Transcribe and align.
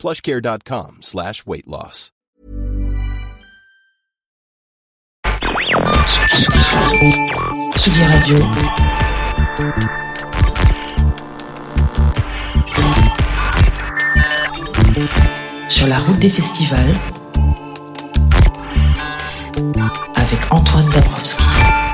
plushcare.com 0.00 0.98
slash 1.02 1.46
weight 1.46 1.66
loss. 1.66 2.10
Radio. 8.08 8.38
Sur 15.68 15.86
la 15.86 15.98
route 15.98 16.18
des 16.18 16.28
festivals 16.30 16.94
avec 20.16 20.40
Antoine 20.50 20.88
Dabrowski. 20.90 21.89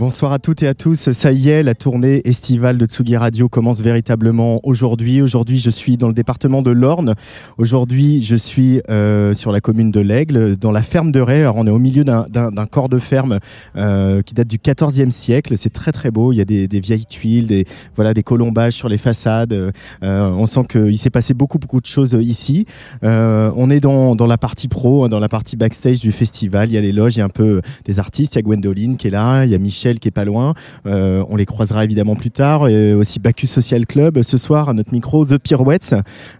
Bonsoir 0.00 0.32
à 0.32 0.38
toutes 0.38 0.62
et 0.62 0.66
à 0.66 0.72
tous. 0.72 1.10
Ça 1.10 1.30
y 1.30 1.50
est, 1.50 1.62
la 1.62 1.74
tournée 1.74 2.22
estivale 2.24 2.78
de 2.78 2.86
Tsugi 2.86 3.18
Radio 3.18 3.50
commence 3.50 3.82
véritablement 3.82 4.58
aujourd'hui. 4.62 5.20
Aujourd'hui, 5.20 5.58
je 5.58 5.68
suis 5.68 5.98
dans 5.98 6.08
le 6.08 6.14
département 6.14 6.62
de 6.62 6.70
l'Orne. 6.70 7.14
Aujourd'hui, 7.58 8.22
je 8.22 8.34
suis 8.34 8.80
euh, 8.88 9.34
sur 9.34 9.52
la 9.52 9.60
commune 9.60 9.90
de 9.90 10.00
l'Aigle, 10.00 10.56
dans 10.56 10.70
la 10.70 10.80
ferme 10.80 11.12
de 11.12 11.20
Ray. 11.20 11.42
Alors, 11.42 11.56
on 11.58 11.66
est 11.66 11.70
au 11.70 11.78
milieu 11.78 12.02
d'un 12.02 12.66
corps 12.70 12.88
de 12.88 12.98
ferme 12.98 13.40
euh, 13.76 14.22
qui 14.22 14.32
date 14.32 14.48
du 14.48 14.56
XIVe 14.56 15.10
siècle. 15.10 15.52
C'est 15.58 15.68
très 15.68 15.92
très 15.92 16.10
beau. 16.10 16.32
Il 16.32 16.36
y 16.36 16.40
a 16.40 16.46
des, 16.46 16.80
vieilles 16.80 17.04
tuiles, 17.04 17.48
des 17.48 17.66
voilà, 17.94 18.14
des 18.14 18.22
colombages 18.22 18.72
sur 18.72 18.88
les 18.88 18.96
façades. 18.96 19.52
Euh, 19.52 19.70
on 20.02 20.46
sent 20.46 20.62
qu'il 20.70 20.96
s'est 20.96 21.10
passé 21.10 21.34
beaucoup 21.34 21.58
beaucoup 21.58 21.82
de 21.82 21.86
choses 21.86 22.16
ici. 22.18 22.64
On 23.02 23.68
est 23.68 23.80
dans, 23.80 24.16
dans 24.16 24.26
la 24.26 24.38
partie 24.38 24.68
pro, 24.68 25.04
hein, 25.04 25.10
dans 25.10 25.20
la 25.20 25.28
partie 25.28 25.56
backstage 25.56 25.98
du 25.98 26.10
festival. 26.10 26.70
Il 26.70 26.72
y 26.72 26.78
a 26.78 26.80
les 26.80 26.92
loges, 26.92 27.16
il 27.16 27.18
y 27.18 27.22
a 27.22 27.26
un 27.26 27.28
peu 27.28 27.60
des 27.84 27.98
artistes. 27.98 28.36
Il 28.36 28.38
y 28.38 28.38
a 28.38 28.42
Gwendoline 28.42 28.96
qui 28.96 29.08
est 29.08 29.10
là, 29.10 29.44
il 29.44 29.50
y 29.50 29.54
a 29.54 29.58
Michel 29.58 29.89
qui 29.98 30.08
est 30.08 30.12
pas 30.12 30.24
loin. 30.24 30.54
Euh, 30.86 31.24
on 31.28 31.36
les 31.36 31.46
croisera 31.46 31.84
évidemment 31.84 32.14
plus 32.14 32.30
tard. 32.30 32.68
Et 32.68 32.94
aussi 32.94 33.18
Bacchus 33.18 33.48
Social 33.48 33.86
Club 33.86 34.22
ce 34.22 34.36
soir 34.36 34.68
à 34.68 34.74
notre 34.74 34.92
micro, 34.92 35.24
The 35.24 35.38
Pirouettes. 35.38 35.94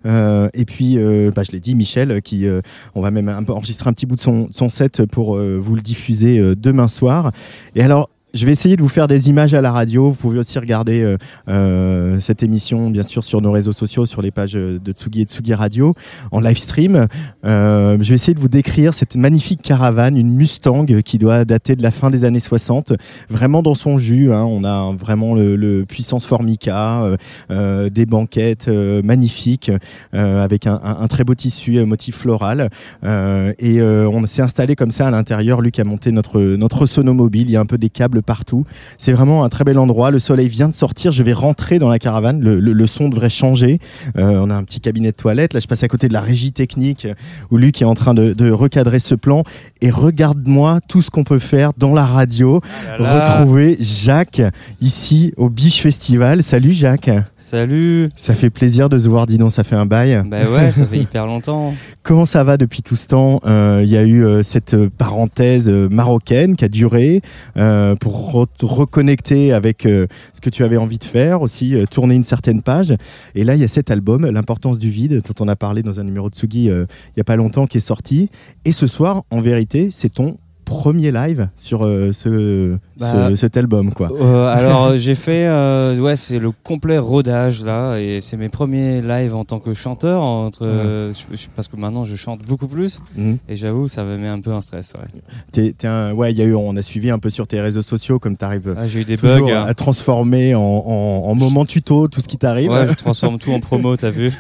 Euh, 0.06 0.48
et 0.54 0.64
puis, 0.64 0.98
euh, 0.98 1.30
bah, 1.34 1.42
je 1.46 1.52
l'ai 1.52 1.60
dit, 1.60 1.74
Michel, 1.74 2.22
qui 2.22 2.46
on 2.94 3.00
va 3.00 3.10
même 3.10 3.28
enregistrer 3.48 3.88
un 3.88 3.92
petit 3.92 4.06
bout 4.06 4.16
de 4.16 4.20
son, 4.20 4.48
son 4.50 4.68
set 4.68 5.04
pour 5.06 5.36
vous 5.36 5.74
le 5.74 5.82
diffuser 5.82 6.54
demain 6.54 6.88
soir. 6.88 7.32
Et 7.74 7.82
alors, 7.82 8.08
je 8.32 8.46
vais 8.46 8.52
essayer 8.52 8.76
de 8.76 8.82
vous 8.82 8.88
faire 8.88 9.08
des 9.08 9.28
images 9.28 9.54
à 9.54 9.60
la 9.60 9.72
radio. 9.72 10.08
Vous 10.08 10.14
pouvez 10.14 10.38
aussi 10.38 10.58
regarder 10.58 11.02
euh, 11.02 11.16
euh, 11.48 12.20
cette 12.20 12.42
émission, 12.42 12.90
bien 12.90 13.02
sûr, 13.02 13.24
sur 13.24 13.40
nos 13.40 13.52
réseaux 13.52 13.72
sociaux, 13.72 14.06
sur 14.06 14.22
les 14.22 14.30
pages 14.30 14.52
de 14.52 14.92
Tsugi 14.92 15.22
et 15.22 15.24
Tsugi 15.24 15.54
Radio, 15.54 15.94
en 16.30 16.40
live 16.40 16.58
stream. 16.58 17.06
Euh, 17.44 17.96
je 18.00 18.08
vais 18.08 18.14
essayer 18.14 18.34
de 18.34 18.40
vous 18.40 18.48
décrire 18.48 18.94
cette 18.94 19.16
magnifique 19.16 19.62
caravane, 19.62 20.16
une 20.16 20.34
Mustang 20.34 20.86
qui 21.04 21.18
doit 21.18 21.44
dater 21.44 21.76
de 21.76 21.82
la 21.82 21.90
fin 21.90 22.10
des 22.10 22.24
années 22.24 22.40
60, 22.40 22.92
vraiment 23.28 23.62
dans 23.62 23.74
son 23.74 23.98
jus. 23.98 24.32
Hein. 24.32 24.44
On 24.44 24.64
a 24.64 24.92
vraiment 24.92 25.34
le, 25.34 25.84
puissance 25.88 26.24
Formica, 26.24 27.02
euh, 27.02 27.16
euh 27.50 27.90
des 27.90 28.06
banquettes 28.06 28.68
euh, 28.68 29.02
magnifiques 29.02 29.70
avec 30.12 30.66
un, 30.66 30.80
un, 30.82 31.00
un, 31.00 31.08
très 31.08 31.24
beau 31.24 31.34
tissu 31.34 31.84
motif 31.84 32.16
floral. 32.16 32.68
et 33.02 33.82
on 33.82 34.26
s'est 34.26 34.42
installé 34.42 34.76
comme 34.76 34.90
ça 34.90 35.08
à 35.08 35.10
l'intérieur. 35.10 35.60
Luc 35.60 35.78
a 35.78 35.84
monté 35.84 36.12
notre 36.12 36.40
notre 36.40 36.86
sonomobile. 36.86 37.48
Il 37.48 37.52
y 37.52 37.56
a 37.56 37.60
un 37.60 37.66
peu 37.66 37.78
des 37.78 37.88
câbles 37.88 38.19
partout. 38.22 38.64
C'est 38.98 39.12
vraiment 39.12 39.44
un 39.44 39.48
très 39.48 39.64
bel 39.64 39.78
endroit. 39.78 40.10
Le 40.10 40.18
soleil 40.18 40.48
vient 40.48 40.68
de 40.68 40.74
sortir. 40.74 41.12
Je 41.12 41.22
vais 41.22 41.32
rentrer 41.32 41.78
dans 41.78 41.88
la 41.88 41.98
caravane. 41.98 42.40
Le, 42.40 42.58
le, 42.60 42.72
le 42.72 42.86
son 42.86 43.08
devrait 43.08 43.30
changer. 43.30 43.78
Euh, 44.16 44.40
on 44.42 44.50
a 44.50 44.54
un 44.54 44.64
petit 44.64 44.80
cabinet 44.80 45.10
de 45.10 45.16
toilette. 45.16 45.54
Là, 45.54 45.60
je 45.60 45.66
passe 45.66 45.82
à 45.82 45.88
côté 45.88 46.08
de 46.08 46.12
la 46.12 46.20
régie 46.20 46.52
technique 46.52 47.06
où 47.50 47.56
Luc 47.56 47.80
est 47.82 47.84
en 47.84 47.94
train 47.94 48.14
de, 48.14 48.32
de 48.32 48.50
recadrer 48.50 48.98
ce 48.98 49.14
plan. 49.14 49.42
Et 49.80 49.90
regarde-moi 49.90 50.80
tout 50.88 51.02
ce 51.02 51.10
qu'on 51.10 51.24
peut 51.24 51.38
faire 51.38 51.72
dans 51.76 51.94
la 51.94 52.04
radio. 52.06 52.60
Ah 52.64 52.98
là 52.98 53.04
là. 53.14 53.38
Retrouver 53.38 53.76
Jacques 53.80 54.42
ici 54.80 55.32
au 55.36 55.48
Biche 55.48 55.82
Festival. 55.82 56.42
Salut 56.42 56.72
Jacques. 56.72 57.10
Salut. 57.36 58.08
Ça 58.16 58.34
fait 58.34 58.50
plaisir 58.50 58.88
de 58.88 58.98
se 58.98 59.08
voir. 59.08 59.26
Dis 59.26 59.38
donc, 59.38 59.52
ça 59.52 59.64
fait 59.64 59.76
un 59.76 59.86
bail. 59.86 60.22
Bah 60.26 60.38
ouais, 60.50 60.70
ça 60.70 60.86
fait 60.86 60.98
hyper 60.98 61.26
longtemps. 61.26 61.74
Comment 62.02 62.24
ça 62.24 62.44
va 62.44 62.56
depuis 62.56 62.82
tout 62.82 62.96
ce 62.96 63.06
temps? 63.06 63.40
Euh, 63.46 63.80
Il 63.84 63.90
y 63.90 63.96
a 63.96 64.02
eu 64.04 64.24
euh, 64.24 64.42
cette 64.42 64.76
parenthèse 64.88 65.68
marocaine 65.68 66.56
qui 66.56 66.64
a 66.64 66.68
duré 66.68 67.22
euh, 67.56 67.94
reconnecter 68.10 69.52
avec 69.52 69.86
euh, 69.86 70.06
ce 70.32 70.40
que 70.40 70.50
tu 70.50 70.64
avais 70.64 70.76
envie 70.76 70.98
de 70.98 71.04
faire, 71.04 71.42
aussi 71.42 71.74
euh, 71.74 71.86
tourner 71.86 72.14
une 72.14 72.22
certaine 72.22 72.62
page. 72.62 72.94
Et 73.34 73.44
là, 73.44 73.54
il 73.54 73.60
y 73.60 73.64
a 73.64 73.68
cet 73.68 73.90
album, 73.90 74.26
L'importance 74.26 74.78
du 74.78 74.90
vide, 74.90 75.22
dont 75.22 75.44
on 75.44 75.48
a 75.48 75.56
parlé 75.56 75.82
dans 75.82 76.00
un 76.00 76.04
numéro 76.04 76.30
de 76.30 76.34
Tsugi 76.34 76.70
euh, 76.70 76.86
il 77.08 77.12
n'y 77.16 77.20
a 77.20 77.24
pas 77.24 77.36
longtemps, 77.36 77.66
qui 77.66 77.78
est 77.78 77.80
sorti. 77.80 78.30
Et 78.64 78.72
ce 78.72 78.86
soir, 78.86 79.24
en 79.30 79.40
vérité, 79.40 79.90
c'est 79.90 80.12
ton 80.12 80.36
premier 80.70 81.10
live 81.10 81.48
sur 81.56 81.84
euh, 81.84 82.12
ce, 82.12 82.76
Bah, 82.98 83.28
ce- 83.30 83.34
cet 83.34 83.56
album 83.56 83.92
quoi. 83.92 84.08
Euh, 84.20 84.46
alors 84.46 84.92
j'ai 84.96 85.16
fait, 85.16 85.46
euh, 85.48 85.98
ouais, 85.98 86.14
c'est 86.14 86.38
le 86.38 86.52
complet 86.52 86.96
rodage 86.98 87.64
là, 87.64 87.98
et 87.98 88.20
c'est 88.20 88.36
mes 88.36 88.48
premiers 88.48 89.02
lives 89.02 89.34
en 89.34 89.44
tant 89.44 89.58
que 89.58 89.74
chanteur, 89.74 90.22
entre, 90.22 90.64
je- 90.64 91.36
je- 91.36 91.48
parce 91.56 91.66
que 91.66 91.76
maintenant 91.76 92.04
je 92.04 92.14
chante 92.14 92.42
beaucoup 92.46 92.68
plus, 92.68 93.00
Mhm. 93.16 93.38
et 93.48 93.56
j'avoue 93.56 93.88
ça 93.88 94.04
me 94.04 94.16
met 94.16 94.28
un 94.28 94.40
peu 94.40 94.52
un 94.52 94.60
stress. 94.60 94.94
Ouais. 94.96 95.20
T'es- 95.50 95.74
t'es 95.76 95.88
un- 95.88 96.12
ouais, 96.12 96.30
il 96.32 96.38
y 96.38 96.42
a 96.42 96.44
eu, 96.44 96.54
on 96.54 96.76
a 96.76 96.82
suivi 96.82 97.10
un 97.10 97.18
peu 97.18 97.30
sur 97.30 97.48
tes 97.48 97.60
réseaux 97.60 97.82
sociaux 97.82 98.20
comme 98.20 98.36
tu 98.36 98.44
arrives 98.44 98.72
Ah, 98.78 98.86
j'ai 98.86 99.00
eu 99.00 99.04
des 99.04 99.16
bugs. 99.16 99.50
à 99.52 99.74
transformer 99.74 100.54
en, 100.54 100.60
en, 100.62 101.22
en 101.26 101.34
moment 101.34 101.64
tuto 101.64 102.06
tout 102.06 102.20
ce 102.20 102.28
qui 102.28 102.36
t'arrive. 102.38 102.70
Ouais, 102.70 102.86
je 102.86 102.94
transforme 102.94 103.38
tout 103.40 103.50
en 103.52 103.58
promo, 103.58 103.96
t'as 103.96 104.10
vu 104.10 104.32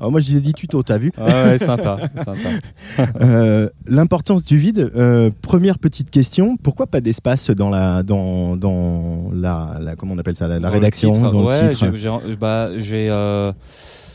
Alors 0.00 0.10
moi 0.10 0.18
je 0.20 0.26
disais 0.26 0.40
dit 0.40 0.52
tuto, 0.52 0.82
t'as 0.82 0.98
vu 0.98 1.12
Ouais, 1.16 1.24
ouais, 1.44 1.58
sympa, 1.58 1.96
sympa. 2.16 2.48
L'importance 3.86 4.44
du 4.44 4.56
vide. 4.58 4.90
euh, 4.96 5.30
première 5.60 5.78
petite 5.78 6.08
question 6.10 6.56
pourquoi 6.56 6.86
pas 6.86 7.02
d'espace 7.02 7.50
dans 7.50 7.68
la 7.68 8.02
dans 8.02 8.56
dans 8.56 9.30
la, 9.34 9.76
la 9.78 9.94
comment 9.94 10.14
on 10.14 10.18
appelle 10.18 10.34
ça 10.36 10.48
la, 10.48 10.70
rédaction 10.70 11.12
titre, 11.12 11.30
dans 11.30 11.44
ouais, 11.44 11.64
le 11.68 11.74
titre 11.74 11.94
j'ai- 11.96 12.08
j'ai- 12.28 12.36
bah, 12.36 12.70
j'ai, 12.78 13.10
euh, 13.10 13.52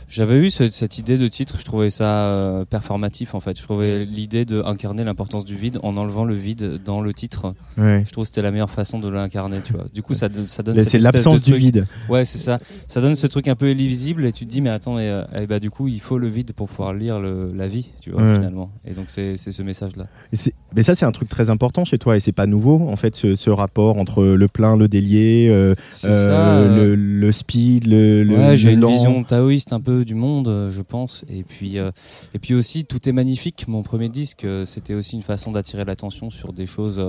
j'avais 0.08 0.38
eu 0.40 0.50
ce- 0.50 0.70
cette 0.72 0.98
idée 0.98 1.18
de 1.20 1.28
titre, 1.28 1.58
je 1.60 1.66
trouvais 1.66 1.90
ça 1.92 2.26
euh, 2.26 2.66
performatif 2.66 3.36
en 3.36 3.40
fait. 3.40 3.58
Je 3.60 3.64
trouvais 3.64 4.06
l'idée 4.06 4.46
d'incarner 4.46 5.04
l'importance 5.04 5.46
du 5.46 5.56
vide 5.56 5.80
en 5.84 5.98
enlevant 5.98 6.26
le 6.26 6.34
vide 6.36 6.80
dans 6.84 7.02
le 7.02 7.12
titre. 7.14 7.54
Ouais. 7.78 8.04
Je 8.06 8.12
trouve 8.12 8.24
que 8.24 8.30
c'était 8.30 8.42
la 8.44 8.52
meilleure 8.52 8.70
façon 8.72 8.98
de 9.00 9.08
l'incarner, 9.10 9.60
tu 9.64 9.74
vois. 9.74 9.86
Du 9.94 10.02
coup, 10.04 10.14
ça, 10.14 10.30
ça 10.48 10.62
donne 10.64 10.78
Là, 10.78 10.84
cette 10.84 10.92
C'est 10.94 11.00
l'absence 11.00 11.40
de 11.42 11.46
du 11.46 11.52
truc- 11.52 11.62
vide. 11.62 11.86
Ouais, 12.10 12.24
c'est 12.24 12.38
ça. 12.38 12.60
Ça 12.88 13.02
donne 13.02 13.16
ce 13.16 13.26
truc 13.28 13.48
un 13.48 13.56
peu 13.56 13.70
illisible 13.70 14.26
et 14.26 14.32
tu 14.32 14.46
te 14.46 14.50
dis, 14.50 14.62
mais 14.62 14.70
attends, 14.70 14.96
mais, 14.96 15.10
euh, 15.10 15.24
eh 15.42 15.48
bah, 15.48 15.60
du 15.60 15.70
coup, 15.72 15.88
il 15.88 16.00
faut 16.00 16.18
le 16.20 16.28
vide 16.28 16.54
pour 16.54 16.68
pouvoir 16.70 16.94
lire 16.94 17.20
le, 17.20 17.50
la 17.54 17.68
vie, 17.68 17.90
tu 18.02 18.12
vois, 18.12 18.22
Ouais. 18.22 18.36
finalement. 18.36 18.70
Et 18.86 18.94
donc, 18.94 19.06
c'est 19.10 19.38
c'est 19.38 19.52
ce 19.52 19.64
message-là. 19.64 20.06
Et 20.32 20.36
c'est- 20.36 20.54
Mais 20.76 20.84
ça 20.84 20.94
c'est 20.96 21.06
un 21.06 21.12
truc 21.12 21.30
très 21.30 21.50
important 21.50 21.86
chez 21.86 21.98
toi 21.98 22.18
et 22.18 22.20
c'est 22.20 22.32
pas 22.32 22.48
nouveau 22.48 22.88
en 22.90 22.96
fait 22.96 23.16
ce, 23.16 23.36
ce 23.36 23.50
rapport 23.50 23.98
entre 23.98 24.24
le 24.24 24.48
plein, 24.48 24.76
le 24.76 24.88
délié, 24.88 25.48
euh, 25.50 25.74
euh, 26.04 26.76
le, 26.76 26.96
le 26.96 27.32
speed, 27.32 27.88
le, 27.88 28.24
le 28.24 28.36
ouais, 28.38 28.58
j'ai 28.58 28.74
une 28.74 28.86
vision 28.86 29.24
taoïste 29.24 29.72
un 29.74 29.80
peu 29.80 30.04
du 30.06 30.16
monde, 30.16 30.48
euh, 30.48 30.72
je 30.72 30.82
pense. 30.82 31.24
Et 31.30 31.44
puis, 31.44 31.80
euh, 31.80 31.92
et 32.34 32.40
puis 32.40 32.54
aussi, 32.54 32.86
tout 32.86 33.08
est 33.08 33.14
magnifique. 33.14 33.66
Mon 33.68 33.84
premier 33.84 34.10
disque, 34.10 34.46
c'était 34.66 34.94
aussi 34.94 35.16
une 35.16 35.22
façon 35.22 35.52
d'attirer 35.52 35.86
l'attention 35.86 36.30
sur 36.30 36.52
des 36.54 36.66
choses. 36.66 37.02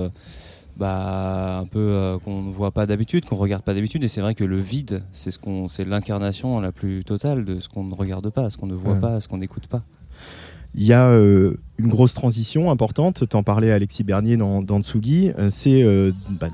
bah, 0.77 1.57
un 1.59 1.65
peu 1.65 1.79
euh, 1.79 2.19
qu'on 2.19 2.43
ne 2.43 2.51
voit 2.51 2.69
pas 2.71 2.85
d'habitude, 2.85 3.25
qu'on 3.25 3.35
regarde 3.35 3.63
pas 3.63 3.73
d'habitude, 3.73 4.03
et 4.03 4.07
c'est 4.07 4.21
vrai 4.21 4.35
que 4.35 4.43
le 4.43 4.59
vide, 4.59 5.01
c'est 5.11 5.31
ce 5.31 5.39
qu'on, 5.39 5.67
c'est 5.67 5.83
l'incarnation 5.83 6.59
la 6.59 6.71
plus 6.71 7.03
totale 7.03 7.45
de 7.45 7.59
ce 7.59 7.67
qu'on 7.67 7.83
ne 7.83 7.95
regarde 7.95 8.29
pas, 8.29 8.49
ce 8.51 8.57
qu'on 8.57 8.67
ne 8.67 8.75
voit 8.75 8.93
Ouais. 8.93 8.99
pas, 8.99 9.19
ce 9.19 9.27
qu'on 9.27 9.37
n'écoute 9.39 9.65
pas. 9.67 9.81
Il 10.75 10.83
y 10.85 10.93
a 10.93 11.07
euh, 11.09 11.55
une 11.79 11.87
grosse 11.89 12.13
transition 12.13 12.69
importante, 12.69 13.27
t'en 13.27 13.41
parlais 13.41 13.71
Alexis 13.71 14.03
Bernier 14.03 14.37
dans, 14.37 14.61
dans 14.61 14.81
Tsugi, 14.81 15.31
euh, 15.39 15.49
c'est 15.49 15.81
euh, 15.81 16.11
bah, 16.39 16.49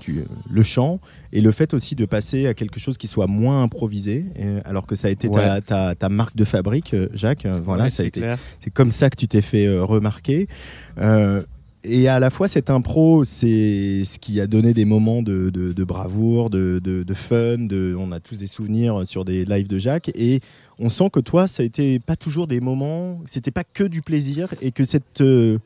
le 0.50 0.64
chant 0.64 1.00
et 1.34 1.42
le 1.42 1.52
fait 1.52 1.74
aussi 1.74 1.96
de 1.96 2.06
passer 2.06 2.48
à 2.48 2.54
quelque 2.54 2.80
chose 2.80 2.98
qui 2.98 3.08
soit 3.08 3.28
moins 3.28 3.64
improvisé, 3.64 4.26
alors 4.66 4.86
que 4.88 4.96
ça 4.96 5.08
a 5.08 5.12
été 5.12 5.30
ta, 5.30 5.56
Ouais. 5.56 5.62
ta- 5.62 5.96
ta 5.96 6.10
marque 6.10 6.36
de 6.38 6.46
fabrique, 6.46 6.96
Jacques. 7.14 7.46
voilà, 7.64 7.84
Ouais, 7.86 7.90
c'est 7.90 8.70
comme 8.74 8.92
ça 8.92 9.10
que 9.10 9.16
tu 9.18 9.28
t'es 9.28 9.42
fait 9.42 9.68
remarquer. 9.80 10.48
Et 11.86 12.08
à 12.08 12.20
la 12.20 12.30
fois, 12.30 12.48
cette 12.48 12.70
impro, 12.70 13.26
c'est 13.26 14.04
ce 14.06 14.18
qui 14.18 14.40
a 14.40 14.48
donné 14.48 14.74
des 14.74 14.86
moments 14.86 15.22
de, 15.22 15.50
de- 15.50 15.74
de 15.74 15.84
bravoure, 15.84 16.50
de, 16.50 17.06
fun. 17.14 17.68
On 17.98 18.12
a 18.12 18.20
tous 18.22 18.38
des 18.38 18.48
souvenirs 18.48 19.06
sur 19.06 19.26
des 19.26 19.44
lives 19.44 19.68
de 19.68 19.78
Jacques. 19.78 20.10
Et 20.16 20.40
on 20.80 20.88
sent 20.88 21.10
que 21.12 21.20
toi, 21.20 21.46
ça 21.46 21.62
a 21.62 21.66
été 21.66 22.00
pas 22.00 22.16
toujours 22.16 22.48
des 22.48 22.62
moments, 22.62 23.20
c'était 23.26 23.52
pas 23.52 23.66
que 23.66 23.84
du 23.84 24.02
plaisir. 24.02 24.48
Et 24.62 24.72
que 24.72 24.86
cette, 24.86 25.20
euh, 25.20 25.60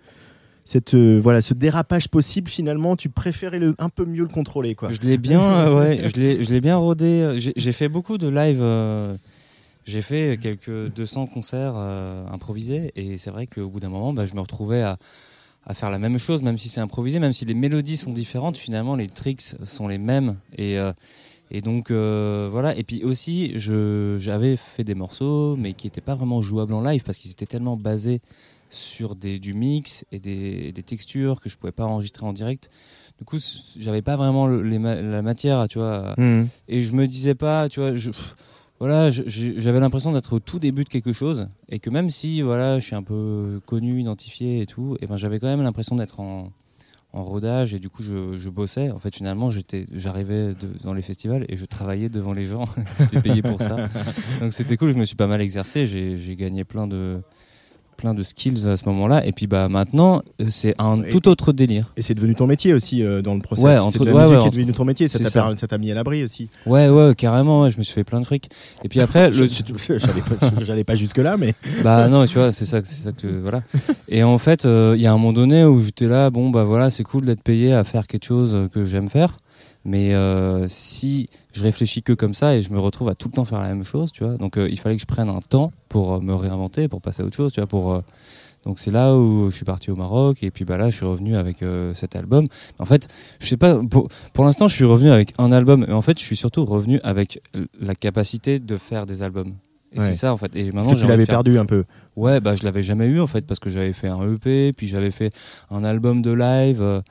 cette, 0.65 0.95
euh, 0.95 1.19
voilà, 1.21 1.41
ce 1.41 1.53
dérapage 1.53 2.07
possible, 2.07 2.49
finalement, 2.49 2.95
tu 2.95 3.09
préférais 3.09 3.59
le, 3.59 3.75
un 3.77 3.89
peu 3.89 4.05
mieux 4.05 4.23
le 4.23 4.27
contrôler. 4.27 4.73
Quoi. 4.73 4.89
Je 4.89 5.01
l'ai 5.01 5.17
bien, 5.19 5.41
euh, 5.41 5.75
ouais, 5.79 6.09
je 6.15 6.51
l'ai, 6.51 6.61
bien 6.61 6.77
rodé. 6.77 7.37
J'ai, 7.55 7.71
fait 7.73 7.89
beaucoup 7.89 8.17
de 8.17 8.27
live. 8.27 8.59
euh, 8.61 9.15
j'ai 9.85 10.01
fait 10.01 10.39
quelques 10.41 10.91
200 10.95 11.27
concerts 11.27 11.77
improvisés 11.77 12.91
et 12.95 13.17
c'est 13.17 13.29
vrai 13.29 13.47
qu'au 13.47 13.69
bout 13.69 13.79
d'un 13.79 13.87
moment, 13.87 14.13
bah, 14.13 14.25
je 14.25 14.33
me 14.33 14.41
retrouvais 14.41 14.81
à, 14.81 14.97
à 15.69 15.73
faire 15.73 15.91
la 15.91 15.99
même 15.99 16.17
chose, 16.17 16.41
même 16.43 16.57
si 16.57 16.69
c'est 16.69 16.79
improvisé, 16.81 17.19
même 17.19 17.33
si 17.33 17.43
les 17.45 17.53
mélodies 17.53 17.97
sont 17.97 18.11
différentes, 18.13 18.57
finalement 18.57 18.95
les 18.95 19.07
tricks 19.07 19.41
sont 19.63 19.87
les 19.87 19.97
mêmes. 19.97 20.37
Et, 20.57 20.79
euh, 20.79 20.93
et 21.51 21.61
donc 21.61 21.91
euh, 21.91 22.47
voilà. 22.51 22.75
Et 22.77 22.83
puis 22.83 23.03
aussi, 23.03 23.53
j'avais 23.57 24.55
fait 24.57 24.83
des 24.85 24.95
morceaux, 24.95 25.55
mais 25.57 25.73
qui 25.73 25.87
n'étaient 25.87 26.01
pas 26.01 26.15
vraiment 26.15 26.41
jouables 26.41 26.73
en 26.73 26.81
live 26.81 27.03
parce 27.03 27.17
qu'ils 27.17 27.31
étaient 27.31 27.45
tellement 27.45 27.75
basés 27.75 28.21
sur 28.69 29.15
des, 29.15 29.39
du 29.39 29.53
mix 29.53 30.03
et 30.11 30.19
des, 30.19 30.71
des 30.71 30.83
textures 30.83 31.39
que 31.41 31.49
je 31.49 31.57
pouvais 31.57 31.71
pas 31.71 31.85
enregistrer 31.85 32.25
en 32.25 32.33
direct. 32.33 32.69
Du 33.19 33.25
coup, 33.25 33.37
j'avais 33.79 34.01
pas 34.01 34.15
vraiment 34.15 34.45
le- 34.45 34.61
les 34.61 34.77
ma- 34.79 34.95
la 35.01 35.21
matière, 35.21 35.67
tu 35.67 35.79
vois. 35.79 36.13
Mhm. 36.17 36.47
Et 36.67 36.81
je 36.81 36.93
me 36.93 37.07
disais 37.07 37.33
pas, 37.35 37.67
tu 37.69 37.79
vois, 37.79 37.95
je, 37.95 38.09
pff, 38.11 38.35
voilà, 38.79 39.09
j'avais 39.09 39.79
l'impression 39.79 40.11
d'être 40.11 40.33
au 40.33 40.39
tout 40.39 40.59
début 40.59 40.83
de 40.83 40.89
quelque 40.89 41.13
chose 41.13 41.47
et 41.69 41.79
que 41.79 41.89
même 41.89 42.09
si, 42.09 42.41
voilà, 42.41 42.79
je 42.79 42.85
suis 42.85 42.95
un 42.95 43.03
peu 43.03 43.59
connu, 43.65 43.99
identifié 43.99 44.61
et 44.61 44.65
tout, 44.67 44.97
et 45.01 45.07
ben 45.07 45.15
j'avais 45.15 45.39
quand 45.39 45.47
même 45.47 45.63
l'impression 45.63 45.95
d'être 45.95 46.19
en, 46.19 46.51
en 47.13 47.23
rodage 47.23 47.73
et 47.73 47.79
du 47.79 47.89
coup 47.89 48.03
je, 48.03 48.37
je 48.37 48.49
bossais. 48.49 48.91
En 48.91 48.99
fait, 48.99 49.15
finalement, 49.15 49.49
j'étais, 49.49 49.87
j'arrivais 49.91 50.53
dans 50.83 50.93
les 50.93 51.01
festivals 51.01 51.45
et 51.49 51.57
je 51.57 51.65
travaillais 51.65 52.09
devant 52.09 52.33
les 52.33 52.45
gens. 52.45 52.65
j'étais 52.99 53.21
payé 53.21 53.41
pour 53.41 53.61
ça. 53.61 53.89
Donc 54.41 54.53
c'était 54.53 54.77
cool. 54.77 54.91
Je 54.91 54.97
me 54.97 55.05
suis 55.05 55.15
pas 55.15 55.27
mal 55.27 55.41
exercé. 55.41 55.87
J'ai, 55.87 56.17
j'ai 56.17 56.35
gagné 56.35 56.63
plein 56.63 56.87
de 56.87 57.21
plein 57.97 58.13
de 58.13 58.23
skills 58.23 58.67
à 58.67 58.77
ce 58.77 58.85
moment-là. 58.85 59.25
Et 59.25 59.31
puis 59.31 59.47
bah 59.47 59.67
maintenant, 59.69 60.21
euh, 60.41 60.45
c'est 60.49 60.75
un 60.79 61.03
Et- 61.03 61.09
tout 61.11 61.27
autre 61.27 61.51
délire. 61.51 61.91
Et 61.97 62.01
c'est 62.01 62.13
devenu 62.13 62.35
ton 62.35 62.47
métier 62.47 62.73
aussi 62.73 63.03
euh, 63.03 63.21
dans 63.21 63.33
le 63.33 63.41
process. 63.41 63.65
Ouais, 63.65 63.77
entre- 63.77 64.05
de 64.05 64.11
la 64.11 64.15
ouais, 64.15 64.23
musique 64.27 64.39
ouais, 64.41 64.47
est 64.47 64.51
devenu 64.51 64.71
ton 64.73 64.85
métier. 64.85 65.07
Ça 65.07 65.67
t'a 65.67 65.77
mis 65.77 65.91
à 65.91 65.95
l'abri 65.95 66.23
aussi. 66.23 66.49
Ouais, 66.65 66.87
ouais, 66.89 67.13
carrément. 67.15 67.63
Ouais, 67.63 67.71
je 67.71 67.77
me 67.79 67.83
suis 67.83 67.93
fait 67.93 68.03
plein 68.03 68.21
de 68.21 68.25
fric. 68.25 68.49
Et 68.83 68.87
puis 68.89 69.01
après, 69.01 69.29
le, 69.31 69.47
J'allais 70.61 70.83
pas, 70.83 70.95
jusque 70.95 71.17
là, 71.17 71.37
mais 71.37 71.53
Bah 71.83 72.07
non, 72.07 72.25
tu 72.25 72.37
vois, 72.37 72.51
c'est 72.51 72.65
ça, 72.65 72.79
c'est 72.83 73.03
ça 73.03 73.11
que 73.11 73.27
voilà. 73.27 73.63
Et 74.09 74.23
en 74.23 74.37
fait, 74.37 74.65
euh, 74.65 74.93
il 74.95 75.01
y 75.01 75.07
a 75.07 75.11
un 75.11 75.17
moment 75.17 75.33
donné 75.33 75.65
où 75.65 75.81
j'étais 75.81 76.07
là, 76.07 76.29
bon 76.29 76.49
bah 76.49 76.63
voilà, 76.63 76.89
c'est 76.89 77.03
cool 77.03 77.25
d'être 77.25 77.41
payé 77.41 77.73
à 77.73 77.83
faire 77.83 78.07
quelque 78.07 78.25
chose 78.25 78.69
que 78.73 78.85
j'aime 78.85 79.09
faire, 79.09 79.37
mais 79.87 80.13
euh, 80.13 80.67
si 80.67 81.29
je 81.53 81.63
réfléchis 81.63 82.03
que 82.03 82.11
comme 82.11 82.33
ça 82.33 82.57
et 82.57 82.61
je 82.61 82.73
me 82.73 82.79
retrouve 82.79 83.07
à 83.07 83.15
tout 83.15 83.29
le 83.29 83.33
temps 83.33 83.45
faire 83.45 83.61
la 83.61 83.69
même 83.69 83.85
chose, 83.85 84.11
tu 84.11 84.25
vois, 84.25 84.35
donc 84.35 84.57
euh, 84.57 84.67
il 84.69 84.77
fallait 84.77 84.95
que 84.95 85.01
je 85.01 85.07
prenne 85.07 85.29
un 85.29 85.39
temps 85.39 85.71
pour 85.87 86.15
euh, 86.15 86.19
me 86.19 86.35
réinventer, 86.35 86.89
pour 86.89 87.01
passer 87.01 87.23
à 87.23 87.25
autre 87.25 87.37
chose, 87.37 87.53
tu 87.53 87.61
vois, 87.61 87.67
pour 87.67 88.03
donc 88.65 88.79
c'est 88.79 88.91
là 88.91 89.15
où 89.15 89.49
je 89.49 89.55
suis 89.55 89.63
parti 89.63 89.89
au 89.89 89.95
Maroc 89.95 90.43
et 90.43 90.51
puis 90.51 90.65
bah 90.65 90.75
là 90.75 90.89
je 90.89 90.97
suis 90.97 91.05
revenu 91.05 91.37
avec 91.37 91.63
cet 91.93 92.17
album. 92.17 92.47
En 92.79 92.85
fait, 92.85 93.07
je 93.39 93.47
sais 93.47 93.55
pas 93.55 93.79
pour, 93.89 94.09
pour 94.33 94.43
l'instant 94.43 94.67
je 94.67 94.75
suis 94.75 94.83
revenu 94.83 95.09
avec 95.09 95.33
un 95.37 95.53
album, 95.53 95.85
mais 95.87 95.93
en 95.93 96.01
fait 96.01 96.19
je 96.19 96.25
suis 96.25 96.35
surtout 96.35 96.65
revenu 96.65 96.99
avec 97.03 97.39
la 97.79 97.95
capacité 97.95 98.59
de 98.59 98.77
faire 98.77 99.05
des 99.05 99.21
albums. 99.21 99.53
Et 99.93 99.99
Ouais. 99.99 100.05
c'est 100.07 100.13
ça 100.13 100.33
en 100.33 100.37
fait. 100.37 100.53
Et 100.55 100.65
maintenant 100.65 100.83
parce 100.85 100.97
que 100.97 101.01
tu 101.03 101.07
l'avais 101.07 101.25
faire- 101.25 101.35
perdu 101.35 101.57
un 101.57 101.65
peu. 101.65 101.85
Ouais, 102.17 102.39
bah 102.41 102.55
je 102.55 102.63
l'avais 102.63 102.83
jamais 102.83 103.07
eu 103.07 103.21
en 103.21 103.27
fait 103.27 103.45
parce 103.47 103.59
que 103.59 103.69
j'avais 103.69 103.93
fait 103.93 104.09
un 104.09 104.19
EP, 104.33 104.73
puis 104.73 104.85
j'avais 104.87 105.11
fait 105.11 105.31
un 105.71 105.83
album 105.83 106.21
de 106.21 106.31
live, 106.31 106.81
euh, 106.81 107.01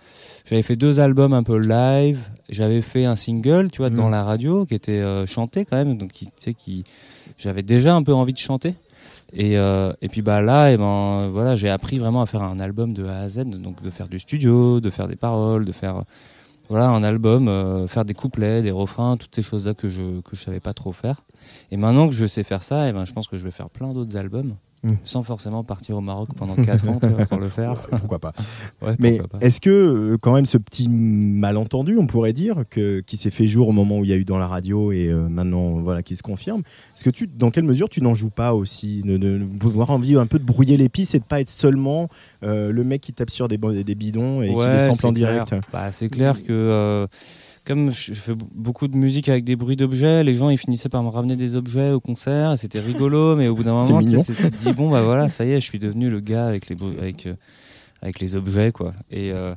j'avais 0.45 0.63
fait 0.63 0.77
deux 0.77 1.01
albums 1.01 1.33
un 1.33 1.43
peu 1.43 1.57
live, 1.59 2.19
j'avais 2.51 2.83
fait 2.83 3.05
un 3.07 3.17
single, 3.17 3.71
tu 3.71 3.79
vois, 3.79 3.89
dans 3.91 4.07
Mhm. 4.07 4.11
la 4.11 4.25
radio 4.25 4.67
qui 4.67 4.75
était 4.75 5.01
euh, 5.01 5.27
chanté 5.27 5.65
quand 5.65 5.77
même, 5.77 5.97
donc 5.97 6.13
tu 6.13 6.27
sais, 6.39 6.53
qui, 6.55 6.85
j'avais 7.39 7.63
déjà 7.63 7.95
un 7.95 8.03
peu 8.03 8.13
envie 8.13 8.33
de 8.35 8.39
chanter. 8.39 8.75
Et, 9.33 9.57
euh, 9.59 9.93
et 10.03 10.09
puis 10.09 10.23
bah 10.23 10.41
là, 10.43 10.71
et 10.71 10.77
ben 10.77 11.29
voilà, 11.33 11.57
j'ai 11.57 11.69
appris 11.69 11.99
vraiment 11.99 12.23
à 12.23 12.27
faire 12.27 12.43
un 12.43 12.59
album 12.61 12.93
de 12.93 13.07
A 13.07 13.21
à 13.21 13.29
Z, 13.29 13.47
donc 13.47 13.83
de 13.83 13.91
faire 13.91 14.09
du 14.09 14.19
studio, 14.19 14.81
de 14.81 14.91
faire 14.91 15.09
des 15.09 15.17
paroles, 15.17 15.65
de 15.65 15.73
faire 15.73 16.05
voilà 16.69 16.89
un 16.89 17.03
album, 17.03 17.49
euh, 17.49 17.87
faire 17.87 18.05
des 18.05 18.15
couplets, 18.15 18.63
des 18.63 18.71
refrains, 18.71 19.17
toutes 19.17 19.35
ces 19.35 19.43
choses 19.43 19.67
là 19.67 19.75
que 19.75 19.89
je 19.89 20.21
que 20.23 20.35
je 20.35 20.43
savais 20.43 20.61
pas 20.61 20.75
trop 20.75 20.93
faire. 20.93 21.23
Et 21.71 21.77
maintenant 21.77 22.09
que 22.09 22.15
je 22.15 22.27
sais 22.27 22.43
faire 22.43 22.63
ça, 22.63 22.89
et 22.89 22.93
ben 22.93 23.05
je 23.05 23.13
pense 23.13 23.29
que 23.29 23.39
je 23.39 23.45
vais 23.45 23.51
faire 23.51 23.71
plein 23.71 23.89
d'autres 23.89 24.17
albums. 24.17 24.57
Mm. 24.87 24.93
Sans 25.05 25.25
forcément 25.25 25.65
partir 25.65 25.97
au 25.97 26.01
Maroc 26.01 26.29
pendant 26.37 26.55
4 26.55 26.89
ans 26.89 27.01
tu 27.03 27.09
vois, 27.09 27.27
pour 27.27 27.41
le 27.41 27.49
faire. 27.49 27.75
Pourquoi 27.91 28.21
pas 28.21 28.33
Ouais, 28.81 28.95
Mais 29.01 29.21
est-ce 29.41 29.61
que 29.61 29.71
euh, 29.71 30.17
quand 30.21 30.33
même 30.33 30.47
ce 30.47 30.59
petit 30.59 30.89
malentendu, 30.89 31.99
on 31.99 32.07
pourrait 32.07 32.33
dire, 32.33 32.63
que, 32.71 33.01
qui 33.01 33.17
s'est 33.17 33.31
fait 33.31 33.49
jour 33.49 33.69
au 33.69 33.73
moment 33.73 33.99
où 33.99 34.05
il 34.05 34.11
y 34.11 34.13
a 34.13 34.17
eu 34.17 34.25
dans 34.25 34.39
la 34.39 34.47
radio 34.47 34.93
et 34.93 35.09
euh, 35.09 35.29
maintenant 35.29 35.79
voilà 35.79 36.05
qui 36.05 36.15
se 36.15 36.23
confirme, 36.23 36.61
est-ce 36.95 37.03
que 37.03 37.11
tu, 37.11 37.27
dans 37.27 37.51
quelle 37.51 37.65
mesure 37.65 37.89
tu 37.89 38.01
n'en 38.01 38.15
joues 38.15 38.31
pas 38.31 38.55
aussi, 38.55 39.03
de, 39.03 39.17
de, 39.17 39.39
de 39.39 39.45
pouvoir 39.59 39.91
envie 39.91 40.17
un 40.17 40.27
peu 40.27 40.39
de 40.39 40.45
brouiller 40.45 40.77
les 40.77 40.89
pistes 40.89 41.17
et 41.17 41.19
de 41.19 41.25
pas 41.25 41.41
être 41.41 41.49
seulement 41.49 42.09
euh, 42.45 42.71
le 42.71 42.85
mec 42.85 43.01
qui 43.01 43.13
tape 43.13 43.31
sur 43.31 43.49
des, 43.49 43.59
des 43.59 43.95
bidons 43.97 44.43
et 44.43 44.49
qui 44.49 44.55
les 44.55 44.95
sample 44.95 45.07
en 45.07 45.13
direct? 45.13 45.55
Bah, 45.73 45.91
c'est 45.91 46.09
clair 46.09 46.45
que 46.45 47.09
comme 47.67 47.91
je 47.91 48.15
fais 48.15 48.35
beaucoup 48.55 48.87
de 48.87 48.97
musique 48.97 49.29
avec 49.29 49.45
des 49.45 49.57
bruits 49.57 49.77
d'objets, 49.77 50.23
les 50.23 50.35
gens 50.35 50.49
ils 50.49 50.57
finissaient 50.59 50.89
par 50.89 51.03
me 51.03 51.09
ramener 51.09 51.37
des 51.37 51.57
objets 51.57 51.91
au 51.91 52.01
concert, 52.01 52.53
et 52.53 52.57
c'était 52.57 52.81
rigolo, 52.81 53.35
mais 53.37 53.49
au 53.49 53.55
bout 53.55 53.65
d'un 53.65 53.75
moment, 53.75 54.03
tu, 54.03 54.11
sais, 54.11 54.35
tu 54.35 54.51
te 54.51 54.57
dis 54.57 54.73
bon 54.73 54.89
bah 54.89 55.03
voilà, 55.03 55.29
ça 55.29 55.45
y 55.45 55.51
est, 55.51 55.61
je 55.61 55.67
suis 55.67 55.81
devenu 55.81 56.09
le 56.09 56.21
gars 56.21 56.47
avec 56.47 56.69
les 56.69 56.77
avec 56.99 57.27
euh, 57.27 57.35
avec 58.01 58.21
les 58.21 58.37
objets 58.37 58.71
quoi. 58.71 58.93
Et, 59.11 59.33
euh, 59.33 59.55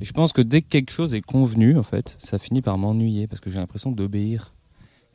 et 0.00 0.04
je 0.04 0.12
pense 0.12 0.34
que 0.34 0.42
dès 0.42 0.60
que 0.60 0.68
quelque 0.68 0.92
chose 0.92 1.14
est 1.14 1.22
convenu, 1.22 1.78
en 1.78 1.82
fait, 1.82 2.14
ça 2.18 2.38
finit 2.38 2.60
par 2.60 2.76
m'ennuyer 2.76 3.26
parce 3.26 3.40
que 3.40 3.48
j'ai 3.48 3.58
l'impression 3.58 3.90
d'obéir. 3.90 4.52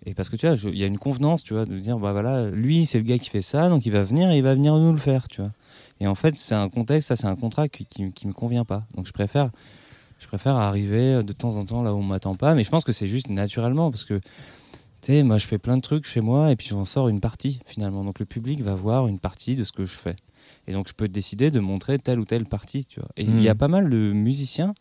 Et 0.08 0.16
parce 0.16 0.30
que 0.30 0.36
tu 0.36 0.48
vois, 0.48 0.58
il 0.72 0.80
y 0.80 0.84
a 0.84 0.88
une 0.88 0.98
convenance, 0.98 1.44
tu 1.44 1.54
vois, 1.54 1.68
de 1.68 1.78
dire 1.78 2.00
bah 2.00 2.12
voilà, 2.12 2.50
lui 2.50 2.88
c'est 2.88 2.98
le 2.98 3.04
gars 3.04 3.20
qui 3.20 3.30
fait 3.30 3.44
ça, 3.44 3.70
donc 3.70 3.86
il 3.86 3.92
va 3.92 4.04
venir 4.04 4.32
et 4.32 4.38
il 4.38 4.44
va 4.44 4.56
venir 4.56 4.76
nous 4.76 4.92
le 4.92 4.98
faire, 4.98 5.28
tu 5.28 5.42
vois. 5.42 5.52
Et 6.00 6.08
en 6.08 6.16
fait, 6.16 6.36
c'est 6.36 6.56
un 6.56 6.70
contexte, 6.70 7.10
ça 7.10 7.16
c'est 7.16 7.28
un 7.28 7.36
contrat 7.36 7.70
qui, 7.70 7.86
qui, 7.86 8.12
qui 8.12 8.28
me 8.28 8.34
convient 8.34 8.66
pas. 8.66 8.84
Donc 8.96 9.06
je 9.06 9.14
préfère 9.14 9.52
je 10.22 10.28
préfère 10.28 10.56
arriver 10.56 11.24
de 11.24 11.34
temps 11.34 11.56
en 11.56 11.66
temps 11.66 11.82
là 11.84 11.94
où 11.94 11.98
on 11.98 12.04
m'attend 12.04 12.36
pas, 12.36 12.54
mais 12.56 12.64
je 12.64 12.70
pense 12.70 12.84
que 12.86 12.94
c'est 12.94 13.08
juste 13.10 13.30
naturellement 13.30 13.90
parce 13.92 14.06
que 14.06 14.20
tu 15.02 15.12
sais, 15.14 15.24
moi 15.24 15.38
je 15.40 15.48
fais 15.48 15.58
plein 15.58 15.78
de 15.78 15.82
trucs 15.82 16.06
chez 16.06 16.22
moi 16.22 16.52
et 16.52 16.56
puis 16.56 16.68
j'en 16.68 16.86
sors 16.86 17.10
une 17.10 17.20
partie 17.20 17.60
finalement. 17.66 18.04
Donc 18.04 18.20
le 18.20 18.26
public 18.26 18.62
va 18.62 18.76
voir 18.76 19.08
une 19.08 19.18
partie 19.20 19.56
de 19.56 19.64
ce 19.64 19.72
que 19.72 19.84
je 19.84 19.96
fais. 19.96 20.16
Et 20.68 20.74
donc 20.74 20.88
je 20.88 20.94
peux 20.94 21.08
décider 21.08 21.50
de 21.50 21.60
montrer 21.60 21.98
telle 21.98 22.20
ou 22.20 22.26
telle 22.26 22.46
partie, 22.46 22.86
tu 22.86 23.00
vois. 23.00 23.10
Et 23.18 23.24
il 23.24 23.42
y 23.42 23.50
a 23.50 23.54
Mhm. 23.54 23.58
pas 23.58 23.68
mal 23.68 23.90
de 23.90 23.98
musiciens, 24.14 24.76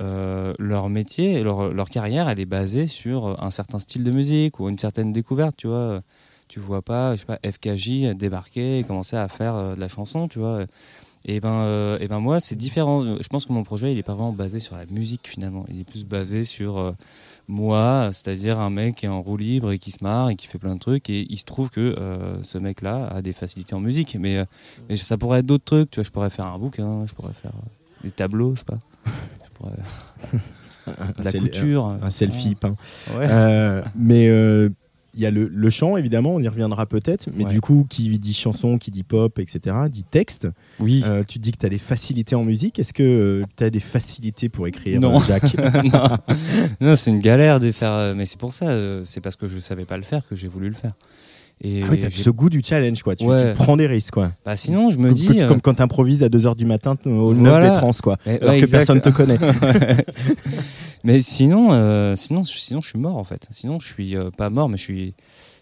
euh, 0.00 0.52
leur 0.58 0.88
métier, 0.88 1.42
leur, 1.44 1.72
leur 1.72 1.90
carrière, 1.90 2.28
elle 2.28 2.40
est 2.40 2.44
basée 2.46 2.88
sur 2.88 3.40
un 3.42 3.50
certain 3.52 3.78
style 3.78 4.02
de 4.02 4.10
musique 4.10 4.58
ou 4.58 4.68
une 4.68 4.78
certaine 4.78 5.12
découverte, 5.12 5.56
tu 5.56 5.68
vois. 5.68 6.00
Tu 6.48 6.58
vois 6.60 6.82
pas, 6.82 7.14
je 7.14 7.20
sais 7.20 7.26
pas, 7.26 7.38
FKJ 7.48 8.14
débarquer 8.16 8.80
et 8.80 8.84
commencer 8.84 9.16
à 9.16 9.28
faire 9.28 9.54
euh, 9.54 9.74
de 9.76 9.80
la 9.80 9.88
chanson, 9.88 10.26
tu 10.28 10.38
vois. 10.40 10.64
Et 11.24 11.40
ben, 11.40 11.50
euh, 11.50 11.98
et 12.00 12.08
ben 12.08 12.18
moi, 12.18 12.40
c'est 12.40 12.56
différent. 12.56 13.04
Je 13.20 13.28
pense 13.28 13.46
que 13.46 13.52
mon 13.52 13.62
projet, 13.62 13.92
il 13.92 13.98
est 13.98 14.02
pas 14.02 14.14
vraiment 14.14 14.32
basé 14.32 14.60
sur 14.60 14.76
la 14.76 14.86
musique 14.86 15.28
finalement. 15.28 15.64
Il 15.68 15.80
est 15.80 15.84
plus 15.84 16.04
basé 16.04 16.44
sur 16.44 16.78
euh, 16.78 16.92
moi, 17.48 18.10
c'est-à-dire 18.12 18.58
un 18.58 18.70
mec 18.70 18.96
qui 18.96 19.06
est 19.06 19.08
en 19.08 19.22
roue 19.22 19.36
libre 19.36 19.72
et 19.72 19.78
qui 19.78 19.90
se 19.90 20.02
marre 20.02 20.30
et 20.30 20.36
qui 20.36 20.46
fait 20.46 20.58
plein 20.58 20.74
de 20.74 20.80
trucs. 20.80 21.10
Et 21.10 21.26
il 21.28 21.38
se 21.38 21.44
trouve 21.44 21.70
que 21.70 21.80
euh, 21.80 22.42
ce 22.42 22.58
mec-là 22.58 23.08
a 23.08 23.22
des 23.22 23.32
facilités 23.32 23.74
en 23.74 23.80
musique. 23.80 24.16
Mais, 24.18 24.38
euh, 24.38 24.44
mais 24.88 24.96
ça 24.96 25.16
pourrait 25.16 25.40
être 25.40 25.46
d'autres 25.46 25.64
trucs. 25.64 25.90
Tu 25.90 26.00
vois, 26.00 26.04
je 26.04 26.10
pourrais 26.10 26.30
faire 26.30 26.46
un 26.46 26.58
bouquin, 26.58 27.06
je 27.06 27.14
pourrais 27.14 27.32
faire 27.32 27.52
euh, 27.54 28.04
des 28.04 28.10
tableaux, 28.10 28.54
je 28.54 28.60
sais 28.60 28.66
pas. 28.66 28.78
Je 29.06 29.50
pourrais 29.54 29.76
de 31.18 31.24
la 31.24 31.32
couture. 31.32 31.86
un 31.86 32.10
selfie 32.10 32.54
peint. 32.54 32.76
Ouais. 33.14 33.26
Euh, 33.28 33.82
mais 33.94 34.28
euh, 34.28 34.70
il 35.14 35.20
y 35.20 35.26
a 35.26 35.30
le, 35.30 35.46
le 35.46 35.70
chant, 35.70 35.96
évidemment, 35.96 36.34
on 36.34 36.40
y 36.40 36.48
reviendra 36.48 36.86
peut-être. 36.86 37.28
Mais 37.36 37.44
Ouais. 37.44 37.52
du 37.52 37.60
coup, 37.60 37.86
qui 37.88 38.18
dit 38.18 38.32
chanson, 38.34 38.78
qui 38.78 38.90
dit 38.90 39.02
pop, 39.02 39.38
etc., 39.38 39.76
dit 39.90 40.04
texte. 40.04 40.48
Oui. 40.80 41.02
Euh, 41.06 41.22
tu 41.26 41.38
dis 41.38 41.52
que 41.52 41.58
tu 41.58 41.66
as 41.66 41.68
des 41.68 41.78
facilités 41.78 42.34
en 42.34 42.44
musique. 42.44 42.78
Est-ce 42.78 42.92
que 42.92 43.42
tu 43.56 43.64
as 43.64 43.70
des 43.70 43.80
facilités 43.80 44.48
pour 44.48 44.66
écrire, 44.66 45.00
Non. 45.00 45.16
euh, 45.20 45.24
Jacques 45.24 45.54
non, 45.84 46.16
non 46.80 46.96
c'est 46.96 47.10
une 47.10 47.18
galère 47.20 47.60
de 47.60 47.70
faire. 47.72 47.92
euh, 47.92 48.14
Mais 48.14 48.24
c'est 48.26 48.38
pour 48.38 48.54
ça, 48.54 48.68
euh, 48.70 49.02
c'est 49.04 49.20
parce 49.20 49.36
que 49.36 49.48
je 49.48 49.58
savais 49.58 49.84
pas 49.84 49.96
le 49.96 50.02
faire 50.02 50.26
que 50.26 50.34
j'ai 50.34 50.48
voulu 50.48 50.68
le 50.68 50.74
faire. 50.74 50.92
Et 51.60 51.82
Ah 51.84 51.86
oui, 51.90 52.00
t'as 52.00 52.08
j'ai- 52.08 52.22
ce 52.24 52.30
goût 52.30 52.50
du 52.50 52.60
challenge, 52.64 53.02
quoi. 53.04 53.14
Tu, 53.14 53.24
Ouais. 53.24 53.52
tu 53.52 53.62
prends 53.62 53.76
des 53.76 53.86
risques, 53.86 54.14
quoi. 54.14 54.32
bah, 54.44 54.56
sinon, 54.56 54.90
je 54.90 54.98
me 54.98 55.04
Comme, 55.08 55.14
dis. 55.14 55.26
comme- 55.28 55.38
euh, 55.38 55.48
comme 55.48 55.60
quand 55.60 55.74
t'improvises 55.74 56.22
à 56.24 56.28
2h 56.28 56.56
du 56.56 56.66
matin 56.66 56.96
au 57.06 57.34
9 57.34 57.48
Voilà. 57.50 57.70
des 57.70 57.76
trans, 57.76 57.90
quoi. 58.02 58.16
mais- 58.26 58.40
Alors 58.40 58.50
ouais, 58.54 58.58
que 58.58 58.62
exact. 58.64 58.78
personne 58.78 59.00
te 59.00 59.10
connaît. 59.10 59.38
mais 61.04 61.20
sinon, 61.22 61.72
euh, 61.72 62.16
sinon, 62.16 62.42
sinon, 62.42 62.80
je 62.80 62.88
suis 62.88 62.98
mort 62.98 63.16
en 63.16 63.24
fait. 63.24 63.46
Sinon, 63.50 63.78
je 63.80 63.86
suis 63.86 64.16
euh, 64.16 64.30
pas 64.30 64.50
mort, 64.50 64.68
mais 64.68 64.76
je 64.76 64.82
suis, 64.82 65.14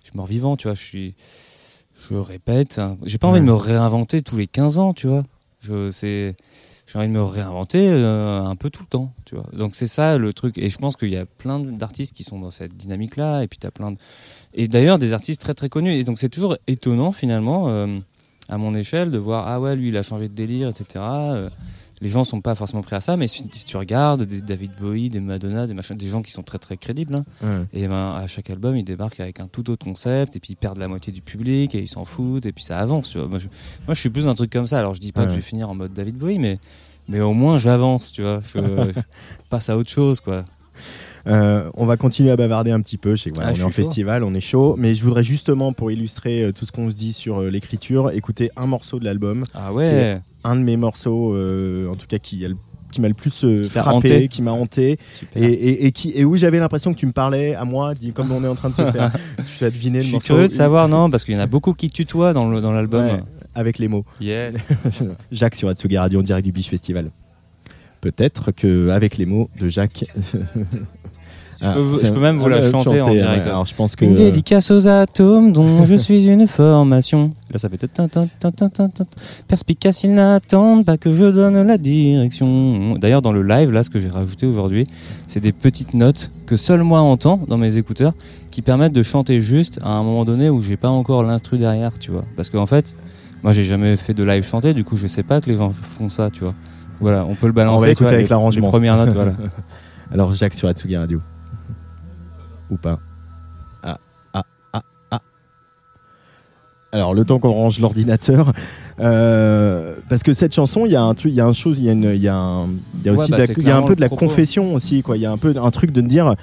je 0.03 0.09
suis 0.09 0.17
mort 0.17 0.27
vivant, 0.27 0.57
tu 0.57 0.69
vois. 0.69 0.75
Je 0.75 0.83
suis, 0.83 1.15
je 2.11 2.15
répète. 2.15 2.79
hein. 2.79 2.97
J'ai 3.05 3.19
pas 3.19 3.29
envie 3.29 3.41
de 3.41 3.45
me 3.45 3.53
réinventer 3.55 4.23
tous 4.23 4.37
les 4.37 4.47
15 4.47 4.79
ans, 4.79 4.93
tu 4.95 5.07
vois. 5.07 5.25
Je, 5.61 5.91
c'est, 5.91 6.35
j'ai 6.87 6.99
envie 6.99 7.09
de 7.09 7.13
me 7.13 7.23
réinventer 7.23 7.89
euh, 7.91 8.43
un 8.43 8.57
peu 8.57 8.71
tout 8.71 8.83
le 8.83 8.89
temps, 8.89 9.13
tu 9.27 9.35
vois. 9.35 9.45
Donc 9.53 9.75
c'est 9.77 9.87
ça 9.87 10.17
le 10.19 10.33
truc. 10.33 10.57
Et 10.59 10.71
je 10.71 10.79
pense 10.79 10.97
qu'il 10.97 11.13
y 11.13 11.17
a 11.19 11.27
plein 11.27 11.59
d'artistes 11.61 12.15
qui 12.15 12.25
sont 12.25 12.39
dans 12.39 12.51
cette 12.51 12.77
dynamique-là. 12.77 13.43
Et 13.43 13.47
puis 13.49 13.59
t'as 13.59 13.71
plein 13.71 13.93
de, 13.93 13.99
et 14.55 14.69
d'ailleurs 14.69 14.99
des 14.99 15.13
artistes 15.13 15.41
très 15.41 15.55
très 15.55 15.69
connus. 15.69 15.93
Et 15.95 16.05
donc 16.05 16.19
c'est 16.19 16.29
toujours 16.29 16.57
étonnant 16.67 17.13
finalement. 17.13 17.69
euh, 17.69 17.99
à 18.49 18.59
mon 18.59 18.75
échelle 18.75 19.13
de 19.13 19.19
voir 19.19 19.47
ah 19.47 19.61
ouais 19.61 19.77
lui 19.77 19.91
il 19.91 19.97
a 19.97 20.03
changé 20.03 20.29
de 20.29 20.35
délire 20.35 20.69
etc 20.69 20.89
Euh, 21.05 21.51
les 22.01 22.09
gens 22.09 22.25
sont 22.25 22.41
pas 22.41 22.57
forcément 22.57 22.83
prêts 22.83 22.97
à 22.97 23.01
ça 23.01 23.17
mais 23.17 23.29
si, 23.29 23.45
si 23.53 23.65
tu 23.65 23.77
regardes 23.77 24.23
des 24.25 24.41
David 24.41 24.73
Bowie 24.81 25.09
des 25.09 25.21
Madonna 25.21 25.69
des 25.69 25.75
machins 25.75 25.97
des 25.97 26.09
gens 26.09 26.21
qui 26.21 26.33
sont 26.33 26.43
très 26.43 26.59
très 26.59 26.77
crédibles 26.77 27.15
hein, 27.15 27.25
Ouais. 27.45 27.67
et 27.83 27.87
ben 27.87 28.13
à 28.17 28.27
chaque 28.27 28.51
album 28.51 28.77
ils 28.77 28.83
débarquent 28.83 29.21
avec 29.21 29.39
un 29.39 29.47
tout 29.47 29.71
autre 29.71 29.85
concept 29.87 30.35
et 30.35 30.41
puis 30.41 30.55
ils 30.55 30.57
perdent 30.57 30.79
la 30.79 30.89
moitié 30.89 31.13
du 31.13 31.23
public 31.23 31.77
et 31.77 31.81
ils 31.81 31.89
s'en 31.89 32.05
foutent 32.05 32.45
et 32.45 32.51
puis 32.51 32.65
ça 32.65 32.79
avance 32.79 33.11
tu 33.11 33.19
vois 33.19 33.29
moi 33.29 33.39
je, 33.39 33.47
moi, 33.87 33.95
je 33.95 34.01
suis 34.01 34.11
plus 34.11 34.27
un 34.27 34.35
truc 34.35 34.51
comme 34.51 34.67
ça 34.67 34.81
alors 34.81 34.95
je 34.95 35.01
dis 35.01 35.13
pas 35.13 35.21
Ouais. 35.21 35.27
que 35.27 35.33
je 35.33 35.37
vais 35.37 35.43
finir 35.43 35.71
en 35.71 35.77
mode 35.77 35.93
David 35.93 36.17
Bowie 36.17 36.41
mais 36.41 36.59
mais 37.07 37.21
au 37.21 37.35
moins 37.35 37.57
j'avance 37.59 38.11
tu 38.11 38.23
vois 38.23 38.41
je, 38.45 38.59
je 38.59 39.01
passe 39.49 39.71
à 39.71 39.77
autre 39.77 39.91
chose 39.91 40.19
quoi 40.21 40.45
Euh, 41.27 41.69
on 41.75 41.87
va 41.87 41.97
continuer 41.97 42.31
à 42.31 42.37
bavarder 42.37 42.71
un 42.71 42.81
petit 42.81 42.97
peu. 42.99 43.17
Je 43.17 43.25
sais 43.25 43.31
voilà, 43.35 43.51
Ah, 43.51 43.53
on 43.53 43.55
je 43.55 43.61
est 43.63 43.65
en 43.65 43.71
suis 43.71 43.83
chaud. 43.83 43.89
festival, 43.89 44.25
on 44.25 44.35
est 44.35 44.41
chaud. 44.41 44.75
Mais 44.79 44.95
je 44.95 45.03
voudrais 45.05 45.23
justement, 45.23 45.73
pour 45.73 45.91
illustrer 45.91 46.45
euh, 46.45 46.53
tout 46.53 46.65
ce 46.67 46.73
qu'on 46.73 46.91
se 46.91 46.97
dit 46.97 47.13
sur 47.13 47.41
euh, 47.43 47.51
l'écriture, 47.51 48.11
écouter 48.13 48.51
un 48.57 48.67
morceau 48.67 48.99
de 48.99 49.05
l'album. 49.05 49.43
Ah 49.55 49.73
ouais. 49.73 50.21
Un 50.45 50.57
de 50.57 50.63
mes 50.63 50.77
morceaux, 50.77 51.35
en 51.37 51.97
tout 51.97 52.07
cas, 52.07 52.19
qui, 52.19 52.43
a 52.45 52.49
le- 52.49 52.57
qui 52.93 53.01
m'a 53.01 53.09
le 53.09 53.15
plus 53.15 53.45
euh, 53.45 53.61
Qui 53.61 53.69
frappé, 53.69 53.91
hanté. 53.97 54.29
qui 54.29 54.41
m'a 54.43 54.53
hanté. 54.53 54.99
Et, 55.37 55.45
et- 55.45 55.87
et 55.87 55.93
qui, 55.93 56.13
et 56.17 56.25
où 56.25 56.35
j'avais 56.37 56.59
l'impression 56.59 56.93
que 56.95 56.99
tu 56.99 57.07
me 57.07 57.13
parlais 57.13 57.55
à 57.55 57.65
moi, 57.65 57.93
comme 58.15 58.33
on 58.33 58.43
est 58.43 58.49
en 58.49 58.55
train 58.55 58.71
de 58.71 58.75
se 58.75 58.91
faire. 58.91 59.13
tu 59.59 59.65
as 59.65 59.71
deviné 59.71 59.99
Je 59.99 59.99
le 59.99 60.03
suis 60.05 60.13
morceau 60.15 60.27
curieux 60.35 60.49
de 60.49 60.53
savoir, 60.53 60.89
non, 60.89 61.11
parce 61.11 61.25
qu'il 61.25 61.35
y 61.35 61.37
en 61.39 61.43
a 61.43 61.47
beaucoup 61.47 61.75
qui 61.75 61.91
tutoient 61.91 62.33
dans 62.33 62.49
l'album. 62.73 63.05
Ouais, 63.07 63.21
avec 63.55 63.79
les 63.79 63.89
mots. 63.89 64.05
Yes. 64.21 64.57
Jacques 65.33 65.57
sur 65.57 65.69
Atsugi 65.69 65.99
Radio 65.99 66.21
en 66.21 66.23
direct 66.23 66.45
du 66.47 66.53
Biche 66.53 66.69
Festival. 66.71 67.11
Peut-être 68.01 68.51
que 68.53 68.89
avec 68.91 69.17
les 69.19 69.27
mots 69.27 69.51
de 69.61 69.69
Jacques. 69.69 70.05
Je 71.63 71.69
peux- 71.69 72.01
je 72.05 72.11
peux 72.11 72.21
même 72.21 72.39
vous 72.39 72.49
la 72.49 72.57
euh, 72.57 72.71
chanter 72.71 73.03
en 73.03 73.13
direct. 73.13 73.45
Alors 73.47 73.67
je 73.67 73.75
pense 73.75 73.95
que 73.95 74.07
Une 74.07 74.15
dédicace 74.15 74.71
aux 74.71 74.87
atomes 74.87 75.53
dont 75.53 75.85
je 75.85 75.95
suis 75.95 76.25
une 76.25 76.47
formation. 76.47 77.33
Là, 77.53 77.59
ça 77.59 77.69
fait 77.69 77.87
perspicace, 79.47 80.05
ils 80.05 80.15
n'attendent 80.15 80.87
pas 80.87 80.97
que 80.97 81.13
je 81.13 81.25
donne 81.31 81.63
la 81.67 81.77
direction. 81.77 82.95
D'ailleurs, 82.97 83.21
dans 83.21 83.33
le 83.33 83.43
live, 83.43 83.73
là, 83.73 83.83
ce 83.83 83.91
que 83.91 83.99
j'ai 84.01 84.09
rajouté 84.09 84.47
aujourd'hui, 84.47 84.87
c'est 85.27 85.41
des 85.41 85.53
petites 85.53 85.93
notes 85.93 86.31
que 86.47 86.57
seul 86.57 86.83
moi 86.83 87.01
entends 87.01 87.41
dans 87.49 87.59
mes 87.59 87.77
écouteurs 87.77 88.15
qui 88.51 88.63
permettent 88.63 88.95
de 88.95 89.03
chanter 89.03 89.41
juste 89.43 89.81
à 89.83 89.91
un 89.91 90.03
moment 90.03 90.25
donné 90.25 90.49
où 90.49 90.63
j'ai 90.63 90.77
pas 90.79 90.89
encore 90.89 91.23
l'instru 91.23 91.59
derrière, 91.59 91.93
tu 91.99 92.11
vois. 92.11 92.25
Parce 92.37 92.49
qu'en 92.49 92.67
fait, 92.67 92.97
moi, 93.43 93.53
j'ai 93.53 93.65
jamais 93.65 93.97
fait 93.99 94.15
de 94.15 94.25
live 94.25 94.45
chanté, 94.45 94.73
du 94.75 94.85
coup, 94.85 94.97
je 94.97 95.07
sais 95.07 95.23
pas 95.23 95.41
que 95.43 95.51
les 95.51 95.57
gens 95.57 95.71
font 95.71 96.09
ça, 96.09 96.31
tu 96.31 96.41
vois. 96.41 96.55
Voilà, 97.01 97.25
on 97.25 97.35
peut 97.35 97.47
le 97.47 97.53
balancer. 97.53 97.77
On 97.77 97.81
va 97.81 97.89
écouter 97.91 98.05
vois, 98.05 98.13
avec 98.15 98.29
l'arrangement. 98.29 98.67
Les 98.67 98.71
premières 98.71 98.97
notes, 98.97 99.15
voilà. 99.15 99.33
alors 100.13 100.33
Jacques 100.35 100.55
sur 100.55 100.69
Atsugi 100.69 100.97
Radio. 100.97 101.21
Ou 102.71 102.77
pas 102.77 102.99
Ah 103.83 103.99
ah 104.35 104.43
ah 104.73 104.83
ah. 105.11 105.21
Alors 106.93 107.15
le 107.15 107.25
temps 107.25 107.39
qu'on 107.39 107.53
range 107.53 107.79
l'ordinateur, 107.81 108.53
euh, 109.01 109.95
parce 110.09 110.23
que 110.23 110.33
cette 110.33 110.55
chanson, 110.55 110.87
il 110.87 110.93
y 110.93 110.97
a 110.97 111.03
un 111.03 111.15
truc, 111.15 111.33
il 111.33 111.37
y 111.37 111.41
a 111.41 111.47
un 111.47 111.53
chose, 111.53 111.79
il 111.79 111.85
y 111.85 111.89
a 111.89 111.93
une, 111.93 112.15
y 112.17 112.29
a 112.29 112.37
un, 112.37 112.67
y 113.05 113.09
a 113.09 113.13
Ouais, 113.13 113.19
aussi, 113.21 113.31
bah, 113.31 113.47
de 113.47 113.63
y 113.63 113.71
a 113.71 113.77
un 113.77 113.83
peu 113.83 113.95
de 113.97 114.01
la 114.01 114.09
propos. 114.09 114.27
confession 114.27 114.75
aussi, 114.75 115.03
quoi. 115.03 115.17
Il 115.17 115.21
y 115.21 115.27
a 115.27 115.31
un 115.33 115.37
peu 115.39 115.55
un 115.61 115.71
truc 115.71 115.93
de 115.93 116.01
me 116.03 116.09
dire. 116.09 116.35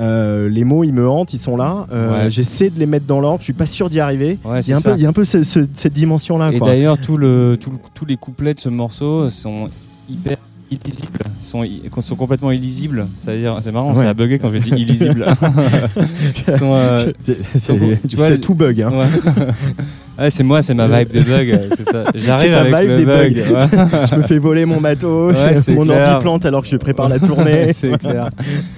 euh, 0.00 0.48
les 0.48 0.62
mots 0.62 0.84
ils 0.84 0.92
me 0.92 1.08
hantent, 1.08 1.34
ils 1.34 1.38
sont 1.40 1.56
là. 1.56 1.86
Euh, 1.92 2.24
Ouais. 2.24 2.30
J'essaie 2.30 2.70
de 2.70 2.78
les 2.78 2.86
mettre 2.86 3.06
dans 3.06 3.20
l'ordre. 3.20 3.40
Je 3.40 3.44
suis 3.44 3.52
pas 3.52 3.66
sûr 3.66 3.90
d'y 3.90 3.98
arriver. 3.98 4.38
Il, 4.44 4.68
y 4.68 4.72
a 4.72 4.76
un 4.76 4.80
peu, 4.80 4.92
il 4.96 5.02
y 5.02 5.06
a 5.06 5.08
un 5.08 5.12
peu 5.12 5.24
ce- 5.24 5.42
ce- 5.42 5.66
cette 5.74 5.92
dimension 5.92 6.38
là. 6.38 6.52
Et 6.52 6.60
d'ailleurs, 6.60 6.96
tout 7.00 7.16
le, 7.16 7.58
tout 7.60 7.70
le- 7.72 7.78
tous 7.92 8.04
les 8.06 8.16
couplets 8.16 8.54
de 8.54 8.60
ce 8.60 8.68
morceau 8.68 9.28
sont 9.30 9.68
hyper 10.10 10.36
illisibles. 10.70 11.18
Sont, 11.42 12.16
complètement 12.16 12.50
illisibles. 12.52 13.06
C'est-à-dire, 13.16 13.58
c'est 13.60 13.72
marrant, 13.72 13.90
Ouais. 13.90 13.94
ça 13.96 14.10
a 14.10 14.14
bugué 14.14 14.38
quand 14.38 14.50
j'ai 14.50 14.60
dit 14.60 14.70
illisible. 14.70 15.24
Sont, 16.58 16.74
euh, 16.74 17.10
sont- 17.58 17.78
tu 18.08 18.16
vois, 18.16 18.28
c'est 18.28 18.38
tout 18.40 18.54
bug. 18.54 18.80
Hein. 18.82 18.92
ouais. 20.18 20.30
C'est 20.30 20.44
moi, 20.44 20.60
c'est 20.62 20.74
ma 20.74 20.86
vibe 20.86 21.10
de 21.12 21.22
bug. 21.22 21.60
J'arrive 22.14 22.54
avec 22.54 22.74
vibe 22.76 22.88
le 22.90 22.96
des 22.98 23.04
bug. 23.04 23.34
bugs. 23.34 23.54
ouais. 23.54 24.06
je 24.10 24.16
me 24.16 24.22
fais 24.22 24.38
voler 24.38 24.64
mon 24.66 24.80
matos, 24.80 25.34
mon 25.68 25.82
clair. 25.84 26.08
ordi 26.10 26.22
plante 26.22 26.44
alors 26.44 26.62
que 26.62 26.68
je 26.68 26.76
prépare 26.76 27.08
la 27.08 27.18
tournée. 27.18 27.72
c'est 27.72 27.96
clair. 27.98 28.28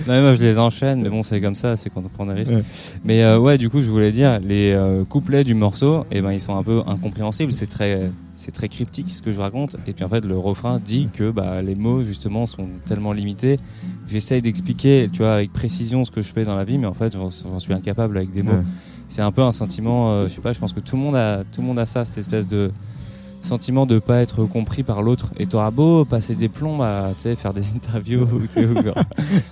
Non, 0.08 0.22
moi, 0.22 0.34
je 0.34 0.40
les 0.40 0.56
enchaîne, 0.58 1.02
mais 1.02 1.08
bon, 1.08 1.22
c'est 1.22 1.40
comme 1.40 1.56
ça, 1.56 1.76
c'est 1.76 1.90
quand 1.90 2.02
on 2.04 2.08
prend 2.08 2.26
des 2.26 2.34
risques. 2.34 2.54
Mais 3.04 3.22
euh, 3.24 3.38
ouais, 3.38 3.58
du 3.58 3.68
coup, 3.68 3.82
je 3.82 3.90
voulais 3.90 4.12
dire, 4.12 4.38
les 4.40 4.72
euh, 4.72 5.04
couplets 5.04 5.44
du 5.44 5.54
morceau, 5.54 6.06
eh 6.12 6.20
ben, 6.20 6.32
ils 6.32 6.40
sont 6.40 6.56
un 6.56 6.62
peu 6.62 6.80
incompréhensibles. 6.86 7.52
C'est 7.52 7.68
très, 7.68 8.00
c'est 8.34 8.52
très 8.52 8.68
cryptique 8.68 9.10
ce 9.10 9.22
que 9.22 9.32
je 9.32 9.40
raconte. 9.40 9.76
Et 9.86 9.92
puis 9.92 10.04
en 10.04 10.08
fait, 10.08 10.24
le 10.24 10.38
refrain 10.38 10.78
dit 10.78 11.08
que 11.12 11.30
bah, 11.30 11.62
les 11.62 11.74
mots, 11.74 12.02
justement, 12.02 12.46
sont 12.46 12.68
tellement 12.86 13.12
limités. 13.12 13.58
J'essaye 14.06 14.42
d'expliquer, 14.42 15.08
tu 15.12 15.18
vois, 15.18 15.34
avec 15.34 15.52
précision 15.52 16.04
ce 16.04 16.10
que 16.10 16.20
je 16.20 16.32
fais 16.32 16.44
dans 16.44 16.56
la 16.56 16.64
vie, 16.64 16.78
mais 16.78 16.86
en 16.86 16.94
fait, 16.94 17.12
j'en 17.12 17.30
suis 17.30 17.72
incapable 17.72 18.16
avec 18.16 18.30
des 18.30 18.42
mots. 18.42 18.52
Ouais. 18.52 18.62
C'est 19.08 19.22
un 19.22 19.32
peu 19.32 19.42
un 19.42 19.52
sentiment, 19.52 20.10
euh, 20.10 20.28
je 20.28 20.34
sais 20.34 20.40
pas, 20.40 20.52
je 20.52 20.60
pense 20.60 20.72
que 20.72 20.80
tout 20.80 20.96
le 20.96 21.02
monde 21.02 21.16
a, 21.16 21.44
tout 21.44 21.60
le 21.60 21.66
monde 21.66 21.78
a 21.78 21.84
ça, 21.84 22.04
cette 22.04 22.18
espèce 22.18 22.46
de 22.46 22.70
sentiment 23.44 23.86
de 23.86 23.98
pas 23.98 24.20
être 24.22 24.44
compris 24.44 24.82
par 24.82 25.02
l'autre. 25.02 25.30
Et 25.38 25.46
t'auras 25.46 25.70
beau 25.70 26.04
passer 26.04 26.34
des 26.34 26.48
plombs 26.48 26.80
à 26.82 27.10
sais, 27.18 27.34
faire 27.36 27.52
des 27.52 27.62
interviews. 27.74 28.26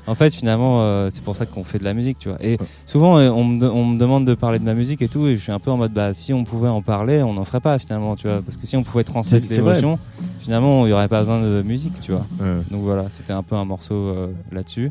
en 0.06 0.14
fait, 0.14 0.34
finalement, 0.34 0.82
euh, 0.82 1.08
c'est 1.12 1.22
pour 1.24 1.36
ça 1.36 1.46
qu'on 1.46 1.64
fait 1.64 1.78
de 1.78 1.84
la 1.84 1.94
musique, 1.94 2.18
tu 2.18 2.28
vois. 2.28 2.38
Et 2.44 2.58
souvent, 2.86 3.18
euh, 3.18 3.30
on 3.30 3.44
me, 3.44 3.60
de- 3.60 3.66
on 3.68 3.84
me 3.86 3.98
demande 3.98 4.24
de 4.24 4.34
parler 4.34 4.58
de 4.58 4.64
ma 4.64 4.74
musique 4.74 5.02
et 5.02 5.08
tout, 5.08 5.26
et 5.26 5.36
je 5.36 5.40
suis 5.40 5.52
un 5.52 5.58
peu 5.58 5.70
en 5.70 5.76
mode, 5.76 5.92
bah, 5.92 6.14
si 6.14 6.32
on 6.32 6.44
pouvait 6.44 6.68
en 6.68 6.82
parler, 6.82 7.22
on 7.22 7.34
n'en 7.34 7.44
ferait 7.44 7.60
pas 7.60 7.78
finalement, 7.78 8.16
tu 8.16 8.26
vois. 8.28 8.42
Parce 8.42 8.56
que 8.56 8.66
si 8.66 8.76
on 8.76 8.82
pouvait 8.82 9.04
transmettre 9.04 9.46
l'émotion, 9.50 9.98
finalement, 10.40 10.84
il 10.86 10.88
n'y 10.88 10.92
aurait 10.92 11.08
pas 11.08 11.20
besoin 11.20 11.40
de 11.40 11.62
musique, 11.62 12.00
tu 12.00 12.12
vois. 12.12 12.22
Ouais. 12.40 12.62
Donc 12.70 12.82
voilà, 12.82 13.06
c'était 13.10 13.32
un 13.32 13.42
peu 13.42 13.56
un 13.56 13.64
morceau 13.64 13.94
euh, 13.94 14.28
là-dessus. 14.52 14.90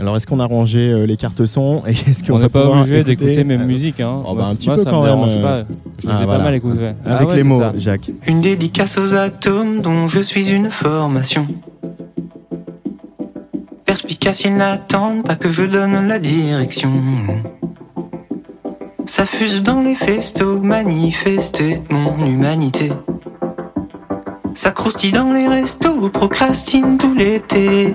Alors 0.00 0.16
est-ce 0.16 0.26
qu'on 0.26 0.38
a 0.40 0.46
rangé 0.46 0.78
euh, 0.92 1.06
les 1.06 1.16
cartes 1.16 1.44
son 1.44 1.82
et 1.86 1.90
est-ce 1.92 2.22
qu'on 2.22 2.34
On 2.36 2.38
n'est 2.38 2.48
pas 2.48 2.66
obligé 2.66 3.00
écouter- 3.00 3.16
d'écouter 3.16 3.44
mes 3.44 3.54
Euh, 3.56 3.64
musiques, 3.66 4.00
hein. 4.00 4.22
oh, 4.24 4.34
bah, 4.34 4.42
moi, 4.42 4.48
un 4.50 4.54
petit 4.54 4.68
moi, 4.68 4.76
peu 4.76 4.84
ça 4.84 4.90
quand 4.90 5.00
me 5.02 5.06
même, 5.06 5.16
dérange 5.16 5.36
euh. 5.38 5.42
pas. 5.42 5.74
Je 5.98 6.06
les 6.06 6.12
Ah, 6.12 6.22
ai 6.22 6.24
voilà. 6.24 6.38
pas 6.38 6.44
mal 6.44 6.54
écoutés. 6.54 6.78
Ah 7.04 7.16
Avec 7.16 7.28
ouais, 7.28 7.36
les 7.36 7.42
mots, 7.42 7.58
ça. 7.58 7.72
Jacques. 7.76 8.10
Une 8.26 8.40
dédicace 8.40 8.96
aux 8.98 9.14
atomes 9.14 9.80
dont 9.80 10.06
je 10.06 10.20
suis 10.20 10.50
une 10.50 10.70
formation. 10.70 11.46
Perspicace, 13.84 14.44
ils 14.44 14.54
n'attendent 14.56 15.24
pas 15.24 15.34
que 15.34 15.50
je 15.50 15.64
donne 15.64 16.06
la 16.06 16.18
direction. 16.18 16.90
Ça 19.06 19.24
fuse 19.26 19.62
dans 19.62 19.80
les 19.80 19.94
festos, 19.94 20.60
manifester 20.60 21.80
mon 21.90 22.16
humanité. 22.26 22.92
Ça 24.54 24.70
croustille 24.70 25.12
dans 25.12 25.32
les 25.32 25.48
restos, 25.48 26.08
procrastine 26.10 26.98
tout 26.98 27.14
l'été. 27.14 27.94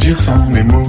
dire 0.00 0.20
sans 0.20 0.46
mes 0.46 0.62
mots. 0.62 0.88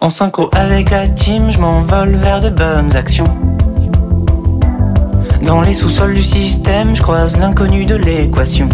En 0.00 0.10
synchro 0.10 0.48
avec 0.52 0.90
la 0.90 1.08
team, 1.08 1.50
je 1.50 1.58
m'envole 1.58 2.14
vers 2.14 2.40
de 2.40 2.50
bonnes 2.50 2.94
actions. 2.94 3.26
Dans 5.44 5.60
les 5.60 5.72
sous-sols 5.72 6.14
du 6.14 6.22
système, 6.22 6.94
je 6.94 7.02
croise 7.02 7.36
l'inconnu 7.36 7.84
de 7.84 7.96
l'équation. 7.96 8.68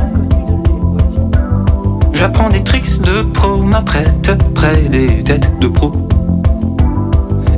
J'apprends 2.12 2.50
des 2.50 2.62
tricks 2.62 3.00
de 3.00 3.22
pro, 3.22 3.56
m'apprête 3.56 4.30
près 4.54 4.82
des 4.82 5.24
têtes 5.24 5.58
de 5.58 5.68
pro. 5.68 5.92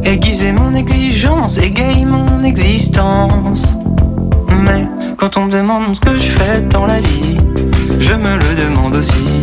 Aiguiser 0.04 0.52
mon 0.52 0.74
exigence, 0.74 1.58
égaye 1.58 2.04
mon 2.04 2.44
existence. 2.44 3.76
Mais 4.62 4.86
quand 5.16 5.36
on 5.36 5.46
me 5.46 5.52
demande 5.52 5.94
ce 5.94 6.00
que 6.00 6.16
je 6.16 6.30
fais 6.30 6.60
dans 6.60 6.86
la 6.86 7.00
vie, 7.00 7.36
je 7.98 8.12
me 8.12 8.36
le 8.36 8.64
demande 8.64 8.96
aussi. 8.96 9.42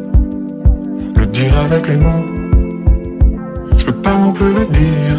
dire 1.31 1.57
avec 1.59 1.87
les 1.87 1.97
mots. 1.97 2.25
Je 3.77 3.85
peux 3.85 3.93
pas 3.93 4.17
non 4.17 4.31
plus 4.31 4.53
le 4.53 4.65
dire, 4.65 5.17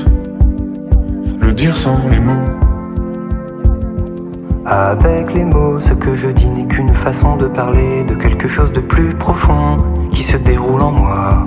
le 1.40 1.52
dire 1.52 1.75
sans 1.75 1.97
les 2.11 2.21
mots. 2.21 2.50
Avec 4.66 5.33
les 5.35 5.45
mots, 5.45 5.81
ce 5.81 5.95
que 5.95 6.14
je 6.14 6.28
dis 6.28 6.47
n'est 6.47 6.66
qu'une 6.66 6.95
façon 6.97 7.37
de 7.37 7.47
parler 7.47 8.04
de 8.04 8.14
quelque 8.14 8.47
chose 8.47 8.73
de 8.73 8.81
plus 8.81 9.09
profond 9.14 9.78
qui 10.12 10.23
se 10.23 10.37
déroule 10.37 10.83
en 10.83 10.92
moi. 10.92 11.47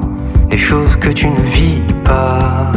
Des 0.50 0.57
choses 0.57 0.95
que 0.98 1.10
tu 1.10 1.27
ne 1.29 1.41
vis 1.41 1.81
pas. 2.03 2.72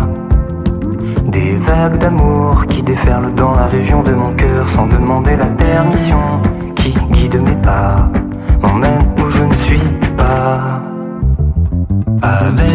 Des 1.26 1.56
vagues 1.56 1.98
d'amour 1.98 2.66
qui 2.68 2.82
déferlent 2.82 3.34
dans 3.34 3.54
la 3.54 3.66
région 3.66 4.02
de 4.02 4.12
mon 4.12 4.32
cœur 4.34 4.68
sans 4.70 4.86
demander 4.86 5.36
la 5.36 5.46
permission. 5.46 6.20
Qui 6.76 6.94
guide 7.10 7.40
mes 7.42 7.56
pas, 7.56 8.10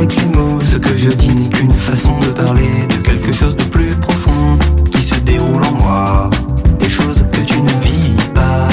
Ce 0.05 0.77
que 0.77 0.95
je 0.95 1.11
dis 1.11 1.29
n'est 1.29 1.47
qu'une 1.47 1.71
façon 1.71 2.19
de 2.19 2.25
parler 2.27 2.87
de 2.89 2.95
quelque 2.95 3.31
chose 3.31 3.55
de 3.55 3.63
plus 3.63 3.95
profond 4.01 4.57
qui 4.91 5.01
se 5.01 5.15
déroule 5.15 5.63
en 5.63 5.71
moi. 5.71 6.29
Des 6.77 6.89
choses 6.89 7.23
que 7.31 7.39
tu 7.39 7.61
ne 7.61 7.69
vis 7.69 8.15
pas. 8.33 8.67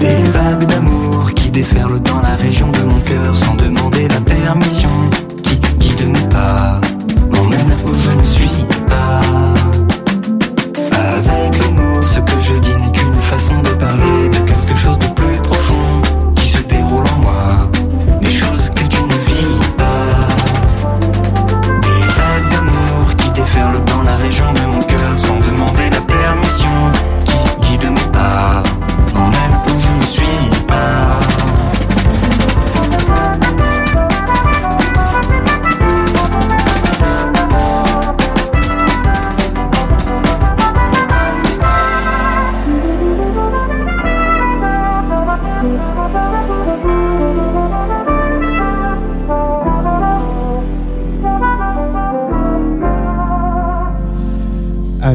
Des 0.00 0.22
vagues 0.34 0.66
d'amour 0.66 1.32
qui 1.34 1.50
déferlent 1.50 2.00
dans 2.00 2.20
la 2.20 2.34
région 2.34 2.70
de 2.72 2.82
mon 2.82 3.00
cœur 3.00 3.34
sans 3.34 3.54
demander 3.54 4.06
la 4.08 4.20
permission. 4.20 5.13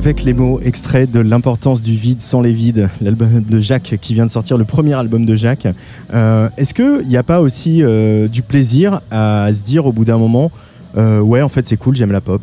Avec 0.10 0.24
les 0.24 0.34
mots 0.34 0.60
extraits 0.62 1.12
de 1.12 1.20
l'importance 1.20 1.84
du 1.84 1.96
vide 1.96 2.20
sans 2.20 2.42
les 2.42 2.52
vides, 2.52 2.90
l'album 3.00 3.44
de 3.48 3.60
Jacques 3.60 3.96
qui 4.02 4.16
vient 4.16 4.26
de 4.26 4.32
sortir, 4.32 4.58
le 4.58 4.66
premier 4.66 4.96
album 4.96 5.24
de 5.24 5.36
Jacques. 5.36 5.68
Euh, 6.16 6.50
Est-ce 6.58 6.74
qu'il 6.74 7.08
n'y 7.08 7.16
a 7.16 7.22
pas 7.22 7.42
aussi 7.42 7.84
euh, 7.84 8.28
du 8.28 8.42
plaisir 8.42 9.02
à, 9.12 9.54
se 9.54 9.62
dire 9.62 9.86
au 9.86 9.92
bout 9.92 10.06
d'un 10.06 10.18
moment, 10.18 10.50
euh, 10.98 11.20
ouais, 11.20 11.44
en 11.44 11.48
fait 11.48 11.68
c'est 11.68 11.78
cool, 11.78 11.96
j'aime 11.96 12.12
la 12.12 12.22
pop? 12.22 12.42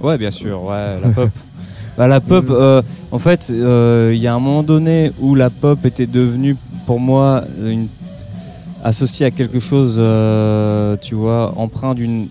Ouais, 0.00 0.16
bien 0.16 0.30
sûr, 0.30 0.62
ouais, 0.62 1.00
la 1.02 1.08
pop. 1.12 1.30
Bah, 1.98 2.06
la 2.06 2.20
pop, 2.20 2.46
euh, 2.50 2.82
en 3.10 3.18
fait, 3.18 3.48
il 3.48 4.18
y 4.18 4.26
a 4.28 4.32
un 4.32 4.38
moment 4.38 4.62
donné 4.62 5.10
où 5.18 5.34
la 5.34 5.50
pop 5.50 5.84
était 5.84 6.06
devenue, 6.06 6.54
pour 6.86 7.00
moi, 7.00 7.42
une... 7.64 7.88
associée 8.84 9.26
à 9.26 9.32
quelque 9.32 9.58
chose, 9.58 10.00
tu 11.00 11.16
vois, 11.16 11.52
empreint 11.56 11.94
d'une 11.96 12.28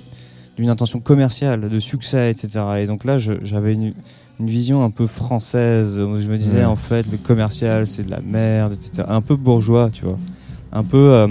d'une 0.57 0.69
intention 0.69 0.99
commerciale, 0.99 1.69
de 1.69 1.79
succès, 1.79 2.29
etc. 2.29 2.59
Et 2.79 2.85
donc 2.85 3.03
là, 3.03 3.17
j'avais 3.17 3.73
une, 3.73 3.93
une 4.41 4.49
vision 4.49 4.83
un 4.83 4.89
peu 4.89 5.07
française. 5.07 5.99
où 5.99 6.19
Je 6.19 6.29
me 6.29 6.37
disais, 6.37 6.65
en 6.65 6.75
fait, 6.75 7.09
le 7.11 7.17
commercial, 7.17 7.85
c'est 7.85 8.03
de 8.03 8.11
la 8.11 8.21
merde, 8.21 8.73
etc. 8.73 9.07
Un 9.07 9.21
peu 9.21 9.35
bourgeois, 9.35 9.89
tu 9.91 10.03
vois. 10.03 10.17
Un 10.73 10.83
peu 10.83 11.13
euh, 11.13 11.27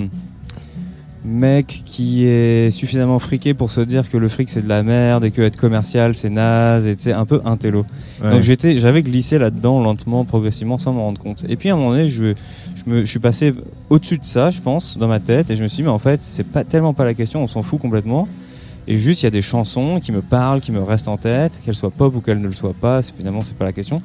mec 1.25 1.83
qui 1.85 2.25
est 2.27 2.71
suffisamment 2.71 3.19
friqué 3.19 3.53
pour 3.53 3.73
se 3.73 3.81
dire 3.81 4.09
que 4.11 4.17
le 4.17 4.29
fric, 4.29 4.49
c'est 4.49 4.63
de 4.63 4.69
la 4.69 4.85
merde 4.85 5.25
et 5.25 5.33
que 5.33 5.43
être 5.43 5.57
commercial, 5.57 6.15
c'est 6.15 6.31
naze, 6.31 6.87
et 6.87 7.13
un 7.13 7.27
peu 7.27 7.41
intello. 7.45 7.85
Ouais. 8.23 8.31
Donc 8.31 8.43
j'étais, 8.43 8.79
j'avais 8.79 9.03
glissé 9.03 9.39
là-dedans 9.39 9.83
lentement, 9.83 10.25
progressivement, 10.25 10.79
sans 10.79 10.93
m'en 10.93 11.03
rendre 11.03 11.21
compte. 11.21 11.45
Et 11.49 11.57
puis 11.57 11.71
à 11.71 11.75
un 11.75 11.77
moment 11.77 11.91
donné, 11.91 12.09
je, 12.09 12.35
je, 12.77 12.91
me, 12.91 13.05
je 13.05 13.11
suis 13.11 13.19
passé 13.19 13.55
au-dessus 13.89 14.19
de 14.19 14.25
ça, 14.25 14.53
je 14.53 14.61
pense, 14.61 14.99
dans 14.99 15.09
ma 15.09 15.19
tête, 15.19 15.51
et 15.51 15.57
je 15.57 15.65
me 15.65 15.69
suis 15.69 15.79
dit, 15.79 15.83
mais 15.83 15.89
en 15.89 15.99
fait, 15.99 16.23
c'est 16.23 16.45
pas 16.45 16.63
tellement 16.63 16.95
pas 16.95 17.05
la 17.05 17.15
question, 17.15 17.43
on 17.43 17.49
s'en 17.49 17.63
fout 17.63 17.81
complètement. 17.81 18.29
Et 18.91 18.97
juste, 18.99 19.23
il 19.23 19.27
y 19.27 19.29
a 19.29 19.31
des 19.31 19.41
chansons 19.41 20.01
qui 20.01 20.11
me 20.11 20.21
parlent, 20.21 20.61
qui 20.61 20.73
me 20.73 20.83
restent 20.83 21.07
en 21.09 21.17
tête, 21.17 21.63
qu'elles 21.65 21.77
soient 21.77 21.91
pop 21.93 22.15
ou 22.17 22.21
qu'elles 22.21 22.41
ne 22.41 22.47
le 22.49 22.53
soient 22.53 22.75
pas, 22.79 23.01
finalement, 23.03 23.41
c'est 23.43 23.57
pas 23.57 23.65
la 23.65 23.73
question. 23.73 24.03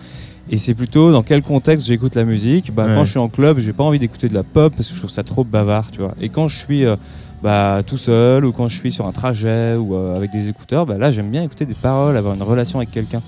Et 0.52 0.58
c'est 0.58 0.76
plutôt 0.76 1.12
dans 1.12 1.24
quel 1.24 1.42
contexte 1.42 1.88
j'écoute 1.88 2.14
la 2.16 2.24
musique. 2.24 2.72
Bah, 2.74 2.86
Ouais. 2.86 2.94
Quand 2.96 3.04
je 3.04 3.10
suis 3.10 3.20
en 3.20 3.28
club, 3.30 3.58
j'ai 3.58 3.74
pas 3.74 3.84
envie 3.84 3.98
d'écouter 3.98 4.28
de 4.30 4.36
la 4.36 4.44
pop 4.44 4.72
parce 4.78 4.90
que 4.90 4.94
je 4.94 5.00
trouve 5.00 5.10
ça 5.10 5.24
trop 5.24 5.44
bavard, 5.44 5.90
tu 5.92 6.02
vois. 6.02 6.14
Et 6.22 6.30
quand 6.30 6.48
je 6.48 6.58
suis 6.60 6.86
euh, 6.86 6.96
bah, 7.42 7.82
tout 7.84 7.98
seul 7.98 8.46
ou 8.46 8.52
quand 8.52 8.68
je 8.68 8.78
suis 8.78 8.92
sur 8.92 9.08
un 9.08 9.12
trajet 9.12 9.76
ou 9.76 9.96
euh, 9.96 10.16
avec 10.16 10.32
des 10.32 10.50
écouteurs, 10.50 10.86
bah, 10.86 11.00
là, 11.00 11.12
j'aime 11.12 11.32
bien 11.32 11.42
écouter 11.42 11.66
des 11.66 11.74
paroles, 11.74 12.16
avoir 12.16 12.36
une 12.36 12.44
relation 12.44 12.78
avec 12.78 12.92
quelqu'un. 12.92 13.24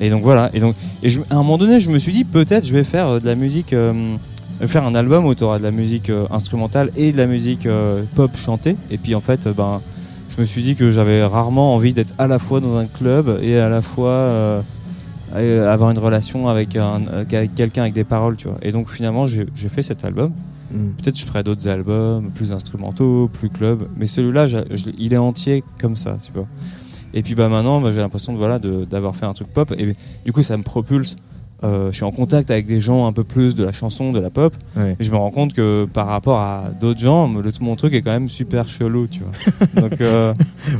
Et 0.00 0.08
donc 0.08 0.22
voilà. 0.22 0.48
Et 0.54 0.60
donc, 0.60 0.74
et 1.02 1.10
je- 1.10 1.20
à 1.28 1.34
un 1.34 1.38
moment 1.42 1.58
donné, 1.58 1.78
je 1.78 1.90
me 1.90 1.98
suis 1.98 2.12
dit 2.12 2.24
peut-être 2.24 2.64
je 2.64 2.72
vais 2.72 2.84
faire 2.84 3.06
euh, 3.08 3.20
de 3.20 3.26
la 3.26 3.34
musique, 3.34 3.74
faire 4.66 4.84
un 4.84 4.94
album 4.94 5.26
où 5.26 5.34
tu 5.34 5.44
auras 5.44 5.58
de 5.58 5.62
la 5.62 5.70
musique 5.72 6.10
instrumentale 6.30 6.90
et 6.96 7.12
de 7.12 7.18
la 7.18 7.26
musique 7.26 7.68
pop 8.14 8.34
chantée. 8.36 8.76
Et 8.90 8.96
puis 8.96 9.14
en 9.14 9.20
fait, 9.20 9.46
ben, 9.48 9.82
je 10.34 10.40
me 10.40 10.44
suis 10.46 10.62
dit 10.62 10.76
que 10.76 10.90
j'avais 10.90 11.24
rarement 11.24 11.74
envie 11.74 11.92
d'être 11.92 12.14
à 12.18 12.26
la 12.26 12.38
fois 12.38 12.60
dans 12.60 12.76
un 12.76 12.86
club 12.86 13.38
et 13.42 13.58
à 13.58 13.68
la 13.68 13.82
fois 13.82 14.10
euh, 14.10 14.60
et 15.38 15.58
avoir 15.58 15.90
une 15.90 15.98
relation 15.98 16.48
avec, 16.48 16.76
un, 16.76 17.02
avec 17.06 17.54
quelqu'un 17.54 17.82
avec 17.82 17.94
des 17.94 18.04
paroles, 18.04 18.36
tu 18.36 18.48
vois. 18.48 18.58
Et 18.62 18.72
donc 18.72 18.90
finalement, 18.90 19.26
j'ai 19.26 19.46
fait 19.68 19.82
cet 19.82 20.04
album. 20.04 20.32
Mm. 20.70 20.90
Peut-être 21.02 21.18
je 21.18 21.24
ferai 21.26 21.42
d'autres 21.42 21.68
albums 21.68 22.30
plus 22.34 22.52
instrumentaux, 22.52 23.28
plus 23.32 23.48
club, 23.50 23.86
mais 23.96 24.06
celui-là, 24.06 24.46
il 24.98 25.12
est 25.12 25.18
entier 25.18 25.64
comme 25.78 25.96
ça, 25.96 26.18
tu 26.24 26.32
vois. 26.32 26.46
Et 27.14 27.22
puis 27.22 27.34
bah 27.34 27.48
maintenant, 27.50 27.80
bah, 27.80 27.92
j'ai 27.92 27.98
l'impression 27.98 28.32
de 28.32 28.38
voilà 28.38 28.58
de- 28.58 28.84
d'avoir 28.86 29.14
fait 29.14 29.26
un 29.26 29.34
truc 29.34 29.48
pop 29.48 29.70
et 29.76 29.94
du 30.24 30.32
coup 30.32 30.42
ça 30.42 30.56
me 30.56 30.62
propulse. 30.62 31.16
Euh, 31.64 31.90
je 31.92 31.96
suis 31.96 32.04
en 32.04 32.10
contact 32.10 32.50
avec 32.50 32.66
des 32.66 32.80
gens 32.80 33.06
un 33.06 33.12
peu 33.12 33.22
plus 33.24 33.54
de 33.54 33.62
la 33.64 33.70
chanson, 33.72 34.10
de 34.12 34.18
la 34.18 34.30
pop, 34.30 34.52
Ouais. 34.76 34.96
et 34.98 35.04
je 35.04 35.10
me 35.12 35.16
rends 35.16 35.30
compte 35.30 35.52
que 35.54 35.86
par 35.92 36.08
rapport 36.08 36.40
à 36.40 36.64
d'autres 36.80 36.98
gens, 37.00 37.28
le- 37.32 37.50
mon 37.60 37.76
truc 37.76 37.94
est 37.94 38.02
quand 38.02 38.10
même 38.10 38.28
super 38.28 38.66
chelou, 38.68 39.06
tu 39.06 39.20
vois. 39.20 39.66
Donc 39.88 40.00
euh, 40.00 40.34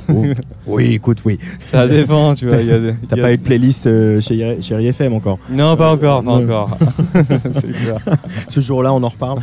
Oh. 0.08 0.22
oui, 0.66 0.94
écoute, 0.94 1.18
oui. 1.24 1.38
ça 1.60 1.86
dépend, 1.86 2.34
tu 2.34 2.46
vois. 2.48 2.60
il 2.60 2.66
des- 2.68 2.94
T'as 3.08 3.16
il 3.16 3.22
pas 3.22 3.32
eu 3.32 3.36
de 3.36 3.42
playlist 3.42 3.86
euh, 3.86 4.20
chez, 4.20 4.60
chez 4.60 5.08
encore? 5.12 5.38
Non, 5.50 5.76
pas 5.76 5.92
encore, 5.92 6.22
pas 6.24 6.30
encore. 6.32 6.76
Clair. 7.52 7.98
Ce 8.48 8.60
jour-là, 8.60 8.92
on 8.92 9.02
en 9.02 9.08
reparle. 9.08 9.40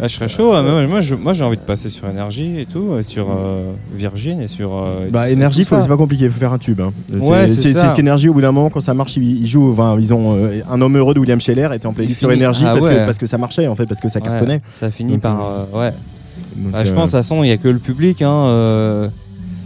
Ah, 0.00 0.08
je 0.08 0.14
serais 0.14 0.28
chaud. 0.28 0.52
hein, 0.52 0.86
moi, 0.86 1.32
j'ai 1.32 1.44
envie 1.44 1.56
de 1.56 1.62
passer 1.62 1.88
sur 1.88 2.08
énergie 2.08 2.58
et 2.60 2.66
tout, 2.66 2.96
et 2.98 3.02
sur 3.02 3.28
euh, 3.30 3.72
Virgin 3.94 4.40
et 4.40 4.48
sur. 4.48 4.74
euh, 4.74 5.08
Bah, 5.10 5.30
énergie, 5.30 5.64
c'est 5.64 5.86
pas 5.88 5.96
compliqué, 5.96 6.24
il 6.24 6.30
faut 6.30 6.40
faire 6.40 6.52
un 6.52 6.58
tube. 6.58 6.80
hein. 6.80 6.92
Ouais, 7.12 7.46
c'est 7.46 7.72
ça. 7.72 7.90
c'est 7.90 7.96
qu'énergie, 7.96 8.28
au 8.28 8.34
bout 8.34 8.40
d'un 8.40 8.52
moment, 8.52 8.68
quand 8.70 8.80
ça 8.80 8.94
marche, 8.94 9.16
ils, 9.16 9.42
ils 9.42 9.46
Enfin, 9.70 9.96
ils 10.00 10.12
ont 10.12 10.34
euh, 10.36 10.60
un 10.68 10.80
homme 10.80 10.96
heureux 10.96 11.14
de 11.14 11.20
William 11.20 11.40
Scheller 11.40 11.68
était 11.74 11.86
en 11.86 11.92
playlist 11.92 12.18
sur 12.18 12.32
énergie 12.32 12.64
Ah 12.66 12.72
parce, 12.72 12.84
ouais. 12.84 12.94
que, 12.94 13.04
parce 13.06 13.18
que 13.18 13.26
ça 13.26 13.38
marchait, 13.38 13.68
en 13.68 13.74
fait, 13.76 13.86
parce 13.86 14.00
que 14.00 14.08
ça 14.08 14.18
Ouais, 14.18 14.26
cartonnait. 14.26 14.62
ça 14.70 14.90
finit 14.90 15.12
Donc, 15.14 15.22
par. 15.22 15.40
euh, 15.44 15.64
euh, 15.74 15.80
ouais. 15.80 15.92
Donc, 16.56 16.72
Bah, 16.72 16.84
je 16.84 16.92
pense, 16.92 17.10
de 17.10 17.16
toute 17.16 17.18
façon, 17.18 17.42
il 17.44 17.46
n'y 17.46 17.52
a 17.52 17.56
que 17.56 17.68
le 17.68 17.78
public. 17.78 18.22
Hein, 18.22 19.10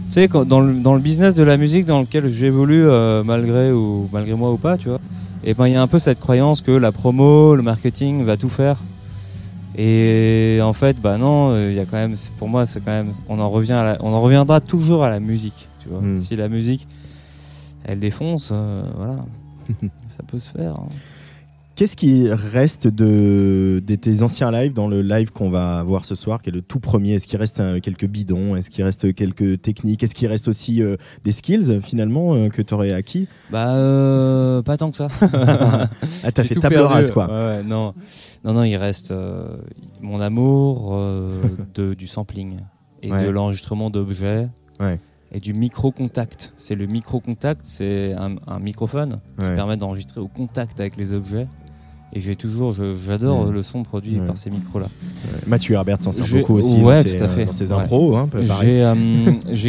tu 0.07 0.13
sais, 0.13 0.27
dans, 0.27 0.59
le, 0.61 0.73
dans 0.75 0.93
le 0.93 0.99
business 1.01 1.33
de 1.33 1.43
la 1.43 1.57
musique 1.57 1.85
dans 1.85 1.99
lequel 1.99 2.29
j'évolue, 2.29 2.85
malgré, 3.25 3.71
ou, 3.71 4.07
malgré 4.13 4.33
moi 4.35 4.51
ou 4.51 4.57
pas, 4.57 4.77
tu 4.77 4.87
vois, 4.89 4.99
et 5.43 5.53
ben 5.53 5.67
il 5.67 5.73
y 5.73 5.75
a 5.75 5.81
un 5.81 5.87
peu 5.87 5.99
cette 5.99 6.19
croyance 6.19 6.61
que 6.61 6.71
la 6.71 6.91
promo, 6.91 7.55
le 7.55 7.61
marketing 7.61 8.23
va 8.23 8.37
tout 8.37 8.49
faire. 8.49 8.77
Et 9.77 10.59
en 10.63 10.73
fait, 10.73 10.97
bah 10.99 11.17
non, 11.17 11.55
il 11.69 11.73
y 11.75 11.79
a 11.79 11.85
quand 11.85 11.97
même, 11.97 12.15
pour 12.39 12.47
moi, 12.47 12.65
c'est 12.65 12.79
quand 12.83 12.91
même, 12.91 13.11
on 13.29 13.39
en 13.39 13.49
revient, 13.49 13.73
à 13.73 13.83
la- 13.83 13.97
on 13.99 14.11
en 14.13 14.21
reviendra 14.21 14.59
toujours 14.59 15.03
à 15.03 15.09
la 15.09 15.19
musique, 15.19 15.67
tu 15.81 15.89
vois. 15.89 16.01
Mm. 16.01 16.19
Si 16.19 16.35
la 16.35 16.49
musique, 16.49 16.87
elle 17.85 17.99
défonce, 17.99 18.49
euh, 18.53 18.81
voilà, 18.95 19.15
ça 20.07 20.23
peut 20.27 20.39
se 20.39 20.51
faire. 20.51 20.75
hein. 20.75 20.87
Qu'est-ce 21.75 21.95
qui 21.95 22.27
reste 22.31 22.87
de, 22.87 23.83
de 23.85 23.95
tes 23.95 24.23
anciens 24.23 24.49
lives 24.51 24.73
dans 24.73 24.87
le 24.87 25.03
live 25.03 25.31
qu'on 25.31 25.51
va 25.51 25.83
voir 25.83 26.05
ce 26.05 26.15
soir, 26.15 26.41
qui 26.41 26.49
est 26.49 26.51
le 26.51 26.63
tout 26.63 26.79
premier? 26.79 27.13
Est-ce 27.13 27.27
qu'il 27.27 27.37
reste 27.37 27.59
euh, 27.59 27.79
quelques 27.79 28.07
bidons? 28.07 28.55
Est-ce 28.55 28.71
qu'il 28.71 28.83
reste 28.83 29.13
quelques 29.13 29.61
techniques? 29.61 30.01
Est-ce 30.01 30.15
qu'il 30.15 30.27
reste 30.27 30.47
aussi 30.47 30.81
euh, 30.81 30.95
des 31.23 31.31
skills 31.31 31.79
finalement 31.83 32.33
euh, 32.33 32.49
que 32.49 32.63
tu 32.63 32.73
aurais 32.73 32.93
acquis? 32.93 33.27
Bah, 33.51 33.75
pas 34.65 34.75
tant 34.77 34.89
que 34.89 34.97
ça. 34.97 35.07
Ah, 36.23 36.31
t'as 36.31 36.43
fait 36.45 36.55
table 36.55 36.77
rase 36.79 37.11
quoi. 37.11 37.27
Ouais, 37.27 37.61
non. 37.63 37.93
non, 38.43 38.53
non, 38.53 38.63
il 38.63 38.75
reste 38.75 39.13
mon 40.01 40.19
amour 40.19 40.99
de, 41.75 41.93
du 41.93 42.07
sampling 42.07 42.57
et 43.03 43.11
Ouais. 43.11 43.23
de 43.23 43.29
l'enregistrement 43.29 43.91
d'objets 43.91 44.49
Ouais. 44.79 44.99
Et 45.31 45.39
du 45.39 45.53
micro-contact. 45.53 46.53
C'est 46.57 46.75
le 46.75 46.85
micro-contact, 46.87 47.61
c'est 47.63 48.13
un, 48.13 48.35
un 48.47 48.59
microphone 48.59 49.17
qui 49.37 49.45
Ouais. 49.45 49.55
permet 49.55 49.77
d'enregistrer 49.77 50.21
au 50.21 50.27
contact 50.27 50.79
avec 50.79 50.95
les 50.97 51.11
objets. 51.13 51.47
Et 52.13 52.21
j'ai 52.21 52.37
toujours, 52.37 52.71
j'adore 52.71 53.47
Ouais. 53.47 53.51
le 53.51 53.61
son 53.61 53.83
produit 53.83 54.17
Ouais. 54.17 54.25
par 54.25 54.37
ces 54.37 54.49
micros-là. 54.49 54.87
Mathieu 55.45 55.75
Herbert 55.75 56.01
s'en 56.01 56.13
sert 56.13 56.25
beaucoup 56.31 56.53
aussi 56.55 56.77
dans, 56.81 57.03
ses, 57.03 57.17
tout 57.17 57.23
à 57.23 57.27
fait. 57.27 57.45
dans 57.45 57.51
ses 57.53 57.71
impros. 57.73 58.15
Hein, 58.15 58.27
euh, 58.33 58.43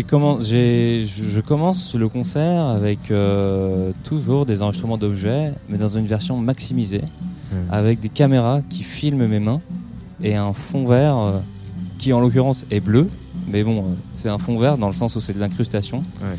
commen- 0.03 0.47
je 0.55 1.41
commence 1.41 1.95
le 1.97 2.09
concert 2.09 2.63
avec 2.67 3.11
euh, 3.11 3.91
toujours 4.05 4.47
des 4.47 4.63
enregistrements 4.63 4.99
d'objets, 4.99 5.53
mais 5.69 5.79
dans 5.79 5.89
une 5.89 6.07
version 6.07 6.37
maximisée, 6.37 7.03
avec 7.71 7.99
des 7.99 8.09
caméras 8.09 8.61
qui 8.71 8.85
filment 8.85 9.27
mes 9.27 9.41
mains 9.41 9.61
et 10.23 10.37
un 10.37 10.53
fond 10.53 10.87
vert 10.87 11.17
euh, 11.17 11.39
qui 11.99 12.13
en 12.13 12.21
l'occurrence 12.21 12.67
est 12.71 12.81
bleu, 12.81 13.09
mais 13.51 13.63
bon, 13.65 13.79
euh, 13.79 13.83
c'est 14.15 14.29
un 14.29 14.39
fond 14.39 14.59
vert 14.59 14.79
dans 14.79 14.87
le 14.89 14.93
sens 14.95 15.17
où 15.17 15.21
c'est 15.21 15.33
de 15.33 15.41
l'incrustation. 15.41 15.99
Ouais. 16.23 16.37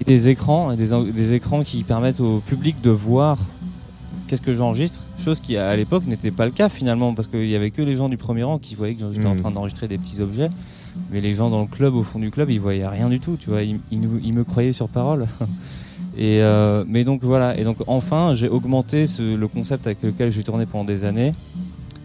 Et 0.00 0.04
des 0.04 0.28
écrans, 0.28 0.72
et 0.72 0.76
des, 0.76 1.34
écrans 1.34 1.62
qui 1.62 1.84
permettent 1.84 2.20
au 2.20 2.40
public 2.40 2.76
de 2.82 2.90
voir 2.90 3.38
qu'est-ce 4.26 4.42
que 4.42 4.54
j'enregistre, 4.54 5.00
chose 5.18 5.40
qui 5.40 5.56
à 5.56 5.76
l'époque 5.76 6.06
n'était 6.06 6.30
pas 6.32 6.46
le 6.46 6.50
cas 6.50 6.68
finalement, 6.68 7.14
parce 7.14 7.28
qu'il 7.28 7.46
y 7.48 7.54
avait 7.54 7.70
que 7.70 7.82
les 7.82 7.94
gens 7.94 8.08
du 8.08 8.16
premier 8.16 8.42
rang 8.42 8.58
qui 8.58 8.74
voyaient 8.74 8.94
que 8.94 9.04
j'étais 9.12 9.26
en 9.26 9.34
Mhm. 9.34 9.40
train 9.40 9.50
d'enregistrer 9.50 9.86
des 9.88 9.98
petits 9.98 10.20
objets. 10.20 10.50
mais 11.10 11.20
les 11.20 11.34
gens 11.34 11.50
dans 11.50 11.60
le 11.60 11.66
club, 11.66 11.94
au 11.96 12.04
fond 12.04 12.20
du 12.20 12.30
club, 12.30 12.50
ils 12.50 12.60
voyaient 12.60 12.86
rien 12.86 13.08
du 13.08 13.18
tout, 13.18 13.36
tu 13.40 13.50
vois. 13.50 13.62
Ils, 13.64 13.80
ils 13.90 14.00
nous- 14.00 14.20
ils 14.22 14.32
me 14.32 14.44
croyaient 14.44 14.72
sur 14.72 14.88
parole. 14.88 15.26
Et 16.16 16.40
euh, 16.40 16.84
mais 16.86 17.02
donc 17.02 17.24
voilà, 17.24 17.58
et 17.58 17.64
donc 17.64 17.78
enfin 17.88 18.36
j'ai 18.36 18.48
augmenté 18.48 19.08
ce- 19.08 19.34
le 19.36 19.48
concept 19.48 19.86
avec 19.88 20.00
lequel 20.04 20.30
j'ai 20.30 20.44
tourné 20.44 20.64
pendant 20.66 20.84
des 20.84 21.02
années. 21.04 21.34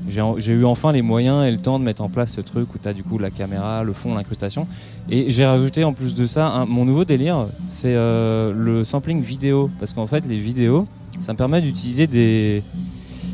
J'ai 0.08 0.54
eu 0.54 0.66
enfin 0.66 0.92
les 0.92 1.02
moyens 1.02 1.46
et 1.46 1.52
le 1.52 1.58
temps 1.58 1.78
de 1.78 1.84
mettre 1.84 2.02
en 2.02 2.10
place 2.10 2.32
ce 2.32 2.42
truc 2.42 2.74
où 2.74 2.78
tu 2.78 2.88
as 2.88 2.94
du 2.94 3.04
coup 3.04 3.18
la 3.18 3.30
caméra, 3.30 3.84
le 3.84 3.94
fond, 3.94 4.16
l'incrustation. 4.16 4.68
Et 5.10 5.30
j'ai 5.30 5.46
rajouté 5.46 5.84
en 5.84 5.94
plus 5.94 6.16
de 6.16 6.26
ça, 6.26 6.66
mon 6.68 6.86
nouveau 6.86 7.06
délire, 7.06 7.48
c'est 7.68 7.96
euh, 7.96 8.54
le 8.56 8.84
sampling 8.84 9.22
vidéo. 9.22 9.70
Parce 9.80 9.94
qu'en 9.94 10.08
fait, 10.08 10.26
les 10.26 10.38
vidéos, 10.38 10.88
ça 11.20 11.34
me 11.34 11.38
permet 11.38 11.62
d'utiliser 11.62 12.08
des, 12.08 12.64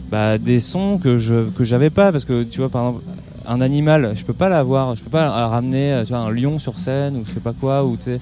bah, 0.09 0.37
des 0.37 0.59
sons 0.59 0.99
que 1.01 1.17
je 1.17 1.49
que 1.49 1.63
j'avais 1.63 1.89
pas. 1.89 2.11
Parce 2.11 2.25
que 2.25 2.43
tu 2.43 2.59
vois, 2.59 2.69
par 2.69 2.87
exemple, 2.87 3.05
un 3.47 3.61
animal, 3.61 4.11
je 4.15 4.25
peux 4.25 4.33
pas 4.33 4.49
l'avoir, 4.49 4.95
je 4.95 5.03
peux 5.03 5.09
pas 5.09 5.47
ramener, 5.47 5.91
un 5.91 6.29
lion 6.31 6.59
sur 6.59 6.79
scène 6.79 7.17
ou 7.17 7.25
je 7.25 7.31
sais 7.31 7.39
pas 7.39 7.53
quoi, 7.53 7.85
ou 7.85 7.97
tu. 7.97 8.19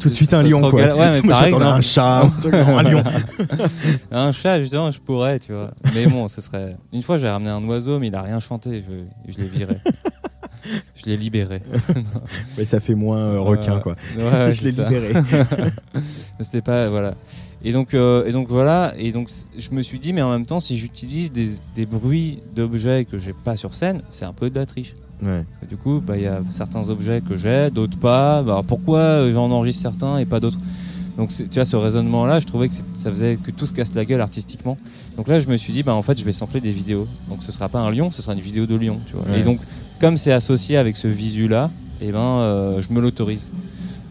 Tout 0.00 0.08
de 0.08 0.14
suite 0.14 0.32
un 0.32 0.42
lion, 0.42 0.60
quoi. 0.70 0.80
Ouais, 0.80 1.10
mais 1.10 1.20
Moi, 1.22 1.34
par 1.34 1.44
exemple, 1.44 1.64
un 1.64 1.80
chat, 1.80 2.22
un, 2.22 2.82
lion. 2.82 3.02
un 4.10 4.32
chat, 4.32 4.60
justement, 4.60 4.90
je 4.90 5.00
pourrais, 5.00 5.38
tu 5.38 5.52
vois. 5.52 5.70
Mais 5.94 6.06
bon, 6.06 6.28
ce 6.28 6.40
serait. 6.40 6.76
Une 6.92 7.02
fois, 7.02 7.18
j'ai 7.18 7.28
ramené 7.28 7.50
un 7.50 7.62
oiseau, 7.64 7.98
mais 7.98 8.08
il 8.08 8.14
a 8.14 8.22
rien 8.22 8.40
chanté. 8.40 8.82
Je, 8.82 9.32
je 9.32 9.38
l'ai 9.38 9.48
viré. 9.48 9.76
je 10.94 11.06
l'ai 11.06 11.16
libéré. 11.16 11.62
Mais 12.56 12.64
ça 12.64 12.80
fait 12.80 12.94
moins 12.94 13.18
euh, 13.18 13.40
requin, 13.40 13.78
quoi. 13.80 13.96
Ouais, 14.16 14.24
ouais, 14.24 14.52
je 14.52 14.64
l'ai 14.64 14.70
libéré. 14.70 15.12
C'était 16.40 16.62
pas 16.62 16.88
voilà. 16.88 17.14
Et 17.62 17.72
donc 17.72 17.92
euh, 17.92 18.24
et 18.24 18.32
donc 18.32 18.48
voilà 18.48 18.94
et 18.96 19.12
donc 19.12 19.28
je 19.58 19.70
me 19.72 19.82
suis 19.82 19.98
dit 19.98 20.14
mais 20.14 20.22
en 20.22 20.30
même 20.30 20.46
temps 20.46 20.60
si 20.60 20.78
j'utilise 20.78 21.30
des, 21.30 21.50
des 21.74 21.84
bruits 21.84 22.42
d'objets 22.54 23.04
que 23.04 23.18
j'ai 23.18 23.34
pas 23.34 23.54
sur 23.54 23.74
scène, 23.74 24.00
c'est 24.08 24.24
un 24.24 24.32
peu 24.32 24.48
de 24.48 24.54
la 24.54 24.64
triche. 24.64 24.94
Ouais. 25.22 25.44
Du 25.68 25.76
coup, 25.76 26.02
bah 26.04 26.16
il 26.16 26.22
y 26.22 26.26
a 26.26 26.40
certains 26.50 26.88
objets 26.88 27.20
que 27.20 27.36
j'ai, 27.36 27.70
d'autres 27.70 27.98
pas. 27.98 28.42
Bah, 28.42 28.52
alors 28.52 28.64
pourquoi 28.64 28.98
euh, 28.98 29.32
j'en 29.32 29.50
enregistre 29.50 29.82
certains 29.82 30.18
et 30.18 30.26
pas 30.26 30.40
d'autres? 30.40 30.58
Donc 31.16 31.28
tu 31.30 31.44
vois 31.54 31.64
ce 31.64 31.76
raisonnement 31.76 32.24
là, 32.24 32.40
je 32.40 32.46
trouvais 32.46 32.68
que 32.68 32.74
ça 32.94 33.10
faisait 33.10 33.36
que 33.36 33.50
tout 33.50 33.66
se 33.66 33.74
casse 33.74 33.92
la 33.94 34.04
gueule 34.04 34.20
artistiquement. 34.20 34.78
Donc 35.16 35.28
là, 35.28 35.38
je 35.38 35.48
me 35.48 35.56
suis 35.56 35.72
dit 35.72 35.82
bah 35.82 35.94
en 35.94 36.02
fait, 36.02 36.18
je 36.18 36.24
vais 36.24 36.32
sampler 36.32 36.60
des 36.60 36.72
vidéos. 36.72 37.06
Donc 37.28 37.42
ce 37.42 37.52
sera 37.52 37.68
pas 37.68 37.80
un 37.80 37.90
lion, 37.90 38.10
ce 38.10 38.22
sera 38.22 38.32
une 38.32 38.40
vidéo 38.40 38.66
de 38.66 38.76
lion, 38.76 38.98
tu 39.06 39.14
vois. 39.14 39.24
Ouais. 39.30 39.40
Et 39.40 39.42
donc 39.42 39.60
comme 40.00 40.16
c'est 40.16 40.32
associé 40.32 40.76
avec 40.76 40.96
ce 40.96 41.08
visu 41.08 41.48
là, 41.48 41.70
et 42.00 42.10
ben 42.10 42.18
euh, 42.18 42.80
je 42.80 42.92
me 42.92 43.00
l'autorise. 43.00 43.48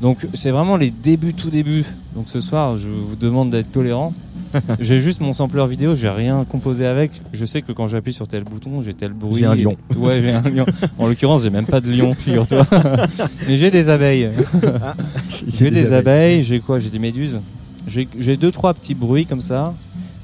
Donc 0.01 0.25
c'est 0.33 0.51
vraiment 0.51 0.77
les 0.77 0.91
débuts, 0.91 1.33
tout 1.33 1.49
début. 1.49 1.83
Donc 2.15 2.29
ce 2.29 2.39
soir, 2.39 2.77
je 2.77 2.89
vous 2.89 3.15
demande 3.15 3.49
d'être 3.49 3.71
tolérant. 3.71 4.13
j'ai 4.79 4.99
juste 4.99 5.21
mon 5.21 5.33
sampler 5.33 5.65
vidéo, 5.67 5.95
j'ai 5.95 6.09
rien 6.09 6.43
composé 6.45 6.85
avec. 6.85 7.21
Je 7.33 7.45
sais 7.45 7.62
que 7.62 7.71
quand 7.71 7.88
j'appuie 7.88 8.13
sur 8.13 8.27
tel 8.27 8.43
bouton, 8.43 8.81
j'ai 8.81 8.93
tel 8.93 9.12
bruit. 9.13 9.39
J'ai 9.39 9.45
un 9.45 9.53
lion. 9.55 9.75
Ouais, 9.97 10.21
j'ai 10.21 10.31
un 10.31 10.41
lion. 10.41 10.65
En 10.97 11.07
l'occurrence, 11.07 11.43
j'ai 11.43 11.49
même 11.49 11.65
pas 11.65 11.81
de 11.81 11.91
lion, 11.91 12.13
figure-toi. 12.13 12.65
Mais 13.47 13.57
j'ai 13.57 13.69
des 13.71 13.89
abeilles. 13.89 14.29
J'ai 15.47 15.69
des 15.69 15.93
abeilles, 15.93 16.43
j'ai 16.43 16.59
quoi? 16.62 16.79
J'ai 16.79 16.89
des 16.89 16.99
méduses. 16.99 17.39
J'ai 17.88 18.38
deux 18.38 18.51
trois 18.51 18.73
petits 18.73 18.95
bruits 18.95 19.25
comme 19.25 19.41
ça. 19.41 19.73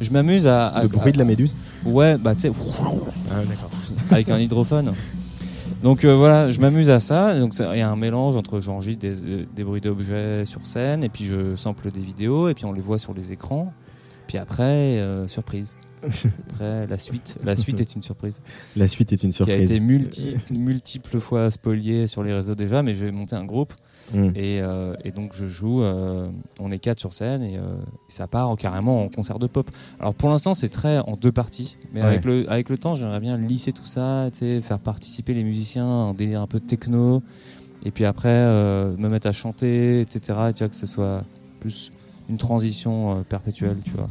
Je 0.02 0.12
m'amuse 0.12 0.48
à, 0.48 0.68
à- 0.68 0.82
Le 0.84 0.88
bruit 0.90 1.12
de 1.12 1.18
la 1.18 1.24
méduse? 1.26 1.54
Ouais, 1.86 2.18
bah 2.18 2.34
tu 2.36 2.42
sais, 2.42 2.52
Ah, 3.32 3.36
avec 4.12 4.30
un 4.30 4.40
hydrophone. 4.40 4.92
Donc 5.86 6.04
euh, 6.04 6.16
voilà, 6.16 6.50
je 6.50 6.60
m'amuse 6.60 6.90
à 6.90 7.00
ça. 7.00 7.38
Donc 7.40 7.54
il 7.60 7.78
y 7.78 7.82
a 7.82 7.88
un 7.92 7.96
mélange 7.96 8.36
entre 8.38 8.60
j'enregistre 8.60 9.02
des, 9.02 9.24
euh, 9.28 9.46
des 9.56 9.64
bruits 9.64 9.82
d'objets 9.82 10.44
sur 10.44 10.66
scène 10.66 11.04
et 11.04 11.10
puis 11.10 11.26
je 11.26 11.56
sample 11.56 11.92
des 11.92 12.00
vidéos 12.00 12.50
et 12.50 12.56
puis 12.56 12.66
on 12.66 12.74
les 12.74 12.82
voit 12.82 12.98
sur 12.98 13.14
les 13.14 13.32
écrans. 13.32 13.72
Puis 14.26 14.40
après, 14.40 14.98
euh, 14.98 15.28
surprise. 15.28 15.78
Après, 16.52 16.88
la 16.88 16.98
suite, 16.98 17.40
la 17.44 17.56
suite 17.56 17.80
est 17.80 17.96
une 17.96 18.04
surprise 18.04 18.44
La 18.76 18.88
suite 18.88 19.12
est 19.14 19.24
une 19.24 19.32
qui 19.32 19.42
a 19.42 19.46
surprise. 19.46 19.72
été 19.72 19.80
multi, 19.80 20.36
multiples 20.52 21.20
fois 21.20 21.50
spoliée 21.50 22.06
sur 22.06 22.22
les 22.22 22.34
réseaux 22.34 22.54
déjà, 22.54 22.84
mais 22.84 22.94
j'ai 22.94 23.12
monté 23.12 23.36
un 23.36 23.46
groupe 23.46 23.74
Mm. 24.14 24.30
et, 24.36 24.62
euh, 24.62 24.94
et 25.04 25.12
donc 25.12 25.34
je 25.34 25.46
joue, 25.48 25.82
euh, 25.82 26.30
on 26.60 26.72
est 26.72 26.78
quatre 26.80 27.00
sur 27.00 27.14
scène 27.14 27.42
et, 27.44 27.58
euh, 27.58 27.62
et 28.08 28.12
ça 28.12 28.28
part 28.28 28.50
en- 28.50 28.56
carrément 28.56 29.02
en 29.04 29.10
concert 29.10 29.40
de 29.40 29.48
pop. 29.48 29.70
Alors 30.00 30.14
pour 30.14 30.30
l'instant 30.30 30.54
c'est 30.54 30.70
très 30.70 31.00
en 31.00 31.16
deux 31.16 31.32
parties, 31.32 31.78
mais 31.94 32.02
Ouais. 32.02 32.08
avec, 32.08 32.26
le, 32.26 32.50
avec 32.52 32.70
le 32.70 32.78
temps 32.78 32.94
j'aimerais 32.96 33.20
bien 33.20 33.38
lisser 33.38 33.72
tout 33.72 33.86
ça, 33.88 34.30
faire 34.62 34.80
participer 34.80 35.34
les 35.34 35.44
musiciens, 35.44 35.88
un 35.88 36.14
délire 36.14 36.42
un 36.42 36.48
peu 36.48 36.60
de 36.60 36.66
techno, 36.66 37.24
et 37.84 37.92
puis 37.92 38.06
après 38.06 38.30
me 38.30 39.08
mettre 39.10 39.28
à 39.28 39.32
chanter, 39.32 40.02
etc. 40.02 40.20
Tu 40.54 40.64
vois, 40.64 40.70
que 40.70 40.76
ce 40.76 40.86
soit 40.86 41.24
plus 41.60 41.92
une 42.30 42.38
transition 42.38 43.24
perpétuelle, 43.28 43.78
tu 43.84 43.92
vois. 43.92 44.10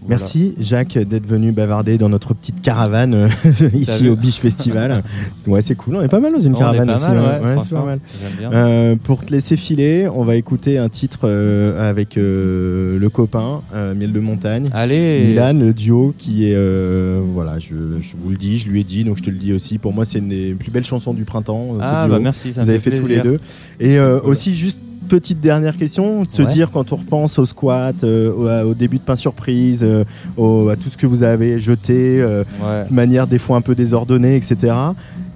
Voilà. 0.00 0.08
Merci 0.08 0.54
Jacques 0.58 0.98
d'être 0.98 1.26
venu 1.26 1.52
bavarder 1.52 1.98
dans 1.98 2.08
notre 2.08 2.34
petite 2.34 2.60
caravane 2.62 3.14
euh, 3.14 3.28
ici 3.74 4.08
au 4.08 4.16
Biche 4.16 4.38
Festival. 4.38 5.02
ouais, 5.46 5.62
c'est 5.62 5.74
cool. 5.74 5.96
On 5.96 6.02
est 6.02 6.08
pas 6.08 6.20
mal 6.20 6.32
dans 6.32 6.40
une 6.40 6.54
On 6.54 6.58
caravane 6.58 6.86
pas 6.86 6.94
aussi. 6.94 7.04
mal, 7.04 7.18
hein. 7.18 7.22
ouais, 7.22 7.28
Ouais, 7.28 7.40
c'est 7.40 7.54
franchement, 7.56 7.80
pas 7.80 7.86
mal. 7.86 8.00
J'aime 8.22 8.38
bien. 8.38 8.52
Euh, 8.52 8.96
pour 8.96 9.24
te 9.24 9.32
laisser 9.32 9.56
filer, 9.56 10.08
on 10.12 10.24
va 10.24 10.36
écouter 10.36 10.78
un 10.78 10.88
titre 10.88 11.20
euh, 11.24 11.88
avec 11.90 12.16
le 12.16 13.08
copain 13.12 13.60
Miel 13.96 14.12
de 14.12 14.20
Montagne. 14.20 14.68
Allez 14.72 15.24
Milan, 15.28 15.54
le 15.58 15.72
duo 15.74 16.14
qui 16.18 16.46
est 16.50 16.56
voilà, 17.34 17.58
je, 17.58 17.74
je 18.00 18.12
vous 18.22 18.30
le 18.30 18.36
dis, 18.36 18.58
je 18.58 18.68
lui 18.68 18.80
ai 18.80 18.84
dit, 18.84 19.04
donc 19.04 19.16
je 19.18 19.22
te 19.22 19.30
le 19.30 19.36
dis 19.36 19.52
aussi. 19.52 19.78
Pour 19.78 19.92
moi, 19.92 20.04
c'est 20.04 20.18
une 20.18 20.28
des 20.28 20.54
plus 20.54 20.70
belles 20.70 20.84
chansons 20.84 21.14
du 21.14 21.24
printemps. 21.24 21.74
ce 21.76 21.80
Ah 21.82 22.04
duo. 22.06 22.14
bah 22.14 22.20
merci, 22.22 22.52
ça 22.52 22.62
Vous 22.62 22.70
avez 22.70 22.78
fait 22.78 22.90
tous 22.98 23.06
les 23.06 23.20
deux. 23.20 23.38
Et 23.80 23.98
aussi 24.00 24.54
juste 24.54 24.78
petite 25.10 25.40
dernière 25.40 25.76
question, 25.76 26.22
de 26.22 26.30
se 26.30 26.42
Ouais. 26.42 26.48
dire 26.52 26.70
quand 26.70 26.92
on 26.92 26.96
repense 26.96 27.38
au 27.40 27.44
squat, 27.44 28.04
euh, 28.04 28.62
au, 28.64 28.74
début 28.74 28.98
de 28.98 29.02
pain 29.02 29.16
surprise, 29.16 29.80
euh, 29.82 30.04
au- 30.36 30.68
à 30.68 30.76
tout 30.76 30.88
ce 30.88 30.96
que 30.96 31.06
vous 31.06 31.24
avez 31.24 31.58
jeté, 31.58 32.20
euh, 32.20 32.44
Ouais. 32.62 32.86
de 32.88 32.94
manière 32.94 33.26
des 33.26 33.38
fois 33.40 33.56
un 33.56 33.60
peu 33.60 33.74
désordonnée, 33.74 34.36
etc. 34.36 34.72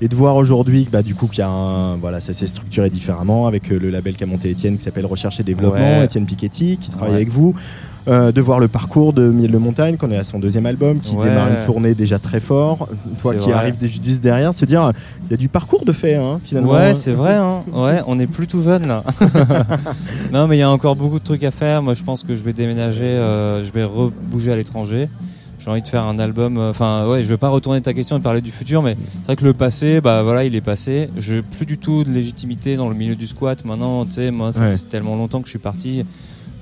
Et 0.01 0.07
de 0.09 0.15
voir 0.15 0.37
aujourd'hui 0.37 0.87
que 0.87 0.91
bah, 0.91 1.03
du 1.03 1.15
coup 1.15 1.27
qu'il 1.27 1.41
y 1.41 1.43
a 1.43 1.49
un, 1.51 1.97
voilà, 1.97 2.21
ça 2.21 2.33
s'est 2.33 2.47
structuré 2.47 2.89
différemment 2.89 3.47
avec 3.49 3.69
le 3.69 3.91
label 3.91 4.15
qu'a 4.17 4.27
monté 4.27 4.51
Étienne 4.51 4.77
qui 4.77 4.83
s'appelle 4.85 5.07
Recherche 5.07 5.41
et 5.41 5.43
Développement, 5.43 5.99
Ouais. 5.99 6.05
Étienne 6.05 6.25
Piketty 6.27 6.79
qui 6.81 6.91
travaille 6.91 7.15
avec 7.15 7.29
vous. 7.31 7.55
Euh, 8.07 8.33
de 8.33 8.41
voir 8.43 8.61
le 8.61 8.69
parcours 8.69 9.15
de 9.15 9.23
Miel 9.31 9.51
de 9.51 9.57
Montagne, 9.57 9.97
qu'on 9.97 10.11
est 10.11 10.19
à 10.19 10.25
son 10.25 10.39
deuxième 10.39 10.67
album, 10.67 11.01
qui 11.01 11.15
Ouais. 11.17 11.27
démarre 11.31 11.49
une 11.49 11.65
tournée 11.65 11.95
déjà 11.95 12.19
très 12.19 12.39
fort. 12.39 12.87
Toi 13.23 13.35
qui 13.37 13.51
arrives 13.51 13.77
juste 13.81 14.23
derrière, 14.23 14.53
se 14.53 14.67
dire 14.67 14.93
il 15.27 15.31
y 15.31 15.35
a 15.35 15.39
du 15.39 15.49
parcours 15.49 15.87
de 15.87 15.93
fait 15.93 16.17
hein, 16.17 16.39
finalement. 16.45 16.73
Ouais, 16.73 16.93
c'est 16.93 17.13
vrai, 17.13 17.35
hein. 17.37 17.63
ouais, 17.73 18.03
on 18.07 18.19
est 18.19 18.27
plus 18.27 18.47
tout 18.47 18.61
jeune 18.61 18.87
là. 18.87 19.03
non, 20.33 20.47
mais 20.47 20.57
il 20.57 20.61
y 20.61 20.63
a 20.63 20.71
encore 20.71 20.97
beaucoup 20.97 21.19
de 21.19 21.25
trucs 21.25 21.45
à 21.45 21.51
faire. 21.51 21.83
Moi, 21.83 21.95
je 21.95 22.03
pense 22.03 22.23
que 22.23 22.35
je 22.35 22.43
vais 22.45 22.53
déménager, 22.53 23.05
euh, 23.05 23.65
je 23.65 23.73
vais 23.73 23.85
rebouger 23.85 24.53
à 24.53 24.57
l'étranger. 24.57 25.09
J'ai 25.59 25.71
envie 25.71 25.81
de 25.81 25.89
faire 25.89 26.05
un 26.05 26.19
album. 26.19 26.59
euh, 26.59 26.71
Enfin, 26.71 27.09
ouais, 27.09 27.23
je 27.25 27.29
vais 27.31 27.39
pas 27.39 27.49
retourner 27.49 27.81
ta 27.81 27.95
question 27.95 28.19
et 28.19 28.21
parler 28.21 28.43
du 28.43 28.51
futur, 28.51 28.83
mais 28.83 28.97
c'est 29.21 29.27
vrai 29.27 29.37
que 29.37 29.45
le 29.47 29.55
passé, 29.55 30.03
bah 30.03 30.23
voilà, 30.23 30.45
il 30.45 30.55
est 30.55 30.61
passé. 30.61 31.09
J'ai 31.17 31.41
plus 31.41 31.65
du 31.65 31.79
tout 31.79 32.05
de 32.05 32.11
légitimité 32.11 32.77
dans 32.77 32.91
le 32.91 32.95
milieu 32.95 33.15
du 33.17 33.27
squat. 33.27 33.65
Maintenant, 33.65 34.05
tu 34.05 34.13
sais, 34.13 34.31
moi, 34.31 34.53
ça 34.53 34.61
Ouais. 34.61 34.77
fait 34.77 34.85
tellement 34.89 35.17
longtemps 35.17 35.41
que 35.41 35.47
je 35.47 35.51
suis 35.53 35.59
parti. 35.59 36.05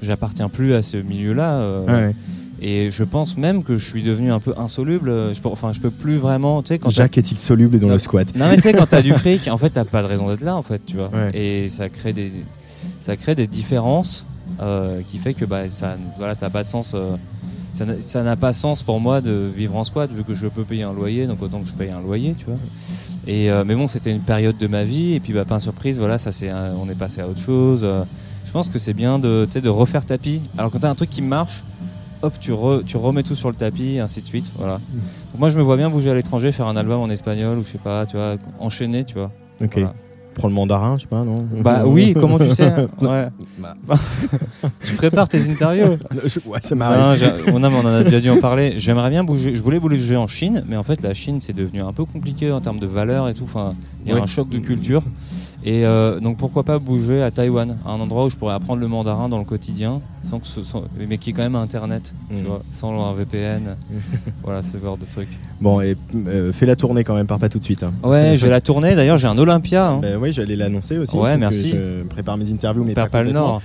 J'appartiens 0.02 0.48
plus 0.48 0.74
à 0.74 0.82
ce 0.82 0.96
milieu-là. 0.98 1.60
euh, 1.60 2.08
Ouais. 2.08 2.14
Et 2.64 2.90
je 2.90 3.02
pense 3.02 3.36
même 3.36 3.64
que 3.64 3.76
je 3.76 3.88
suis 3.88 4.02
devenu 4.04 4.30
un 4.30 4.38
peu 4.38 4.54
insoluble. 4.56 5.10
Je 5.34 5.40
peux, 5.40 5.48
enfin, 5.48 5.72
je 5.72 5.80
peux 5.80 5.90
plus 5.90 6.16
vraiment. 6.16 6.62
Tu 6.62 6.68
sais, 6.68 6.78
quand 6.78 6.90
Jacques 6.90 7.18
est-il 7.18 7.36
soluble 7.38 7.78
dans 7.80 7.88
Non. 7.88 7.94
le 7.94 7.98
squat? 7.98 8.28
Non 8.36 8.46
mais 8.48 8.54
tu 8.56 8.60
sais 8.62 8.72
quand 8.72 8.86
t'as 8.86 9.02
du 9.02 9.12
fric, 9.14 9.48
en 9.48 9.58
fait 9.58 9.70
t'as 9.70 9.84
pas 9.84 10.00
de 10.02 10.06
raison 10.06 10.28
d'être 10.28 10.42
là 10.42 10.54
en 10.56 10.62
fait, 10.62 10.80
tu 10.86 10.96
vois. 10.96 11.08
Ouais. 11.12 11.36
Et 11.36 11.68
ça 11.68 11.88
crée 11.88 12.12
des 12.12 12.30
ça 13.00 13.16
crée 13.16 13.34
des 13.34 13.48
différences 13.48 14.24
euh, 14.60 15.00
qui 15.08 15.18
fait 15.18 15.34
que 15.34 15.44
bah 15.44 15.68
ça 15.68 15.96
voilà 16.18 16.36
t'as 16.36 16.50
pas 16.50 16.62
de 16.62 16.68
sens. 16.68 16.92
euh, 16.94 17.16
ça 17.72 18.22
n'a- 18.22 18.36
pas 18.36 18.52
sens 18.52 18.82
pour 18.84 19.00
moi 19.00 19.20
de 19.22 19.48
vivre 19.56 19.74
en 19.76 19.82
squat 19.82 20.12
vu 20.12 20.22
que 20.24 20.34
je 20.34 20.46
peux 20.46 20.62
payer 20.62 20.82
un 20.82 20.92
loyer 20.92 21.26
donc 21.26 21.42
autant 21.42 21.60
que 21.60 21.66
je 21.68 21.72
paye 21.72 21.90
un 21.90 22.00
loyer 22.02 22.34
tu 22.38 22.44
vois. 22.44 22.56
Et 23.26 23.50
euh, 23.50 23.64
mais 23.66 23.74
bon 23.74 23.86
c'était 23.88 24.12
une 24.12 24.20
période 24.20 24.58
de 24.58 24.66
ma 24.68 24.84
vie 24.84 25.14
et 25.14 25.20
puis 25.20 25.32
bah 25.32 25.44
pas 25.44 25.58
surprise 25.58 25.98
voilà 25.98 26.18
ça 26.18 26.30
c'est 26.32 26.50
on 26.52 26.88
est 26.90 26.94
passé 26.94 27.20
à 27.22 27.28
autre 27.28 27.40
chose. 27.40 27.84
Je 28.44 28.52
pense 28.52 28.68
que 28.68 28.78
c'est 28.78 28.94
bien 28.94 29.18
de 29.18 29.46
tu 29.50 29.66
refaire 29.68 30.04
tapis. 30.04 30.40
Alors 30.58 30.70
quand 30.70 30.78
t'as 30.80 30.90
un 30.90 30.94
truc 30.94 31.10
qui 31.10 31.22
marche 31.22 31.62
hop 32.22 32.34
tu, 32.40 32.52
re- 32.52 32.84
tu 32.84 32.96
remets 32.96 33.22
tout 33.24 33.34
sur 33.34 33.48
le 33.48 33.56
tapis 33.56 33.94
et 33.96 34.00
ainsi 34.00 34.22
de 34.22 34.26
suite 34.26 34.50
voilà. 34.56 34.74
Donc 34.74 35.38
moi 35.40 35.50
je 35.50 35.56
me 35.58 35.62
vois 35.62 35.76
bien 35.76 35.90
bouger 35.90 36.10
à 36.10 36.14
l'étranger 36.14 36.52
faire 36.52 36.66
un 36.68 36.76
album 36.76 37.00
en 37.00 37.08
espagnol 37.08 37.58
ou 37.58 37.64
je 37.64 37.68
sais 37.70 37.78
pas 37.78 38.06
tu 38.06 38.16
vois 38.16 38.36
enchaîner 38.60 39.04
tu 39.04 39.14
vois. 39.14 39.30
Ok. 39.60 39.72
Voilà. 39.74 39.94
Prends 40.34 40.48
le 40.48 40.54
mandarin, 40.54 40.96
je 40.96 41.02
sais 41.02 41.08
pas, 41.08 41.24
non 41.24 41.46
Bah 41.60 41.82
oui, 41.84 42.14
comment 42.18 42.38
tu 42.38 42.48
sais 42.52 42.72
ouais. 43.02 43.28
Bah. 43.58 43.74
Tu 44.82 44.94
prépares 44.94 45.28
tes 45.28 45.46
interviews 45.50 45.98
ouais, 46.46 46.58
ça 46.62 46.74
m'arrive. 46.74 47.22
non, 47.22 47.52
oh 47.54 47.58
non, 47.58 47.70
mais 47.70 47.76
on 47.76 47.86
en 47.86 47.92
a 47.92 48.02
déjà 48.02 48.18
dû 48.18 48.30
en 48.30 48.38
parler. 48.38 48.74
J'aimerais 48.78 49.10
bien 49.10 49.24
bouger. 49.24 49.54
Je 49.54 49.62
voulais 49.62 49.78
bouger 49.78 50.16
en 50.16 50.26
Chine, 50.26 50.64
mais 50.66 50.76
en 50.76 50.82
fait, 50.82 51.02
la 51.02 51.12
Chine, 51.12 51.42
c'est 51.42 51.52
devenu 51.52 51.82
un 51.82 51.92
peu 51.92 52.06
compliqué 52.06 52.50
en 52.50 52.62
termes 52.62 52.78
de 52.78 52.86
valeur 52.86 53.28
et 53.28 53.34
tout. 53.34 53.44
Enfin, 53.44 53.74
il 54.04 54.08
y 54.10 54.12
a 54.12 54.16
Ouais. 54.16 54.22
un 54.22 54.26
choc 54.26 54.48
de 54.48 54.58
culture. 54.58 55.02
Et 55.64 55.86
euh, 55.86 56.18
donc, 56.18 56.38
pourquoi 56.38 56.64
pas 56.64 56.80
bouger 56.80 57.22
à 57.22 57.30
Taïwan, 57.30 57.76
à 57.86 57.92
un 57.92 58.00
endroit 58.00 58.24
où 58.24 58.30
je 58.30 58.34
pourrais 58.36 58.54
apprendre 58.54 58.80
le 58.80 58.88
mandarin 58.88 59.28
dans 59.28 59.38
le 59.38 59.44
quotidien, 59.44 60.00
sans 60.24 60.40
que 60.40 60.46
ce 60.48 60.64
soit, 60.64 60.82
mais 61.08 61.18
qui 61.18 61.30
est 61.30 61.32
quand 61.32 61.42
même 61.42 61.54
Internet, 61.54 62.14
tu 62.30 62.36
Mhm. 62.36 62.42
vois, 62.46 62.62
sans 62.72 63.00
un 63.00 63.14
VPN. 63.14 63.76
voilà, 64.42 64.64
ce 64.64 64.76
genre 64.78 64.96
de 64.98 65.04
truc. 65.04 65.28
Bon, 65.60 65.80
et 65.80 65.96
euh, 66.26 66.52
fais 66.52 66.66
la 66.66 66.74
tournée 66.74 67.04
quand 67.04 67.14
même, 67.14 67.28
pars 67.28 67.38
pas 67.38 67.48
tout 67.48 67.60
de 67.60 67.64
suite. 67.64 67.84
hein. 67.84 67.92
Ouais, 68.02 68.34
j'ai 68.36 68.48
la 68.48 68.60
tournée. 68.60 68.96
D'ailleurs, 68.96 69.18
j'ai 69.18 69.28
un 69.28 69.38
Olympia. 69.38 69.88
Hein. 69.88 69.98
Bah 70.02 70.08
oui, 70.20 70.32
j'allais 70.32 70.56
l'annoncer 70.56 70.98
aussi. 70.98 71.14
Ouais, 71.14 71.38
parce 71.38 71.38
merci. 71.38 71.70
que 71.70 71.76
Je 72.02 72.02
prépare 72.08 72.36
mes 72.36 72.50
interviews, 72.50 72.82
mais 72.82 72.94
pas, 72.94 73.06
pas 73.06 73.22
le. 73.22 73.30
Nord. 73.30 73.62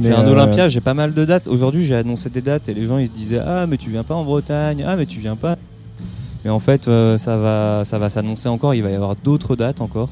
J'ai 0.00 0.12
un 0.12 0.26
euh, 0.26 0.32
Olympia, 0.32 0.68
j'ai 0.68 0.80
pas 0.80 0.94
mal 0.94 1.14
de 1.14 1.24
dates. 1.24 1.46
Aujourd'hui, 1.46 1.82
j'ai 1.82 1.94
annoncé 1.96 2.28
des 2.30 2.40
dates 2.42 2.68
et 2.68 2.74
les 2.74 2.86
gens 2.86 2.98
ils 2.98 3.06
se 3.06 3.12
disaient 3.12 3.40
Ah, 3.44 3.66
mais 3.68 3.76
tu 3.76 3.90
viens 3.90 4.04
pas 4.04 4.14
en 4.14 4.24
Bretagne, 4.24 4.84
ah, 4.86 4.96
mais 4.96 5.06
tu 5.06 5.20
viens 5.20 5.36
pas. 5.36 5.56
Mais 6.44 6.50
en 6.50 6.58
fait, 6.58 6.88
euh, 6.88 7.18
ça 7.18 7.36
va, 7.36 7.84
ça 7.84 7.98
va 7.98 8.10
s'annoncer 8.10 8.48
encore. 8.48 8.74
Il 8.74 8.82
va 8.82 8.90
y 8.90 8.94
avoir 8.94 9.16
d'autres 9.16 9.56
dates 9.56 9.80
encore. 9.80 10.08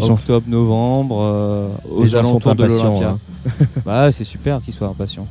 Octobre, 0.00 0.46
novembre, 0.48 1.18
euh, 1.20 1.68
aux 1.90 2.02
Les 2.04 2.08
gens 2.08 2.22
sont 2.22 2.28
alentours 2.30 2.54
de 2.54 2.64
l'Olympia. 2.64 3.10
hein. 3.10 3.66
bah, 3.84 4.10
c'est 4.10 4.24
super 4.24 4.62
qu'ils 4.62 4.72
soient 4.72 4.88
impatients. 4.88 5.26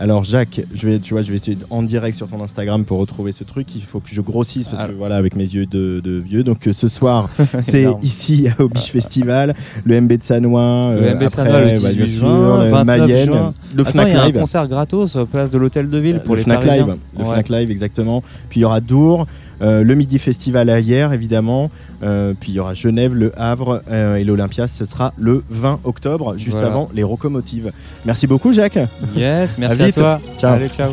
Alors 0.00 0.22
Jacques, 0.22 0.60
je 0.72 0.86
vais, 0.86 0.98
tu 1.00 1.12
vois, 1.14 1.22
je 1.22 1.30
vais 1.30 1.36
essayer 1.36 1.58
en 1.70 1.82
direct 1.82 2.16
sur 2.16 2.28
ton 2.28 2.40
Instagram 2.40 2.84
pour 2.84 3.00
retrouver 3.00 3.32
ce 3.32 3.42
truc. 3.42 3.74
Il 3.74 3.82
faut 3.82 3.98
que 3.98 4.08
je 4.10 4.20
grossisse 4.20 4.68
parce 4.68 4.84
que 4.84 4.92
voilà, 4.92 5.16
avec 5.16 5.34
mes 5.34 5.42
yeux 5.42 5.66
de, 5.66 6.00
de 6.04 6.12
vieux. 6.18 6.44
Donc 6.44 6.68
euh, 6.68 6.72
ce 6.72 6.86
soir, 6.86 7.28
c'est 7.60 7.86
ici 8.02 8.48
au 8.60 8.68
Biche 8.68 8.92
Festival, 8.92 9.56
le 9.84 10.00
MB 10.00 10.12
de 10.12 10.22
Sanois, 10.22 10.94
Le 10.94 11.02
euh, 11.02 11.10
MB 11.14 11.16
après, 11.16 11.28
Sanois, 11.28 11.60
le 11.62 11.66
bah, 11.66 11.72
bien 11.92 12.04
18 12.04 12.06
sûr, 12.06 12.18
juin, 12.28 12.64
le 12.64 12.70
29 12.70 12.84
Mayenne, 13.00 13.26
juin. 13.26 13.54
le 13.74 13.82
Attends, 13.82 13.90
Fnac 13.90 14.08
il 14.08 14.12
y 14.12 14.16
a 14.16 14.22
un 14.22 14.26
Live. 14.26 14.38
concert 14.38 14.68
gratos, 14.68 15.16
euh, 15.16 15.24
place 15.24 15.50
de 15.50 15.58
l'Hôtel 15.58 15.90
de 15.90 15.98
Ville 15.98 16.20
pour 16.20 16.34
le 16.36 16.38
les 16.40 16.44
Fnac 16.44 16.60
Parisiens. 16.64 16.86
Live, 16.86 16.96
le 17.18 17.24
Ouais. 17.24 17.32
Fnac 17.32 17.48
Live 17.48 17.70
exactement. 17.72 18.22
Puis 18.50 18.60
il 18.60 18.62
y 18.62 18.66
aura 18.66 18.80
Dour, 18.80 19.22
euh, 19.22 19.24
le 19.60 19.94
Midi 19.94 20.18
Festival 20.18 20.70
à 20.70 20.80
hier 20.80 21.12
évidemment. 21.12 21.70
Euh, 22.02 22.34
puis 22.38 22.52
il 22.52 22.54
y 22.54 22.60
aura 22.60 22.74
Genève, 22.74 23.14
le 23.14 23.32
Havre 23.36 23.82
euh, 23.90 24.16
et 24.16 24.24
l'Olympia. 24.24 24.68
Ce 24.68 24.84
sera 24.84 25.12
le 25.16 25.42
20 25.50 25.80
octobre, 25.84 26.36
juste 26.36 26.52
Voilà. 26.52 26.68
avant 26.68 26.88
les 26.94 27.02
locomotives. 27.02 27.72
Merci 28.06 28.26
beaucoup 28.26 28.52
Jacques. 28.52 28.78
Yes, 29.16 29.58
merci 29.58 29.82
À 29.82 29.92
toi. 29.92 30.20
Ciao. 30.38 30.54
Allez, 30.54 30.68
ciao. 30.68 30.92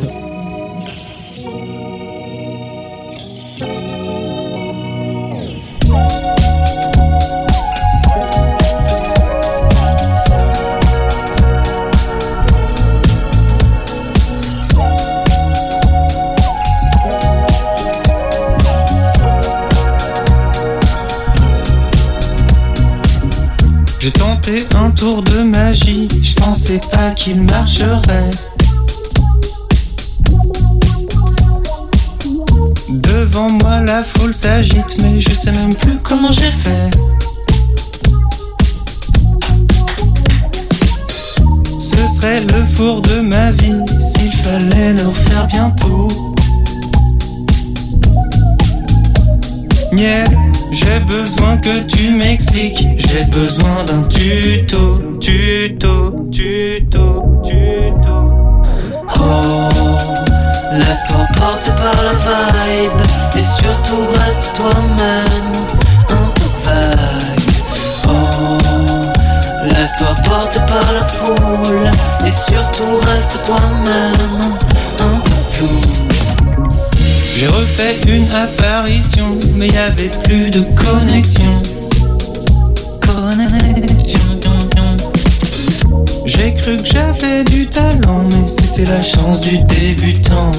Qu'il 27.26 27.42
marcherait. 27.42 28.30
Devant 32.88 33.50
moi 33.50 33.80
la 33.80 34.04
foule 34.04 34.32
s'agite, 34.32 34.96
mais 35.02 35.18
je 35.18 35.30
sais 35.30 35.50
même 35.50 35.74
plus 35.74 35.98
comment 36.04 36.30
j'ai 36.30 36.42
fait. 36.42 36.90
Ce 41.80 42.06
serait 42.14 42.42
le 42.42 42.64
four 42.74 43.00
de 43.00 43.18
ma 43.18 43.50
vie 43.50 43.82
s'il 43.98 44.32
fallait 44.32 44.92
le 44.92 45.08
refaire 45.08 45.48
bientôt. 45.48 46.35
Miel, 49.92 50.26
j'ai 50.72 50.98
besoin 51.00 51.56
que 51.58 51.82
tu 51.84 52.10
m'expliques. 52.10 52.86
J'ai 52.98 53.24
besoin 53.24 53.84
d'un 53.86 54.02
tuto, 54.08 55.18
tuto, 55.20 56.28
tuto, 56.32 57.42
tuto. 57.44 58.16
Oh, 59.18 59.68
laisse-toi 60.72 61.26
porter 61.38 61.72
par 61.72 62.02
la 62.04 62.12
vibe 62.12 63.00
Et 63.36 63.42
surtout 63.42 64.04
reste 64.18 64.52
toi-même 64.56 65.52
Un 66.10 66.26
peu 66.34 66.48
vague 66.64 67.40
Oh, 68.08 68.58
laisse-toi 69.64 70.14
porter 70.24 70.60
par 70.60 70.92
la 70.92 71.06
foule 71.06 71.90
Et 72.26 72.30
surtout 72.30 72.96
reste 73.06 73.38
toi-même 73.46 74.65
J'ai 77.38 77.48
refait 77.48 77.94
une 78.08 78.26
apparition, 78.32 79.36
mais 79.56 79.68
y 79.68 79.76
avait 79.76 80.10
plus 80.24 80.48
de 80.48 80.60
connexion. 80.74 81.60
Connexion. 83.02 84.20
J'ai 86.24 86.54
cru 86.54 86.78
que 86.78 86.86
j'avais 86.86 87.44
du 87.44 87.66
talent, 87.66 88.24
mais 88.30 88.48
c'était 88.48 88.90
la 88.90 89.02
chance 89.02 89.42
du 89.42 89.58
débutant. 89.58 90.50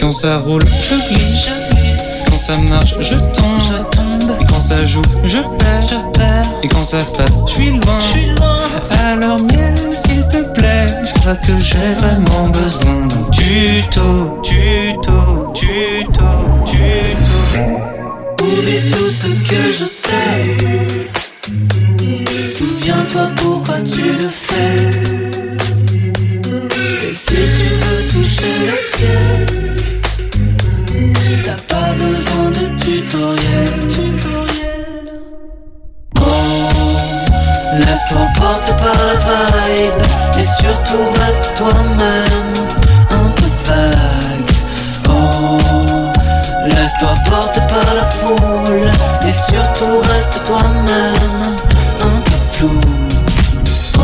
Quand 0.00 0.12
ça 0.12 0.38
roule, 0.38 0.62
je 0.64 0.94
glisse. 1.12 1.50
Quand 2.26 2.38
ça 2.38 2.56
marche, 2.70 2.94
je 3.00 3.14
tombe. 3.14 4.36
Et 4.40 4.44
quand 4.44 4.60
ça 4.60 4.86
joue, 4.86 5.02
je 5.24 5.40
perds. 5.58 6.44
Et 6.62 6.68
quand 6.68 6.84
ça 6.84 7.00
se 7.00 7.10
passe, 7.10 7.40
je 7.48 7.54
suis 7.54 7.70
loin. 7.72 7.98
Alors 9.04 9.40
miel, 9.42 9.74
s'il 9.92 10.22
te 10.28 10.36
plaît, 10.36 10.55
crois 11.20 11.36
que 11.36 11.58
j'ai 11.58 11.92
vraiment 11.98 12.48
besoin 12.48 13.06
d'un 13.06 13.30
tuto, 13.30 14.40
tuto, 14.42 15.52
tuto, 15.54 16.28
tuto. 16.66 17.60
Oublie 18.42 18.82
tout 18.90 19.10
ce 19.10 19.28
que 19.48 19.60
je 19.78 19.84
sais. 19.84 20.44
Souviens-toi 22.48 23.30
pourquoi 23.36 23.78
tu 23.80 24.12
le 24.12 24.28
fais. 24.28 24.76
Et 27.08 27.12
si 27.12 27.34
tu 27.34 27.66
veux 27.80 28.02
toucher 28.12 28.54
le 28.66 28.76
ciel 28.96 29.65
Oh 37.76 37.78
Laisse-toi 37.78 38.26
porter 38.36 38.72
par 38.72 39.06
la 39.06 39.14
vibe 39.14 40.02
Et 40.38 40.44
surtout 40.44 41.04
reste 41.20 41.50
toi-même 41.56 42.54
Un 43.10 43.28
peu 43.30 43.50
vague. 43.64 44.52
Oh 45.08 45.58
Laisse-toi 46.64 47.14
porter 47.28 47.60
par 47.68 47.94
la 47.94 48.04
foule 48.04 48.90
Et 49.26 49.32
surtout 49.32 49.98
reste 50.14 50.42
toi-même 50.44 51.42
Un 52.00 52.20
peu 52.20 52.38
flou. 52.52 52.80
Oh 53.98 54.00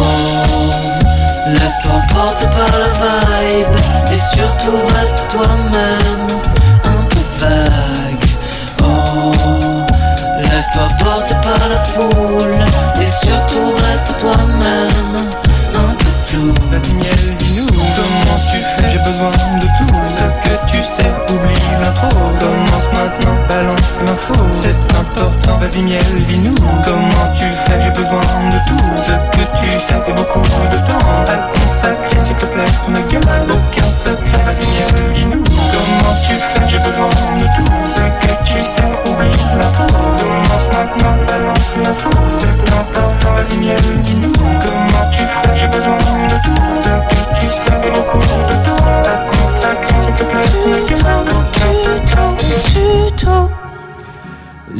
Laisse-toi 1.48 2.00
porter 2.12 2.46
par 2.48 2.78
la 2.78 2.88
vibe 3.48 3.76
Et 4.12 4.18
surtout 4.18 4.80
reste 4.98 5.24
toi-même 5.30 6.26
Un 6.84 7.02
peu 7.08 7.22
vague 7.38 7.91
Laisse-toi 10.62 10.86
porter 11.02 11.34
par 11.42 11.68
la 11.68 11.76
foule. 11.82 12.64
Et 13.00 13.10
surtout 13.10 13.72
reste 13.72 14.16
toi-même 14.20 15.16
Un 15.74 15.94
peu 15.94 16.06
flou. 16.24 16.54
Vas-y 16.70 16.94
miel, 16.94 17.36
dis-nous 17.36 17.66
comment 17.66 18.38
tu 18.48 18.58
fais, 18.58 18.90
j'ai 18.90 18.98
besoin 18.98 19.32
de 19.58 19.66
tout. 19.66 19.94
Ce 20.04 20.22
que 20.22 20.70
tu 20.70 20.80
sais, 20.80 21.10
oublie 21.34 21.56
l'intro. 21.80 22.16
Commence 22.38 22.88
maintenant, 22.94 23.36
balance 23.48 24.02
l'info. 24.06 24.34
C'est 24.62 24.78
important, 25.00 25.58
vas-y 25.58 25.82
miel, 25.82 26.26
dis-nous 26.28 26.54
comment 26.84 27.34
tu 27.36 27.46
fais, 27.64 27.82
j'ai 27.82 27.90
besoin 27.90 28.20
de 28.20 28.58
tout. 28.68 28.84
Ce 28.98 29.10
que 29.10 29.44
tu 29.60 29.68
sais 29.80 30.00
et 30.06 30.12
beaucoup 30.12 30.42
de 30.42 30.76
temps. 30.86 31.08
À 31.26 31.50
consacrer, 31.50 32.22
s'il 32.22 32.36
te 32.36 32.46
plaît, 32.46 32.70
ne 32.88 33.00
garde 33.10 33.50
aucun 33.50 33.90
secret. 33.90 34.44
Vas-y 34.46 34.66
miel, 34.70 35.12
dis-nous 35.12 35.42
comment 35.42 36.14
tu 36.24 36.34
fais, 36.34 36.68
j'ai 36.68 36.78
besoin 36.78 37.31
important, 43.50 44.61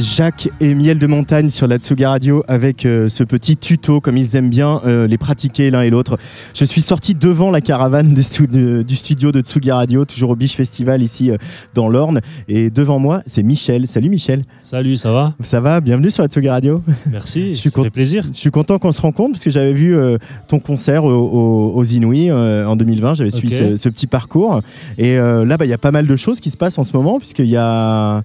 Jacques 0.02 0.48
et 0.60 0.74
Miel 0.74 0.98
de 0.98 1.06
Montagne 1.06 1.48
sur 1.48 1.68
la 1.68 1.76
Tsuga 1.76 2.10
Radio 2.10 2.42
avec 2.48 2.84
euh, 2.84 3.08
ce 3.08 3.22
petit 3.22 3.56
tuto 3.56 4.00
comme 4.00 4.16
ils 4.16 4.34
aiment 4.34 4.50
bien 4.50 4.80
euh, 4.84 5.06
les 5.06 5.16
pratiquer 5.16 5.70
l'un 5.70 5.82
et 5.82 5.90
l'autre. 5.90 6.18
Je 6.54 6.64
suis 6.64 6.82
sorti 6.82 7.14
devant 7.14 7.50
la 7.52 7.60
caravane 7.60 8.12
de 8.12 8.20
stu- 8.20 8.48
de- 8.48 8.82
du 8.82 8.96
studio 8.96 9.30
de 9.30 9.40
Tsuga 9.42 9.76
Radio, 9.76 10.04
toujours 10.04 10.30
au 10.30 10.36
Biche 10.36 10.56
Festival 10.56 11.02
ici 11.02 11.30
euh, 11.30 11.36
dans 11.74 11.88
l'Orne. 11.88 12.20
Et 12.48 12.68
devant 12.70 12.98
moi, 12.98 13.22
c'est 13.26 13.44
Michel. 13.44 13.86
Salut 13.86 14.08
Michel. 14.08 14.42
Salut, 14.64 14.96
ça 14.96 15.12
va? 15.12 15.34
Ça 15.44 15.60
va 15.60 15.80
Bienvenue 15.80 16.10
sur 16.10 16.22
la 16.24 16.28
Tsuga 16.28 16.50
Radio. 16.52 16.82
Merci, 17.08 17.48
Je 17.54 17.58
suis 17.60 17.70
ça 17.70 17.80
fait 17.82 17.90
plaisir. 17.90 18.24
Je 18.32 18.38
suis 18.38 18.50
content 18.50 18.78
qu'on 18.78 18.92
se 18.92 19.00
rencontre 19.00 19.32
parce 19.34 19.44
que 19.44 19.50
j'avais 19.50 19.72
vu 19.72 19.94
ton 20.48 20.58
concert 20.58 21.04
au- 21.04 21.10
au- 21.10 21.72
aux 21.76 21.84
Inouïs 21.84 22.32
en 22.32 22.74
2020. 22.74 23.14
J'avais 23.14 23.30
suivi 23.30 23.54
ce, 23.54 23.76
ce 23.76 23.88
petit 23.88 24.08
parcours. 24.08 24.62
Et 24.98 25.16
là, 25.16 25.56
bah, 25.56 25.64
il 25.64 25.68
y 25.70 25.74
a 25.74 25.78
pas 25.78 25.92
mal 25.92 26.08
de 26.08 26.16
choses 26.16 26.40
qui 26.40 26.50
se 26.50 26.56
passent 26.56 26.78
en 26.78 26.82
ce 26.82 26.96
moment 26.96 27.18
puisqu'il 27.20 27.46
y 27.46 27.56
a 27.56 28.22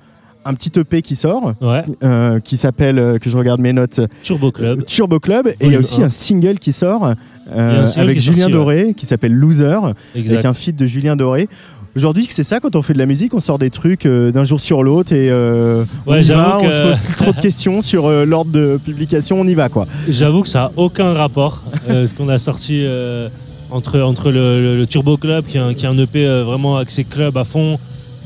un 0.48 0.54
petit 0.54 0.72
EP 0.80 1.02
qui 1.02 1.16
sort. 1.16 1.54
Ouais, 1.62 1.84
euh, 2.04 2.40
qui 2.40 2.58
s'appelle, 2.58 3.00
euh, 3.00 3.18
que 3.20 3.30
je 3.30 3.38
regarde 3.38 3.60
mes 3.62 3.74
notes, 3.74 4.00
Turbo 4.24 4.52
Club. 4.52 4.84
Turbo 4.86 5.20
Club. 5.20 5.48
Et 5.60 5.66
il 5.68 5.72
y 5.72 5.76
a 5.76 5.80
aussi 5.80 6.02
1. 6.02 6.06
un 6.06 6.10
single 6.10 6.60
qui 6.60 6.72
sort 6.74 7.14
euh, 7.52 7.86
single 7.86 8.04
avec 8.10 8.18
qui 8.18 8.24
Julien 8.24 8.38
sorti, 8.42 8.54
Doré 8.54 8.94
qui 8.96 9.06
s'appelle 9.06 9.34
Loser, 9.34 9.78
avec 10.16 10.46
un 10.46 10.54
feat 10.54 10.76
de 10.76 10.86
Julien 10.86 11.16
Doré. 11.16 11.48
Aujourd'hui, 11.96 12.28
c'est 12.32 12.44
ça 12.44 12.60
quand 12.60 12.76
on 12.76 12.84
fait 12.84 12.94
de 12.94 13.00
la 13.00 13.08
musique, 13.08 13.34
on 13.34 13.40
sort 13.40 13.58
des 13.58 13.72
trucs 13.72 14.06
euh, 14.06 14.32
d'un 14.32 14.44
jour 14.44 14.60
sur 14.60 14.84
l'autre 14.84 15.14
et 15.14 15.30
euh, 15.32 15.84
on 16.06 16.14
y 16.16 16.22
va, 16.36 16.60
se 16.72 16.82
pose 16.90 16.98
plus 17.00 17.16
trop 17.16 17.32
de 17.32 17.40
questions 17.42 17.82
sur 17.82 18.06
euh, 18.06 18.24
l'ordre 18.24 18.52
de 18.52 18.78
publication, 18.86 19.42
on 19.42 19.48
y 19.48 19.56
va 19.56 19.68
quoi. 19.70 19.88
J'avoue 20.08 20.44
que 20.44 20.48
ça 20.50 20.66
a 20.66 20.72
aucun 20.76 21.14
rapport. 21.14 21.64
euh, 21.90 22.06
ce 22.06 22.14
qu'on 22.14 22.30
a 22.30 22.38
sorti 22.38 22.82
euh, 22.84 23.30
entre, 23.72 24.00
entre 24.02 24.30
le, 24.30 24.62
le- 24.62 24.78
le 24.78 24.86
Turbo 24.86 25.18
Club, 25.18 25.46
qui 25.46 25.58
est 25.58 25.60
un, 25.60 25.74
qui 25.74 25.86
est 25.86 25.90
un 25.90 25.98
EP 25.98 26.24
euh, 26.28 26.44
vraiment 26.44 26.78
axé 26.78 27.04
club 27.04 27.36
à 27.36 27.44
fond, 27.44 27.80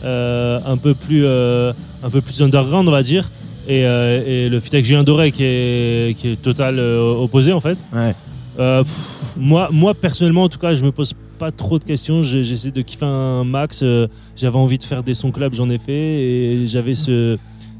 euh, 0.03 0.60
un, 0.65 0.75
peu 0.75 0.93
plus, 0.93 1.21
euh, 1.23 1.71
un 2.03 2.09
peu 2.09 2.21
plus 2.21 2.41
underground, 2.41 2.87
on 2.87 2.91
va 2.91 3.03
dire, 3.03 3.29
et, 3.67 3.85
euh, 3.85 4.45
et 4.45 4.49
le 4.49 4.59
feat 4.59 4.73
avec 4.73 4.85
Julien 4.85 5.03
Doré, 5.03 5.31
qui 5.31 5.43
est, 5.43 6.17
qui 6.17 6.29
est 6.29 6.41
total 6.41 6.79
euh, 6.79 7.13
opposé, 7.13 7.53
en 7.53 7.59
fait. 7.59 7.77
Ouais. 7.93 8.13
Euh, 8.59 8.83
pff, 8.83 9.37
moi, 9.39 9.69
moi, 9.71 9.93
personnellement, 9.93 10.43
en 10.43 10.49
tout 10.49 10.59
cas, 10.59 10.73
je 10.75 10.83
me 10.83 10.91
pose 10.91 11.13
pas 11.39 11.51
trop 11.51 11.79
de 11.79 11.83
questions. 11.83 12.21
J'ai- 12.21 12.43
J'essaie 12.43 12.71
de 12.71 12.81
kiffer 12.81 13.05
un 13.05 13.43
max. 13.43 13.83
J'avais 14.35 14.57
envie 14.57 14.77
de 14.77 14.83
faire 14.83 15.03
des 15.03 15.13
sons 15.13 15.31
club, 15.31 15.53
j'en 15.53 15.69
ai 15.69 15.77
fait. 15.77 15.93
Et 15.93 16.67
j'avais 16.67 16.93
ce, 16.95 17.37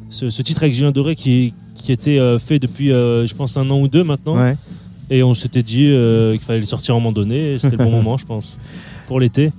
ce, 0.10 0.30
ce 0.30 0.42
titre 0.42 0.64
avec 0.64 0.74
Julien 0.74 0.92
Doré 0.92 1.16
qui, 1.16 1.54
qui 1.76 1.92
était 1.92 2.20
fait 2.40 2.58
depuis, 2.60 2.88
je 2.90 3.34
pense, 3.36 3.58
un 3.58 3.70
an 3.70 3.80
ou 3.80 3.88
deux 3.88 4.04
maintenant. 4.04 4.38
Ouais. 4.42 4.56
Et 5.10 5.24
on 5.24 5.34
s'était 5.34 5.62
dit 5.64 5.88
qu'il 6.32 6.40
fallait 6.40 6.60
le 6.60 6.66
sortir 6.66 6.94
à 6.96 6.98
un 6.98 7.02
moment 7.02 7.12
donné. 7.12 7.54
et 7.54 7.60
C'était 7.60 7.76
le 7.78 7.84
bon 7.84 7.92
moment, 8.02 8.18
je 8.18 8.26
pense, 8.26 8.58
pour 9.08 9.20
l'été. 9.20 9.52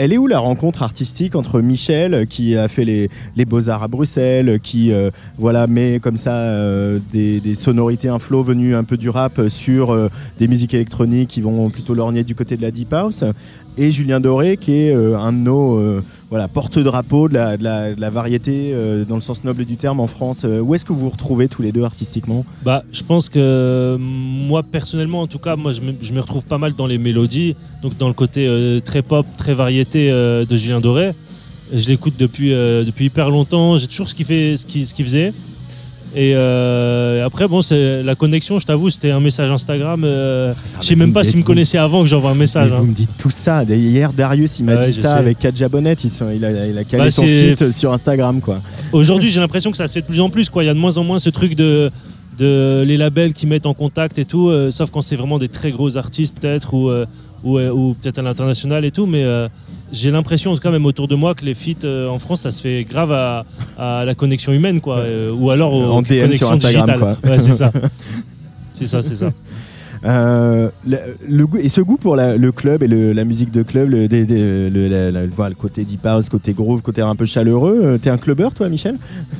Elle 0.00 0.12
est 0.12 0.16
où 0.16 0.28
la 0.28 0.38
rencontre 0.38 0.84
artistique 0.84 1.34
entre 1.34 1.60
Michel, 1.60 2.14
euh, 2.14 2.24
qui 2.24 2.56
a 2.56 2.68
fait 2.68 2.84
les, 2.84 3.44
Beaux-Arts 3.44 3.82
à 3.82 3.88
Bruxelles, 3.88 4.60
qui 4.62 4.92
euh, 4.92 5.10
voilà, 5.38 5.66
met 5.66 5.98
comme 5.98 6.16
ça 6.16 6.36
euh, 6.36 7.00
des, 7.10 7.40
des 7.40 7.56
sonorités, 7.56 8.08
un 8.08 8.20
flow 8.20 8.44
venu 8.44 8.76
un 8.76 8.84
peu 8.84 8.96
du 8.96 9.10
rap 9.10 9.40
euh, 9.40 9.48
sur 9.48 9.90
euh, 9.92 10.08
des 10.38 10.46
musiques 10.46 10.72
électroniques 10.72 11.30
qui 11.30 11.40
vont 11.40 11.68
plutôt 11.70 11.94
lorgner 11.94 12.22
du 12.22 12.36
côté 12.36 12.56
de 12.56 12.62
la 12.62 12.70
Deep 12.70 12.92
House, 12.92 13.24
et 13.78 13.92
Julien 13.92 14.18
Doré, 14.20 14.56
qui 14.56 14.74
est 14.74 14.94
euh, 14.94 15.16
un 15.16 15.32
de 15.32 15.38
nos 15.38 15.78
euh, 15.78 16.02
voilà, 16.30 16.46
porte-drapeaux 16.46 17.28
de 17.28 17.34
la, 17.34 17.56
de 17.56 18.06
variété 18.10 18.70
euh, 18.72 19.04
dans 19.04 19.14
le 19.14 19.20
sens 19.20 19.44
noble 19.44 19.64
du 19.64 19.76
terme 19.76 20.00
en 20.00 20.06
France. 20.06 20.42
Euh, 20.44 20.60
où 20.60 20.74
est-ce 20.74 20.84
que 20.84 20.92
vous 20.92 21.00
vous 21.00 21.10
retrouvez 21.10 21.48
tous 21.48 21.62
les 21.62 21.72
deux 21.72 21.84
artistiquement? 21.84 22.44
Bah, 22.64 22.82
je 22.92 23.02
pense 23.02 23.28
que 23.28 23.38
euh, 23.38 23.96
moi 23.98 24.62
personnellement, 24.62 25.22
en 25.22 25.26
tout 25.26 25.38
cas, 25.38 25.56
moi 25.56 25.72
je 25.72 25.80
me, 25.80 26.20
retrouve 26.20 26.44
pas 26.44 26.58
mal 26.58 26.74
dans 26.74 26.86
les 26.86 26.98
mélodies, 26.98 27.56
donc 27.82 27.96
dans 27.96 28.08
le 28.08 28.14
côté 28.14 28.46
très 28.84 29.02
pop, 29.02 29.26
très 29.36 29.54
variété 29.54 30.10
de 30.10 30.56
Julien 30.56 30.80
Doré. 30.80 31.12
Je 31.72 31.88
l'écoute 31.88 32.14
depuis, 32.18 32.50
depuis 32.50 33.06
hyper 33.06 33.30
longtemps. 33.30 33.76
J'ai 33.76 33.86
toujours 33.86 34.08
ce 34.08 34.16
ce 34.16 34.56
ce 34.56 34.94
qu'il 34.94 35.04
faisait. 35.04 35.32
Et 36.16 36.32
euh, 36.34 37.24
après, 37.26 37.46
bon, 37.48 37.60
c'est 37.62 38.02
la 38.02 38.14
connexion. 38.14 38.58
Je 38.58 38.64
t'avoue, 38.66 38.88
c'était 38.90 39.10
un 39.10 39.20
message 39.20 39.50
Instagram. 39.50 40.02
euh, 40.04 40.54
je 40.80 40.86
sais 40.86 40.94
même 40.96 41.12
pas 41.12 41.22
s'il 41.22 41.38
me 41.38 41.42
connaissait 41.44 41.78
avant 41.78 42.00
que 42.02 42.08
j'envoie 42.08 42.30
un 42.30 42.34
message. 42.34 42.70
Mais 42.70 42.76
hein. 42.76 42.80
Vous 42.80 42.86
me 42.86 42.94
dites 42.94 43.10
tout 43.18 43.30
ça. 43.30 43.62
Hier, 43.64 44.12
Darius, 44.12 44.58
il 44.58 44.64
m'a 44.64 44.74
Ouais, 44.76 44.86
dit 44.90 44.94
ça 45.00 45.12
sais. 45.14 45.18
avec 45.18 45.38
Kadja 45.38 45.68
Bonnet. 45.68 45.96
Il, 46.34 46.44
a, 46.44 46.66
il 46.66 46.78
a 46.78 46.84
calé 46.84 47.04
Bah, 47.04 47.10
son 47.10 47.22
feat 47.22 47.70
sur 47.72 47.92
Instagram, 47.92 48.40
quoi. 48.40 48.60
Aujourd'hui, 48.92 49.28
j'ai 49.30 49.40
l'impression 49.40 49.70
que 49.70 49.76
ça 49.76 49.86
se 49.86 49.92
fait 49.94 50.00
de 50.00 50.06
plus 50.06 50.20
en 50.20 50.30
plus. 50.30 50.48
Quoi. 50.48 50.64
Il 50.64 50.66
y 50.66 50.70
a 50.70 50.74
de 50.74 50.78
moins 50.78 50.96
en 50.96 51.04
moins 51.04 51.18
ce 51.18 51.28
truc 51.30 51.54
de, 51.54 51.90
de 52.38 52.82
les 52.86 52.96
labels 52.96 53.34
qui 53.34 53.46
mettent 53.46 53.66
en 53.66 53.74
contact 53.74 54.18
et 54.18 54.24
tout, 54.24 54.48
euh, 54.48 54.70
sauf 54.70 54.90
quand 54.90 55.02
c'est 55.02 55.16
vraiment 55.16 55.38
des 55.38 55.48
très 55.48 55.70
gros 55.70 55.96
artistes 55.98 56.34
peut-être 56.40 56.72
ou, 56.74 56.90
ou, 57.44 57.58
ou 57.60 57.94
peut-être 58.00 58.18
à 58.18 58.22
l'international 58.22 58.84
et 58.86 58.90
tout. 58.90 59.04
Mais 59.06 59.24
j'ai 59.92 60.10
l'impression, 60.10 60.52
en 60.52 60.54
tout 60.54 60.60
cas 60.60 60.70
même 60.70 60.86
autour 60.86 61.08
de 61.08 61.14
moi, 61.14 61.34
que 61.34 61.44
les 61.44 61.54
feats 61.54 61.84
euh, 61.84 62.08
en 62.08 62.18
France, 62.18 62.42
ça 62.42 62.50
se 62.50 62.60
fait 62.60 62.84
grave 62.84 63.12
à, 63.12 63.44
à 63.78 64.04
la 64.04 64.14
connexion 64.14 64.52
humaine, 64.52 64.80
quoi, 64.80 64.98
euh, 64.98 65.32
ou 65.32 65.50
alors 65.50 65.72
aux, 65.72 65.84
En 65.90 66.04
sur 66.04 66.20
connexions 66.22 66.52
Instagram, 66.52 66.86
digitales. 66.86 66.98
quoi. 67.20 67.30
Ouais, 67.30 67.38
c'est 67.38 67.52
ça. 67.52 67.72
c'est 68.72 68.86
ça, 68.86 69.02
c'est 69.02 69.14
ça. 69.14 69.32
Euh, 70.04 70.68
le, 70.86 70.96
le 71.28 71.46
goût- 71.46 71.58
et 71.58 71.68
ce 71.68 71.80
goût 71.80 71.96
pour 71.96 72.14
la- 72.16 72.36
le 72.36 72.52
club 72.52 72.82
et 72.82 72.88
le- 72.88 73.12
la 73.12 73.24
musique 73.24 73.50
de 73.50 73.62
club, 73.62 73.90
le, 73.90 74.08
des- 74.08 74.26
la- 74.88 75.10
la- 75.10 75.26
voilà, 75.26 75.50
le 75.50 75.54
côté 75.56 75.84
deep 75.84 76.04
house, 76.06 76.28
côté 76.28 76.52
groove, 76.52 76.82
côté 76.82 77.02
un 77.02 77.14
peu 77.16 77.26
chaleureux, 77.26 77.80
euh, 77.82 77.98
t'es 77.98 78.10
un 78.10 78.16
clubbeur 78.18 78.54
toi 78.54 78.68
Michel? 78.68 78.96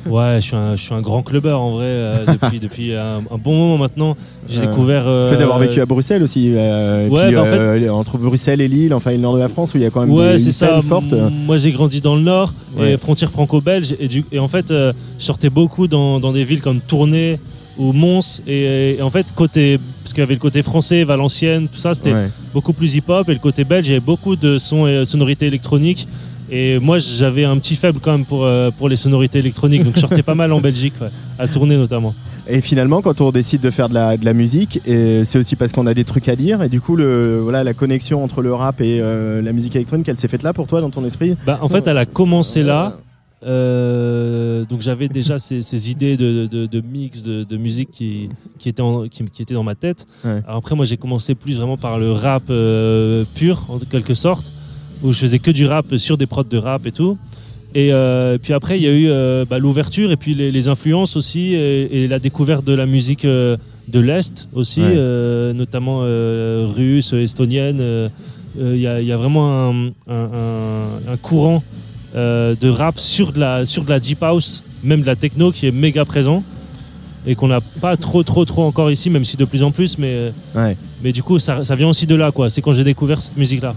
Ouais, 0.07 0.35
je 0.35 0.47
suis 0.47 0.55
un, 0.55 0.75
je 0.75 0.81
suis 0.83 0.93
un 0.93 1.01
grand 1.01 1.21
clubbeur 1.23 1.61
en 1.61 1.71
vrai 1.71 1.85
euh, 1.87 2.25
depuis, 2.41 2.59
depuis 2.59 2.95
un, 2.95 3.17
un 3.31 3.37
bon 3.41 3.55
moment 3.55 3.77
maintenant. 3.77 4.17
J'ai 4.47 4.59
Euh, 4.61 4.65
découvert. 4.67 5.05
Le 5.05 5.29
fait 5.31 5.37
d'avoir 5.37 5.59
vécu 5.59 5.79
à 5.81 5.85
Bruxelles 5.85 6.23
aussi, 6.23 6.51
ouais, 6.53 7.07
puis, 7.09 7.35
bah, 7.35 7.41
en 7.41 7.45
fait- 7.45 7.89
entre 7.89 8.17
Bruxelles 8.17 8.61
et 8.61 8.67
Lille, 8.67 8.93
enfin 8.93 9.11
le 9.11 9.17
nord 9.17 9.35
de 9.35 9.39
la 9.39 9.49
France 9.49 9.73
où 9.73 9.77
il 9.77 9.83
y 9.83 9.85
a 9.85 9.89
quand 9.89 10.01
même 10.01 10.11
Ouais, 10.11 10.33
des, 10.33 10.39
c'est 10.39 10.45
une 10.45 10.51
ça. 10.51 10.67
scène 10.67 10.81
forte. 10.83 11.13
Moi, 11.45 11.57
j'ai 11.57 11.71
grandi 11.71 12.01
dans 12.01 12.15
le 12.15 12.21
Nord, 12.21 12.53
Ouais. 12.77 12.93
et 12.93 12.97
frontière 12.97 13.31
franco-belge. 13.31 13.95
Et, 13.99 14.07
du- 14.07 14.25
et 14.31 14.39
en 14.39 14.47
fait, 14.47 14.65
je 14.69 14.91
sortais 15.17 15.49
beaucoup 15.49 15.87
dans, 15.87 16.19
dans 16.19 16.31
des 16.33 16.43
villes 16.43 16.61
comme 16.61 16.79
Tournai 16.81 17.39
ou 17.79 17.91
Mons. 17.93 18.41
Et, 18.45 18.97
et 18.97 19.01
en 19.01 19.09
fait, 19.09 19.31
côté, 19.33 19.79
parce 20.03 20.13
qu'il 20.13 20.21
y 20.21 20.23
avait 20.23 20.35
le 20.35 20.39
côté 20.39 20.61
français, 20.61 21.03
Valenciennes, 21.03 21.67
tout 21.67 21.79
ça, 21.79 21.95
c'était 21.95 22.13
Ouais. 22.13 22.29
beaucoup 22.53 22.73
plus 22.73 22.93
hip-hop. 22.95 23.27
Et 23.29 23.33
le 23.33 23.39
côté 23.39 23.63
belge, 23.63 23.87
il 23.87 23.91
y 23.91 23.93
avait 23.93 24.05
beaucoup 24.05 24.35
de 24.35 24.59
sons 24.59 24.85
et 24.85 25.05
sonorités 25.05 25.47
électroniques. 25.47 26.07
Et 26.51 26.79
moi, 26.79 26.97
j'avais 26.99 27.45
un 27.45 27.57
petit 27.57 27.75
faible 27.75 27.99
quand 28.01 28.11
même 28.11 28.25
pour, 28.25 28.43
euh, 28.43 28.69
pour 28.77 28.89
les 28.89 28.95
sonorités 28.95 29.39
électroniques. 29.39 29.83
Donc, 29.83 29.93
je 29.95 30.01
sortais 30.01 30.23
pas 30.23 30.35
mal 30.35 30.51
en 30.51 30.59
Belgique, 30.59 30.93
ouais, 31.01 31.09
à 31.37 31.47
Tournai 31.47 31.75
notamment. 31.77 32.13
Et 32.51 32.61
finalement, 32.61 33.03
quand 33.03 33.21
on 33.21 33.29
décide 33.31 33.61
de 33.61 33.69
faire 33.69 33.87
de 33.89 33.93
la, 33.93 34.17
de 34.17 34.25
la 34.25 34.33
musique, 34.33 34.81
et 34.87 35.23
c'est 35.23 35.37
aussi 35.37 35.55
parce 35.55 35.71
qu'on 35.71 35.85
a 35.85 35.93
des 35.93 36.03
trucs 36.05 36.27
à 36.27 36.35
dire. 36.35 36.63
Et 36.63 36.69
du 36.69 36.81
coup, 36.81 36.95
le, 36.95 37.39
voilà, 37.43 37.63
la 37.63 37.75
connexion 37.75 38.23
entre 38.23 38.41
le 38.41 38.51
rap 38.55 38.81
et 38.81 38.97
euh, 38.99 39.43
la 39.43 39.53
musique 39.53 39.75
électronique, 39.75 40.09
elle 40.09 40.17
s'est 40.17 40.27
faite 40.27 40.41
là 40.41 40.51
pour 40.51 40.65
toi, 40.65 40.81
dans 40.81 40.89
ton 40.89 41.05
esprit? 41.05 41.35
Bah, 41.45 41.59
en 41.61 41.69
fait, 41.69 41.85
elle 41.85 41.99
a 41.99 42.07
commencé 42.07 42.63
là. 42.63 42.97
Euh, 43.45 44.65
donc 44.65 44.81
j'avais 44.81 45.07
déjà 45.07 45.39
ces, 45.39 45.61
ces 45.61 45.89
idées 45.91 46.17
de, 46.17 46.45
de- 46.47 46.65
de 46.65 46.81
mix, 46.81 47.23
de, 47.23 47.43
de 47.43 47.57
musique 47.57 47.89
qui, 47.91 48.29
qui, 48.57 48.69
étaient 48.69 48.81
en- 48.81 49.07
qui, 49.07 49.23
qui 49.25 49.41
étaient 49.41 49.53
dans 49.53 49.63
ma 49.63 49.75
tête. 49.75 50.05
Ouais. 50.25 50.41
Alors 50.45 50.57
après, 50.57 50.75
moi, 50.75 50.85
j'ai 50.85 50.97
commencé 50.97 51.35
plus 51.35 51.57
vraiment 51.57 51.77
par 51.77 51.99
le 51.99 52.11
rap 52.11 52.43
euh, 52.49 53.23
pur, 53.35 53.65
en 53.69 53.79
quelque 53.79 54.13
sorte, 54.13 54.51
où 55.03 55.13
je 55.13 55.19
faisais 55.19 55.39
que 55.39 55.51
du 55.51 55.65
rap 55.65 55.95
sur 55.97 56.17
des 56.17 56.25
prods 56.25 56.43
de 56.43 56.57
rap 56.57 56.85
et 56.85 56.91
tout. 56.91 57.17
Et 57.75 57.93
euh, 57.93 58.37
puis 58.41 58.53
après, 58.53 58.79
il 58.79 58.83
y 58.83 58.87
a 58.87 58.93
eu 58.93 59.45
bah, 59.47 59.59
l'ouverture 59.59 60.11
et 60.11 60.17
puis 60.17 60.33
les, 60.33 60.51
les 60.51 60.67
influences 60.67 61.15
aussi 61.15 61.53
et, 61.53 62.03
et 62.03 62.07
la 62.07 62.19
découverte 62.19 62.65
de 62.65 62.73
la 62.73 62.85
musique 62.87 63.25
de 63.25 63.99
l'Est 63.99 64.49
aussi, 64.53 64.81
Ouais. 64.81 65.53
notamment 65.53 65.99
russe, 66.75 67.13
estonienne. 67.13 68.09
Il 68.59 68.77
y, 68.77 68.87
a- 68.87 68.99
il 68.99 69.07
y 69.07 69.11
a 69.11 69.17
vraiment 69.17 69.69
un, 69.69 69.87
un- 70.07 70.29
un- 70.33 71.13
un 71.13 71.17
courant 71.21 71.63
euh, 72.15 72.55
de 72.59 72.69
rap 72.69 72.99
sur 72.99 73.31
de, 73.33 73.39
la, 73.39 73.65
sur 73.65 73.83
de 73.83 73.89
la 73.89 73.99
deep 73.99 74.21
house, 74.23 74.63
même 74.83 75.01
de 75.01 75.05
la 75.05 75.15
techno 75.15 75.51
qui 75.51 75.67
est 75.67 75.71
méga 75.71 76.05
présent 76.05 76.43
et 77.27 77.35
qu'on 77.35 77.47
n'a 77.47 77.59
pas 77.81 77.97
trop 77.97 78.23
trop 78.23 78.45
trop 78.45 78.63
encore 78.63 78.89
ici, 78.91 79.09
même 79.09 79.25
si 79.25 79.35
de 79.37 79.45
plus 79.45 79.61
en 79.61 79.71
plus, 79.71 79.97
mais, 79.97 80.31
Ouais. 80.55 80.75
mais 81.03 81.11
du 81.11 81.21
coup 81.21 81.37
ça, 81.39 81.63
ça 81.63 81.75
vient 81.75 81.89
aussi 81.89 82.05
de 82.07 82.15
là 82.15 82.31
quoi. 82.31 82.49
C'est 82.49 82.61
quand 82.61 82.73
j'ai 82.73 82.83
découvert 82.83 83.21
cette 83.21 83.37
musique 83.37 83.61
là. 83.61 83.73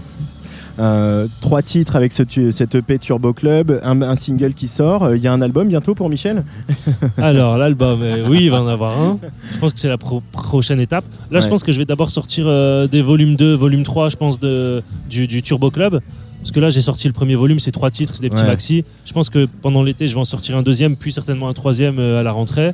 Euh, 0.79 1.27
trois 1.39 1.61
titres 1.61 1.95
avec 1.95 2.11
ce 2.13 2.23
cette 2.49 2.73
EP 2.73 2.97
Turbo 2.97 3.31
Club, 3.31 3.79
un, 3.83 4.01
un 4.01 4.15
single 4.15 4.53
qui 4.55 4.67
sort. 4.67 5.03
Euh, 5.03 5.15
Il 5.17 5.21
y 5.21 5.27
a 5.27 5.31
un 5.33 5.41
album 5.43 5.67
bientôt 5.67 5.93
pour 5.93 6.09
Michel? 6.09 6.43
Alors 7.17 7.59
l'album, 7.59 8.01
euh, 8.01 8.25
oui 8.27 8.45
il 8.45 8.49
va 8.49 8.59
en 8.63 8.67
avoir 8.67 8.99
un. 8.99 9.19
Je 9.51 9.59
pense 9.59 9.71
que 9.73 9.79
c'est 9.79 9.87
la 9.89 9.99
pro- 9.99 10.23
prochaine 10.31 10.79
étape. 10.79 11.05
Là 11.29 11.41
je 11.41 11.47
pense 11.47 11.63
que 11.63 11.71
je 11.71 11.77
vais 11.77 11.85
d'abord 11.85 12.09
sortir 12.09 12.45
euh, 12.47 12.87
des 12.87 13.03
volumes 13.03 13.35
2, 13.35 13.53
volume 13.53 13.83
3 13.83 14.09
je 14.09 14.15
pense 14.15 14.39
de, 14.39 14.81
du, 15.09 15.27
du 15.27 15.43
Turbo 15.43 15.69
Club. 15.69 15.99
Parce 16.43 16.51
que 16.51 16.59
là 16.59 16.69
j'ai 16.69 16.81
sorti 16.81 17.07
le 17.07 17.13
premier 17.13 17.35
volume, 17.35 17.59
c'est 17.59 17.71
trois 17.71 17.89
titres, 17.89 18.13
c'est 18.15 18.21
des 18.21 18.29
petits 18.29 18.41
Ouais. 18.43 18.47
maxi. 18.49 18.83
Je 19.05 19.13
pense 19.13 19.29
que 19.29 19.47
pendant 19.61 19.81
l'été 19.81 20.07
je 20.07 20.13
vais 20.13 20.19
en 20.19 20.25
sortir 20.25 20.57
un 20.57 20.61
deuxième, 20.61 20.95
puis 20.97 21.11
certainement 21.11 21.47
un 21.47 21.53
troisième 21.53 21.97
euh, 21.99 22.19
à 22.19 22.23
la 22.23 22.31
rentrée. 22.31 22.71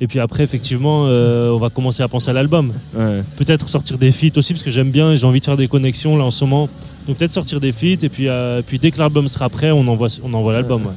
Et 0.00 0.06
puis 0.06 0.20
après 0.20 0.44
effectivement 0.44 1.06
euh, 1.06 1.50
on 1.50 1.56
va 1.58 1.70
commencer 1.70 2.02
à 2.02 2.08
penser 2.08 2.28
à 2.28 2.34
l'album. 2.34 2.72
Ouais. 2.94 3.22
peut-être 3.36 3.68
sortir 3.68 3.96
des 3.96 4.12
feats 4.12 4.36
aussi 4.36 4.52
parce 4.52 4.62
que 4.62 4.70
j'aime 4.70 4.90
bien 4.90 5.12
et 5.12 5.16
j'ai 5.16 5.26
envie 5.26 5.40
de 5.40 5.44
faire 5.46 5.56
des 5.56 5.68
connexions 5.68 6.16
là 6.18 6.24
en 6.24 6.30
ce 6.30 6.44
moment. 6.44 6.68
Donc 7.08 7.16
peut-être 7.16 7.32
sortir 7.32 7.58
des 7.60 7.72
feats 7.72 8.02
et 8.04 8.08
puis, 8.10 8.28
euh, 8.28 8.60
puis 8.66 8.78
dès 8.78 8.90
que 8.90 8.98
l'album 8.98 9.26
sera 9.28 9.48
prêt, 9.48 9.70
on 9.70 9.86
envoie, 9.88 10.08
on 10.22 10.34
envoie 10.34 10.52
l'album. 10.52 10.82
ouais. 10.84 10.92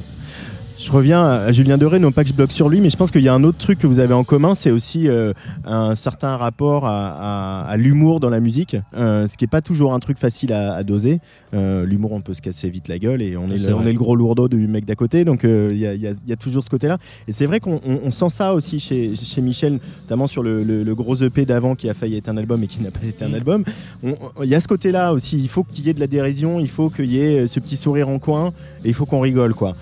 Je 0.82 0.90
reviens 0.90 1.22
à 1.22 1.52
Julien 1.52 1.76
Doré, 1.76 1.98
non 1.98 2.10
pas 2.10 2.22
que 2.22 2.30
je 2.30 2.34
bloque 2.34 2.52
sur 2.52 2.70
lui, 2.70 2.80
mais 2.80 2.88
je 2.88 2.96
pense 2.96 3.10
qu'il 3.10 3.20
y 3.20 3.28
a 3.28 3.34
un 3.34 3.44
autre 3.44 3.58
truc 3.58 3.78
que 3.78 3.86
vous 3.86 3.98
avez 3.98 4.14
en 4.14 4.24
commun, 4.24 4.54
c'est 4.54 4.70
aussi 4.70 5.08
euh, 5.08 5.34
un 5.66 5.94
certain 5.94 6.38
rapport 6.38 6.86
à, 6.86 7.64
à- 7.64 7.68
à 7.68 7.76
l'humour 7.76 8.18
dans 8.18 8.30
la 8.30 8.40
musique, 8.40 8.76
euh, 8.96 9.26
ce 9.26 9.36
qui 9.36 9.44
n'est 9.44 9.48
pas 9.48 9.60
toujours 9.60 9.92
un 9.92 9.98
truc 9.98 10.16
facile 10.16 10.54
à, 10.54 10.72
à 10.72 10.82
doser. 10.82 11.20
Euh, 11.52 11.84
l'humour, 11.84 12.12
on 12.12 12.22
peut 12.22 12.32
se 12.32 12.40
casser 12.40 12.70
vite 12.70 12.88
la 12.88 12.98
gueule 12.98 13.20
et 13.20 13.36
on 13.36 13.46
est, 13.48 13.58
le, 13.68 13.74
on 13.74 13.82
est 13.82 13.92
le 13.92 13.98
gros 13.98 14.16
lourdeau 14.16 14.48
du 14.48 14.66
mec 14.68 14.86
d'à 14.86 14.94
côté, 14.94 15.26
donc 15.26 15.42
il 15.44 15.76
y, 15.76 15.86
a, 15.86 15.92
y 15.92 16.06
y 16.26 16.36
toujours 16.38 16.64
ce 16.64 16.70
côté-là. 16.70 16.96
Et 17.28 17.32
c'est 17.32 17.44
vrai 17.46 17.60
qu'on 17.60 17.78
on- 17.86 18.00
on 18.04 18.10
sent 18.10 18.30
ça 18.30 18.54
aussi 18.54 18.80
chez, 18.80 19.14
chez 19.14 19.42
Michel, 19.42 19.80
notamment 20.04 20.26
sur 20.28 20.42
le, 20.42 20.62
le- 20.62 20.82
le 20.82 20.94
gros 20.94 21.14
EP 21.16 21.44
d'avant 21.44 21.74
qui 21.74 21.90
a 21.90 21.94
failli 21.94 22.16
être 22.16 22.30
un 22.30 22.38
album 22.38 22.62
et 22.62 22.66
qui 22.68 22.80
n'a 22.82 22.90
pas 22.90 23.04
été 23.06 23.22
un 23.24 23.28
Mm. 23.28 23.34
album. 23.34 23.64
Il 24.02 24.48
y 24.48 24.54
a 24.54 24.60
ce 24.60 24.68
côté-là 24.68 25.12
aussi, 25.12 25.38
il 25.38 25.48
faut 25.48 25.62
qu'il 25.62 25.84
y 25.84 25.90
ait 25.90 25.94
de 25.94 26.00
la 26.00 26.06
dérision, 26.06 26.58
il 26.58 26.68
faut 26.70 26.88
qu'il 26.88 27.12
y 27.12 27.20
ait 27.20 27.46
ce 27.46 27.60
petit 27.60 27.76
sourire 27.76 28.08
en 28.08 28.18
coin 28.18 28.52
et 28.82 28.88
il 28.88 28.94
faut 28.94 29.04
qu'on 29.04 29.20
rigole, 29.20 29.52
quoi. 29.54 29.74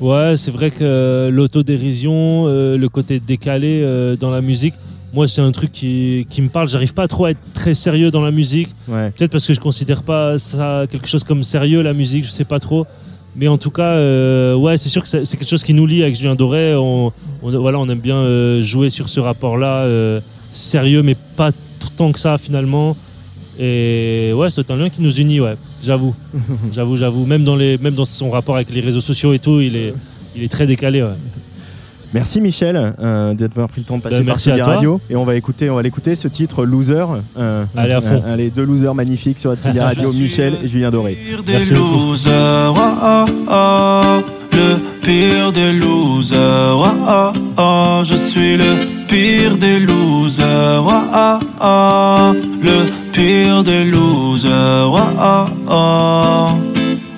Ouais, 0.00 0.34
c'est 0.36 0.50
vrai 0.50 0.70
que 0.70 0.78
euh, 0.82 1.30
l'autodérision, 1.30 2.44
euh, 2.46 2.76
le 2.78 2.88
côté 2.88 3.20
décalé 3.20 3.80
euh, 3.82 4.16
dans 4.16 4.30
la 4.30 4.40
musique, 4.40 4.74
moi 5.12 5.26
c'est 5.26 5.40
un 5.40 5.50
truc 5.50 5.72
qui, 5.72 6.26
qui 6.30 6.40
me 6.42 6.48
parle. 6.48 6.68
J'arrive 6.68 6.94
pas 6.94 7.08
trop 7.08 7.24
à 7.24 7.30
être 7.32 7.40
très 7.52 7.74
sérieux 7.74 8.10
dans 8.10 8.22
la 8.22 8.30
musique. 8.30 8.68
Ouais. 8.86 9.10
Peut-être 9.10 9.32
parce 9.32 9.46
que 9.46 9.54
je 9.54 9.60
considère 9.60 10.02
pas 10.04 10.38
ça 10.38 10.84
quelque 10.90 11.08
chose 11.08 11.24
comme 11.24 11.42
sérieux 11.42 11.82
la 11.82 11.94
musique, 11.94 12.24
je 12.24 12.30
sais 12.30 12.44
pas 12.44 12.60
trop. 12.60 12.86
Mais 13.36 13.48
en 13.48 13.58
tout 13.58 13.70
cas, 13.70 13.92
euh, 13.92 14.54
ouais, 14.54 14.76
c'est 14.76 14.88
sûr 14.88 15.02
que 15.02 15.08
c'est 15.08 15.36
quelque 15.36 15.48
chose 15.48 15.62
qui 15.62 15.74
nous 15.74 15.86
lie 15.86 16.02
avec 16.02 16.16
Julien 16.16 16.34
Doré. 16.34 16.74
On, 16.76 17.12
on- 17.42 17.58
voilà, 17.60 17.78
on 17.78 17.88
aime 17.88 18.00
bien 18.00 18.16
euh, 18.16 18.60
jouer 18.60 18.90
sur 18.90 19.08
ce 19.08 19.20
rapport-là, 19.20 19.82
euh, 19.82 20.20
sérieux, 20.52 21.02
mais 21.02 21.16
pas 21.36 21.50
tant 21.96 22.10
que 22.12 22.18
ça 22.20 22.38
finalement. 22.38 22.96
Et 23.58 24.32
ouais, 24.34 24.50
c'est 24.50 24.70
un 24.70 24.76
lien 24.76 24.88
qui 24.88 25.02
nous 25.02 25.12
unit, 25.18 25.40
ouais, 25.40 25.56
j'avoue. 25.82 26.14
j'avoue, 26.72 26.96
j'avoue. 26.96 27.26
Même 27.26 27.44
dans, 27.44 27.56
les, 27.56 27.76
même 27.78 27.94
dans 27.94 28.04
son 28.04 28.30
rapport 28.30 28.54
avec 28.56 28.70
les 28.70 28.80
réseaux 28.80 29.00
sociaux 29.00 29.32
et 29.32 29.38
tout, 29.40 29.60
il 29.60 29.74
est, 29.76 29.94
il 30.36 30.42
est 30.44 30.48
très 30.48 30.66
décalé. 30.66 31.02
Ouais. 31.02 31.08
Merci 32.14 32.40
Michel 32.40 32.94
euh, 33.00 33.34
d'avoir 33.34 33.68
pris 33.68 33.82
le 33.82 33.86
temps 33.86 33.98
de 33.98 34.02
passer 34.02 34.20
Ben, 34.20 34.26
par 34.32 34.40
toi. 34.42 34.64
Radio 34.76 34.98
et 35.10 35.16
on 35.16 35.26
va 35.26 35.34
écouter 35.36 35.68
on 35.68 35.74
va 35.74 35.82
l'écouter 35.82 36.14
ce 36.14 36.26
titre 36.26 36.64
Loser. 36.64 37.04
euh, 37.36 37.64
Allez, 37.76 37.92
à 37.92 38.00
fond. 38.00 38.22
euh, 38.24 38.32
allez 38.32 38.48
deux 38.48 38.64
losers 38.64 38.94
magnifiques 38.94 39.38
sur 39.38 39.54
la 39.74 39.84
Radio, 39.88 40.10
Michel 40.14 40.54
et 40.64 40.68
Julien 40.68 40.90
Doré. 40.90 41.12
pire 41.22 41.42
des 41.42 41.52
Merci 41.52 41.74
beaucoup. 41.74 42.10
losers, 42.12 42.32
ah, 42.78 42.96
ah, 43.02 43.26
ah, 43.48 44.20
le 44.52 44.76
pire 45.02 45.52
des 45.52 45.72
losers, 45.74 46.94
je 48.04 48.14
suis 48.16 48.56
le 48.56 49.04
pire 49.06 49.58
des 49.58 49.78
losers, 49.78 50.82
le 52.62 53.07
des 53.18 53.84
losers, 53.84 54.94
ah, 54.94 55.10
ah, 55.18 55.46
ah. 55.68 56.54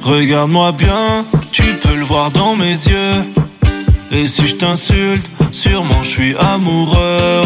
Regarde-moi 0.02 0.72
bien, 0.72 1.24
tu 1.52 1.62
peux 1.62 1.94
le 1.94 2.04
voir 2.04 2.30
dans 2.30 2.56
mes 2.56 2.72
yeux. 2.72 3.16
Et 4.10 4.26
si 4.26 4.46
je 4.46 4.56
t'insulte, 4.56 5.28
sûrement 5.52 6.02
je 6.02 6.08
suis 6.08 6.34
amoureux. 6.36 7.42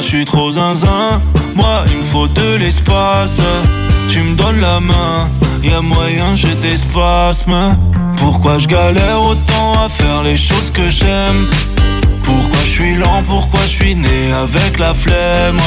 Je 0.00 0.06
suis 0.06 0.24
trop 0.26 0.52
zinzin. 0.52 1.20
Moi, 1.54 1.84
il 1.90 1.98
me 1.98 2.02
faut 2.02 2.28
de 2.28 2.56
l'espace. 2.56 3.40
Tu 4.08 4.20
me 4.20 4.36
donnes 4.36 4.60
la 4.60 4.80
main, 4.80 5.28
y 5.62 5.70
a 5.70 5.80
moyen 5.80 6.34
j'ai 6.34 6.54
des 6.56 6.76
spasmes. 6.76 7.76
Pourquoi 8.18 8.58
je 8.58 8.68
galère 8.68 9.22
autant 9.22 9.72
à 9.84 9.88
faire 9.88 10.22
les 10.22 10.36
choses 10.36 10.70
que 10.74 10.88
j'aime? 10.90 11.48
Pourquoi 12.28 12.60
je 12.64 12.70
suis 12.70 12.94
lent, 12.96 13.22
pourquoi 13.24 13.60
je 13.62 13.74
suis 13.80 13.94
né 13.94 14.32
avec 14.32 14.78
la 14.78 14.92
flemme? 14.94 15.60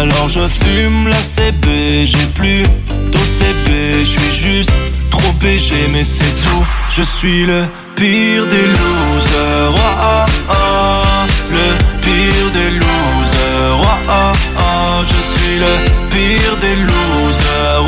Alors 0.00 0.28
je 0.28 0.46
fume 0.48 1.08
la 1.08 1.16
CB, 1.16 2.04
j'ai 2.04 2.26
plus 2.34 2.62
d'OCB 3.12 3.68
Je 4.00 4.04
suis 4.04 4.32
juste 4.32 4.72
trop 5.10 5.32
BG 5.40 5.74
mais 5.92 6.04
c'est 6.04 6.34
tout. 6.44 6.64
Je 6.90 7.02
suis 7.02 7.46
le 7.46 7.62
pire 7.94 8.46
des 8.46 8.66
losers. 8.66 9.74
Le 11.50 11.66
pire 12.02 12.50
des 12.52 12.70
losers. 12.70 13.82
Je 15.10 15.20
suis 15.30 15.58
le 15.58 15.74
pire 16.10 16.56
des 16.60 16.76
losers. 16.76 17.84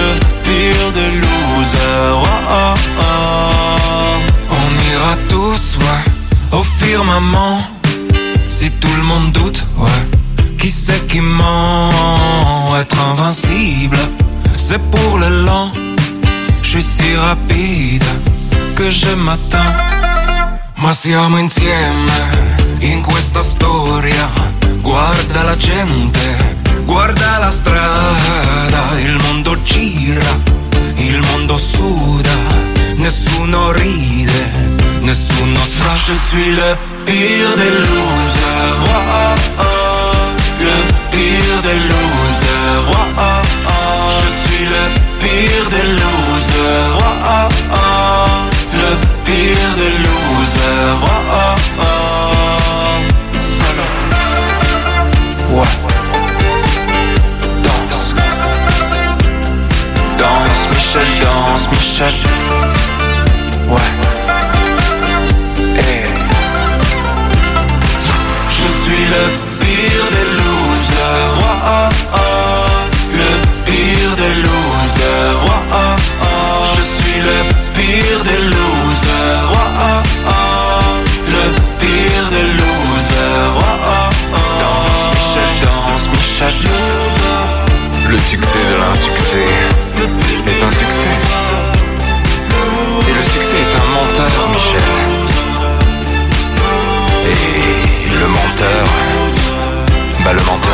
Le 0.00 0.08
pire 0.44 0.92
des 0.92 1.10
losers. 1.24 2.22
On 4.50 4.68
ira 4.92 5.14
tous, 5.28 5.75
au 6.96 7.02
firmament. 7.02 7.58
Si 8.48 8.70
tout 8.70 8.96
le 8.96 9.02
monde 9.02 9.32
doute, 9.32 9.66
ouais, 9.78 10.56
qui 10.58 10.70
c'est 10.70 11.06
qui 11.06 11.20
ment 11.20 12.74
Être 12.80 12.98
invincible, 13.12 13.98
c'est 14.56 14.80
pour 14.90 15.18
le 15.18 15.44
lent. 15.44 15.70
Je 16.62 16.68
suis 16.68 16.82
si 16.82 17.16
rapide 17.16 18.04
que 18.74 18.90
je 18.90 19.14
m'attends. 19.24 19.74
Ma 20.78 20.92
siamo 20.92 21.38
insieme 21.38 22.12
in 22.80 23.02
questa 23.02 23.42
storia. 23.42 24.28
Guarda 24.82 25.42
la 25.42 25.56
gente, 25.56 26.20
guarda 26.84 27.38
la 27.38 27.50
strada. 27.50 28.82
Il 28.98 29.16
mondo 29.24 29.56
gira, 29.64 30.38
il 30.96 31.20
mondo 31.30 31.56
suda. 31.56 32.36
Nessuno 32.96 33.72
ride, 33.72 34.75
nessuno 35.06 35.60
sa. 35.60 35.94
Je 35.94 36.14
suis 36.26 36.50
le 36.50 36.76
pire 37.04 37.54
des 37.56 37.70
losers. 37.70 38.82
Ah. 39.16 39.64
Le 40.66 40.76
pire 41.12 41.58
des 41.62 41.78
losers. 41.90 42.90
Ah. 43.16 43.42
Je 44.18 44.28
suis 44.40 44.64
le 44.74 44.84
pire 45.20 45.66
des 45.70 45.86
losers. 46.00 46.98
Le 48.80 48.90
pire 49.24 49.72
des 49.80 49.94
losers. 50.04 51.02
Ouais. 55.50 55.74
Michel, 60.70 61.08
danse, 61.22 61.68
Michel. 61.70 62.14
Ouais. 63.68 64.15
Je 69.06 69.45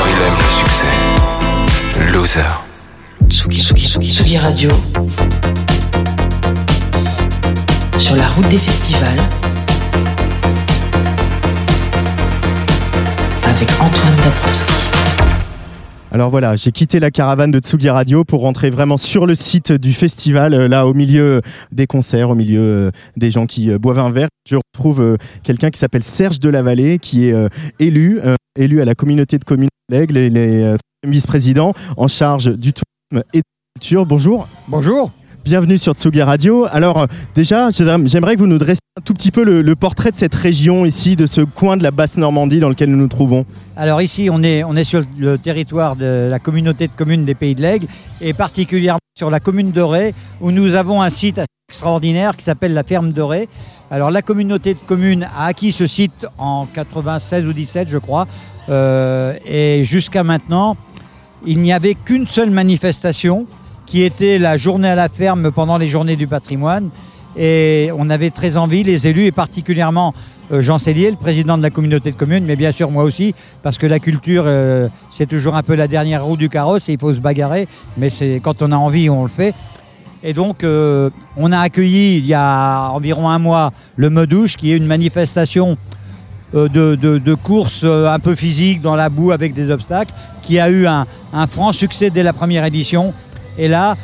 il 0.06 0.18
aime 0.26 0.38
le 0.38 0.48
succès. 0.48 2.12
Loser. 2.12 2.40
Tsugi, 3.28 3.60
Tsugi, 3.60 3.86
Tsugi, 3.86 4.10
Tsugi 4.10 4.38
Radio. 4.38 4.70
Sur 7.98 8.16
la 8.16 8.28
route 8.28 8.48
des 8.48 8.58
festivals. 8.58 9.22
Avec 13.44 13.70
Antoine 13.80 14.16
Dabrowski. 14.16 14.88
Alors 16.14 16.28
voilà, 16.28 16.56
j'ai 16.56 16.72
quitté 16.72 17.00
la 17.00 17.10
caravane 17.10 17.50
de 17.50 17.58
Tsugi 17.58 17.88
Radio 17.88 18.22
pour 18.22 18.42
rentrer 18.42 18.68
vraiment 18.68 18.98
sur 18.98 19.24
le 19.24 19.34
site 19.34 19.72
du 19.72 19.94
festival, 19.94 20.52
euh, 20.52 20.68
là 20.68 20.86
au 20.86 20.92
milieu 20.92 21.40
des 21.70 21.86
concerts, 21.86 22.28
au 22.28 22.34
milieu 22.34 22.60
euh, 22.60 22.90
des 23.16 23.30
gens 23.30 23.46
qui 23.46 23.70
euh, 23.70 23.78
boivent 23.78 23.98
un 23.98 24.10
verre. 24.10 24.28
Je 24.46 24.56
retrouve 24.56 25.00
euh, 25.00 25.16
quelqu'un 25.42 25.70
qui 25.70 25.78
s'appelle 25.78 26.02
Serge 26.02 26.38
Delavallée, 26.38 26.98
qui 26.98 27.28
est 27.28 27.32
euh, 27.32 27.48
élu, 27.78 28.20
euh, 28.22 28.34
élu 28.58 28.82
à 28.82 28.84
la 28.84 28.94
communauté 28.94 29.38
de 29.38 29.44
communes 29.44 29.68
de 29.88 29.96
l'Aigle, 29.96 30.18
il 30.18 30.36
est 30.36 30.62
euh, 30.62 30.76
vice-président 31.06 31.72
en 31.96 32.08
charge 32.08 32.54
du 32.56 32.72
tourisme 32.72 33.26
et 33.32 33.38
de 33.38 33.42
la 33.42 33.80
culture. 33.80 34.06
Bonjour. 34.06 34.48
Bonjour. 34.68 35.10
Bienvenue 35.44 35.78
sur 35.78 35.94
Tsugi 35.94 36.22
Radio. 36.22 36.66
Alors 36.70 36.98
euh, 36.98 37.06
déjà, 37.34 37.70
j'aimerais 37.70 38.06
j'aimerais 38.06 38.34
que 38.34 38.40
vous 38.40 38.46
nous 38.46 38.58
dressiez 38.58 38.82
un 38.96 39.00
tout 39.00 39.14
petit 39.14 39.30
peu 39.30 39.42
le, 39.42 39.62
le 39.62 39.74
portrait 39.74 40.10
de 40.10 40.16
cette 40.16 40.34
région 40.34 40.84
ici, 40.84 41.16
de 41.16 41.26
ce 41.26 41.40
coin 41.40 41.76
de 41.76 41.82
la 41.82 41.90
basse 41.90 42.16
Normandie 42.16 42.60
dans 42.60 42.68
lequel 42.68 42.90
nous 42.90 42.98
nous 42.98 43.08
trouvons. 43.08 43.46
Alors 43.74 44.02
ici, 44.02 44.28
on 44.30 44.42
est, 44.42 44.62
on 44.64 44.76
est 44.76 44.84
sur 44.84 45.02
le 45.18 45.38
territoire 45.38 45.96
de 45.96 46.28
la 46.30 46.38
communauté 46.38 46.86
de 46.88 46.92
communes 46.92 47.24
des 47.24 47.34
Pays 47.34 47.54
de 47.54 47.62
l'Aigle 47.62 47.86
et 48.20 48.34
particulièrement 48.34 48.98
sur 49.16 49.30
la 49.30 49.40
commune 49.40 49.72
de 49.72 49.80
Ré 49.80 50.14
où 50.42 50.52
nous 50.52 50.74
avons 50.74 51.00
un 51.00 51.10
site 51.10 51.40
extraordinaire 51.70 52.36
qui 52.36 52.44
s'appelle 52.44 52.74
la 52.74 52.84
ferme 52.84 53.12
de 53.12 53.22
Ré. 53.22 53.48
Alors 53.92 54.10
la 54.10 54.22
communauté 54.22 54.72
de 54.72 54.78
communes 54.78 55.28
a 55.36 55.44
acquis 55.44 55.70
ce 55.70 55.86
site 55.86 56.24
en 56.38 56.64
96 56.64 57.46
ou 57.46 57.52
17 57.52 57.88
je 57.90 57.98
crois. 57.98 58.26
Euh, 58.70 59.34
et 59.44 59.84
jusqu'à 59.84 60.24
maintenant 60.24 60.78
il 61.44 61.60
n'y 61.60 61.74
avait 61.74 61.92
qu'une 61.92 62.26
seule 62.26 62.48
manifestation 62.48 63.44
qui 63.84 64.00
était 64.00 64.38
la 64.38 64.56
journée 64.56 64.88
à 64.88 64.94
la 64.94 65.10
ferme 65.10 65.50
pendant 65.50 65.76
les 65.76 65.88
journées 65.88 66.16
du 66.16 66.26
patrimoine. 66.26 66.88
Et 67.36 67.90
on 67.98 68.08
avait 68.08 68.30
très 68.30 68.56
envie, 68.56 68.82
les 68.82 69.06
élus 69.06 69.26
et 69.26 69.32
particulièrement 69.32 70.14
euh, 70.52 70.62
Jean 70.62 70.78
Cellier, 70.78 71.10
le 71.10 71.16
président 71.18 71.58
de 71.58 71.62
la 71.62 71.70
communauté 71.70 72.10
de 72.10 72.16
communes, 72.16 72.44
mais 72.44 72.56
bien 72.56 72.72
sûr 72.72 72.90
moi 72.90 73.04
aussi, 73.04 73.34
parce 73.62 73.76
que 73.76 73.86
la 73.86 73.98
culture, 73.98 74.44
euh, 74.46 74.88
c'est 75.10 75.26
toujours 75.26 75.54
un 75.54 75.62
peu 75.62 75.74
la 75.74 75.86
dernière 75.86 76.24
roue 76.24 76.38
du 76.38 76.48
carrosse 76.48 76.88
et 76.88 76.92
il 76.92 76.98
faut 76.98 77.14
se 77.14 77.20
bagarrer, 77.20 77.68
mais 77.98 78.10
quand 78.42 78.62
on 78.62 78.72
a 78.72 78.76
envie, 78.76 79.10
on 79.10 79.22
le 79.22 79.28
fait. 79.28 79.54
Et 80.24 80.34
donc, 80.34 80.62
euh, 80.62 81.10
on 81.36 81.50
a 81.50 81.58
accueilli 81.58 82.18
il 82.18 82.26
y 82.26 82.34
a 82.34 82.90
environ 82.90 83.28
un 83.28 83.38
mois 83.38 83.72
le 83.96 84.08
Medouche, 84.08 84.56
qui 84.56 84.72
est 84.72 84.76
une 84.76 84.86
manifestation 84.86 85.76
euh, 86.54 86.68
de, 86.68 86.94
de, 86.94 87.18
de 87.18 87.34
course 87.34 87.80
euh, 87.82 88.06
un 88.08 88.18
peu 88.20 88.34
physique 88.34 88.80
dans 88.80 88.94
la 88.94 89.08
boue 89.08 89.32
avec 89.32 89.52
des 89.52 89.70
obstacles, 89.70 90.12
qui 90.42 90.60
a 90.60 90.70
eu 90.70 90.86
un, 90.86 91.06
un 91.32 91.46
franc 91.46 91.72
succès 91.72 92.10
dès 92.10 92.22
la 92.22 92.32
première 92.32 92.64
édition. 92.64 93.14
Et 93.58 93.68
là, 93.68 93.96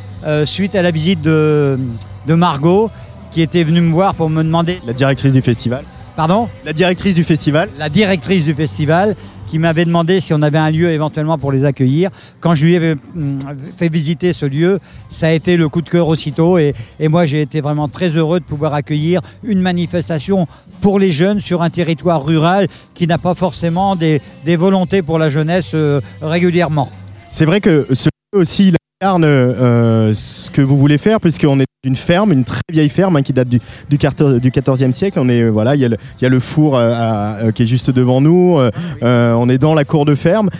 suite 0.44 0.74
à 0.74 0.82
la 0.82 0.90
visite 0.90 1.22
de, 1.22 1.78
de 2.26 2.34
Margot, 2.34 2.90
qui 3.30 3.40
était 3.40 3.62
venue 3.62 3.80
me 3.80 3.92
voir 3.92 4.14
pour 4.14 4.28
me 4.28 4.42
demander... 4.42 4.80
La 4.86 4.92
directrice 4.92 5.32
du 5.32 5.40
festival. 5.42 5.84
Pardon? 6.16 6.48
La 6.64 6.72
directrice 6.72 7.14
du 7.14 7.24
festival. 7.24 7.70
la 7.78 7.88
directrice 7.88 8.44
du 8.44 8.52
festival 8.52 9.14
qui 9.48 9.58
m'avait 9.58 9.84
demandé 9.84 10.20
si 10.20 10.34
on 10.34 10.42
avait 10.42 10.58
un 10.58 10.70
lieu 10.70 10.90
éventuellement 10.90 11.38
pour 11.38 11.52
les 11.52 11.64
accueillir. 11.64 12.10
Quand 12.40 12.54
je 12.54 12.66
lui 12.66 12.76
avais 12.76 12.96
hum, 13.16 13.38
fait 13.76 13.88
visiter 13.88 14.32
ce 14.32 14.46
lieu, 14.46 14.78
ça 15.10 15.28
a 15.28 15.32
été 15.32 15.56
le 15.56 15.68
coup 15.68 15.82
de 15.82 15.88
cœur 15.88 16.08
aussitôt 16.08 16.58
et, 16.58 16.74
moi 17.08 17.24
j'ai 17.24 17.40
été 17.40 17.60
vraiment 17.60 17.88
très 17.88 18.10
heureux 18.10 18.40
de 18.40 18.44
pouvoir 18.44 18.74
accueillir 18.74 19.20
une 19.42 19.60
manifestation 19.60 20.46
pour 20.80 20.98
les 20.98 21.10
jeunes 21.10 21.40
sur 21.40 21.62
un 21.62 21.70
territoire 21.70 22.24
rural 22.24 22.68
qui 22.94 23.06
n'a 23.06 23.18
pas 23.18 23.34
forcément 23.34 23.96
des, 23.96 24.20
des 24.44 24.56
volontés 24.56 25.02
pour 25.02 25.18
la 25.18 25.30
jeunesse 25.30 25.70
euh, 25.74 26.00
régulièrement. 26.20 26.90
C'est 27.30 27.44
vrai 27.44 27.60
que 27.60 27.86
ce 27.92 28.08
lieu 28.32 28.40
aussi 28.40 28.72
euh, 29.04 30.12
ce 30.12 30.50
que 30.50 30.60
vous 30.60 30.76
voulez 30.76 30.98
faire, 30.98 31.20
puisqu'on 31.20 31.60
est 31.60 31.66
d'une 31.84 31.94
ferme, 31.94 32.32
une 32.32 32.42
très 32.44 32.60
vieille 32.70 32.88
ferme 32.88 33.14
hein, 33.16 33.22
qui 33.22 33.32
date 33.32 33.48
du, 33.48 33.60
du, 33.88 33.96
14, 33.96 34.40
du 34.40 34.50
14e 34.50 34.90
siècle. 34.90 35.18
On 35.20 35.28
est, 35.28 35.42
euh, 35.42 35.50
voilà, 35.50 35.76
il 35.76 35.80
y, 35.80 35.84
a 35.84 35.88
le- 35.88 35.96
il 36.18 36.24
y 36.24 36.26
a 36.26 36.28
le 36.28 36.40
four 36.40 36.76
euh, 36.76 36.92
à- 36.94 37.36
euh, 37.44 37.52
qui 37.52 37.62
est 37.62 37.66
juste 37.66 37.90
devant 37.90 38.20
nous. 38.20 38.58
euh, 38.58 39.32
on 39.34 39.48
est 39.48 39.58
dans 39.58 39.74
la 39.74 39.84
cour 39.84 40.04
de 40.04 40.14
ferme. 40.16 40.50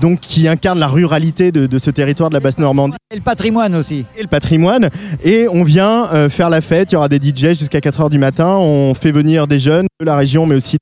Donc 0.00 0.20
qui 0.20 0.48
incarne 0.48 0.78
la 0.78 0.86
ruralité 0.88 1.52
de, 1.52 1.66
de 1.66 1.78
ce 1.78 1.90
territoire 1.90 2.30
de 2.30 2.34
la 2.34 2.40
Basse-Normandie 2.40 2.96
Et 3.12 3.16
le 3.16 3.20
patrimoine 3.22 3.74
aussi. 3.74 4.04
et 4.16 4.22
le 4.22 4.28
patrimoine. 4.28 4.90
Et 5.24 5.46
on 5.48 5.62
vient 5.64 6.08
euh, 6.12 6.28
faire 6.28 6.50
la 6.50 6.60
fête. 6.60 6.92
Il 6.92 6.94
y 6.94 6.96
aura 6.96 7.08
des 7.08 7.18
DJ 7.18 7.58
jusqu'à 7.58 7.78
4h 7.80 8.10
du 8.10 8.18
matin. 8.18 8.56
On 8.56 8.94
fait 8.94 9.12
venir 9.12 9.46
des 9.46 9.58
jeunes 9.58 9.86
de 10.00 10.06
la 10.06 10.16
région, 10.16 10.46
mais 10.46 10.54
aussi 10.54 10.78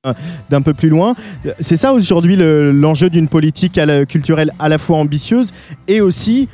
d'un- 0.51 0.63
peu 0.63 0.75
plus 0.75 0.89
loin. 0.89 1.15
C'est 1.61 1.77
ça 1.77 1.93
aujourd'hui 1.93 2.37
le- 2.37 2.73
l'enjeu 2.73 3.11
d'une 3.11 3.29
politique 3.29 3.79
à 3.79 3.87
la- 3.87 4.05
culturelle 4.07 4.53
à 4.59 4.69
la 4.69 4.79
fois 4.79 4.99
ambitieuse 4.99 5.49
et 5.87 6.01
aussi 6.01 6.49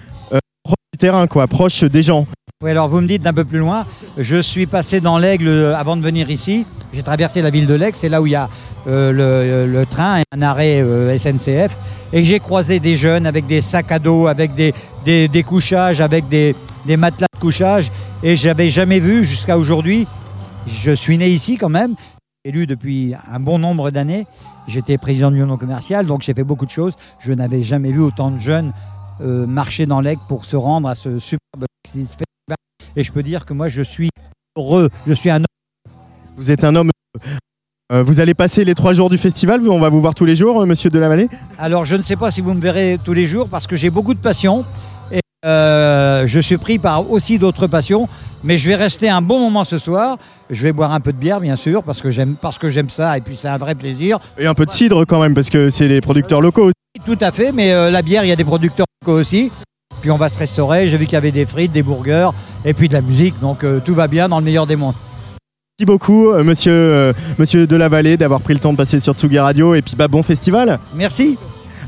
proche 0.64 0.74
du 0.92 0.98
terrain, 0.98 1.26
quoi, 1.26 1.46
proche 1.46 1.84
des 1.84 2.02
gens. 2.02 2.26
Oui, 2.62 2.70
alors 2.70 2.88
vous 2.88 3.00
me 3.00 3.06
dites 3.06 3.22
d'un 3.22 3.34
peu 3.34 3.44
plus 3.44 3.58
loin, 3.58 3.86
je 4.16 4.40
suis 4.40 4.66
passé 4.66 5.00
dans 5.00 5.18
l'Aigle 5.18 5.48
euh, 5.48 5.76
avant 5.76 5.96
de 5.96 6.02
venir 6.02 6.30
ici. 6.30 6.66
J'ai 6.92 7.02
traversé 7.02 7.42
la 7.42 7.50
ville 7.50 7.66
de 7.66 7.74
l'Aigle, 7.74 7.96
c'est 7.96 8.08
là 8.08 8.22
où 8.22 8.26
il 8.26 8.32
y 8.32 8.36
a 8.36 8.48
euh, 8.86 9.12
le, 9.12 9.70
le 9.70 9.86
train 9.86 10.22
un 10.32 10.42
arrêt 10.42 10.80
euh, 10.82 11.16
SNCF. 11.18 11.76
Et 12.12 12.22
j'ai 12.22 12.38
croisé 12.38 12.80
des 12.80 12.96
jeunes 12.96 13.26
avec 13.26 13.46
des 13.46 13.60
sacs 13.60 13.90
à 13.90 13.98
dos, 13.98 14.28
avec 14.28 14.52
des, 14.54 15.42
couchages, 15.42 16.00
avec 16.00 16.28
des, 16.28 16.54
matelas 16.96 17.26
de 17.34 17.40
couchage. 17.40 17.90
Et 18.22 18.36
j'avais 18.36 18.70
jamais 18.70 19.00
vu 19.00 19.24
jusqu'à 19.24 19.58
aujourd'hui. 19.58 20.06
Je 20.66 20.92
suis 20.92 21.18
né 21.18 21.28
ici 21.28 21.56
quand 21.56 21.68
même, 21.68 21.96
élu 22.44 22.66
depuis 22.66 23.14
un 23.30 23.40
bon 23.40 23.58
nombre 23.58 23.90
d'années. 23.90 24.26
J'étais 24.68 24.96
président 24.96 25.30
de 25.30 25.36
l'Union 25.36 25.56
commerciale, 25.56 26.06
donc 26.06 26.22
j'ai 26.22 26.34
fait 26.34 26.44
beaucoup 26.44 26.66
de 26.66 26.70
choses. 26.70 26.94
Je 27.18 27.32
n'avais 27.32 27.62
jamais 27.62 27.90
vu 27.90 28.00
autant 28.00 28.30
de 28.30 28.38
jeunes 28.38 28.68
euh, 28.68 28.93
marcher 29.20 29.86
dans 29.86 30.00
l'Aigle 30.00 30.22
pour 30.28 30.44
se 30.44 30.56
rendre 30.56 30.88
à 30.88 30.94
ce 30.94 31.18
superbe 31.18 31.64
festival. 31.86 32.26
Et 32.96 33.04
je 33.04 33.12
peux 33.12 33.22
dire 33.22 33.44
que 33.44 33.52
moi, 33.54 33.68
je 33.68 33.82
suis 33.82 34.10
heureux. 34.56 34.88
Je 35.06 35.12
suis 35.14 35.30
un 35.30 35.38
homme. 35.38 35.92
Vous 36.36 36.50
êtes 36.50 36.64
un 36.64 36.74
homme. 36.74 36.90
euh, 37.92 38.02
vous 38.02 38.20
allez 38.20 38.34
passer 38.34 38.64
les 38.64 38.74
trois 38.74 38.92
jours 38.92 39.10
du 39.10 39.18
festival. 39.18 39.66
On 39.68 39.80
va 39.80 39.88
vous 39.88 40.00
voir 40.00 40.14
tous 40.14 40.24
les 40.24 40.36
jours, 40.36 40.62
euh, 40.62 40.66
monsieur 40.66 40.90
Delavallée 40.90 41.28
Alors, 41.58 41.84
je 41.84 41.96
ne 41.96 42.02
sais 42.02 42.16
pas 42.16 42.30
si 42.30 42.40
vous 42.40 42.54
me 42.54 42.60
verrez 42.60 42.98
tous 43.02 43.12
les 43.12 43.26
jours 43.26 43.48
parce 43.48 43.66
que 43.66 43.76
j'ai 43.76 43.90
beaucoup 43.90 44.14
de 44.14 44.20
passion. 44.20 44.64
Et 45.12 45.20
euh, 45.46 46.26
je 46.26 46.40
suis 46.40 46.56
pris 46.56 46.78
par 46.78 47.10
aussi 47.10 47.38
d'autres 47.38 47.66
passions. 47.66 48.08
Mais 48.42 48.58
je 48.58 48.68
vais 48.68 48.74
rester 48.76 49.08
un 49.08 49.22
bon 49.22 49.40
moment 49.40 49.64
ce 49.64 49.78
soir. 49.78 50.18
Je 50.50 50.62
vais 50.62 50.72
boire 50.72 50.92
un 50.92 51.00
peu 51.00 51.12
de 51.12 51.18
bière, 51.18 51.40
bien 51.40 51.56
sûr, 51.56 51.82
parce 51.82 52.02
que 52.02 52.10
j'aime, 52.10 52.36
parce 52.40 52.58
que 52.58 52.68
j'aime 52.68 52.90
ça. 52.90 53.16
Et 53.16 53.20
puis, 53.20 53.38
c'est 53.40 53.48
un 53.48 53.56
vrai 53.56 53.74
plaisir. 53.74 54.18
Et 54.38 54.46
un 54.46 54.54
peu 54.54 54.66
de 54.66 54.70
cidre 54.70 55.04
quand 55.06 55.20
même, 55.20 55.34
parce 55.34 55.50
que 55.50 55.70
c'est 55.70 55.88
les 55.88 56.00
producteurs 56.00 56.40
locaux. 56.40 56.70
Tout 57.04 57.18
à 57.20 57.32
fait. 57.32 57.52
Mais 57.52 57.72
euh, 57.72 57.90
la 57.90 58.02
bière, 58.02 58.24
il 58.24 58.28
y 58.28 58.32
a 58.32 58.36
des 58.36 58.44
producteurs 58.44 58.86
locaux 59.02 59.18
aussi. 59.18 59.50
Puis, 60.00 60.10
on 60.10 60.16
va 60.16 60.28
se 60.28 60.38
restaurer. 60.38 60.88
J'ai 60.88 60.98
vu 60.98 61.06
qu'il 61.06 61.14
y 61.14 61.16
avait 61.16 61.32
des 61.32 61.46
frites, 61.46 61.72
des 61.72 61.82
burgers 61.82 62.30
et 62.64 62.74
puis 62.74 62.88
de 62.88 62.94
la 62.94 63.00
musique. 63.00 63.38
Donc, 63.40 63.64
euh, 63.64 63.80
tout 63.82 63.94
va 63.94 64.06
bien 64.06 64.28
dans 64.28 64.38
le 64.38 64.44
meilleur 64.44 64.66
des 64.66 64.76
mondes. 64.76 64.94
Merci 65.76 65.86
beaucoup, 65.86 66.28
euh, 66.28 66.44
monsieur, 66.44 67.12
monsieur 67.36 67.66
Delavallée, 67.66 68.16
d'avoir 68.16 68.40
pris 68.40 68.54
le 68.54 68.60
temps 68.60 68.72
de 68.72 68.76
passer 68.76 69.00
sur 69.00 69.14
Tsugi 69.14 69.38
Radio. 69.38 69.74
Et 69.74 69.82
puis, 69.82 69.96
bah, 69.96 70.08
bon 70.08 70.22
festival. 70.22 70.78
Merci. 70.94 71.36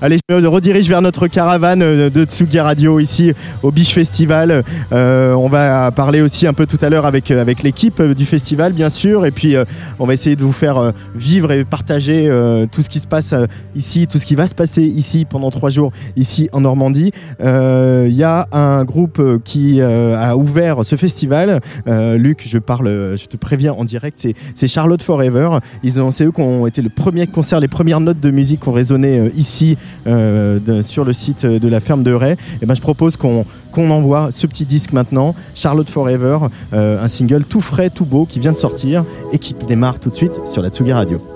Allez, 0.03 0.19
je 0.29 0.35
me 0.35 0.47
redirige 0.47 0.89
vers 0.91 1.01
notre 1.01 1.27
caravane 1.27 1.81
euh, 1.83 2.11
de 2.11 2.25
Tsugi 2.25 2.61
Radio 2.61 3.01
ici 3.01 3.33
au 3.63 3.71
Biche 3.73 3.95
Festival. 3.95 4.63
Euh, 4.93 5.33
on 5.33 5.49
va 5.49 5.91
parler 5.91 6.21
aussi 6.21 6.47
un 6.47 6.53
peu 6.53 6.67
tout 6.67 6.77
à 6.83 6.91
l'heure 6.91 7.07
avec, 7.07 7.31
avec 7.31 7.63
l'équipe 7.63 7.99
euh, 8.01 8.15
du 8.15 8.27
festival, 8.27 8.75
bien 8.75 8.91
sûr. 8.91 9.25
Et 9.25 9.31
puis, 9.31 9.57
on 9.99 10.07
va 10.07 10.13
essayer 10.13 10.37
de 10.37 10.43
vous 10.43 10.53
faire 10.53 10.93
vivre 11.15 11.51
et 11.53 11.65
partager 11.65 12.29
tout 12.71 12.83
ce 12.83 12.89
qui 12.91 12.99
se 13.01 13.07
passe 13.07 13.33
ici, 13.75 14.07
tout 14.07 14.19
ce 14.19 14.27
qui 14.27 14.35
va 14.35 14.47
se 14.47 14.55
passer 14.55 14.83
ici 14.83 15.25
pendant 15.29 15.51
trois 15.51 15.71
jours, 15.71 15.93
ici 16.17 16.49
en 16.53 16.61
Normandie. 16.61 17.13
Il 17.41 18.13
y 18.13 18.23
a 18.23 18.47
un 18.53 18.85
groupe 18.85 19.23
qui 19.45 19.81
a 19.81 20.37
ouvert 20.37 20.85
ce 20.85 20.97
festival. 20.97 21.61
Luc, 21.87 22.45
je 22.47 22.59
parle, 22.59 23.17
je 23.17 23.27
te 23.27 23.37
préviens 23.37 23.73
en 23.73 23.85
direct, 23.85 24.19
c'est- 24.55 24.67
Charlotte 24.67 25.03
Forever. 25.03 25.59
Ils 25.83 26.01
ont, 26.01 26.11
c'est 26.11 26.25
eux 26.25 26.33
qui 26.33 26.41
ont 26.41 26.67
été 26.67 26.83
le 26.83 26.91
premier 26.91 27.27
concert, 27.27 27.61
les 27.61 27.69
premières 27.69 28.01
notes 28.01 28.21
de 28.21 28.31
musique 28.31 28.61
qui 28.61 28.69
ont 28.69 28.73
résonné 28.73 29.31
ici 29.35 29.77
euh, 30.07 30.83
sur 30.83 31.05
le 31.05 31.13
site 31.13 31.47
de 31.47 31.69
la 31.69 31.81
ferme 31.81 32.03
de 32.03 32.13
Ray. 32.13 32.37
Et 32.63 32.67
ben, 32.67 32.75
je 32.75 32.81
propose 32.81 33.17
qu'on 33.17 33.45
qu'on 33.77 33.91
envoie 33.91 34.31
ce 34.31 34.47
petit 34.47 34.65
disque 34.65 34.93
maintenant, 34.95 35.35
Charlotte 35.55 35.91
Forever, 35.91 36.39
euh, 36.73 37.03
un 37.03 37.09
single 37.09 37.45
tout 37.45 37.61
frais, 37.61 37.91
tout 37.91 38.07
beau 38.07 38.25
qui 38.25 38.41
vient 38.41 38.53
de 38.53 38.57
sortir 38.57 39.05
et 39.33 39.39
qui 39.39 39.53
démarre 39.53 40.01
tout 40.01 40.09
de 40.09 40.15
suite 40.15 40.41
sur 40.47 40.63
la 40.63 40.71
Tsugi 40.71 40.95
Radio. 40.95 41.36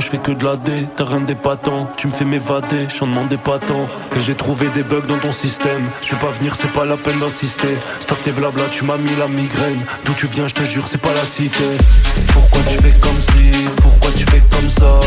Je 0.00 0.10
fais 0.10 0.18
que 0.18 0.30
de 0.30 0.44
la 0.44 0.56
D, 0.56 0.86
t'as 0.96 1.04
rien 1.04 1.20
d'épatant 1.20 1.90
Tu 1.96 2.06
me 2.06 2.12
fais 2.12 2.24
m'évader, 2.24 2.86
j'en 2.96 3.08
demande 3.08 3.28
des 3.28 3.36
patents. 3.36 3.88
Et 4.16 4.20
j'ai 4.20 4.34
trouvé 4.34 4.68
des 4.68 4.84
bugs 4.84 5.06
dans 5.08 5.18
ton 5.18 5.32
système. 5.32 5.82
Je 6.02 6.12
vais 6.12 6.20
pas 6.20 6.30
venir, 6.30 6.54
c'est 6.54 6.72
pas 6.72 6.84
la 6.84 6.96
peine 6.96 7.18
d'insister. 7.18 7.76
Stop 7.98 8.22
tes 8.22 8.30
blabla, 8.30 8.64
tu 8.70 8.84
m'as 8.84 8.96
mis 8.96 9.16
la 9.18 9.26
migraine. 9.26 9.80
D'où 10.04 10.14
tu 10.14 10.26
viens, 10.28 10.46
je 10.46 10.54
te 10.54 10.62
jure, 10.62 10.86
c'est 10.86 11.00
pas 11.00 11.14
la 11.14 11.24
cité. 11.24 11.64
Pourquoi 12.32 12.60
tu 12.68 12.76
fais 12.76 12.94
comme 13.00 13.18
si 13.18 13.64
Pourquoi 13.82 14.12
tu 14.12 14.24
fais 14.24 14.42
comme 14.50 14.70
ça? 14.70 15.00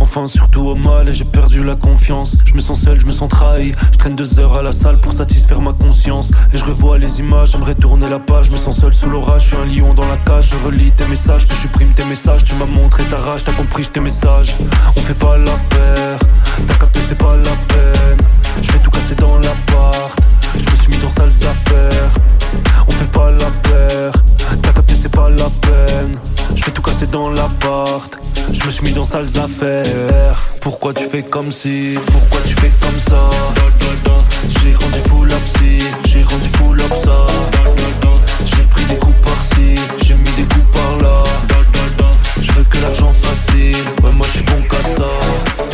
Enfin 0.00 0.26
surtout 0.26 0.62
au 0.62 0.74
mal 0.74 1.08
et 1.08 1.12
j'ai 1.12 1.24
perdu 1.24 1.62
la 1.62 1.76
confiance. 1.76 2.36
Je 2.44 2.54
me 2.54 2.60
sens 2.60 2.80
seul, 2.80 3.00
je 3.00 3.06
me 3.06 3.12
sens 3.12 3.28
trahi. 3.28 3.74
Je 3.92 3.98
traîne 3.98 4.16
deux 4.16 4.38
heures 4.38 4.56
à 4.56 4.62
la 4.62 4.72
salle 4.72 5.00
pour 5.00 5.12
satisfaire 5.12 5.60
ma 5.60 5.72
conscience. 5.72 6.30
Et 6.52 6.56
je 6.56 6.64
revois 6.64 6.98
les 6.98 7.20
images, 7.20 7.52
j'aimerais 7.52 7.74
tourner 7.74 8.08
la 8.08 8.18
page. 8.18 8.46
Je 8.46 8.52
me 8.52 8.56
sens 8.56 8.78
seul 8.78 8.94
sous 8.94 9.10
l'orage, 9.10 9.42
je 9.42 9.48
suis 9.48 9.56
un 9.56 9.64
lion 9.64 9.94
dans 9.94 10.06
la 10.06 10.16
cage. 10.16 10.50
Je 10.50 10.66
relis 10.66 10.92
tes 10.92 11.06
messages, 11.06 11.46
je 11.48 11.54
supprime 11.54 11.92
tes 11.94 12.04
messages. 12.04 12.44
Tu 12.44 12.54
m'as 12.54 12.66
montré 12.66 13.04
ta 13.04 13.18
rage, 13.18 13.44
t'as 13.44 13.52
compris 13.52 13.86
tes 13.86 14.00
messages. 14.00 14.56
On 14.96 15.00
fait 15.00 15.14
pas 15.14 15.38
la 15.38 15.52
paire, 15.70 16.18
t'as 16.66 16.74
capté, 16.74 17.00
c'est 17.06 17.18
pas 17.18 17.36
la 17.36 17.54
peine. 17.68 18.18
Je 18.62 18.72
vais 18.72 18.78
tout 18.78 18.90
casser 18.90 19.14
dans 19.14 19.36
l'appart, 19.38 20.12
je 20.58 20.70
me 20.70 20.76
suis 20.76 20.90
mis 20.90 20.98
dans 20.98 21.10
sales 21.10 21.28
affaires. 21.28 22.10
On 22.86 22.90
fait 22.92 23.10
pas 23.10 23.30
la 23.30 23.50
paire, 23.68 24.12
t'as 24.62 24.72
capté, 24.72 24.94
c'est 24.96 25.08
pas 25.08 25.30
la 25.30 25.48
peine. 25.60 26.33
Je 26.54 26.64
vais 26.64 26.72
tout 26.72 26.82
casser 26.82 27.06
dans 27.06 27.30
l'appart. 27.30 28.18
Je 28.52 28.64
me 28.66 28.70
suis 28.70 28.84
mis 28.84 28.92
dans 28.92 29.04
sales 29.04 29.38
affaires. 29.38 30.44
Pourquoi 30.60 30.94
tu 30.94 31.04
fais 31.08 31.22
comme 31.22 31.50
si 31.50 31.94
Pourquoi 32.06 32.40
tu 32.46 32.54
fais 32.54 32.72
comme 32.80 32.98
ça? 32.98 33.30
J'ai 34.48 34.74
rendu 34.74 35.00
fou 35.08 35.24
la 35.24 35.36
psy 35.36 35.78
J'ai 36.06 36.22
rendu 36.22 36.48
fou 36.48 36.72
l'obsa. 36.74 37.26
J'ai 38.44 38.62
pris 38.70 38.84
des 38.84 38.96
coups 38.96 39.18
par-ci 39.22 39.74
J'ai 40.04 40.14
mis 40.14 40.30
des 40.36 40.44
coups 40.44 40.70
par-là. 40.72 41.24
Je 42.40 42.52
veux 42.52 42.64
que 42.64 42.78
l'argent 42.78 43.12
facile. 43.12 43.76
Ouais 44.02 44.12
moi 44.12 44.26
je 44.30 44.36
suis 44.38 44.44
bon 44.44 44.62
qu'à 44.68 44.82
ça 44.82 45.73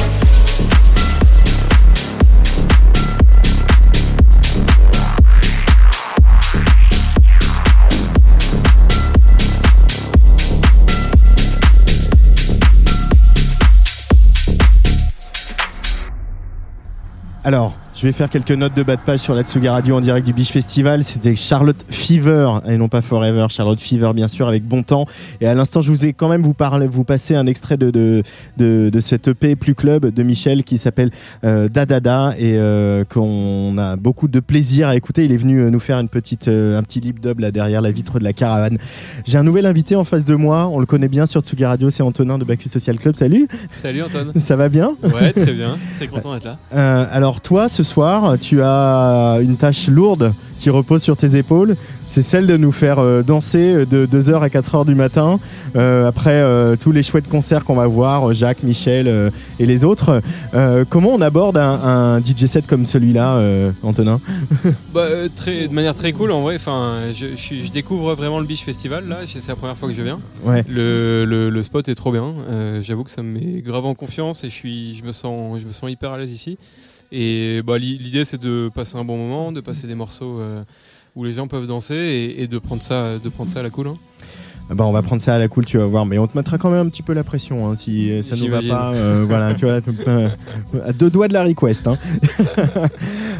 Alors, 17.42 17.72
je 18.00 18.06
vais 18.06 18.12
faire 18.12 18.30
quelques 18.30 18.52
notes 18.52 18.74
de 18.74 18.82
bas 18.82 18.96
de 18.96 19.02
page 19.02 19.18
sur 19.18 19.34
la 19.34 19.42
Tsuga 19.42 19.72
Radio 19.72 19.94
en 19.94 20.00
direct 20.00 20.26
du 20.26 20.32
Beach 20.32 20.52
Festival. 20.52 21.04
C'était 21.04 21.36
Charlotte 21.36 21.84
Fever 21.90 22.50
et 22.66 22.78
non 22.78 22.88
pas 22.88 23.02
Forever. 23.02 23.44
Charlotte 23.50 23.78
Fever, 23.78 24.12
bien 24.14 24.26
sûr, 24.26 24.48
avec 24.48 24.64
bon 24.66 24.82
temps. 24.82 25.04
Et 25.42 25.46
à 25.46 25.52
l'instant, 25.52 25.82
je 25.82 25.90
vous 25.90 26.06
ai 26.06 26.14
quand 26.14 26.30
même 26.30 26.40
vous 26.40 26.54
parler, 26.54 26.86
vous 26.86 27.04
passer 27.04 27.34
un 27.34 27.46
extrait 27.46 27.76
de 27.76 27.90
de, 27.90 28.22
de, 28.56 28.88
de 28.88 29.00
cette 29.00 29.28
EP 29.28 29.54
Plus 29.54 29.74
Club 29.74 30.06
de 30.06 30.22
Michel 30.22 30.64
qui 30.64 30.78
s'appelle 30.78 31.10
euh, 31.44 31.68
Dadada 31.68 32.32
et 32.38 32.54
euh, 32.56 33.04
qu'on 33.04 33.76
a 33.76 33.96
beaucoup 33.96 34.28
de 34.28 34.40
plaisir 34.40 34.88
à 34.88 34.96
écouter. 34.96 35.26
Il 35.26 35.32
est 35.32 35.36
venu 35.36 35.58
euh, 35.60 35.68
nous 35.68 35.80
faire 35.80 35.98
une 36.00 36.08
petite, 36.08 36.48
euh, 36.48 36.78
un 36.78 36.82
petit 36.82 37.00
lip 37.00 37.20
dub 37.20 37.40
là 37.40 37.50
derrière 37.50 37.82
la 37.82 37.90
vitre 37.90 38.18
de 38.18 38.24
la 38.24 38.32
caravane. 38.32 38.78
J'ai 39.26 39.36
un 39.36 39.42
nouvel 39.42 39.66
invité 39.66 39.94
en 39.94 40.04
face 40.04 40.24
de 40.24 40.34
moi. 40.36 40.68
On 40.72 40.80
le 40.80 40.86
connaît 40.86 41.08
bien 41.08 41.26
sur 41.26 41.42
Tsuga 41.42 41.68
Radio. 41.68 41.90
C'est 41.90 42.02
Antonin 42.02 42.38
de 42.38 42.44
Bacchus 42.44 42.70
Social 42.70 42.98
Club. 42.98 43.14
Salut. 43.14 43.46
Salut 43.68 44.02
Antoine. 44.04 44.32
Ça 44.36 44.56
va 44.56 44.70
bien? 44.70 44.94
Ouais, 45.02 45.34
très 45.34 45.52
bien. 45.52 45.76
Très 45.98 46.06
content 46.06 46.32
d'être 46.32 46.46
là. 46.72 47.02
Alors 47.12 47.42
toi, 47.42 47.68
ce 47.68 47.89
soir, 47.90 48.38
tu 48.40 48.62
as 48.62 49.38
une 49.42 49.56
tâche 49.56 49.88
lourde 49.88 50.32
qui 50.58 50.68
repose 50.70 51.02
sur 51.02 51.16
tes 51.16 51.36
épaules. 51.36 51.74
C'est 52.06 52.22
celle 52.22 52.46
de 52.48 52.56
nous 52.56 52.72
faire 52.72 52.98
euh, 52.98 53.22
danser 53.22 53.86
de 53.86 54.04
2h 54.04 54.40
à 54.42 54.48
4h 54.48 54.84
du 54.84 54.94
matin, 54.96 55.38
euh, 55.76 56.08
après 56.08 56.32
euh, 56.34 56.74
tous 56.76 56.90
les 56.92 57.02
chouettes 57.04 57.28
concerts 57.28 57.64
qu'on 57.64 57.76
va 57.76 57.86
voir, 57.86 58.32
Jacques, 58.34 58.64
Michel 58.64 59.06
euh, 59.06 59.30
et 59.60 59.64
les 59.66 59.84
autres. 59.84 60.20
Euh, 60.54 60.84
comment 60.88 61.10
on 61.14 61.20
aborde 61.20 61.56
un, 61.56 61.80
un 62.16 62.20
DJ 62.20 62.46
set 62.46 62.66
comme 62.66 62.84
celui-là, 62.84 63.36
euh, 63.36 63.70
Antonin? 63.84 64.20
Bah, 64.92 65.02
euh, 65.02 65.28
très, 65.34 65.68
de 65.68 65.72
manière 65.72 65.94
très 65.94 66.12
cool 66.12 66.32
en 66.32 66.42
vrai. 66.42 66.56
Enfin, 66.56 66.94
je, 67.14 67.26
je 67.32 67.36
suis- 67.36 67.64
je 67.64 67.70
découvre 67.72 68.14
vraiment 68.14 68.40
le 68.40 68.44
Beach 68.46 68.64
Festival 68.64 69.08
là. 69.08 69.18
C'est 69.26 69.46
la 69.46 69.54
première 69.56 69.76
fois 69.76 69.88
que 69.88 69.94
je 69.94 70.02
viens. 70.02 70.18
Ouais. 70.44 70.64
Le, 70.68 71.24
le- 71.24 71.48
le 71.48 71.62
spot 71.62 71.88
est 71.88 71.94
trop 71.94 72.10
bien. 72.12 72.34
Euh, 72.50 72.82
J'avoue 72.82 73.04
que 73.04 73.10
ça 73.12 73.22
me 73.22 73.32
met 73.38 73.62
grave 73.62 73.84
en 73.86 73.94
confiance 73.94 74.42
et 74.42 74.48
je 74.50 74.54
suis, 74.54 74.96
je 74.96 75.04
me 75.04 75.12
sens, 75.12 75.60
je 75.60 75.66
me 75.66 75.72
sens 75.72 75.88
hyper 75.88 76.10
à 76.12 76.18
l'aise 76.18 76.32
ici. 76.32 76.58
Et 77.12 77.62
bah, 77.66 77.78
l'i- 77.78 77.98
l'idée 77.98 78.24
c'est 78.24 78.40
de 78.40 78.70
passer 78.74 78.96
un 78.96 79.04
bon 79.04 79.16
moment, 79.16 79.52
de 79.52 79.60
passer 79.60 79.86
des 79.86 79.94
morceaux 79.94 80.38
euh, 80.40 80.62
où 81.16 81.24
les 81.24 81.34
gens 81.34 81.46
peuvent 81.48 81.66
danser 81.66 81.94
et, 81.96 82.42
et 82.42 82.46
de 82.46 82.58
prendre 82.58 82.82
ça, 82.82 83.18
de 83.18 83.28
prendre 83.28 83.50
ça 83.50 83.60
à 83.60 83.62
la 83.62 83.70
cool. 83.70 83.88
hein. 83.88 83.96
Bah, 84.72 84.84
on 84.86 84.92
va 84.92 85.02
prendre 85.02 85.20
ça 85.20 85.34
à 85.34 85.38
la 85.40 85.48
cool, 85.48 85.64
tu 85.64 85.78
vas 85.78 85.86
voir, 85.86 86.06
mais 86.06 86.16
on 86.18 86.28
te 86.28 86.38
mettra 86.38 86.56
quand 86.56 86.70
même 86.70 86.86
un 86.86 86.88
petit 86.88 87.02
peu 87.02 87.12
la 87.12 87.24
pression 87.24 87.66
hein, 87.68 87.74
si 87.74 88.08
euh, 88.12 88.22
ça 88.22 88.36
nous 88.36 88.46
va 88.48 88.62
pas. 88.62 88.92
euh, 88.94 89.24
voilà, 89.26 89.52
tu 89.54 89.64
vois, 89.64 89.80
à 90.86 90.92
deux 90.92 91.10
doigts 91.10 91.26
de 91.26 91.32
la 91.32 91.42
request. 91.42 91.88
hein. 91.88 91.98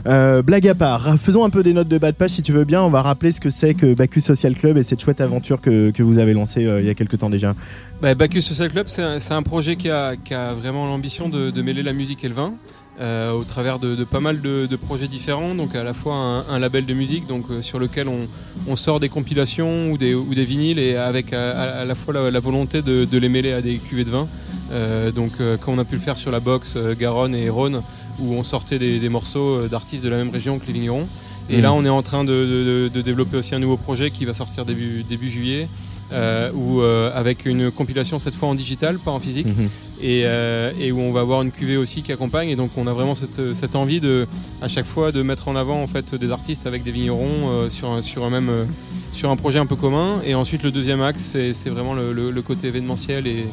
Euh, 0.06 0.40
blague 0.40 0.66
à 0.66 0.74
part, 0.74 1.16
faisons 1.18 1.44
un 1.44 1.50
peu 1.50 1.62
des 1.62 1.74
notes 1.74 1.88
de 1.88 1.98
bas 1.98 2.10
de 2.10 2.16
page 2.16 2.30
si 2.30 2.40
tu 2.42 2.52
veux 2.52 2.64
bien. 2.64 2.82
On 2.82 2.88
va 2.88 3.02
rappeler 3.02 3.32
ce 3.32 3.38
que 3.40 3.50
c'est 3.50 3.74
que 3.74 3.92
Bacchus 3.92 4.22
Social 4.22 4.54
Club 4.54 4.78
et 4.78 4.82
cette 4.82 5.02
chouette 5.02 5.20
aventure 5.20 5.60
que, 5.60 5.90
que 5.90 6.02
vous 6.02 6.16
avez 6.18 6.32
lancée 6.32 6.62
il 6.62 6.86
y 6.86 6.88
a 6.88 6.94
quelques 6.94 7.18
temps 7.18 7.28
déjà. 7.28 7.54
Bah, 8.00 8.14
Bacchus 8.14 8.40
Social 8.40 8.70
Club, 8.70 8.86
c'est 8.88 9.02
un, 9.02 9.18
un 9.36 9.42
projet 9.42 9.76
qui 9.76 9.90
a, 9.90 10.16
qui 10.16 10.32
a 10.32 10.54
vraiment 10.54 10.86
l'ambition 10.86 11.28
de, 11.28 11.50
de 11.50 11.62
mêler 11.62 11.82
la 11.82 11.92
musique 11.92 12.24
et 12.24 12.28
le 12.28 12.34
vin. 12.34 12.54
Euh, 13.00 13.32
au 13.32 13.44
travers 13.44 13.78
de, 13.78 13.94
de 13.94 14.04
pas 14.04 14.20
mal 14.20 14.40
de, 14.42 14.66
de 14.66 14.76
projets 14.76 15.08
différents, 15.08 15.54
donc 15.54 15.74
à 15.74 15.82
la 15.82 15.94
fois 15.94 16.14
un, 16.14 16.46
un 16.48 16.58
label 16.58 16.84
de 16.86 16.92
musique 16.94 17.26
donc, 17.26 17.44
euh, 17.50 17.62
sur 17.62 17.78
lequel 17.78 18.08
on, 18.08 18.26
on 18.68 18.76
sort 18.76 19.00
des 19.00 19.08
compilations 19.08 19.90
ou 19.90 19.96
des, 19.98 20.14
ou 20.14 20.34
des 20.34 20.44
vinyles 20.44 20.78
et 20.78 20.96
avec 20.96 21.32
à, 21.32 21.50
à- 21.52 21.80
à 21.80 21.84
la 21.84 21.94
fois 21.94 22.12
la, 22.14 22.30
la 22.30 22.40
volonté 22.40 22.82
de, 22.82 23.04
de 23.04 23.18
les 23.18 23.28
mêler 23.30 23.52
à 23.52 23.62
des 23.62 23.76
cuvées 23.78 24.04
de 24.04 24.10
vin. 24.10 24.28
Euh, 24.72 25.10
donc 25.10 25.32
euh, 25.40 25.56
comme 25.56 25.74
on 25.74 25.78
a 25.78 25.84
pu 25.84 25.94
le 25.96 26.00
faire 26.00 26.16
sur 26.16 26.30
la 26.30 26.40
box 26.40 26.74
euh, 26.76 26.94
Garonne 26.98 27.34
et 27.34 27.48
Rhône, 27.48 27.82
où 28.18 28.34
on 28.34 28.42
sortait 28.44 28.78
des, 28.78 28.98
des 29.00 29.08
morceaux 29.08 29.60
euh, 29.60 29.68
d'artistes 29.68 30.04
de 30.04 30.08
la 30.10 30.16
même 30.18 30.30
région 30.30 30.58
que 30.58 30.66
les 30.66 30.72
vignerons. 30.74 31.06
Et 31.48 31.56
Mhm. 31.56 31.62
là, 31.62 31.72
on 31.72 31.84
est 31.84 31.88
en 31.88 32.02
train 32.02 32.22
de, 32.22 32.88
développer 32.94 33.36
aussi 33.36 33.54
un 33.56 33.58
nouveau 33.58 33.76
projet 33.76 34.10
qui 34.12 34.24
va 34.24 34.34
sortir 34.34 34.64
début, 34.64 35.02
début 35.02 35.28
juillet, 35.28 35.68
euh, 36.12 36.50
où, 36.52 36.80
euh, 36.82 37.10
avec 37.14 37.46
une 37.46 37.70
compilation 37.70 38.18
cette 38.18 38.34
fois 38.34 38.48
en 38.48 38.54
digital, 38.54 38.98
pas 38.98 39.10
en 39.10 39.20
physique, 39.20 39.46
Mhm. 39.46 39.68
et, 40.02 40.22
euh, 40.24 40.72
et 40.80 40.92
où 40.92 41.00
on 41.00 41.12
va 41.12 41.20
avoir 41.20 41.42
une 41.42 41.50
cuvée 41.52 41.76
aussi 41.76 42.02
qui 42.02 42.12
accompagne. 42.12 42.48
Et 42.48 42.56
donc, 42.56 42.70
on 42.76 42.86
a 42.86 42.92
vraiment 42.92 43.14
cette, 43.14 43.54
cette 43.54 43.76
envie 43.76 44.00
de, 44.00 44.26
à 44.62 44.68
chaque 44.68 44.86
fois, 44.86 45.12
de 45.12 45.22
mettre 45.22 45.48
en 45.48 45.56
avant 45.56 45.82
en 45.82 45.86
fait 45.86 46.14
des 46.14 46.30
artistes 46.30 46.66
avec 46.66 46.82
des 46.82 46.90
vignerons 46.92 47.68
sur, 47.70 47.90
un, 47.90 48.02
sur 48.02 48.24
un 48.24 48.30
même, 48.30 48.50
sur 49.12 49.30
un 49.30 49.36
projet 49.36 49.58
un 49.58 49.66
peu 49.66 49.76
commun. 49.76 50.20
Et 50.24 50.34
ensuite, 50.34 50.62
le 50.62 50.70
deuxième 50.70 51.02
axe, 51.02 51.22
c'est 51.22 51.54
c'est 51.54 51.70
vraiment 51.70 51.94
le, 51.94 52.12
le- 52.12 52.30
le 52.30 52.42
côté 52.42 52.68
événementiel 52.68 53.26
et 53.26 53.44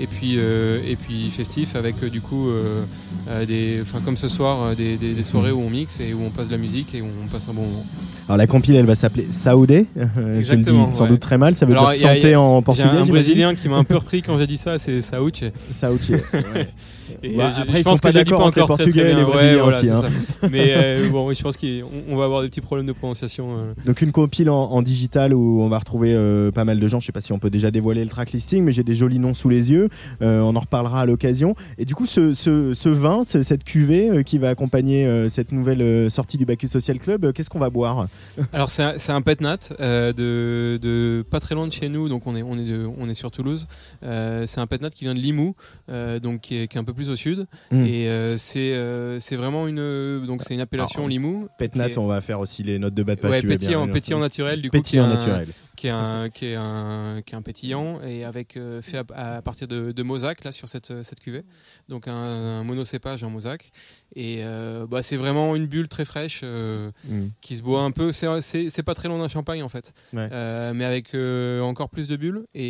et 0.00 0.06
puis, 0.06 0.34
euh, 0.38 0.80
et 0.86 0.96
puis 0.96 1.30
festif 1.30 1.74
avec 1.76 1.96
euh, 2.02 2.08
du 2.10 2.20
coup, 2.20 2.48
euh, 2.48 2.82
des, 3.46 3.80
enfin, 3.82 4.00
comme 4.04 4.16
ce 4.16 4.28
soir, 4.28 4.74
des, 4.76 4.96
des- 4.96 5.14
des 5.14 5.24
soirées 5.24 5.50
où 5.52 5.60
on 5.60 5.70
mixe 5.70 6.00
et 6.00 6.14
où 6.14 6.22
on 6.24 6.30
passe 6.30 6.46
de 6.46 6.52
la 6.52 6.58
musique 6.58 6.94
et 6.94 7.02
où 7.02 7.06
on 7.24 7.28
passe 7.28 7.48
un 7.48 7.52
bon 7.54 7.62
moment. 7.62 7.86
Alors 8.28 8.36
la 8.38 8.46
compile, 8.46 8.76
elle 8.76 8.86
va 8.86 8.94
s'appeler 8.94 9.26
Saoudé. 9.30 9.86
je 9.96 10.20
le 10.20 10.38
Exactement, 10.38 10.86
dis 10.88 10.96
sans 10.96 11.02
ouais. 11.04 11.08
doute 11.10 11.20
très 11.20 11.38
mal. 11.38 11.54
Ça 11.54 11.66
veut 11.66 11.72
Alors, 11.72 11.90
dire 11.90 11.96
il 11.98 12.02
y 12.02 12.06
a- 12.06 12.12
il 12.14 12.18
y 12.18 12.20
santé 12.22 12.34
a- 12.34 12.40
en 12.40 12.62
portugais. 12.62 12.88
un 12.88 13.06
Brésilien 13.06 13.54
qui 13.54 13.68
m'a 13.68 13.76
un 13.76 13.84
peu 13.84 13.96
repris 13.96 14.22
quand 14.22 14.38
j'ai 14.38 14.46
dit 14.46 14.56
ça, 14.56 14.78
c'est 14.78 15.02
Saouche. 15.02 15.42
Saouche. 15.72 16.10
ouais. 16.10 16.68
Et 17.24 17.36
Bah, 17.36 17.52
je- 17.56 17.62
après, 17.62 17.78
je 17.78 17.82
pense 17.84 18.00
que 18.00 18.08
pas 18.30 18.36
encore 18.36 18.76
très, 18.76 18.90
très 18.90 19.04
bien. 19.04 19.26
Ouais, 19.28 19.56
voilà, 19.56 19.78
aussi, 19.78 19.88
hein. 19.90 20.02
ça. 20.02 20.48
Mais 20.50 20.72
euh, 20.76 21.08
bon, 21.08 21.32
je 21.32 21.42
pense 21.42 21.56
qu'on 21.56 21.66
on 22.08 22.16
va 22.16 22.24
avoir 22.24 22.42
des 22.42 22.48
petits 22.48 22.60
problèmes 22.60 22.86
de 22.86 22.92
prononciation. 22.92 23.56
euh. 23.58 23.72
Donc 23.86 24.02
une 24.02 24.12
compile 24.12 24.50
en, 24.50 24.70
en 24.70 24.82
digital 24.82 25.32
où 25.34 25.62
on 25.62 25.68
va 25.68 25.78
retrouver 25.78 26.12
euh, 26.14 26.50
pas 26.50 26.64
mal 26.64 26.80
de 26.80 26.88
gens. 26.88 26.98
Je 27.00 27.06
sais 27.06 27.12
pas 27.12 27.20
si 27.20 27.32
on 27.32 27.38
peut 27.38 27.50
déjà 27.50 27.70
dévoiler 27.70 28.02
le 28.02 28.10
track 28.10 28.32
listing, 28.32 28.64
mais 28.64 28.72
j'ai 28.72 28.82
des 28.82 28.94
jolis 28.94 29.18
noms 29.18 29.34
sous 29.34 29.48
les 29.48 29.70
yeux. 29.70 29.88
On 30.20 30.54
en 30.56 30.60
reparlera 30.60 31.02
à 31.02 31.06
l'occasion. 31.06 31.54
Et 31.78 31.84
du 31.84 31.94
coup, 31.94 32.06
ce, 32.06 32.32
ce- 32.32 32.74
ce 32.74 32.88
vin, 32.88 33.22
ce- 33.22 33.42
cette 33.42 33.64
cuvée 33.64 34.24
qui 34.24 34.38
va 34.38 34.48
accompagner 34.48 35.28
cette 35.28 35.52
nouvelle 35.52 36.10
sortie 36.10 36.38
du 36.38 36.44
Bacchus 36.44 36.68
Social 36.68 36.98
Club, 36.98 37.32
qu'est-ce 37.32 37.50
qu'on 37.50 37.58
va 37.58 37.70
boire? 37.70 38.06
Alors 38.52 38.70
c'est 38.70 38.82
un, 38.82 38.94
un 39.14 39.22
pet 39.22 39.40
nat 39.40 39.58
de, 39.78 40.78
de 40.80 41.24
pas 41.30 41.40
très 41.40 41.54
loin 41.54 41.66
de 41.66 41.72
chez 41.72 41.88
nous, 41.88 42.08
donc 42.08 42.26
on 42.26 42.34
est, 42.36 42.42
on 42.42 42.54
est, 42.58 42.64
de- 42.64 42.88
on 42.98 43.08
est 43.08 43.14
sur 43.14 43.30
Toulouse. 43.30 43.66
C'est 44.02 44.58
un 44.58 44.66
pet 44.66 44.80
nat 44.82 44.90
qui 44.90 45.04
vient 45.04 45.14
de 45.14 45.20
Limoux, 45.20 45.54
donc 46.22 46.40
qui 46.40 46.56
est, 46.62 46.68
qui 46.68 46.76
est 46.76 46.80
un 46.80 46.84
peu 46.84 46.92
plus 46.94 47.10
au 47.12 47.16
sud. 47.16 47.46
Mm. 47.70 47.84
Et 47.84 48.08
euh, 48.08 48.36
c'est 48.36 48.72
euh, 48.74 49.20
c'est 49.20 49.36
vraiment 49.36 49.68
une 49.68 50.24
donc 50.26 50.42
c'est 50.42 50.54
une 50.54 50.60
appellation 50.60 51.00
Alors, 51.00 51.08
Limoux. 51.08 51.48
Pétnat, 51.58 51.86
qui 51.86 51.92
est- 51.92 51.98
on 51.98 52.06
va 52.06 52.20
faire 52.20 52.40
aussi 52.40 52.62
les 52.62 52.78
notes 52.78 52.94
de 52.94 53.02
bas 53.02 53.14
de 53.14 53.20
page. 53.20 53.30
Ouais, 53.30 53.42
pétillant, 53.42 53.86
pétillant 53.88 54.18
naturel, 54.18 54.60
du 54.62 54.70
coup, 54.70 54.76
Pétillant 54.76 55.06
naturel. 55.06 55.46
Qui 55.82 55.88
est 55.88 55.90
un, 55.90 56.30
qui 56.30 56.46
est 56.46 56.54
un, 56.54 57.22
qui 57.26 57.34
est 57.34 57.36
un 57.36 57.42
pétillant 57.42 58.00
et 58.02 58.22
avec 58.24 58.56
euh, 58.56 58.80
fait 58.82 58.98
à, 59.16 59.34
à 59.38 59.42
partir 59.42 59.66
de, 59.66 59.90
de 59.90 60.02
mosaque 60.04 60.44
là 60.44 60.52
sur 60.52 60.68
cette, 60.68 61.02
cette 61.02 61.18
cuvée, 61.18 61.42
donc 61.88 62.06
un, 62.06 62.12
un 62.14 62.62
monocépage 62.62 63.24
en 63.24 63.30
mosaque. 63.30 63.72
Et 64.14 64.44
euh, 64.44 64.86
bah, 64.86 65.02
c'est 65.02 65.16
vraiment 65.16 65.56
une 65.56 65.66
bulle 65.66 65.88
très 65.88 66.04
fraîche 66.04 66.42
euh, 66.44 66.90
Mm. 67.08 67.28
qui 67.40 67.56
se 67.56 67.62
boit 67.62 67.80
un 67.82 67.90
peu. 67.90 68.12
C'est- 68.12 68.82
pas 68.82 68.94
très 68.94 69.08
loin 69.08 69.18
d'un 69.18 69.28
champagne 69.28 69.62
en 69.64 69.68
fait, 69.68 69.92
Ouais. 70.12 70.28
Euh, 70.32 70.72
mais 70.74 70.84
avec 70.84 71.14
encore 71.64 71.88
plus 71.88 72.06
de 72.06 72.14
bulles 72.16 72.44
et, 72.54 72.62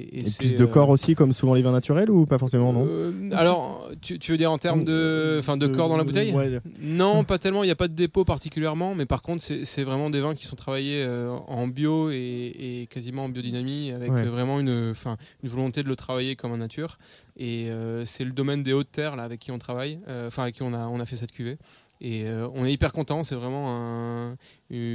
et 0.00 0.20
Et 0.20 0.24
c'est, 0.24 0.38
plus 0.38 0.54
de 0.54 0.64
corps 0.64 0.88
aussi, 0.88 1.14
comme 1.14 1.32
souvent 1.34 1.52
les 1.54 1.62
vins 1.62 1.72
naturels, 1.72 2.10
ou 2.10 2.24
pas 2.24 2.38
forcément, 2.38 2.72
non? 2.72 2.88
Alors, 3.32 3.88
tu, 4.00 4.18
tu 4.18 4.32
veux 4.32 4.38
dire 4.38 4.50
en 4.52 4.58
termes 4.58 4.84
de, 4.84 5.36
enfin, 5.40 5.56
de 5.58 5.66
corps 5.66 5.88
dans 5.90 5.96
la 5.98 6.04
bouteille? 6.04 6.32
ouais. 6.32 6.60
Non, 6.80 7.24
pas 7.30 7.38
tellement. 7.38 7.62
Il 7.64 7.66
n'y 7.66 7.72
a 7.72 7.76
pas 7.76 7.88
de 7.88 7.94
dépôt 7.94 8.24
particulièrement, 8.24 8.94
mais 8.94 9.04
par 9.06 9.20
contre, 9.20 9.42
c'est 9.42 9.64
c'est 9.66 9.82
vraiment 9.84 10.08
des 10.08 10.20
vins 10.20 10.34
qui 10.34 10.46
sont 10.46 10.56
travaillés 10.56 11.04
en 11.48 11.66
bio 11.68 12.10
et, 12.10 12.16
et 12.30 12.86
quasiment 12.86 13.24
en 13.24 13.28
biodynamie, 13.28 13.92
avec 13.92 14.10
Ouais. 14.10 14.22
vraiment 14.24 14.60
une, 14.60 14.90
enfin, 14.90 15.16
une 15.42 15.48
volonté 15.48 15.82
de 15.82 15.88
le 15.88 15.96
travailler 15.96 16.36
comme 16.36 16.52
en 16.52 16.56
nature. 16.58 16.98
Et 17.36 17.70
euh, 17.70 18.04
c'est 18.04 18.24
le 18.24 18.32
domaine 18.32 18.62
des 18.62 18.72
hautes 18.72 18.90
terres 18.92 19.16
là, 19.16 19.22
avec 19.24 19.40
qui 19.40 19.50
on 19.50 19.58
travaille, 19.58 19.98
euh, 20.08 20.28
enfin 20.28 20.42
avec 20.42 20.54
qui 20.56 20.62
on 20.62 20.72
a, 20.74 20.86
on 20.86 21.00
a 21.00 21.06
fait 21.06 21.16
cette 21.16 21.32
cuvée. 21.32 21.58
Et 22.00 22.26
euh, 22.26 22.48
on 22.54 22.64
est 22.64 22.72
hyper 22.72 22.92
content. 22.92 23.24
C'est 23.24 23.34
vraiment 23.34 23.68
un, 23.70 24.36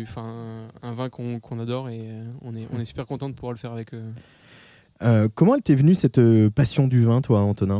enfin, 0.03 0.67
un 0.81 0.91
vin 0.91 1.09
qu'on 1.09 1.39
qu'on 1.39 1.59
adore 1.59 1.89
et 1.89 2.09
on 2.41 2.55
est, 2.55 2.67
on 2.71 2.79
est 2.79 2.85
super 2.85 3.05
content 3.05 3.29
de 3.29 3.35
pouvoir 3.35 3.53
le 3.53 3.59
faire 3.59 3.71
avec 3.73 3.93
eux. 3.93 4.03
Comment 5.35 5.55
elle 5.55 5.61
t'est 5.61 5.75
venue 5.75 5.93
cette 5.93 6.21
passion 6.49 6.87
du 6.87 7.03
vin, 7.03 7.21
toi, 7.21 7.41
Antonin? 7.41 7.79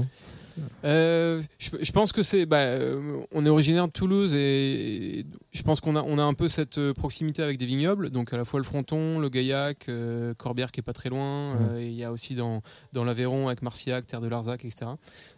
Euh, 0.84 1.42
je, 1.58 1.70
je 1.82 1.92
pense 1.92 2.12
que 2.12 2.24
c'est. 2.24 2.46
Bah, 2.46 2.58
euh, 2.58 3.22
on 3.32 3.46
est 3.46 3.50
originaire 3.50 3.88
de 3.88 3.92
Toulouse 3.92 4.34
et, 4.34 5.20
et 5.20 5.26
je 5.52 5.64
pense 5.64 5.82
qu'on 5.82 5.96
a, 5.96 6.02
on 6.04 6.18
a 6.18 6.24
un 6.24 6.34
peu 6.34 6.48
cette 6.48 6.78
euh, 6.78 6.94
proximité 6.94 7.42
avec 7.42 7.58
des 7.58 7.66
vignobles. 7.66 8.10
Donc 8.10 8.34
à 8.34 8.38
la 8.38 8.46
fois 8.46 8.60
le 8.60 8.66
Fronton, 8.66 9.20
le 9.20 9.30
Gaillac, 9.30 9.90
euh, 9.90 10.34
Corbière 10.34 10.72
qui 10.72 10.80
est 10.80 10.84
pas 10.84 10.94
très 10.94 11.10
loin. 11.10 11.56
Mmh. 11.56 11.78
et 11.78 11.88
Il 11.88 11.96
y 11.96 12.04
a 12.04 12.12
aussi 12.12 12.36
dans, 12.36 12.62
dans 12.94 13.04
l'Aveyron 13.04 13.48
avec 13.48 13.62
Marciac, 13.62 14.06
Terre 14.08 14.22
de 14.22 14.28
Larzac, 14.28 14.66
etc. 14.66 14.92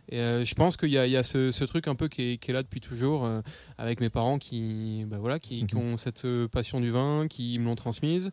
Et 0.10 0.20
je 0.20 0.56
pense 0.56 0.78
qu'il 0.78 0.90
y 0.90 0.98
a, 0.98 1.06
il 1.06 1.12
y 1.12 1.18
a 1.18 1.24
ce, 1.24 1.52
ce 1.52 1.66
truc 1.66 1.88
un 1.88 1.96
peu 1.96 2.08
qui 2.08 2.32
est, 2.34 2.38
qui 2.38 2.52
est 2.52 2.54
là 2.54 2.64
depuis 2.64 2.80
toujours 2.80 3.30
avec 3.78 4.00
mes 4.00 4.10
parents 4.10 4.38
qui, 4.38 5.04
bah, 5.06 5.18
voilà, 5.20 5.38
qui, 5.38 5.66
qui 5.66 5.76
ont 5.76 5.98
cette 5.98 6.26
passion 6.48 6.80
du 6.80 6.92
vin, 6.92 7.28
qui 7.28 7.60
me 7.60 7.66
l'ont 7.66 7.76
transmise. 7.76 8.32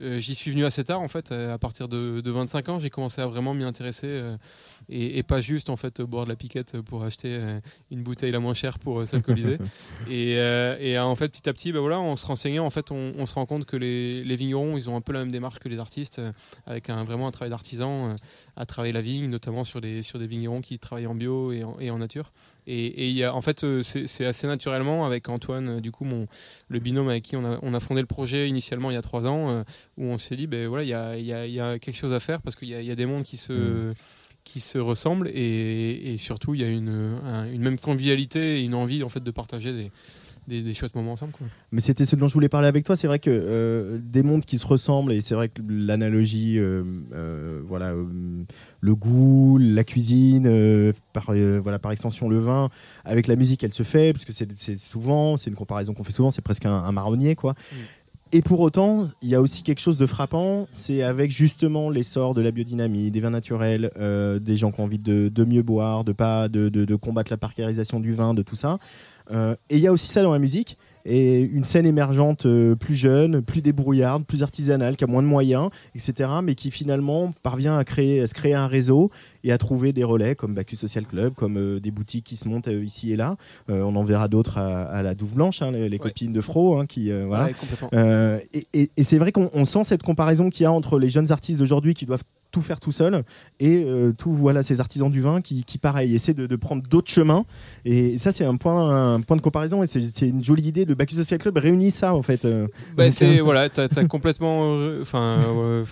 Euh, 0.00 0.18
J'y 0.18 0.34
suis 0.34 0.50
venu 0.50 0.64
assez 0.64 0.84
tard 0.84 1.00
en 1.00 1.08
fait, 1.08 1.30
euh, 1.30 1.54
à 1.54 1.58
partir 1.58 1.88
de, 1.88 2.20
de 2.20 2.30
25 2.30 2.68
ans, 2.68 2.78
j'ai 2.80 2.90
commencé 2.90 3.20
à 3.20 3.26
vraiment 3.26 3.54
m'y 3.54 3.64
intéresser 3.64 4.08
euh, 4.08 4.36
et, 4.88 5.18
et 5.18 5.22
pas 5.22 5.40
juste 5.40 5.70
en 5.70 5.76
fait 5.76 6.02
boire 6.02 6.24
de 6.24 6.30
la 6.30 6.36
piquette 6.36 6.80
pour 6.80 7.04
acheter 7.04 7.28
euh, 7.30 7.60
une 7.90 8.02
bouteille 8.02 8.32
la 8.32 8.40
moins 8.40 8.54
chère 8.54 8.78
pour 8.78 9.06
s'alcooliser. 9.06 9.58
et, 10.10 10.32
et, 10.80 10.98
en 10.98 11.16
fait 11.16 11.28
petit 11.28 11.48
à 11.48 11.52
petit, 11.52 11.72
bah, 11.72 11.80
voilà, 11.80 11.98
en 12.00 12.16
se 12.16 12.26
renseignant, 12.26 12.66
en 12.66 12.70
fait, 12.70 12.90
on, 12.90 13.12
on 13.18 13.26
se 13.26 13.34
rend 13.34 13.46
compte 13.46 13.66
que 13.66 13.76
les, 13.76 14.24
les 14.24 14.36
vignerons, 14.36 14.76
ils 14.76 14.90
ont 14.90 14.96
un 14.96 15.00
peu 15.00 15.12
la 15.12 15.20
même 15.20 15.30
démarche 15.30 15.58
que 15.58 15.68
les 15.68 15.78
artistes, 15.78 16.20
avec 16.66 16.90
un, 16.90 17.04
vraiment 17.04 17.26
un 17.28 17.30
travail 17.30 17.50
d'artisan 17.50 18.16
à 18.56 18.66
travailler 18.66 18.92
la 18.92 19.00
vigne, 19.02 19.28
notamment 19.28 19.64
sur 19.64 19.80
des, 19.80 20.02
sur 20.02 20.18
des 20.18 20.26
vignerons 20.26 20.60
qui 20.60 20.78
travaillent 20.78 21.06
en 21.06 21.14
bio 21.14 21.52
et 21.52 21.64
en, 21.64 21.76
et 21.80 21.90
en 21.90 21.98
nature. 21.98 22.32
Et, 22.66 22.86
et 22.86 23.08
il 23.08 23.14
y 23.16 23.24
a, 23.24 23.34
en 23.34 23.40
fait, 23.40 23.64
euh, 23.64 23.82
c'est 23.82 24.24
assez 24.26 24.46
naturellement 24.46 25.04
avec 25.06 25.28
Antoine, 25.28 25.68
euh, 25.68 25.80
du 25.80 25.90
coup, 25.90 26.04
mon, 26.04 26.26
le 26.68 26.78
binôme 26.78 27.08
avec 27.08 27.24
qui 27.24 27.36
on 27.36 27.44
a, 27.44 27.58
on 27.62 27.74
a 27.74 27.80
fondé 27.80 28.00
le 28.00 28.06
projet 28.06 28.48
initialement 28.48 28.90
il 28.90 28.94
y 28.94 28.96
a 28.96 29.02
trois 29.02 29.26
ans, 29.26 29.50
euh, 29.50 29.62
où 29.98 30.04
on 30.04 30.18
s'est 30.18 30.36
dit, 30.36 30.46
ben 30.46 30.66
voilà, 30.68 30.84
il 30.84 30.88
y 30.88 30.94
a, 30.94 31.18
y 31.18 31.32
a- 31.32 31.46
y 31.46 31.60
a 31.60 31.78
quelque 31.78 31.96
chose 31.96 32.12
à 32.12 32.20
faire 32.20 32.40
parce 32.42 32.56
qu'il 32.56 32.68
y 32.68 32.72
y 32.84 32.90
a 32.90 32.94
des 32.94 33.06
mondes 33.06 33.24
qui 33.24 33.36
se, 33.36 33.92
qui 34.44 34.60
se 34.60 34.78
ressemblent 34.78 35.28
et, 35.28 36.12
et 36.14 36.18
surtout 36.18 36.54
il 36.54 36.60
y 36.60 36.64
a 36.64 36.68
une, 36.68 37.18
un- 37.24 37.50
une 37.50 37.62
même 37.62 37.78
convivialité 37.78 38.60
et 38.60 38.62
une 38.62 38.74
envie 38.74 39.02
en 39.02 39.08
fait 39.08 39.22
de 39.24 39.30
partager 39.30 39.72
des, 39.72 39.90
des, 40.48 40.62
des 40.62 40.74
chouettes 40.74 40.94
moments 40.94 41.12
ensemble. 41.12 41.32
Quoi. 41.32 41.46
Mais 41.72 41.80
c'était 41.80 42.04
ce 42.04 42.16
dont 42.16 42.28
je 42.28 42.34
voulais 42.34 42.48
parler 42.48 42.68
avec 42.68 42.84
toi. 42.84 42.96
C'est 42.96 43.06
vrai 43.06 43.18
que 43.18 43.30
euh, 43.30 43.98
des 44.02 44.22
mondes 44.22 44.44
qui 44.44 44.58
se 44.58 44.66
ressemblent, 44.66 45.12
et 45.12 45.20
c'est 45.20 45.34
vrai 45.34 45.48
que 45.48 45.60
l'analogie, 45.68 46.58
euh, 46.58 46.82
euh, 47.14 47.60
voilà, 47.66 47.94
le 48.80 48.94
goût, 48.94 49.58
la 49.58 49.84
cuisine, 49.84 50.92
par, 51.12 51.32
voilà, 51.62 51.78
par 51.78 51.92
extension 51.92 52.28
le 52.28 52.38
vin, 52.38 52.68
avec 53.04 53.26
la 53.26 53.36
musique, 53.36 53.64
elle 53.64 53.72
se 53.72 53.82
fait, 53.82 54.12
parce 54.12 54.24
que 54.24 54.32
c'est 54.32 54.78
souvent, 54.78 55.36
c'est 55.36 55.50
une 55.50 55.56
comparaison 55.56 55.94
qu'on 55.94 56.04
fait 56.04 56.12
souvent, 56.12 56.30
c'est 56.30 56.42
presque 56.42 56.66
un, 56.66 56.72
un 56.72 56.92
marronnier, 56.92 57.34
quoi. 57.34 57.54
Et 58.32 58.42
pour 58.42 58.58
autant, 58.60 59.06
il 59.22 59.28
y 59.28 59.36
a 59.36 59.40
aussi 59.40 59.62
quelque 59.62 59.78
chose 59.80 59.96
de 59.96 60.06
frappant, 60.06 60.66
c'est 60.72 61.02
avec 61.04 61.30
justement 61.30 61.88
l'essor 61.88 62.34
de 62.34 62.40
la 62.40 62.50
biodynamie, 62.50 63.12
des 63.12 63.20
vins 63.20 63.30
naturels, 63.30 63.92
euh, 63.96 64.40
des 64.40 64.56
gens 64.56 64.72
qui 64.72 64.80
ont 64.80 64.84
envie 64.84 64.98
de, 64.98 65.28
de 65.28 65.44
mieux 65.44 65.62
boire, 65.62 66.02
de 66.02 66.10
pas 66.12 66.48
de, 66.48 66.68
de- 66.68 66.84
de 66.84 66.94
combattre 66.96 67.30
la 67.30 67.36
parcérisation 67.36 68.00
du 68.00 68.12
vin, 68.12 68.34
de 68.34 68.42
tout 68.42 68.56
ça. 68.56 68.78
Euh, 69.30 69.54
et 69.70 69.76
il 69.76 69.80
y 69.80 69.86
a 69.86 69.92
aussi 69.92 70.08
ça 70.08 70.22
dans 70.22 70.32
la 70.32 70.38
musique 70.38 70.76
et 71.06 71.40
une 71.42 71.64
scène 71.64 71.84
émergente 71.84 72.46
euh, 72.46 72.74
plus 72.76 72.94
jeune, 72.94 73.42
plus 73.42 73.60
débrouillarde, 73.60 74.24
plus 74.24 74.42
artisanale, 74.42 74.96
qui 74.96 75.04
a 75.04 75.06
moins 75.06 75.20
de 75.20 75.26
moyens, 75.26 75.68
etc. 75.94 76.30
Mais 76.42 76.54
qui 76.54 76.70
finalement 76.70 77.30
parvient 77.42 77.76
à 77.76 77.84
créer, 77.84 78.22
à 78.22 78.26
se 78.26 78.32
créer 78.32 78.54
un 78.54 78.66
réseau 78.66 79.10
et 79.42 79.52
à 79.52 79.58
trouver 79.58 79.92
des 79.92 80.02
relais 80.02 80.34
comme 80.34 80.54
Bacchus 80.54 80.76
Social 80.76 81.04
Club, 81.04 81.34
comme 81.34 81.58
euh, 81.58 81.78
des 81.78 81.90
boutiques 81.90 82.24
qui 82.24 82.36
se 82.36 82.48
montent 82.48 82.68
ici 82.68 83.12
et 83.12 83.16
là. 83.16 83.36
On 83.68 83.96
en 83.96 84.02
verra 84.04 84.28
d'autres 84.28 84.56
à, 84.56 84.84
à 84.84 85.02
la 85.02 85.14
Douve 85.14 85.34
Blanche, 85.34 85.60
hein, 85.60 85.72
les, 85.72 85.90
les 85.90 85.98
Ouais. 85.98 86.08
copines 86.08 86.32
de 86.32 86.40
Fro, 86.40 86.78
hein, 86.78 86.86
qui 86.86 87.10
voilà. 87.26 87.48
Ouais, 87.92 88.48
et 88.54 88.66
et- 88.72 88.90
et 88.96 89.04
c'est 89.04 89.18
vrai 89.18 89.30
qu'on 89.30 89.50
on 89.52 89.66
sent 89.66 89.84
cette 89.84 90.02
comparaison 90.02 90.48
qu'il 90.48 90.62
y 90.62 90.66
a 90.66 90.72
entre 90.72 90.98
les 90.98 91.10
jeunes 91.10 91.30
artistes 91.32 91.58
d'aujourd'hui 91.58 91.92
qui 91.92 92.06
doivent 92.06 92.24
tout 92.54 92.62
faire 92.62 92.78
tout 92.80 92.92
seuls 92.92 93.22
et 93.60 93.82
euh, 93.84 94.12
tout 94.16 94.32
voilà 94.32 94.62
ces 94.62 94.80
artisans 94.80 95.10
du 95.10 95.20
vin 95.20 95.40
qui, 95.40 95.64
qui 95.64 95.76
pareil 95.78 96.14
essaient 96.14 96.34
de, 96.34 96.46
de 96.46 96.56
prendre 96.56 96.82
d'autres 96.88 97.10
chemins 97.10 97.44
et 97.84 98.16
ça 98.18 98.30
c'est 98.32 98.44
un 98.44 98.56
point 98.56 99.14
un 99.14 99.20
point 99.20 99.36
de 99.36 99.42
comparaison 99.42 99.82
et 99.82 99.86
c'est 99.86 100.28
une 100.28 100.42
jolie 100.44 100.62
idée 100.68 100.84
de 100.84 100.94
Bacchus 100.94 101.16
Social 101.16 101.40
Club 101.40 101.58
réunit 101.58 101.90
ça 101.90 102.14
en 102.14 102.22
fait 102.22 102.44
euh. 102.44 102.66
Bah, 102.96 103.10
c'est 103.10 103.40
euh, 103.40 103.42
voilà, 103.42 103.68
t'as 103.68 103.88
as 103.96 104.04
complètement, 104.08 104.76
euh, 104.76 105.02
enfin, 105.02 105.40
euh, 105.58 105.82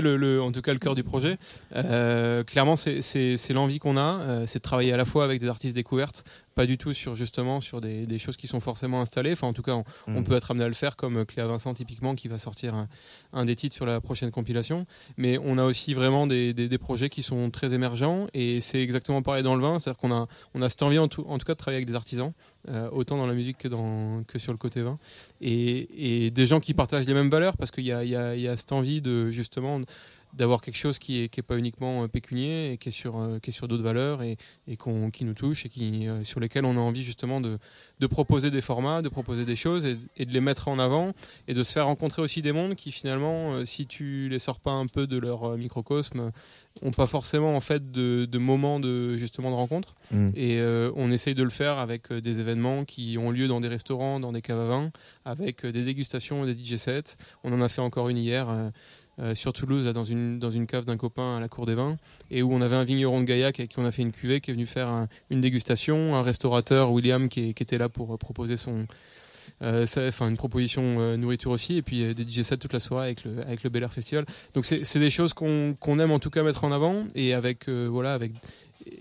le, 0.00 0.16
le- 0.16 0.42
en 0.42 0.50
tout 0.52 0.60
cas 0.62 0.72
le 0.72 0.78
cœur 0.78 0.94
du 0.96 1.04
projet. 1.04 1.36
Euh, 1.74 2.42
clairement, 2.42 2.74
c'est- 2.76 3.00
l'envie 3.52 3.78
qu'on 3.78 3.96
a, 3.96 4.20
euh, 4.20 4.44
c'est 4.46 4.58
de 4.58 4.62
travailler 4.62 4.92
à 4.92 4.96
la 4.96 5.04
fois 5.04 5.24
avec 5.24 5.40
des 5.40 5.48
artistes 5.48 5.74
découvertes, 5.74 6.24
pas 6.56 6.66
du 6.66 6.76
tout 6.78 6.92
sur 6.92 7.14
justement 7.14 7.60
sur 7.60 7.80
des, 7.80 8.06
des 8.06 8.18
choses 8.18 8.36
qui 8.36 8.48
sont 8.48 8.60
forcément 8.60 9.00
installées. 9.00 9.32
Enfin, 9.32 9.46
en 9.46 9.52
tout 9.52 9.62
cas, 9.62 9.74
on, 9.74 9.84
on 10.08 10.20
Mm. 10.22 10.24
peut 10.24 10.34
être 10.36 10.50
amené 10.50 10.64
à 10.64 10.68
le 10.68 10.74
faire 10.74 10.96
comme 10.96 11.24
Cléa 11.26 11.46
Vincent 11.46 11.72
typiquement 11.74 12.14
qui 12.16 12.26
va 12.28 12.38
sortir 12.38 12.74
un, 12.74 12.88
un 13.32 13.44
des 13.44 13.54
titres 13.54 13.76
sur 13.76 13.86
la 13.86 14.00
prochaine 14.00 14.30
compilation. 14.30 14.86
Mais 15.18 15.38
on 15.38 15.58
a 15.58 15.64
aussi 15.64 15.94
vraiment 15.94 16.26
des, 16.26 16.54
des- 16.54 16.68
des 16.68 16.78
projets 16.78 17.08
qui 17.10 17.22
sont 17.22 17.50
très 17.50 17.72
émergents 17.74 18.26
et 18.34 18.60
c'est 18.60 18.82
exactement 18.82 19.20
pareil 19.22 19.42
dans 19.44 19.54
le 19.54 19.62
vin, 19.62 19.78
c'est-à-dire 19.78 19.98
qu'on 20.00 20.12
a 20.12 20.26
on 20.54 20.62
a 20.62 20.68
cette 20.70 20.82
envie 20.82 20.98
en 20.98 21.08
tout, 21.08 21.24
en 21.28 21.38
tout 21.38 21.44
cas 21.46 21.52
de 21.52 21.58
travailler 21.58 21.76
avec 21.76 21.88
des 21.88 21.94
artisans, 21.94 22.32
euh, 22.68 22.88
autant 22.90 23.16
dans 23.18 23.26
la 23.26 23.34
musique 23.34 23.58
que 23.58 23.68
dans 23.68 24.24
que 24.24 24.38
sur 24.38 24.50
le 24.52 24.58
côté 24.58 24.80
vin 24.82 24.96
et, 25.42 26.24
et 26.26 26.30
des 26.30 26.46
gens 26.46 26.60
qui 26.60 26.72
partagent 26.74 27.06
les 27.06 27.14
mêmes 27.14 27.30
valeurs 27.30 27.56
parce 27.58 27.70
qu'il 27.70 27.84
y 27.86 27.92
a, 27.92 28.02
y 28.04 28.16
a- 28.16 28.34
y 28.34 28.48
a 28.48 28.56
cette 28.56 28.72
envie 28.72 29.02
de 29.02 29.28
justement 29.28 29.80
d'avoir 30.36 30.60
quelque 30.60 30.76
chose 30.76 30.98
qui 30.98 31.22
est, 31.22 31.28
qui 31.28 31.40
est 31.40 31.42
pas 31.42 31.56
uniquement 31.56 32.04
euh, 32.04 32.08
pécunier 32.08 32.72
et 32.72 32.76
qui 32.78 32.90
est 32.90 32.92
sur, 32.92 33.18
euh, 33.18 33.38
qui 33.40 33.50
est 33.50 33.52
sur 33.52 33.66
d'autres 33.68 33.82
valeurs 33.82 34.22
et, 34.22 34.36
et 34.68 34.76
qu'on- 34.76 35.10
qui 35.10 35.24
nous 35.24 35.34
touche 35.34 35.66
et 35.66 35.68
qui, 35.68 36.06
euh, 36.06 36.22
sur 36.24 36.38
lesquelles 36.40 36.64
on 36.64 36.76
a 36.76 36.80
envie 36.80 37.02
justement 37.02 37.40
de, 37.40 37.58
de 38.00 38.06
proposer 38.06 38.50
des 38.50 38.60
formats, 38.60 39.02
de 39.02 39.08
proposer 39.08 39.44
des 39.44 39.56
choses 39.56 39.84
et, 39.84 39.96
et 40.16 40.24
de 40.26 40.32
les 40.32 40.40
mettre 40.40 40.68
en 40.68 40.78
avant 40.78 41.12
et 41.48 41.54
de 41.54 41.62
se 41.62 41.72
faire 41.72 41.86
rencontrer 41.86 42.22
aussi 42.22 42.42
des 42.42 42.52
mondes 42.52 42.74
qui 42.76 42.92
finalement, 42.92 43.64
si 43.64 43.86
tu 43.86 44.28
les 44.28 44.38
sors 44.38 44.60
pas 44.60 44.72
un 44.72 44.86
peu 44.86 45.06
de 45.06 45.16
leur 45.18 45.56
microcosme, 45.56 46.30
ont 46.82 46.90
pas 46.90 47.06
forcément 47.06 47.56
en 47.56 47.60
fait 47.60 47.90
de, 47.90 48.26
de 48.30 48.38
moments 48.38 48.78
de 48.80 49.14
justement 49.16 49.50
de 49.50 49.56
rencontre. 49.56 49.94
Mm. 50.10 50.28
Et 50.34 50.58
euh, 50.60 50.90
on 50.96 51.10
essaye 51.10 51.34
de 51.34 51.42
le 51.42 51.50
faire 51.50 51.78
avec 51.78 52.12
des 52.12 52.40
événements 52.40 52.84
qui 52.84 53.16
ont 53.18 53.30
lieu 53.30 53.48
dans 53.48 53.60
des 53.60 53.68
restaurants, 53.68 54.20
dans 54.20 54.32
des 54.32 54.42
caves 54.42 54.60
à 54.60 54.66
vin, 54.68 54.90
avec 55.24 55.64
des 55.64 55.82
dégustations 55.82 56.44
des 56.44 56.52
DJ 56.52 56.76
sets. 56.76 57.16
On 57.44 57.52
en 57.54 57.62
a 57.62 57.68
fait 57.70 57.80
encore 57.80 58.08
une 58.10 58.18
hier. 58.18 58.50
euh, 58.50 58.68
euh, 59.18 59.34
sur 59.34 59.52
Toulouse, 59.52 59.84
dans, 59.92 60.04
une, 60.04 60.38
dans 60.38 60.50
une 60.50 60.66
cave 60.66 60.84
d'un 60.84 60.96
copain 60.96 61.36
à 61.36 61.40
la 61.40 61.48
Cour 61.48 61.66
des 61.66 61.74
Vins, 61.74 61.96
et 62.30 62.42
où 62.42 62.52
on 62.52 62.60
avait 62.60 62.76
un 62.76 62.84
vigneron 62.84 63.20
de 63.20 63.24
Gaillac 63.24 63.58
avec 63.60 63.70
qui 63.72 63.78
on 63.78 63.84
a 63.86 63.92
fait 63.92 64.02
une 64.02 64.12
cuvée 64.12 64.40
qui 64.40 64.50
est 64.50 64.54
venu 64.54 64.66
faire 64.66 64.88
un- 64.88 65.08
une 65.30 65.40
dégustation, 65.40 66.14
un 66.14 66.22
restaurateur, 66.22 66.92
William, 66.92 67.28
qui, 67.28 67.50
était 67.50 67.78
là 67.78 67.88
pour 67.88 68.12
euh, 68.14 68.16
proposer 68.18 68.56
son, 68.56 68.86
euh, 69.62 69.86
une 70.20 70.36
proposition 70.36 70.82
euh, 71.00 71.16
nourriture 71.16 71.50
aussi, 71.50 71.76
et 71.76 71.82
puis 71.82 72.02
euh, 72.02 72.14
des 72.14 72.24
DJ 72.26 72.42
toute 72.58 72.72
la 72.72 72.80
soirée 72.80 73.06
avec 73.06 73.24
le, 73.24 73.40
avec 73.42 73.62
le 73.62 73.70
Bel 73.70 73.82
Air 73.82 73.92
Festival. 73.92 74.26
Donc 74.54 74.66
c'est 74.66 74.98
des 74.98 75.10
choses 75.10 75.32
qu'on 75.32 75.74
qu'on 75.80 75.98
aime 75.98 76.10
en 76.10 76.18
tout 76.18 76.30
cas 76.30 76.42
mettre 76.42 76.64
en 76.64 76.72
avant, 76.72 77.04
et 77.14 77.32
avec, 77.32 77.68
euh, 77.68 77.86
voilà, 77.90 78.12
avec 78.12 78.32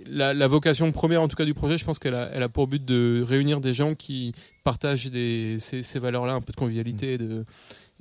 la, 0.05 0.33
la 0.33 0.47
vocation 0.47 0.91
première 0.91 1.21
en 1.21 1.27
tout 1.27 1.35
cas 1.35 1.45
du 1.45 1.53
projet, 1.53 1.77
je 1.77 1.85
pense 1.85 1.99
qu'elle 1.99 2.15
a, 2.15 2.29
elle 2.33 2.43
a 2.43 2.49
pour 2.49 2.67
but 2.67 2.83
de 2.83 3.23
réunir 3.27 3.59
des 3.59 3.73
gens 3.73 3.95
qui 3.95 4.33
partagent 4.63 5.11
des, 5.11 5.57
ces, 5.59 5.83
ces 5.83 5.99
valeurs-là, 5.99 6.33
un 6.33 6.41
peu 6.41 6.53
de 6.53 6.57
convivialité 6.57 7.13
et 7.13 7.17
de, 7.17 7.45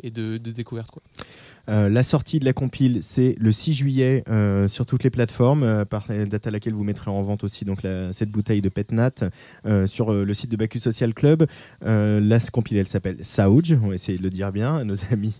et 0.03 0.11
de, 0.11 0.39
de 0.39 0.51
découverte. 0.53 0.91
Quoi. 0.91 1.03
Euh, 1.69 1.89
la 1.89 2.03
sortie 2.03 2.41
de 2.41 2.45
la 2.45 2.53
compile, 2.53 2.99
c'est 3.03 3.37
le 3.39 3.51
6 3.53 3.75
juillet 3.75 4.25
euh, 4.29 4.69
sur 4.69 4.85
toutes 4.87 5.03
les 5.05 5.11
plateformes, 5.11 5.63
euh, 5.63 5.85
par 5.85 6.07
date 6.31 6.47
à 6.47 6.51
laquelle 6.51 6.75
vous 6.75 6.85
mettrez 6.85 7.11
en 7.11 7.23
vente 7.23 7.43
aussi 7.45 7.65
donc 7.65 7.83
la- 7.83 8.13
cette 8.13 8.31
bouteille 8.31 8.61
de 8.61 8.69
Petnat 8.69 9.11
euh, 9.67 9.87
sur 9.87 10.13
euh, 10.13 10.25
le 10.25 10.35
site 10.35 10.51
de 10.51 10.57
Bacchus 10.57 10.81
Social 10.81 11.15
Club. 11.15 11.47
Euh, 11.87 12.21
la 12.21 12.39
compile, 12.41 12.77
elle 12.79 12.87
s'appelle 12.87 13.17
Saouj, 13.23 13.77
on 13.83 13.89
va 13.89 13.95
essayer 13.95 14.19
de 14.19 14.23
le 14.23 14.31
dire 14.31 14.53
bien, 14.53 14.77
à 14.77 14.85
nos 14.85 14.95
amis 15.11 15.33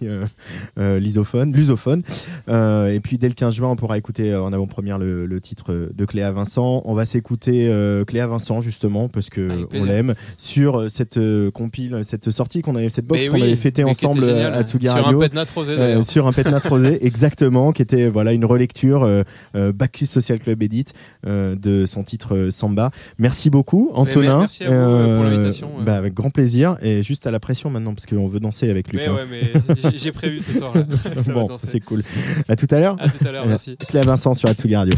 lisophones, 0.77 1.53
lusophones. 1.53 2.03
Euh, 2.49 2.89
et 2.89 3.01
puis 3.01 3.19
dès 3.19 3.29
le 3.29 3.35
15 3.35 3.55
juin, 3.55 3.71
on 3.71 3.77
pourra 3.77 3.99
écouter 3.99 4.33
euh, 4.33 4.43
en 4.43 4.53
avant-première 4.53 4.99
le, 4.99 5.27
le 5.27 5.41
titre 5.41 5.91
de 5.95 6.05
Cléa 6.05 6.31
Vincent. 6.33 6.83
On 6.85 6.95
va 6.95 7.05
s'écouter 7.05 7.69
euh, 7.69 8.05
Cléa 8.05 8.27
Vincent 8.27 8.61
justement 8.61 9.09
parce 9.09 9.31
que 9.31 9.67
on 9.75 9.85
l'aime 9.85 10.15
sur 10.37 10.91
cette 10.91 11.19
compile, 11.53 12.01
cette 12.03 12.31
sortie 12.31 12.63
qu'on 12.63 12.77
avait, 12.77 12.89
cette 12.89 13.07
box 13.07 13.29
qu'on 13.29 13.35
oui, 13.35 13.43
avait 13.43 13.57
fêté 13.57 13.85
mais 13.85 13.93
qui 13.95 14.05
était 14.05 14.07
ensemble 14.07 14.29
à 14.29 14.63
Tsugi 14.65 14.87
Sur 14.87 15.09
un. 15.09 15.15
Petnat 15.15 15.45
rosé. 15.55 15.75
Sur 16.15 16.29
un 16.29 16.33
Petnat 16.33 16.61
rosé, 16.61 17.05
exactement, 17.05 17.73
qui 17.73 17.83
était 17.83 18.09
voilà 18.09 18.33
une 18.33 18.45
relecture 18.45 19.03
euh, 19.03 19.25
euh, 19.57 19.73
Bacchus 19.73 20.07
Social 20.07 20.39
Club 20.39 20.63
Edit 20.63 20.85
euh, 21.27 21.57
de 21.57 21.87
son 21.87 22.05
titre 22.05 22.51
Samba. 22.51 22.93
Merci 23.19 23.51
beaucoup, 23.51 23.91
Antonin. 23.95 24.39
merci 24.39 24.63
à 24.63 24.69
vous, 24.69 24.75
euh, 24.77 25.17
pour 25.17 25.25
l'invitation, 25.25 25.71
euh. 25.81 25.83
bah, 25.83 25.97
avec 25.97 26.15
grand 26.15 26.31
plaisir 26.31 26.77
et 26.83 27.03
juste 27.03 27.27
à 27.27 27.33
la 27.33 27.41
pression 27.41 27.69
maintenant 27.69 27.95
parce 27.95 28.07
qu'on 28.07 28.29
veut 28.29 28.39
danser 28.39 28.71
avec 28.71 28.93
Mais 28.93 29.01
Lucas. 29.01 29.13
ouais, 29.13 29.25
mais 29.29 29.91
j'ai- 29.99 30.13
prévu 30.13 30.41
ce 30.41 30.53
soir. 30.53 30.73
là. 30.77 30.85
Bon, 31.35 31.49
c'est 31.59 31.81
cool. 31.81 32.03
À 32.49 32.55
tout 32.55 32.69
à 32.71 32.79
l'heure. 32.79 32.97
À 33.01 33.09
tout 33.09 33.27
à 33.27 33.33
l'heure, 33.33 33.47
merci. 33.47 33.77
Cléa 33.89 34.03
Vincent 34.03 34.35
sur 34.35 34.49
Atsugi 34.49 34.77
Radio. 34.77 34.95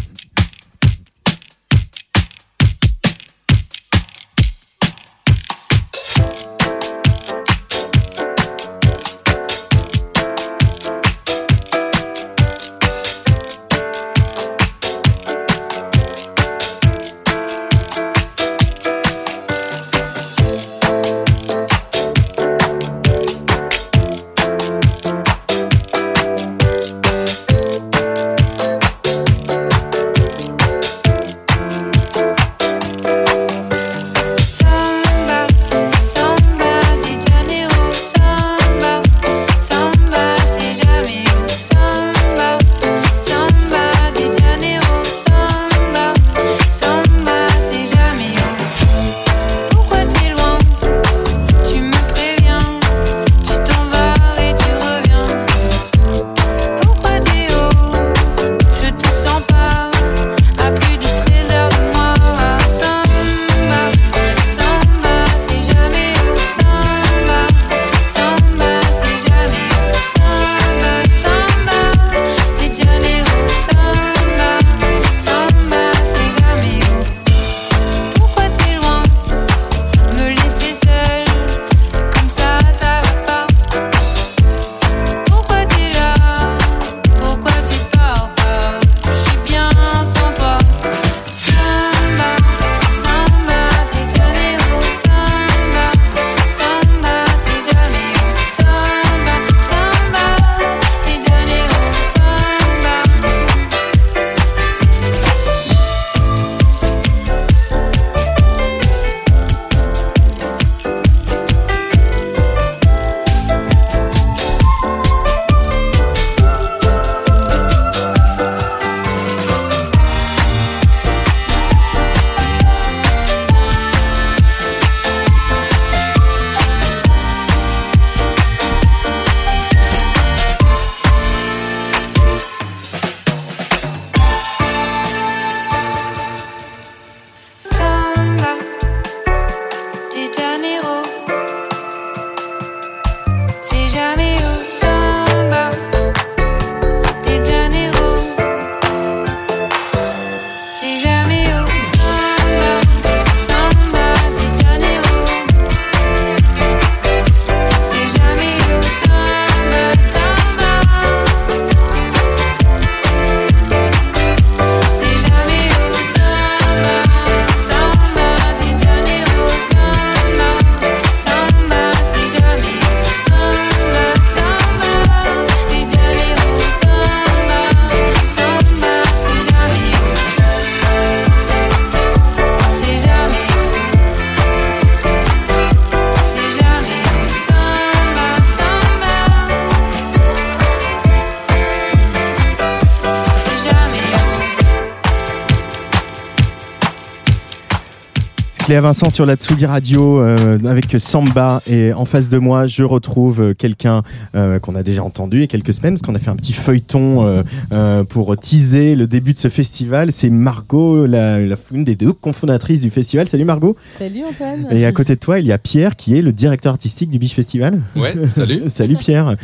Cléa 198.66 198.80
Vincent 198.80 199.10
sur 199.10 199.26
la 199.26 199.36
Tsugi 199.36 199.64
Radio 199.64 200.20
euh, 200.20 200.58
avec 200.66 200.86
Samba 200.98 201.62
et 201.70 201.92
en 201.92 202.04
face 202.04 202.28
de 202.28 202.36
moi 202.38 202.66
je 202.66 202.82
retrouve 202.82 203.40
euh, 203.40 203.54
quelqu'un 203.54 204.02
euh, 204.34 204.58
qu'on 204.58 204.74
a 204.74 204.82
déjà 204.82 205.04
entendu 205.04 205.36
il 205.36 205.40
y 205.42 205.44
a 205.44 205.46
quelques 205.46 205.72
semaines 205.72 205.94
parce 205.94 206.02
qu'on 206.02 206.16
a 206.16 206.18
fait 206.18 206.30
un 206.30 206.34
petit 206.36 206.52
feuilleton 206.52 207.24
euh, 207.24 207.42
euh, 207.72 208.02
pour 208.02 208.36
teaser 208.36 208.96
le 208.96 209.06
début 209.06 209.34
de 209.34 209.38
ce 209.38 209.46
festival. 209.48 210.10
C'est 210.10 210.30
Margot, 210.30 211.06
la, 211.06 211.38
la- 211.38 211.54
une 211.72 211.84
des 211.84 211.94
deux 211.94 212.12
cofondatrices 212.12 212.80
du 212.80 212.90
festival. 212.90 213.28
Salut 213.28 213.44
Margot. 213.44 213.76
Salut 213.96 214.22
Antoine. 214.28 214.66
Et 214.72 214.84
à 214.84 214.90
côté 214.90 215.14
de 215.14 215.20
toi 215.20 215.38
il 215.38 215.46
y 215.46 215.52
a 215.52 215.58
Pierre 215.58 215.94
qui 215.94 216.18
est 216.18 216.22
le 216.22 216.32
directeur 216.32 216.72
artistique 216.72 217.08
du 217.10 217.20
Biche 217.20 217.34
Festival. 217.34 217.80
Ouais, 217.94 218.14
salut. 218.34 218.62
salut 218.66 218.96
Pierre. 218.96 219.36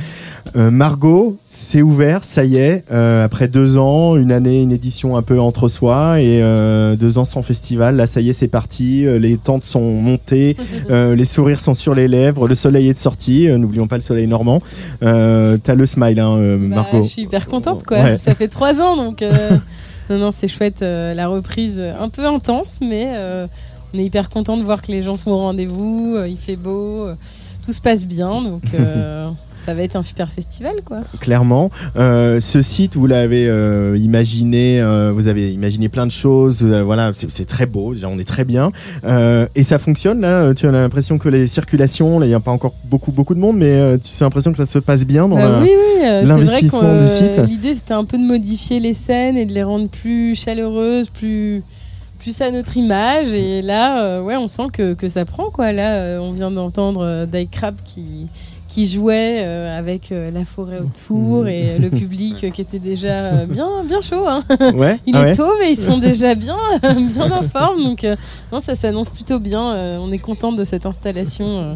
Euh, 0.57 0.73
Margot, 0.73 1.39
c'est 1.45 1.81
ouvert, 1.83 2.25
ça 2.25 2.45
y 2.45 2.57
est. 2.57 2.83
euh, 2.91 3.25
après 3.25 3.47
deux 3.47 3.79
ans, 3.79 4.17
une 4.17 4.33
année, 4.33 4.61
une 4.63 4.73
édition 4.73 5.17
un 5.17 5.23
peu 5.23 5.39
entre 5.41 5.69
soi 5.69 6.21
et 6.21 6.43
euh, 6.43 6.97
deux 6.97 7.19
ans 7.19 7.25
sans 7.25 7.43
festival. 7.45 7.95
Là, 7.95 8.07
ça 8.09 8.21
y 8.21 8.29
est, 8.29 8.33
c'est 8.33 8.49
parti. 8.49 9.07
Euh, 9.13 9.19
les 9.19 9.37
tentes 9.39 9.65
sont 9.65 9.81
montées, 9.81 10.57
euh, 10.91 11.15
les 11.15 11.25
sourires 11.25 11.61
sont 11.61 11.75
sur 11.75 11.95
les 11.95 12.09
lèvres, 12.09 12.49
le 12.49 12.55
soleil 12.55 12.89
est 12.89 12.95
de 12.95 12.99
sortie. 12.99 13.49
euh, 13.49 13.59
N'oublions 13.59 13.87
pas 13.87 13.97
le 13.97 14.03
soleil 14.03 14.27
normand. 14.27 14.61
Euh, 15.03 15.57
T'as 15.63 15.75
le 15.75 15.87
smile, 15.87 16.21
hein, 16.21 16.37
Bah, 16.39 16.77
Margot. 16.77 17.03
je 17.03 17.09
suis 17.09 17.23
hyper 17.23 17.47
contente 17.47 17.85
quoi. 17.85 17.99
Ouais. 18.03 18.19
Ça 18.19 18.35
fait 18.35 18.49
trois 18.49 18.81
ans 18.81 18.97
donc 18.97 19.23
non 20.11 20.19
non 20.19 20.31
c'est 20.31 20.49
chouette 20.49 20.81
la 20.83 21.29
reprise 21.29 21.81
un 21.81 22.09
peu 22.09 22.27
intense 22.27 22.79
mais 22.81 23.07
on 23.95 23.99
est 23.99 24.05
hyper 24.05 24.31
content 24.31 24.57
de 24.57 24.63
voir 24.63 24.83
que 24.83 24.91
les 24.91 25.03
gens 25.03 25.17
sont 25.17 25.31
au 25.31 25.39
rendez-vous. 25.39 26.17
il 26.29 26.37
fait 26.39 26.57
beau, 26.57 27.07
tout 27.65 27.73
se 27.73 27.81
passe 27.81 28.05
bien 28.07 28.43
donc 28.43 28.63
ça 29.65 29.75
va 29.75 29.83
être 29.83 29.97
un 29.97 30.03
super 30.03 30.31
festival 30.31 30.77
quoi. 30.85 30.99
Clairement, 31.21 31.71
Euh, 31.97 32.41
ce 32.41 32.63
site, 32.63 32.97
vous 32.97 33.07
l'avez 33.07 33.47
euh, 33.47 33.97
imaginé, 33.99 34.81
euh, 34.81 35.13
vous 35.15 35.29
avez 35.29 35.53
imaginé 35.53 35.89
plein 35.89 36.07
de 36.07 36.11
choses. 36.13 36.63
voilà, 36.63 37.11
c'est 37.15 37.45
très 37.47 37.67
beau. 37.67 37.95
Déjà, 37.95 38.09
on 38.09 38.19
est 38.19 38.25
très 38.29 38.45
bien, 38.45 38.71
et 39.55 39.65
ça 39.65 39.79
fonctionne. 39.79 40.21
Là, 40.21 40.55
tu 40.55 40.67
as 40.67 40.71
l'impression 40.73 41.19
que 41.19 41.29
les 41.29 41.47
circulations, 41.47 42.23
il 42.23 42.29
n'y 42.29 42.35
a 42.35 42.41
pas 42.41 42.51
encore 42.51 42.75
beaucoup 42.85 43.13
beaucoup 43.13 43.35
de 43.35 43.41
monde, 43.41 43.57
mais 43.59 43.99
tu 43.99 44.09
as 44.21 44.25
l'impression 44.25 44.51
que 44.53 44.59
ça 44.59 44.65
se 44.67 44.79
passe 44.79 45.05
bien 45.05 45.29
dans 45.29 45.37
Bah 45.37 45.49
la- 45.49 45.61
oui, 45.61 45.71
oui, 45.71 46.27
l'investissement 46.27 47.03
du 47.03 47.09
site. 47.09 47.39
l'idée 47.49 47.75
c'était 47.75 47.95
un 47.95 48.05
peu 48.05 48.19
de 48.19 48.25
modifier 48.25 48.81
les 48.81 48.95
scènes 48.95 49.37
et 49.37 49.47
de 49.47 49.53
les 49.53 49.63
rendre 49.63 49.89
plus 49.89 50.35
chaleureuses, 50.35 51.09
plus, 51.11 51.63
plus 52.19 52.41
à 52.41 52.51
notre 52.51 52.77
image. 52.77 53.33
Et 53.33 53.63
là, 53.63 54.03
euh, 54.05 54.23
ouais, 54.23 54.37
on 54.37 54.49
sent 54.49 54.69
que, 54.73 54.95
que 54.95 55.09
ça 55.09 55.25
prend 55.25 55.51
quoi. 55.51 55.73
Là, 55.73 55.95
euh, 55.95 56.19
on 56.21 56.33
vient 56.33 56.51
d'entendre 56.51 57.03
euh, 57.05 57.27
Die 57.27 57.49
Crab 57.49 57.75
qui 57.85 58.29
qui 58.73 58.87
jouait 58.87 59.43
euh, 59.45 59.79
avec 59.79 60.13
euh, 60.13 60.31
la 60.31 60.47
forêt 60.47 60.79
autour 60.79 61.47
et 61.47 61.79
le 61.79 61.91
public 62.01 62.43
euh, 62.43 62.51
qui 62.51 62.63
était 62.63 62.79
déjà 62.79 63.13
euh, 63.27 63.45
bien 63.47 63.69
bien 63.85 64.01
chaud. 64.01 64.25
hein. 64.27 64.43
Ouais, 64.75 64.99
Il 65.07 65.15
ah 65.15 65.21
est 65.21 65.25
ouais. 65.25 65.33
tôt, 65.35 65.53
mais 65.61 65.73
ils 65.73 65.77
sont 65.79 65.99
déjà 65.99 66.35
bien 66.35 66.57
bien 66.97 67.31
en 67.31 67.43
forme. 67.43 67.83
Donc 67.85 68.05
euh, 68.05 68.17
non, 68.51 68.61
ça 68.61 68.75
s'annonce 68.75 69.11
plutôt 69.11 69.39
bien. 69.39 69.75
Euh, 69.75 69.99
on 70.01 70.11
est 70.11 70.19
content 70.19 70.53
de 70.53 70.65
cette 70.65 70.87
installation. 70.87 71.45
euh, 71.47 71.75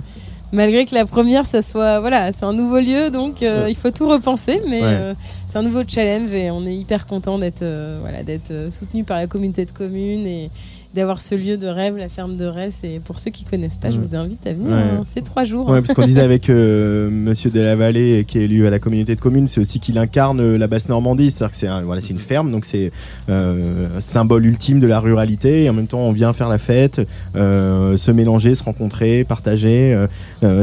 Malgré 0.52 0.84
que 0.84 0.94
la 0.94 1.04
première, 1.04 1.44
ça 1.44 1.60
soit 1.60 1.98
voilà, 2.00 2.30
c'est 2.32 2.44
un 2.44 2.52
nouveau 2.52 2.78
lieu, 2.78 3.10
donc 3.10 3.42
euh, 3.42 3.64
Ouais. 3.64 3.72
il 3.72 3.74
faut 3.74 3.90
tout 3.90 4.08
repenser, 4.08 4.62
mais 4.68 4.80
Ouais. 4.80 4.88
euh, 4.88 5.14
c'est 5.46 5.58
un 5.58 5.62
nouveau 5.62 5.82
challenge 5.86 6.32
et 6.34 6.50
on 6.52 6.64
est 6.64 6.74
hyper 6.76 7.06
content 7.08 7.36
d'être 7.36 7.62
euh, 7.62 7.98
voilà, 8.00 8.18
euh, 8.52 8.70
soutenu 8.70 9.02
par 9.02 9.18
la 9.18 9.26
communauté 9.26 9.64
de 9.66 9.72
communes 9.72 10.24
et 10.24 10.50
d'avoir 10.94 11.20
ce 11.20 11.34
lieu 11.34 11.56
de 11.56 11.66
rêve, 11.66 11.96
la 11.96 12.08
ferme 12.08 12.36
de 12.36 12.46
Resse. 12.46 12.80
Et 12.84 13.00
pour 13.04 13.18
ceux 13.18 13.30
qui 13.30 13.44
connaissent 13.44 13.76
pas, 13.76 13.90
je 13.90 13.98
vous 13.98 14.14
invite 14.14 14.46
à 14.46 14.52
venir. 14.52 14.70
Ouais. 14.70 14.74
hein. 14.76 15.02
C'est 15.06 15.22
trois 15.22 15.44
jours. 15.44 15.68
Ouais, 15.68 15.80
parce 15.82 15.94
qu'on 15.94 16.06
disait 16.06 16.20
avec 16.22 16.48
euh, 16.48 17.10
Monsieur 17.10 17.50
de 17.50 17.60
la 17.60 17.76
Vallée, 17.76 18.24
qui 18.26 18.38
est 18.38 18.42
élu 18.44 18.66
à 18.66 18.70
la 18.70 18.78
communauté 18.78 19.14
de 19.14 19.20
communes, 19.20 19.46
c'est 19.48 19.60
aussi 19.60 19.80
qu'il 19.80 19.98
incarne 19.98 20.40
euh, 20.40 20.56
la 20.58 20.66
basse 20.66 20.88
Normandie. 20.88 21.30
C'est-à-dire 21.30 21.50
que 21.50 21.56
c'est 21.56 21.66
un- 21.66 21.82
voilà, 21.82 22.00
c'est 22.00 22.10
une 22.14 22.18
ferme, 22.18 22.50
donc 22.50 22.64
c'est 22.64 22.92
euh, 23.28 23.88
un 23.96 24.00
symbole 24.00 24.46
ultime 24.46 24.80
de 24.80 24.86
la 24.86 25.00
ruralité. 25.00 25.64
Et 25.64 25.70
en 25.70 25.72
même 25.74 25.86
temps, 25.86 26.00
on 26.00 26.12
vient 26.12 26.32
faire 26.32 26.48
la 26.48 26.58
fête, 26.58 27.00
euh, 27.34 27.96
se 27.96 28.10
mélanger, 28.10 28.54
se 28.54 28.64
rencontrer, 28.64 29.24
partager. 29.24 30.06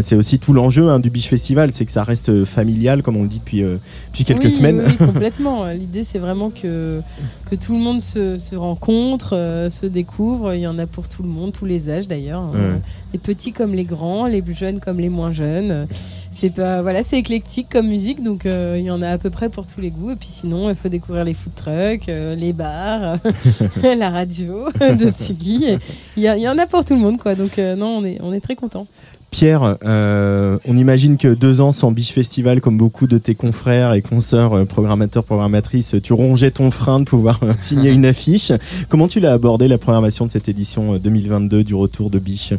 c'est 0.02 0.16
aussi 0.16 0.40
tout 0.40 0.54
l'enjeu 0.54 0.90
hein, 0.90 1.00
du 1.00 1.10
Biche 1.10 1.28
Festival, 1.28 1.72
c'est 1.72 1.86
que 1.86 1.92
ça 1.92 2.04
reste 2.04 2.44
familial, 2.46 3.04
comme 3.04 3.18
on 3.18 3.24
le 3.24 3.28
dit 3.30 3.40
depuis, 3.40 3.64
euh, 3.64 3.78
depuis 4.12 4.24
quelques 4.24 4.46
Oui, 4.46 4.52
semaines. 4.52 4.84
Oui, 4.86 4.96
oui, 5.00 5.06
complètement. 5.14 5.68
L'idée, 5.68 6.04
c'est 6.04 6.20
vraiment 6.20 6.50
que, 6.50 7.02
que 7.50 7.56
tout 7.56 7.74
le 7.74 7.80
monde 7.80 8.02
se, 8.02 8.38
se 8.38 8.56
rencontre, 8.56 9.36
euh, 9.36 9.70
se 9.70 9.86
découvre. 9.86 10.13
Il 10.20 10.60
y 10.60 10.68
en 10.68 10.78
a 10.80 10.86
pour 10.88 11.10
tout 11.10 11.24
le 11.24 11.30
monde, 11.30 11.54
tous 11.54 11.66
les 11.66 11.90
âges 11.90 12.08
d'ailleurs. 12.08 12.42
hein. 12.42 12.52
Ouais. 12.54 12.82
Les 13.14 13.20
petits 13.20 13.52
comme 13.52 13.74
les 13.74 13.84
grands, 13.84 14.26
les 14.28 14.42
plus 14.42 14.54
jeunes 14.56 14.80
comme 14.80 15.00
les 15.00 15.10
moins 15.10 15.32
jeunes. 15.32 15.88
C'est 16.32 16.50
pas 16.50 16.82
voilà, 16.82 17.04
c'est 17.04 17.18
éclectique 17.20 17.68
comme 17.72 17.88
musique, 17.88 18.22
donc 18.24 18.46
euh, 18.46 18.76
il 18.78 18.84
y 18.86 18.92
en 18.92 19.02
a 19.02 19.10
à 19.10 19.18
peu 19.18 19.30
près 19.30 19.50
pour 19.50 19.66
tous 19.68 19.80
les 19.82 19.92
goûts. 19.92 20.12
Et 20.12 20.16
puis 20.16 20.28
sinon, 20.30 20.70
il 20.70 20.76
faut 20.76 20.90
découvrir 20.90 21.24
les 21.24 21.34
food 21.34 21.54
trucks, 21.56 22.10
euh, 22.10 22.36
les 22.36 22.54
bars, 22.54 23.18
la 23.84 24.10
radio 24.10 24.66
de 24.80 25.10
Tiggy. 25.10 25.78
Y, 26.18 26.36
il 26.38 26.42
y 26.42 26.48
en 26.50 26.58
a 26.58 26.66
pour 26.66 26.84
tout 26.84 26.96
le 26.96 27.00
monde, 27.00 27.18
quoi. 27.20 27.36
Donc 27.36 27.60
euh, 27.60 27.76
non, 27.76 27.98
on 28.00 28.04
est 28.06 28.18
on 28.22 28.34
est 28.34 28.42
très 28.42 28.56
content. 28.56 28.88
Pierre, 29.34 29.78
euh, 29.84 30.60
on 30.64 30.78
imagine 30.78 31.18
que 31.18 31.34
deux 31.34 31.60
ans 31.60 31.72
sans 31.72 31.92
Biche 31.92 32.12
Festival, 32.12 32.62
comme 32.62 32.78
beaucoup 32.78 33.08
de 33.08 33.18
tes 33.18 33.34
confrères 33.34 33.94
et 33.94 34.04
consoeurs 34.04 34.54
euh, 34.54 34.66
programmateurs, 34.66 35.24
programmatrices, 35.24 35.96
tu 36.04 36.14
rongeais 36.14 36.52
ton 36.52 36.70
frein 36.70 37.00
de 37.00 37.06
pouvoir 37.06 37.40
euh, 37.42 37.54
signer 37.58 37.90
une 37.90 38.06
affiche. 38.06 38.52
Comment 38.90 39.08
tu 39.08 39.20
l'as 39.20 39.34
abordé 39.34 39.68
la 39.68 39.80
programmation 39.80 40.28
de 40.28 40.32
cette 40.32 40.50
édition 40.50 40.94
euh, 40.94 41.00
2022 41.00 41.64
du 41.64 41.74
retour 41.74 42.12
de 42.12 42.20
Biche 42.20 42.54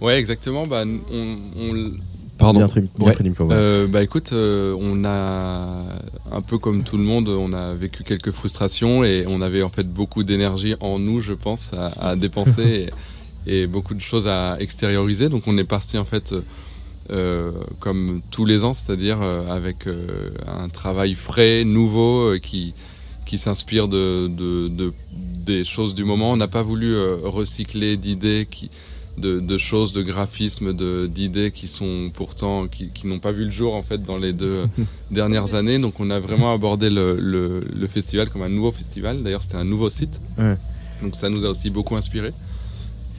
Ouais, 0.00 0.18
exactement. 0.20 0.68
Bah, 0.68 0.84
on, 1.12 1.36
on- 1.60 1.90
Pardon. 2.38 2.60
Bien 2.60 2.68
bien 2.68 3.06
Ouais. 3.06 3.14
ouais. 3.16 3.52
Euh, 3.52 3.86
bah 3.88 4.02
écoute, 4.02 4.30
euh, 4.32 4.74
on 4.80 5.04
a 5.04 5.82
un 6.32 6.40
peu 6.40 6.56
comme 6.58 6.84
tout 6.84 6.96
le 6.96 7.02
monde, 7.02 7.28
on 7.28 7.52
a 7.52 7.74
vécu 7.74 8.02
quelques 8.04 8.30
frustrations 8.30 9.02
et 9.04 9.24
on 9.28 9.42
avait 9.42 9.62
en 9.62 9.68
fait 9.68 9.86
beaucoup 9.92 10.22
d'énergie 10.22 10.74
en 10.80 10.98
nous, 11.00 11.20
je 11.20 11.32
pense, 11.34 11.72
à, 11.76 11.88
à 12.12 12.16
dépenser 12.16 12.88
et, 13.46 13.66
beaucoup 13.66 13.94
de 13.94 14.00
choses 14.00 14.26
à 14.28 14.56
extérioriser. 14.60 15.28
Donc 15.28 15.44
on 15.46 15.56
est 15.58 15.64
parti 15.64 15.98
en 15.98 16.04
fait 16.04 16.34
euh, 17.10 17.50
comme 17.80 18.20
tous 18.30 18.44
les 18.44 18.62
ans, 18.64 18.72
c'est-à-dire 18.74 19.18
euh, 19.22 19.48
avec 19.50 19.86
euh, 19.86 20.30
un 20.46 20.68
travail 20.68 21.14
frais, 21.14 21.64
nouveau, 21.64 22.32
euh, 22.34 22.38
qui 22.38 22.74
qui 23.26 23.38
s'inspire 23.38 23.86
de, 23.86 24.26
de, 24.28 24.66
de- 24.68 24.92
des 25.12 25.62
choses 25.64 25.94
du 25.94 26.04
moment. 26.04 26.32
On 26.32 26.36
n'a 26.36 26.48
pas 26.48 26.62
voulu 26.62 26.94
euh, 26.94 27.16
recycler 27.22 27.96
d'idées 27.96 28.46
qui 28.50 28.70
de, 29.18 29.38
de 29.40 29.58
choses, 29.58 29.92
de 29.92 30.02
graphismes, 30.02 30.72
de 30.74 31.06
d'idées 31.06 31.50
qui 31.50 31.66
sont 31.66 32.10
pourtant 32.14 32.68
qui, 32.68 32.88
qui 32.90 33.06
n'ont 33.06 33.18
pas 33.18 33.32
vu 33.32 33.44
le 33.44 33.50
jour 33.50 33.74
en 33.74 33.82
fait 33.82 34.02
dans 34.02 34.16
les 34.18 34.32
deux 34.32 34.64
dernières 35.10 35.54
années. 35.54 35.78
Donc 35.78 35.98
on 36.00 36.10
a 36.10 36.18
vraiment 36.20 36.52
abordé 36.52 36.90
le, 36.90 37.16
le, 37.20 37.60
le 37.74 37.86
festival 37.88 38.30
comme 38.30 38.42
un 38.42 38.48
nouveau 38.48 38.70
festival. 38.72 39.22
D'ailleurs 39.22 39.42
c'était 39.42 39.56
un 39.56 39.64
nouveau 39.64 39.90
site. 39.90 40.20
Ouais. 40.38 40.56
Donc 41.02 41.14
ça 41.16 41.28
nous 41.28 41.44
a 41.44 41.50
aussi 41.50 41.70
beaucoup 41.70 41.96
inspiré. 41.96 42.32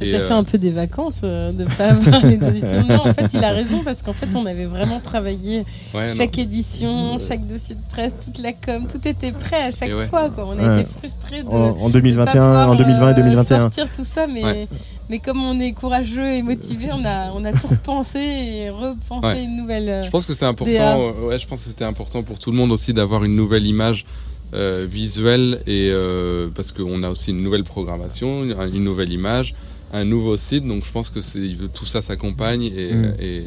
Ça 0.06 0.18
t'a 0.18 0.24
euh, 0.24 0.28
fait 0.28 0.34
un 0.34 0.44
peu 0.44 0.58
des 0.58 0.72
vacances 0.72 1.22
euh, 1.24 1.52
de 1.52 1.66
pas 1.66 1.90
avoir 1.92 2.26
les 2.26 2.34
éditions. 2.36 2.84
Non, 2.90 3.02
en 3.08 3.14
fait, 3.14 3.34
il 3.34 3.44
a 3.44 3.52
raison 3.52 3.84
parce 3.84 4.02
qu'en 4.02 4.14
fait, 4.14 4.36
on 4.36 4.46
avait 4.46 4.66
vraiment 4.66 5.00
travaillé 5.00 5.64
Ouais, 5.94 6.08
chaque 6.08 6.38
non. 6.38 6.44
édition, 6.44 7.18
chaque 7.18 7.46
dossier 7.48 7.76
de 7.76 7.82
presse, 7.92 8.16
toute 8.24 8.40
la 8.40 8.54
com, 8.54 8.86
tout 8.92 9.06
était 9.08 9.32
prêt 9.32 9.64
à 9.64 9.72
chaque 9.72 9.90
ouais. 9.96 10.08
fois. 10.08 10.30
Quoi. 10.30 10.46
On 10.48 10.58
a 10.60 10.80
été 10.82 10.90
frustrés 10.90 11.44
de 11.44 11.48
En- 11.48 11.78
en 11.82 11.88
de 11.88 11.94
2021, 11.94 12.26
pas 12.26 12.32
pouvoir, 12.32 12.70
en 12.72 12.76
2020 12.76 13.08
et 13.08 13.12
euh, 13.12 13.16
2021. 13.24 13.60
sortir 13.62 13.88
tout 13.96 14.04
ça, 14.06 14.28
mais 14.28 14.44
Ouais. 14.44 14.68
mais 15.10 15.20
comme 15.20 15.44
on 15.44 15.60
est 15.60 15.74
courageux 15.74 16.28
et 16.28 16.42
motivé, 16.42 16.88
on 16.92 17.04
a 17.06 17.32
on 17.34 17.44
a 17.46 17.52
tout 17.54 17.68
repensé 17.68 18.20
et 18.20 18.70
repensé 18.70 19.28
Ouais. 19.28 19.44
une 19.44 19.58
nouvelle. 19.58 19.90
euh, 19.90 20.04
Je 20.04 20.10
pense 20.10 20.26
que 20.26 20.34
c'est 20.34 20.46
important. 20.46 21.00
Euh, 21.00 21.28
ouais, 21.28 21.40
je 21.40 21.48
pense 21.48 21.62
que 21.64 21.70
c'était 21.70 21.86
important 21.86 22.24
pour 22.24 22.40
tout 22.40 22.52
le 22.52 22.58
monde 22.58 22.72
aussi 22.72 22.94
d'avoir 22.94 23.24
une 23.24 23.36
nouvelle 23.36 23.66
image 23.66 24.06
euh, 24.54 24.86
visuelle 24.90 25.62
et 25.68 25.90
euh, 25.92 26.50
parce 26.54 26.72
qu'on 26.74 27.04
a 27.04 27.10
aussi 27.10 27.32
une 27.32 27.42
nouvelle 27.42 27.64
programmation, 27.64 28.44
une 28.44 28.56
une 28.76 28.84
nouvelle 28.84 29.12
image, 29.14 29.56
un 29.92 30.04
nouveau 30.06 30.38
site. 30.38 30.66
Donc 30.68 30.86
je 30.86 30.92
pense 30.92 31.10
que 31.10 31.20
tout 31.68 31.86
ça 31.86 32.02
s'accompagne 32.02 32.64
et, 32.64 32.94
Mm. 32.94 33.14
et 33.20 33.44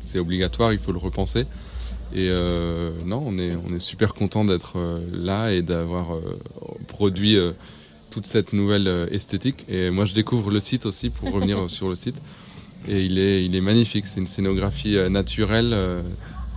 c'est 0.00 0.18
obligatoire. 0.18 0.72
Il 0.72 0.78
faut 0.78 0.92
le 0.92 0.98
repenser. 0.98 1.46
Et 2.14 2.28
euh, 2.30 2.90
non, 3.04 3.22
on 3.26 3.38
est 3.38 3.54
on 3.68 3.74
est 3.74 3.78
super 3.80 4.14
content 4.14 4.44
d'être 4.44 4.78
euh, 4.78 5.00
là 5.12 5.50
et 5.52 5.60
d'avoir 5.60 6.14
euh, 6.14 6.20
produit 6.86 7.36
euh, 7.36 7.52
toute 8.10 8.26
cette 8.26 8.54
nouvelle 8.54 9.08
esthétique. 9.10 9.66
Et 9.68 9.90
moi, 9.90 10.06
je 10.06 10.14
découvre 10.14 10.50
le 10.50 10.60
site 10.60 10.86
aussi 10.86 11.10
pour 11.10 11.30
revenir 11.32 11.68
sur 11.76 11.88
le 11.90 11.94
site. 11.94 12.22
Et 12.88 13.04
il 13.04 13.18
est, 13.18 13.44
il 13.44 13.54
est 13.54 13.60
magnifique. 13.60 14.06
C'est 14.06 14.20
une 14.20 14.26
scénographie 14.26 14.96
naturelle 15.10 15.76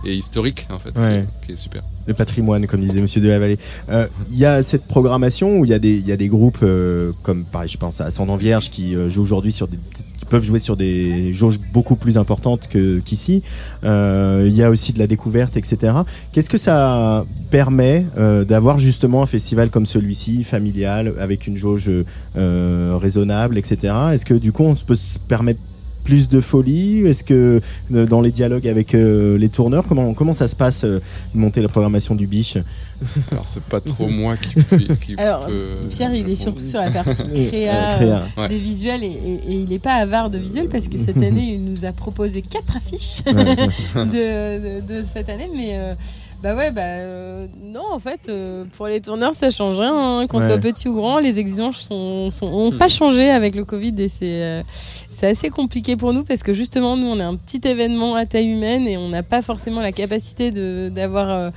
et 0.06 0.14
historique, 0.14 0.66
en 0.70 0.78
fait, 0.78 0.92
qui 0.94 1.00
Ouais. 1.00 1.18
est- 1.42 1.46
qui, 1.46 1.52
est 1.52 1.56
super. 1.56 1.82
Le 2.06 2.14
patrimoine, 2.14 2.66
comme 2.66 2.80
disait 2.80 3.00
Monsieur 3.00 3.20
de 3.20 3.28
la 3.28 3.38
Vallée. 3.38 3.58
Euh, 3.90 4.06
Il 4.30 4.38
y 4.38 4.44
a 4.44 4.62
cette 4.62 4.84
programmation 4.84 5.58
où 5.58 5.64
il 5.64 5.70
y 5.70 5.74
a 5.74 5.78
des, 5.78 5.94
il 5.94 6.06
y 6.06 6.12
a 6.12 6.16
des 6.16 6.28
groupes 6.28 6.58
euh, 6.62 7.12
comme, 7.22 7.44
pareil, 7.44 7.68
je 7.68 7.78
pense 7.78 8.00
à 8.00 8.06
Ascendant 8.06 8.36
Vierge 8.36 8.70
qui 8.70 8.94
euh, 8.94 9.08
jouent 9.08 9.22
aujourd'hui 9.22 9.52
sur 9.52 9.68
des 9.68 9.78
qui 10.22 10.26
peuvent 10.26 10.44
jouer 10.44 10.60
sur 10.60 10.76
des 10.76 11.32
jauges 11.32 11.58
beaucoup 11.72 11.96
plus 11.96 12.16
importantes 12.16 12.68
qu'ici. 13.04 13.42
Euh, 13.82 14.44
Il 14.46 14.54
y 14.54 14.62
a 14.62 14.70
aussi 14.70 14.92
de 14.92 15.00
la 15.00 15.08
découverte, 15.08 15.56
etc. 15.56 15.94
Qu'est-ce 16.30 16.48
que 16.48 16.58
ça 16.58 17.24
permet 17.50 18.06
euh, 18.16 18.44
d'avoir 18.44 18.78
justement 18.78 19.24
un 19.24 19.26
festival 19.26 19.70
comme 19.70 19.84
celui-ci, 19.84 20.44
familial, 20.44 21.14
avec 21.18 21.48
une 21.48 21.56
jauge 21.56 21.90
euh, 22.36 22.96
raisonnable, 23.00 23.58
etc. 23.58 23.94
Est-ce 24.12 24.24
que 24.24 24.34
du 24.34 24.52
coup 24.52 24.62
on 24.62 24.74
se 24.76 24.84
peut 24.84 24.94
se 24.94 25.18
permettre 25.18 25.60
plus 26.04 26.28
de 26.28 26.40
folie? 26.40 27.06
Est-ce 27.06 27.24
que 27.24 27.60
euh, 27.94 28.06
dans 28.06 28.20
les 28.20 28.30
dialogues 28.30 28.66
avec 28.68 28.94
euh, 28.94 29.36
les 29.38 29.48
tourneurs, 29.48 29.84
comment, 29.88 30.14
comment 30.14 30.32
ça 30.32 30.48
se 30.48 30.56
passe 30.56 30.84
euh, 30.84 31.00
de 31.34 31.38
monter 31.40 31.62
la 31.62 31.68
programmation 31.68 32.14
du 32.14 32.26
biche? 32.26 32.56
Alors 33.32 33.48
c'est 33.48 33.62
pas 33.64 33.80
trop 33.80 34.08
moi 34.22 34.36
qui, 34.36 35.16
Alors, 35.16 35.46
peut- 35.46 35.80
Pierre, 35.90 36.14
il 36.14 36.28
est 36.28 36.36
surtout 36.36 36.64
sur 36.64 36.80
la 36.80 36.90
partie 36.90 37.22
créa, 37.34 37.94
créa. 37.96 38.22
Ouais. 38.36 38.48
des 38.48 38.58
visuels 38.58 39.02
et, 39.02 39.06
et- 39.08 39.50
et 39.50 39.52
il 39.54 39.68
n'est 39.68 39.78
pas 39.80 39.94
avare 39.94 40.30
de 40.30 40.38
visuels 40.38 40.68
parce 40.68 40.88
que 40.88 40.98
cette 40.98 41.16
année, 41.22 41.54
il 41.54 41.64
nous 41.64 41.84
a 41.84 41.92
proposé 41.92 42.42
quatre 42.42 42.76
affiches 42.76 43.22
de, 43.24 44.80
de- 44.80 44.80
de 44.86 45.04
cette 45.04 45.28
année. 45.28 45.48
Mais 45.54 45.76
euh, 45.76 45.94
bah 46.42 46.56
ouais, 46.56 46.70
bah 46.72 46.82
euh, 46.82 47.46
non, 47.62 47.84
en 47.92 47.98
fait, 47.98 48.28
euh, 48.28 48.64
pour 48.76 48.86
les 48.88 49.00
tourneurs, 49.00 49.34
ça 49.34 49.50
change 49.50 49.78
rien. 49.78 49.94
hein, 49.94 50.26
qu'on 50.26 50.38
Ouais. 50.40 50.44
soit 50.44 50.58
petit 50.58 50.88
ou 50.88 50.94
grand, 50.94 51.18
les 51.20 51.38
exigences 51.38 51.78
sont, 51.78 52.30
sont- 52.30 52.46
ont 52.52 52.72
pas 52.72 52.88
changé 52.88 53.30
avec 53.30 53.54
le 53.54 53.64
Covid 53.64 53.94
et 53.98 54.08
c'est 54.08 54.42
euh, 54.42 54.62
c'est 55.10 55.28
assez 55.28 55.50
compliqué 55.50 55.96
pour 55.96 56.12
nous 56.12 56.24
parce 56.24 56.42
que 56.42 56.52
justement, 56.52 56.96
nous, 56.96 57.06
on 57.06 57.18
est 57.20 57.22
un 57.22 57.36
petit 57.36 57.60
événement 57.66 58.14
à 58.16 58.26
taille 58.26 58.48
humaine 58.48 58.88
et 58.88 58.96
on 58.96 59.08
n'a 59.08 59.22
pas 59.22 59.40
forcément 59.42 59.80
la 59.80 59.92
capacité 59.92 60.50
de- 60.50 60.90
d'avoir. 60.94 61.52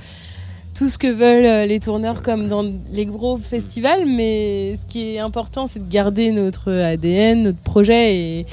tout 0.78 0.88
ce 0.90 0.98
que 0.98 1.06
veulent 1.06 1.66
les 1.66 1.80
tourneurs 1.80 2.20
comme 2.20 2.48
dans 2.48 2.62
les 2.92 3.06
gros 3.06 3.38
festivals, 3.38 4.04
mais 4.04 4.74
ce 4.76 4.84
qui 4.84 5.14
est 5.14 5.18
important, 5.20 5.66
c'est 5.66 5.78
de 5.78 5.90
garder 5.90 6.32
notre 6.32 6.70
ADN, 6.70 7.44
notre 7.44 7.56
projet. 7.60 8.14
Et, 8.14 8.46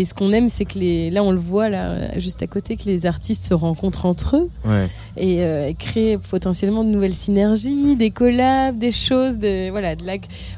et 0.00 0.04
ce 0.04 0.14
qu'on 0.14 0.32
aime, 0.32 0.48
c'est 0.48 0.64
que 0.64 0.78
les, 0.78 1.10
là, 1.10 1.22
on 1.22 1.30
le 1.32 1.38
voit 1.38 1.68
là, 1.68 2.18
juste 2.18 2.42
à 2.42 2.46
côté, 2.46 2.76
que 2.76 2.84
les 2.86 3.06
artistes 3.06 3.44
se 3.46 3.54
rencontrent 3.54 4.06
entre 4.06 4.36
eux 4.36 4.50
Ouais. 4.66 4.88
et 5.16 5.44
euh, 5.44 5.72
créer 5.78 6.18
potentiellement 6.18 6.84
de 6.84 6.88
nouvelles 6.90 7.14
synergies, 7.14 7.96
des 7.96 8.10
collabs, 8.10 8.78
des 8.78 8.92
choses. 8.92 9.38
De, 9.38 9.70
voilà, 9.70 9.96
de 9.96 10.04
la... 10.06 10.14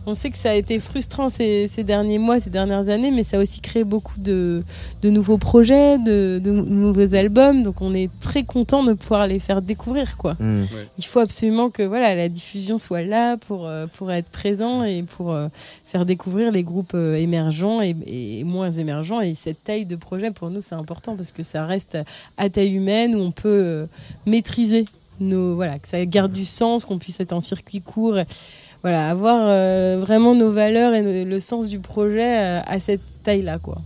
On 0.07 0.15
sait 0.15 0.31
que 0.31 0.37
ça 0.39 0.51
a 0.51 0.55
été 0.55 0.79
frustrant 0.79 1.29
ces, 1.29 1.67
ces 1.69 1.85
derniers 1.85 2.19
mois, 2.19 2.41
ces 2.41 2.51
dernières 2.51 2.89
années, 2.89 3.11
mais 3.11 3.23
ça 3.23 3.39
a 3.39 3.41
aussi 3.41 3.61
créé 3.61 3.85
beaucoup 3.85 4.19
de, 4.19 4.63
de 5.03 5.11
nouveaux 5.11 5.39
projets, 5.39 5.99
de, 5.99 6.41
de 6.43 6.51
nouveaux 6.51 7.15
albums. 7.15 7.63
Donc 7.63 7.81
on 7.81 7.95
est 7.95 8.11
très 8.21 8.45
content 8.45 8.85
de 8.85 8.93
pouvoir 8.93 9.27
les 9.27 9.39
faire 9.39 9.63
découvrir. 9.63 10.17
Quoi. 10.17 10.35
Mm. 10.39 10.65
Il 10.99 11.05
faut 11.05 11.21
absolument 11.21 11.71
que 11.71 11.83
voilà, 11.83 12.15
la 12.15 12.29
diffusion 12.29 12.77
soit 12.79 13.03
là 13.03 13.37
pour, 13.37 13.67
euh, 13.67 13.87
pour 13.97 14.13
être 14.13 14.29
présent 14.29 14.85
et 14.85 15.03
pour 15.03 15.33
euh, 15.33 15.49
faire 15.93 16.07
découvrir 16.07 16.51
les 16.51 16.63
groupes 16.63 16.95
euh, 16.95 17.17
émergents 17.17 17.83
et, 17.83 18.45
moins 18.45 18.71
émergents. 18.71 19.21
Et 19.21 19.35
cette 19.35 19.63
taille 19.63 19.85
de 19.85 19.95
projet, 19.95 20.31
pour 20.31 20.49
nous, 20.49 20.63
c'est 20.63 20.75
important 20.75 21.17
parce 21.17 21.33
que 21.33 21.43
ça 21.43 21.67
reste 21.67 21.99
à 22.39 22.49
taille 22.49 22.73
humaine 22.73 23.15
où 23.15 23.19
on 23.19 23.31
peut 23.31 23.49
euh, 23.49 23.87
maîtriser 24.25 24.87
nos. 25.21 25.55
Voilà, 25.55 25.79
que 25.79 25.87
ça 25.87 26.05
garde 26.07 26.33
du 26.33 26.47
sens, 26.47 26.87
qu'on 26.87 26.99
puisse 26.99 27.21
être 27.21 27.35
en 27.35 27.41
circuit 27.41 27.83
court. 27.83 28.17
voilà, 28.81 29.11
avoir 29.11 29.45
euh, 29.47 29.99
vraiment 30.01 30.35
nos 30.35 30.51
valeurs 30.51 30.95
et 30.95 31.25
le, 31.27 31.41
sens 31.41 31.69
du 31.69 31.79
projet 31.79 32.63
à 32.67 32.81
cette 32.81 33.03
taille-là, 33.23 33.59
quoi. 33.59 33.83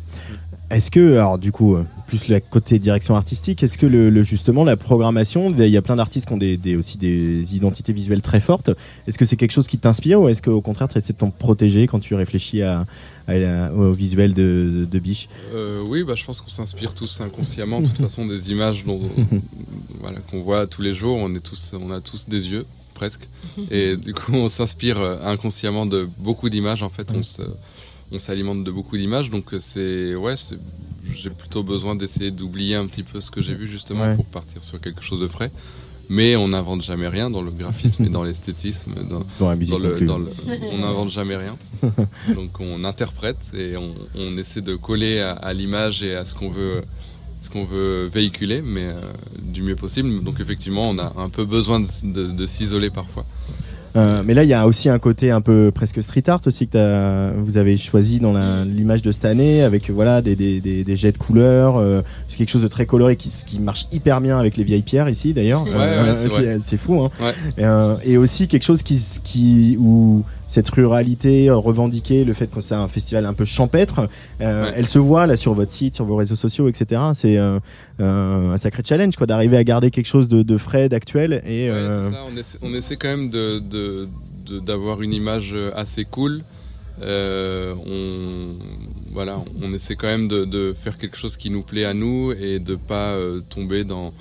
Est-ce 0.69 0.91
que, 0.91 1.14
alors 1.14 1.39
du 1.39 1.53
coup, 1.53 1.77
euh, 1.77 1.85
plus 2.09 2.27
le 2.27 2.41
côté 2.41 2.81
direction 2.81 3.14
artistique, 3.14 3.62
est-ce 3.62 3.79
que 3.79 3.87
le, 3.87 4.11
le- 4.11 4.25
justement 4.25 4.64
la 4.64 4.77
programmation, 4.77 5.55
il 5.57 5.69
y 5.69 5.77
a 5.77 5.83
plein 5.83 5.95
d'artistes 5.95 6.27
qui 6.27 6.33
ont 6.33 6.37
des, 6.39 6.57
des- 6.57 6.75
aussi 6.77 6.99
des 6.99 7.55
identités 7.55 7.93
visuelles 7.93 8.21
très 8.21 8.41
fortes. 8.41 8.71
Est-ce 9.07 9.17
que 9.17 9.25
c'est 9.25 9.37
quelque 9.37 9.53
chose 9.53 9.69
qui 9.69 9.79
t'inspire 9.79 10.21
ou 10.21 10.29
est-ce 10.29 10.43
qu'au 10.43 10.61
contraire 10.61 10.89
tu 10.89 10.99
essaies 10.99 11.12
de 11.12 11.19
t'en 11.19 11.31
protéger 11.31 11.87
quand 11.87 12.01
tu 12.01 12.17
réfléchis 12.17 12.62
à, 12.62 12.85
à 13.29 13.35
la- 13.39 13.73
au 13.73 13.93
visuel 13.93 14.35
de, 14.35 14.87
Biche 14.99 15.29
Euh, 15.55 15.85
oui, 15.87 16.03
bah, 16.03 16.14
je 16.17 16.25
pense 16.25 16.41
qu'on 16.41 16.49
s'inspire 16.51 16.95
tous 16.95 17.21
inconsciemment, 17.21 17.81
de 17.81 17.87
toute 17.87 17.99
façon, 17.99 18.27
des 18.27 18.51
images 18.51 18.85
dont- 18.85 19.01
voilà, 20.01 20.19
qu'on 20.31 20.41
voit 20.43 20.67
tous 20.67 20.83
les 20.83 20.95
jours. 20.95 21.17
On, 21.19 21.33
est 21.37 21.41
tous, 21.45 21.75
on 21.81 21.93
a 21.93 22.01
tous 22.01 22.29
des 22.29 22.49
yeux, 22.51 22.67
presque. 22.95 23.29
Et 23.71 23.97
du 23.97 24.14
coup, 24.14 24.33
on 24.35 24.49
s'inspire 24.49 24.99
euh, 25.01 25.17
inconsciemment 25.25 25.87
de 25.87 26.09
beaucoup 26.19 26.49
d'images. 26.51 26.83
En 26.83 26.89
fait, 26.91 27.12
on 27.17 27.23
se- 27.23 27.43
on 28.13 28.19
s'alimente 28.19 28.65
de 28.65 28.71
beaucoup 28.71 28.97
d'images. 28.97 29.31
Donc, 29.31 29.53
euh, 29.55 29.61
c'est. 29.61 30.15
Ouais, 30.15 30.35
j'ai 31.15 31.31
plutôt 31.31 31.63
besoin 31.63 31.95
d'essayer 31.97 32.31
d'oublier 32.31 32.75
un 32.75 32.87
petit 32.87 33.03
peu 33.03 33.21
ce 33.21 33.31
que 33.31 33.41
j'ai 33.41 33.55
vu, 33.55 33.67
justement, 33.69 34.05
Ouais. 34.05 34.15
pour 34.17 34.25
partir 34.27 34.63
sur 34.65 34.81
quelque 34.81 35.03
chose 35.03 35.21
de 35.21 35.29
frais. 35.29 35.51
Mais 36.09 36.37
on 36.37 36.49
n'invente 36.49 36.83
jamais 36.83 37.09
rien 37.09 37.31
dans 37.31 37.43
le 37.43 37.51
graphisme 37.51 38.05
et 38.05 38.09
dans 38.09 38.23
l'esthétisme. 38.23 38.95
Dans, 39.11 39.25
Dans 39.41 39.51
la 39.51 39.57
musique 39.57 39.75
non 39.75 39.81
le, 39.81 39.95
plus. 39.97 40.07
dans 40.07 40.19
le- 40.19 40.31
on 40.73 40.79
n'invente 40.79 41.11
jamais 41.11 41.37
rien. 41.37 41.57
Donc 42.35 42.61
on 42.61 42.85
interprète 42.85 43.39
et 43.55 43.77
on, 43.77 43.93
on 44.15 44.37
essaie 44.39 44.61
de 44.61 44.77
coller 44.77 45.19
à, 45.21 45.33
à 45.33 45.53
l'image 45.53 46.05
et 46.05 46.15
à 46.15 46.25
ce 46.25 46.37
qu'on 46.37 46.49
veut, 46.49 46.83
ce 47.41 47.51
qu'on 47.51 47.65
veut 47.65 48.05
véhiculer, 48.07 48.63
mais 48.63 48.85
euh, 48.87 49.01
du 49.43 49.63
mieux 49.63 49.75
possible. 49.75 50.23
Donc 50.23 50.39
effectivement, 50.39 50.89
on 50.89 50.99
a 51.01 51.13
un 51.17 51.29
peu 51.29 51.45
besoin 51.45 51.81
de, 51.81 51.89
de- 52.05 52.31
de 52.31 52.47
s'isoler 52.47 52.91
parfois. 52.91 53.27
Euh, 53.97 54.23
mais 54.25 54.35
là, 54.35 54.43
il 54.45 54.49
y 54.49 54.55
a 54.55 54.67
aussi 54.67 54.89
un 54.89 54.99
côté 54.99 55.31
un 55.31 55.41
peu 55.41 55.71
presque 55.75 56.03
street 56.03 56.25
art 56.29 56.41
aussi 56.47 56.67
que 56.67 56.73
t'as- 56.73 57.31
vous 57.37 57.57
avez 57.57 57.77
choisi 57.79 58.21
dans 58.21 58.35
l'image 58.65 59.03
de 59.03 59.11
cette 59.13 59.25
année, 59.25 59.63
avec 59.63 59.91
voilà 59.91 60.21
des, 60.23 60.37
des- 60.37 60.61
des- 60.61 60.85
des 60.85 60.97
jets 60.97 61.13
de 61.13 61.19
couleurs. 61.19 61.77
euh, 61.79 62.03
c'est 62.29 62.37
quelque 62.37 62.51
chose 62.51 62.63
de 62.63 62.69
très 62.69 62.85
coloré 62.87 63.17
qui, 63.17 63.33
qui 63.47 63.59
marche 63.59 63.87
hyper 63.93 64.21
bien 64.21 64.39
avec 64.39 64.57
les 64.57 64.65
vieilles 64.65 64.83
pierres 64.83 65.09
ici 65.09 65.33
d'ailleurs. 65.33 65.65
Ouais, 65.65 65.71
Euh, 65.75 66.05
ouais, 66.13 66.17
c'est 66.17 66.29
vrai. 66.29 66.59
c'est 66.61 66.77
fou. 66.77 67.01
Hein. 67.03 67.11
Ouais. 67.21 67.33
Et, 67.59 67.65
euh, 67.65 67.95
et 68.05 68.17
aussi 68.19 68.49
quelque 68.49 68.65
chose 68.65 68.83
qui, 68.83 69.01
qui 69.25 69.79
où 69.81 70.23
cette 70.49 70.69
ruralité 70.69 71.49
euh, 71.49 71.57
revendiquée, 71.57 72.25
le 72.25 72.33
fait 72.33 72.47
que 72.49 72.61
c'est 72.61 72.75
un 72.75 72.89
festival 72.89 73.27
un 73.27 73.35
peu 73.35 73.45
champêtre, 73.45 74.09
euh, 74.41 74.65
Ouais. 74.65 74.73
elle 74.77 74.87
se 74.87 74.99
voit 74.99 75.27
là 75.27 75.37
sur 75.37 75.55
votre 75.55 75.71
site, 75.73 75.95
sur 75.97 76.05
vos 76.05 76.17
réseaux 76.17 76.37
sociaux, 76.37 76.69
etc. 76.69 77.01
C'est 77.15 77.37
euh, 77.37 77.59
euh, 78.01 78.53
un 78.53 78.57
sacré 78.59 78.83
challenge 78.87 79.17
quoi, 79.17 79.27
d'arriver 79.27 79.57
à 79.57 79.65
garder 79.65 79.91
quelque 79.91 80.07
chose 80.07 80.29
de, 80.29 80.43
de 80.43 80.57
frais, 80.57 80.89
d'actuel. 80.89 81.43
Et 81.47 81.71
Ouais, 81.71 81.87
c'est 81.89 82.13
ça. 82.13 82.21
On 82.33 82.37
essaie, 82.37 82.59
on 82.63 82.75
essaie 82.75 82.97
quand 82.97 83.09
même 83.09 83.29
de- 83.31 83.59
de- 83.59 84.09
de- 84.47 84.61
d'avoir 84.61 85.03
une 85.03 85.13
image 85.13 85.55
assez 85.75 86.05
cool. 86.05 86.43
On, 87.03 88.55
voilà, 89.13 89.39
on 89.63 89.73
essaie 89.73 89.97
quand 89.97 90.07
même 90.07 90.29
de, 90.29 90.75
faire 90.79 90.99
quelque 90.99 91.17
chose 91.17 91.37
qui 91.37 91.51
nous 91.51 91.63
plaît 91.63 91.85
à 91.85 91.95
nous 91.95 92.33
et 92.33 92.59
de 92.59 92.75
pas 92.77 93.15
tomber 93.51 93.85
dans, 93.85 94.13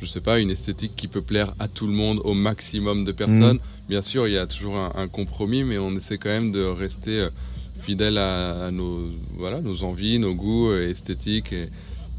je 0.00 0.06
sais 0.06 0.20
pas, 0.20 0.38
une 0.38 0.50
esthétique 0.50 0.92
qui 0.96 1.08
peut 1.08 1.22
plaire 1.22 1.54
à 1.58 1.68
tout 1.68 1.86
le 1.86 1.92
monde, 1.92 2.20
au 2.24 2.34
maximum 2.34 3.04
de 3.04 3.12
personnes. 3.12 3.58
Bien 3.88 4.02
sûr, 4.02 4.26
il 4.26 4.34
y 4.34 4.38
a 4.38 4.46
toujours 4.46 4.76
un, 4.76 4.92
un 4.96 5.08
compromis, 5.08 5.64
mais 5.64 5.78
on 5.78 5.94
essaie 5.96 6.18
quand 6.18 6.30
même 6.30 6.52
de 6.52 6.62
rester 6.64 7.20
euh, 7.20 7.28
fidèle 7.80 8.18
à, 8.18 8.66
à 8.66 8.70
nos, 8.70 9.08
voilà, 9.36 9.60
nos 9.60 9.84
envies, 9.84 10.18
nos 10.18 10.34
goûts 10.34 10.70
euh, 10.70 10.88
esthétiques. 10.88 11.52
Et, 11.52 11.68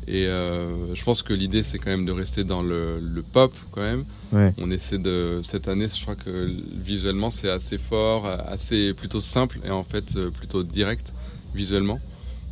et 0.08 0.28
euh, 0.28 0.94
je 0.94 1.04
pense 1.04 1.24
que 1.24 1.34
l'idée, 1.34 1.64
c'est 1.64 1.80
quand 1.80 1.90
même 1.90 2.06
de 2.06 2.12
rester 2.12 2.44
dans 2.44 2.62
le, 2.62 3.00
le 3.00 3.22
pop 3.24 3.54
quand 3.72 3.82
même. 3.82 4.06
Ouais. 4.32 4.54
On 4.60 4.70
essaie 4.70 5.00
de 5.00 5.40
cette 5.42 5.68
année, 5.68 5.88
je 5.88 6.02
crois 6.04 6.16
que 6.16 6.48
visuellement 6.76 7.32
c'est 7.32 7.50
assez 7.50 7.80
fort, 7.80 8.28
assez 8.48 8.94
plutôt 8.94 9.20
simple 9.20 9.60
et 9.66 9.72
en 9.72 9.84
fait 9.84 10.20
plutôt 10.30 10.62
direct 10.62 11.14
visuellement. 11.56 12.00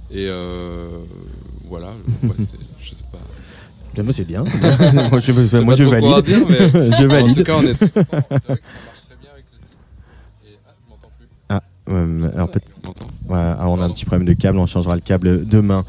Et 0.10 0.28
euh, 0.30 0.88
voilà, 1.66 1.94
ouais, 2.24 2.30
je 2.80 2.96
sais 2.96 3.04
pas. 3.12 4.02
Moi 4.02 4.14
c'est 4.14 4.26
bien. 4.26 4.44
moi 5.12 5.20
je, 5.20 5.32
moi, 5.60 5.76
je 5.76 5.84
valide. 5.84 6.26
dire, 6.26 6.48
mais 6.50 6.70
je 6.98 7.06
valide. 7.06 7.32
En 7.32 7.34
tout 7.34 7.44
cas, 7.44 7.58
on 7.58 7.64
est 7.64 7.74
très 7.76 7.90
content. 7.90 8.24
C'est 8.32 8.48
vrai 8.48 8.58
que 8.58 8.66
ça 8.66 8.76
marche 8.86 9.02
très 9.06 9.16
bien 9.22 9.30
avec 9.32 9.46
le 9.52 9.60
site. 9.60 9.78
Et 10.48 10.58
ah, 10.68 10.74
je 10.84 10.90
m'entends 10.90 11.12
ouais, 11.88 12.30
alors 12.36 12.50
peut 12.52 12.60
Tu 12.60 12.88
m'entends 12.88 13.06
Ouais, 13.30 13.38
alors 13.40 13.72
on 13.74 13.82
a 13.82 13.86
un 13.86 13.90
petit 13.90 14.06
problème 14.06 14.28
de 14.28 14.34
câble, 14.34 14.58
on 14.60 14.66
changera 14.66 14.96
le 14.96 15.02
câble 15.02 15.48
demain. 15.48 15.86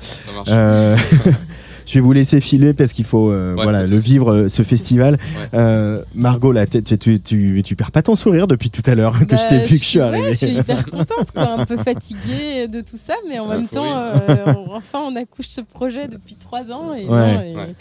Euh, 0.49 0.97
je 1.87 1.95
vais 1.95 2.01
vous 2.01 2.12
laisser 2.12 2.41
filer 2.41 2.73
parce 2.73 2.93
qu'il 2.93 3.05
faut 3.05 3.31
euh, 3.31 3.55
Ouais, 3.55 3.62
voilà, 3.65 3.85
le 3.85 3.97
vivre 3.97 4.33
euh, 4.33 4.49
ce 4.49 4.62
festival. 4.62 5.15
Ouais. 5.15 5.49
Euh, 5.59 6.03
Margot, 6.15 6.53
là, 6.53 6.66
tu, 6.66 6.83
tu, 6.83 7.21
tu, 7.21 7.62
tu 7.65 7.77
perds 7.77 7.91
pas 7.91 8.03
ton 8.03 8.15
sourire 8.15 8.47
depuis 8.47 8.71
tout 8.71 8.83
à 8.89 8.95
l'heure 8.95 9.19
que 9.27 9.37
je 9.37 9.43
Bah, 9.43 9.47
t'ai 9.49 9.59
vu 9.59 9.66
que 9.69 9.75
je 9.75 9.89
suis 9.89 9.99
ouais, 9.99 10.05
arrivé. 10.07 10.33
je 10.33 10.37
suis 10.39 10.57
hyper 10.57 10.87
contente, 10.91 11.33
quoi, 11.35 11.61
un 11.61 11.65
peu 11.66 11.77
fatiguée 11.77 12.69
de 12.69 12.81
tout 12.81 12.97
ça, 12.97 13.15
mais 13.29 13.39
en 13.39 13.49
Ça 13.49 13.57
même 13.57 13.69
temps, 13.69 13.85
euh, 13.97 14.55
enfin, 14.71 15.01
on 15.05 15.16
accouche 15.16 15.49
ce 15.51 15.61
projet 15.61 16.09
depuis 16.09 16.37
trois 16.37 16.71
ans. 16.71 16.95
Et, 16.95 17.07
Ouais. 17.07 17.35
non, 17.35 17.41
et, 17.43 17.55
Ouais. 17.57 17.75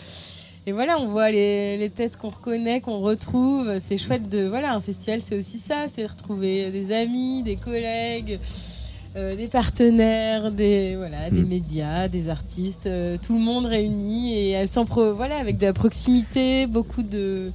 Et 0.65 0.71
voilà, 0.71 0.97
on 0.99 1.07
voit 1.07 1.29
les, 1.31 1.77
les 1.77 1.89
têtes 1.89 2.15
qu'on 2.17 2.29
reconnaît, 2.29 2.79
qu'on 2.81 2.99
retrouve. 2.99 3.79
C'est 3.79 3.97
chouette 3.97 4.29
de. 4.29 4.47
Voilà, 4.47 4.73
un 4.73 4.79
festival, 4.81 5.19
c'est 5.21 5.37
aussi 5.37 5.57
ça 5.57 5.85
c'est 5.93 6.05
retrouver 6.05 6.71
des 6.71 6.93
amis, 6.93 7.43
des 7.43 7.55
collègues. 7.57 8.39
euh, 9.15 9.35
des 9.35 9.45
partenaires, 9.47 10.51
des 10.51 10.95
voilà, 10.95 11.29
des 11.29 11.43
Mm. 11.43 11.47
médias, 11.47 12.07
des 12.07 12.29
artistes, 12.29 12.87
euh, 12.87 13.15
tout 13.21 13.33
le 13.33 13.39
monde 13.41 13.67
réuni 13.67 14.33
et 14.33 14.65
sans 14.65 14.85
pro- 14.85 15.13
voilà 15.13 15.37
avec 15.37 15.57
de 15.59 15.67
la 15.67 15.73
proximité, 15.73 16.65
beaucoup 16.65 17.03
de 17.03 17.51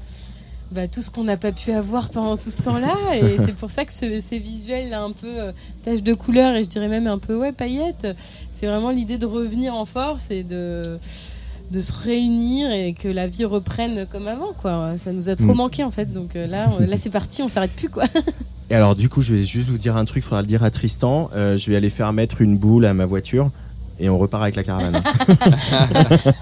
bah, 0.70 0.86
tout 0.86 1.02
ce 1.02 1.10
qu'on 1.10 1.24
n'a 1.24 1.36
pas 1.36 1.50
pu 1.50 1.72
avoir 1.72 2.10
pendant 2.10 2.36
tout 2.36 2.50
ce 2.50 2.58
temps-là. 2.62 2.94
Et 3.16 3.38
c'est 3.44 3.56
pour 3.56 3.70
ça 3.72 3.84
que 3.84 3.92
ce- 3.92 4.20
ces 4.20 4.38
visuels 4.38 4.88
là, 4.90 5.02
un 5.02 5.10
peu 5.10 5.26
euh, 5.40 5.52
taches 5.84 6.04
de 6.04 6.14
couleur 6.14 6.54
et 6.54 6.62
je 6.62 6.68
dirais 6.68 6.86
même 6.88 7.08
un 7.08 7.18
peu 7.18 7.34
ouais 7.36 7.50
paillettes, 7.52 8.06
c'est 8.52 8.66
vraiment 8.66 8.90
l'idée 8.90 9.18
de 9.18 9.26
revenir 9.26 9.74
en 9.74 9.84
force 9.84 10.30
et 10.30 10.44
de 10.44 10.96
de 11.70 11.80
se 11.80 11.92
réunir 11.92 12.70
et 12.70 12.92
que 12.94 13.08
la 13.08 13.26
vie 13.26 13.44
reprenne 13.44 14.06
comme 14.10 14.26
avant 14.28 14.52
quoi. 14.60 14.96
Ça 14.98 15.12
nous 15.12 15.28
a 15.28 15.36
trop 15.36 15.52
Mm. 15.52 15.56
manqué 15.56 15.84
en 15.84 15.90
fait. 15.90 16.12
Donc 16.12 16.36
euh, 16.36 16.46
là, 16.46 16.70
on- 16.78 16.82
là 16.86 16.96
c'est 16.96 17.10
parti, 17.10 17.42
on 17.42 17.48
s'arrête 17.48 17.72
plus 17.72 17.88
quoi. 17.88 18.04
Et 18.70 18.74
alors, 18.74 18.94
du 18.94 19.08
coup, 19.08 19.22
je 19.22 19.34
vais 19.34 19.44
juste 19.44 19.68
vous 19.70 19.78
dire 19.78 19.96
un 19.96 20.04
truc, 20.04 20.22
il 20.22 20.26
faudra 20.26 20.42
le 20.42 20.46
dire 20.46 20.62
à 20.62 20.70
Tristan. 20.70 21.30
Euh, 21.34 21.56
je 21.56 21.70
vais 21.70 21.76
aller 21.76 21.88
faire 21.88 22.12
mettre 22.12 22.42
une 22.42 22.58
boule 22.58 22.84
à 22.84 22.92
ma 22.92 23.06
voiture. 23.06 23.50
Et 24.00 24.08
on 24.08 24.18
repart 24.18 24.42
avec 24.42 24.56
la 24.56 24.62
caravane. 24.62 24.94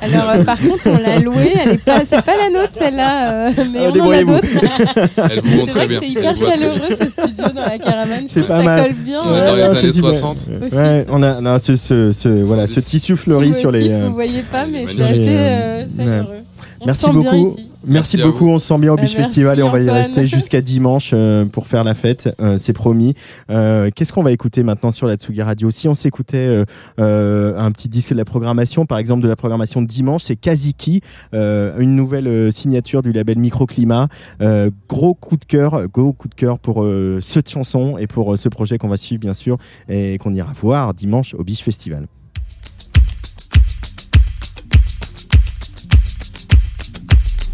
Alors, 0.02 0.30
euh, 0.30 0.44
par 0.44 0.58
contre, 0.60 0.80
on 0.86 0.98
l'a 0.98 1.18
louée. 1.18 1.52
Elle 1.64 1.70
est 1.72 1.78
pas, 1.84 2.00
c'est 2.06 2.22
pas 2.24 2.32
la 2.36 2.50
nôtre 2.50 2.72
celle-là, 2.78 3.30
euh, 3.30 3.50
mais 3.72 3.78
Ah, 3.86 3.90
on 3.94 4.00
en 4.00 4.10
a 4.10 4.22
d'autres. 4.24 4.46
C'est 5.66 5.70
vrai 5.72 5.88
que 5.88 5.98
c'est 5.98 6.08
hyper 6.08 6.36
chaleureux 6.36 6.78
ce 6.98 7.08
studio 7.08 7.44
dans 7.54 7.60
la 7.62 7.78
caravane. 7.78 8.26
Je 8.28 8.34
trouve 8.34 8.46
pas 8.46 8.58
que 8.58 8.58
ça 8.60 8.62
mal. 8.64 8.82
colle 8.86 8.94
bien. 8.96 9.20
Ouais, 9.22 9.28
euh, 9.30 9.48
dans 9.50 9.56
les 9.56 9.62
années 9.62 9.78
c'est 9.80 9.92
super. 9.92 10.10
60. 10.10 10.36
Aussi. 10.66 10.74
Ouais, 10.74 11.04
on 11.08 11.22
a, 11.22 11.58
ce, 11.58 11.76
ce, 11.76 12.12
ce- 12.12 12.28
voilà, 12.44 12.66
ce 12.66 12.80
tissu 12.80 13.16
fleuri 13.16 13.54
sur 13.54 13.70
les. 13.70 13.90
euh, 13.90 14.06
Vous 14.08 14.14
voyez 14.14 14.42
pas, 14.42 14.66
mais 14.66 14.84
c'est 14.84 15.02
assez 15.02 15.86
chaleureux. 15.96 16.36
On 16.80 16.86
Merci 16.86 17.00
se 17.00 17.06
sent 17.06 17.12
beaucoup. 17.12 17.30
bien 17.30 17.34
ici. 17.62 17.70
Merci, 17.86 18.20
beaucoup. 18.20 18.48
On 18.48 18.58
se 18.58 18.66
sent 18.66 18.78
bien 18.78 18.90
au 18.92 18.96
Ah, 18.98 19.00
Beach 19.00 19.14
merci, 19.16 19.28
Festival 19.28 19.58
et 19.60 19.62
on 19.62 19.70
va 19.70 19.80
y 19.80 19.88
rester 19.88 20.26
jusqu'à 20.26 20.60
dimanche 20.60 21.10
euh, 21.12 21.44
pour 21.44 21.66
faire 21.66 21.84
la 21.84 21.94
fête. 21.94 22.28
euh, 22.40 22.58
c'est 22.58 22.72
promis. 22.72 23.14
Euh, 23.50 23.90
Qu'est-ce 23.94 24.12
qu'on 24.12 24.22
va 24.22 24.32
écouter 24.32 24.62
maintenant 24.62 24.90
sur 24.90 25.06
la 25.06 25.16
Tsugi 25.16 25.42
Radio? 25.42 25.70
Si 25.70 25.88
on 25.88 25.94
s'écoutait 25.94 26.38
euh, 26.38 26.64
euh, 26.98 27.56
un 27.58 27.70
petit 27.70 27.88
disque 27.88 28.10
de 28.10 28.16
la 28.16 28.24
programmation, 28.24 28.86
par 28.86 28.98
exemple 28.98 29.22
de 29.22 29.28
la 29.28 29.36
programmation 29.36 29.80
de 29.82 29.86
dimanche, 29.86 30.24
c'est 30.24 30.36
Kaziki, 30.36 31.00
euh, 31.34 31.78
une 31.78 31.94
nouvelle 31.94 32.26
euh, 32.28 32.50
signature 32.50 33.02
du 33.02 33.12
label 33.12 33.38
Microclimat. 33.38 34.08
Euh, 34.40 34.70
gros 34.88 35.14
coup 35.14 35.36
de 35.36 35.44
cœur, 35.44 35.86
gros 35.88 36.12
coup 36.12 36.28
de 36.28 36.34
cœur 36.34 36.58
pour 36.58 36.82
euh, 36.82 37.20
cette 37.22 37.48
chanson 37.48 37.98
et 37.98 38.06
pour 38.06 38.32
euh, 38.32 38.36
ce 38.36 38.48
projet 38.48 38.78
qu'on 38.78 38.88
va 38.88 38.96
suivre 38.96 39.20
bien 39.20 39.34
sûr 39.34 39.58
et 39.88 40.18
qu'on 40.18 40.34
ira 40.34 40.52
voir 40.60 40.92
dimanche 40.92 41.34
au 41.34 41.44
Beach 41.44 41.62
Festival. 41.62 42.06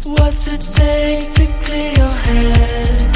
What's 0.05 0.51
it 0.51 0.59
take 0.59 1.31
to 1.35 1.47
clear 1.63 1.93
your 1.93 2.11
head 2.11 3.15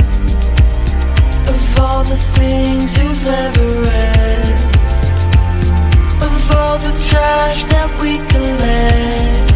of 1.50 1.80
all 1.80 2.04
the 2.06 2.16
things 2.16 2.98
you've 2.98 3.28
ever 3.28 3.82
read, 3.82 4.56
of 6.22 6.52
all 6.52 6.78
the 6.78 6.98
trash 7.10 7.66
that 7.66 8.00
we 8.02 8.20
collect? 8.30 9.47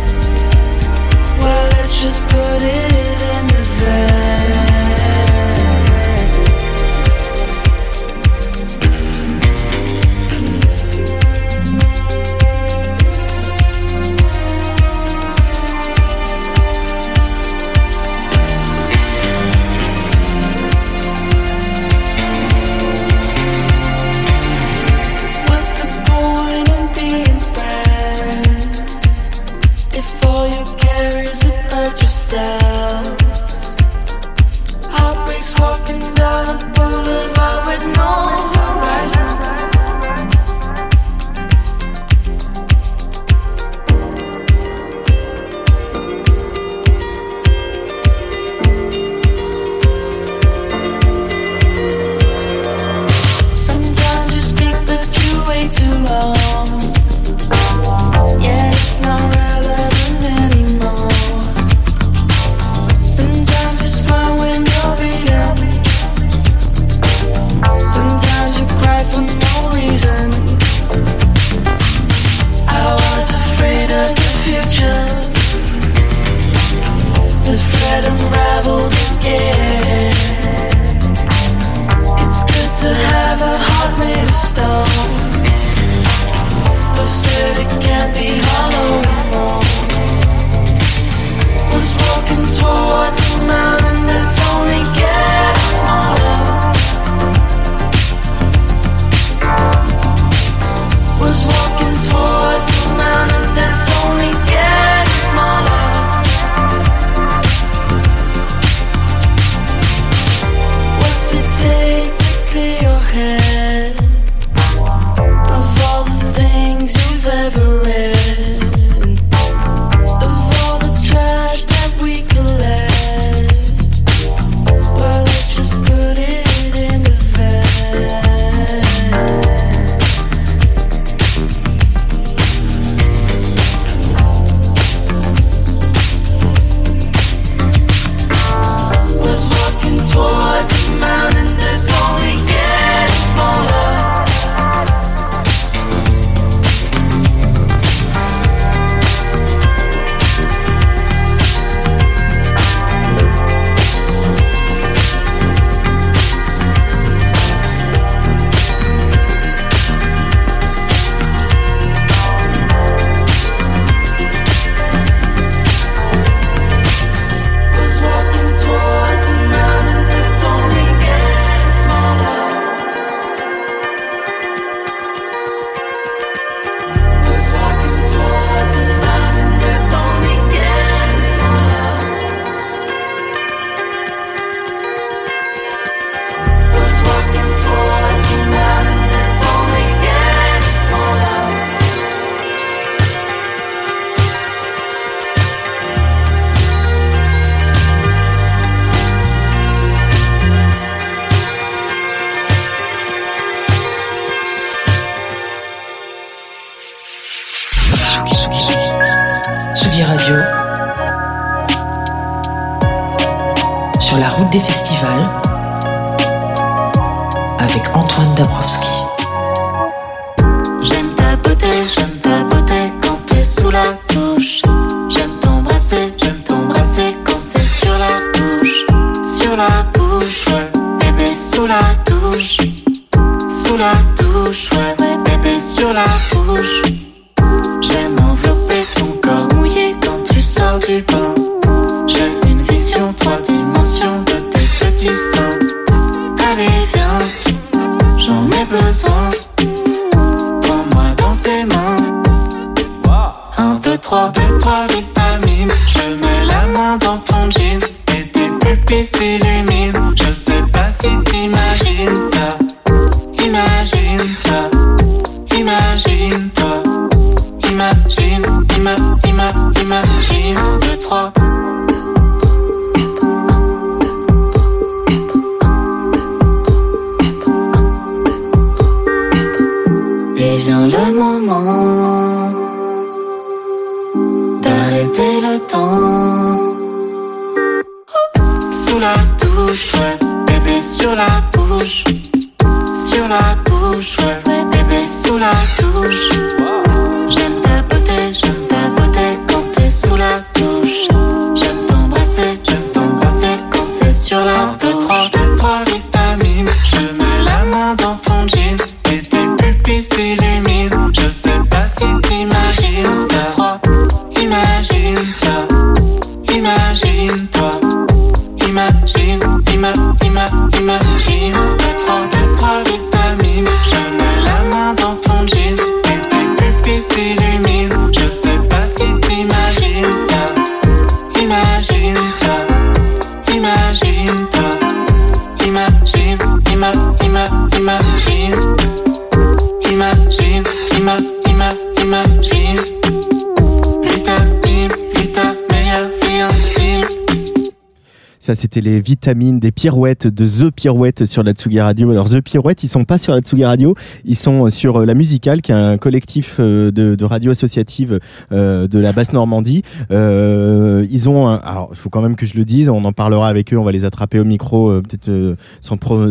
Les 348.81 348.99
vitamines 348.99 349.59
des 349.59 349.71
pirouettes 349.71 350.27
de 350.27 350.45
The 350.45 350.71
Pirouette 350.71 351.25
sur 351.25 351.43
la 351.43 351.53
Tsugi 351.53 351.79
Radio. 351.79 352.09
Alors, 352.11 352.29
The 352.29 352.41
Pirouette, 352.41 352.83
ils 352.83 352.87
sont 352.89 353.03
pas 353.05 353.17
sur 353.17 353.33
la 353.33 353.41
Tsugi 353.41 353.63
Radio, 353.63 353.95
ils 354.25 354.35
sont 354.35 354.69
sur 354.69 355.01
euh, 355.01 355.05
La 355.05 355.13
Musicale, 355.13 355.61
qui 355.61 355.71
est 355.71 355.75
un 355.75 355.97
collectif 355.97 356.57
euh, 356.59 356.91
de, 356.91 357.23
radio 357.23 357.51
associative 357.51 358.19
euh, 358.51 358.87
de 358.87 358.99
la 358.99 359.13
basse 359.13 359.33
Normandie. 359.33 359.83
Euh, 360.11 361.05
ils 361.09 361.29
ont, 361.29 361.47
un- 361.47 361.55
alors, 361.57 361.89
il 361.91 361.97
faut 361.97 362.09
quand 362.09 362.21
même 362.21 362.35
que 362.35 362.45
je 362.45 362.55
le 362.55 362.65
dise, 362.65 362.89
on 362.89 363.05
en 363.05 363.13
parlera 363.13 363.47
avec 363.47 363.73
eux, 363.73 363.77
on 363.77 363.83
va 363.83 363.91
les 363.91 364.03
attraper 364.05 364.39
au 364.39 364.45
micro, 364.45 364.89
euh, 364.89 365.01
peut-être 365.01 365.29
euh, 365.29 365.55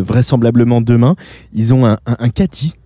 vraisemblablement 0.02 0.80
demain. 0.80 1.14
Ils 1.54 1.72
ont 1.72 1.86
un, 1.86 1.98
un, 2.06 2.16
un 2.18 2.28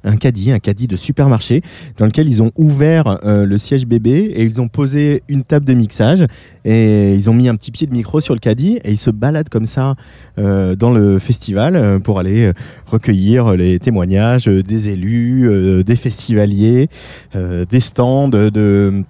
un 0.05 0.17
caddie, 0.17 0.53
un 0.53 0.59
caddie 0.59 0.87
de 0.87 0.97
supermarché, 0.97 1.63
dans 1.97 2.07
lequel 2.07 2.29
ils 2.29 2.43
ont 2.43 2.53
ouvert 2.57 3.19
euh, 3.25 3.47
le 3.47 3.59
siège 3.59 3.87
bébé 3.87 4.33
et 4.37 4.45
ils 4.45 4.61
ont 4.61 4.69
posé 4.69 5.23
une 5.29 5.43
table 5.43 5.67
de 5.67 5.75
mixage 5.75 6.27
et 6.65 7.15
ils 7.15 7.31
ont 7.31 7.35
mis 7.35 7.49
un 7.49 7.57
petit 7.57 7.71
pied 7.71 7.87
de 7.87 7.93
micro 7.93 8.21
sur 8.21 8.35
le 8.35 8.41
caddie 8.41 8.79
et 8.85 8.91
ils 8.91 8.99
se 8.99 9.11
baladent 9.11 9.49
comme 9.49 9.67
ça 9.67 9.95
euh, 10.39 10.77
dans 10.77 10.91
le 10.91 11.19
festival 11.19 11.77
euh, 11.77 11.99
pour 11.99 12.19
aller 12.19 12.53
recueillir 12.87 13.53
les 13.53 13.79
témoignages 13.79 14.47
des 14.47 14.89
élus, 14.91 15.83
des 15.85 15.97
festivaliers, 15.97 16.89
des 17.35 17.81
stands, 17.81 18.29
de 18.29 19.05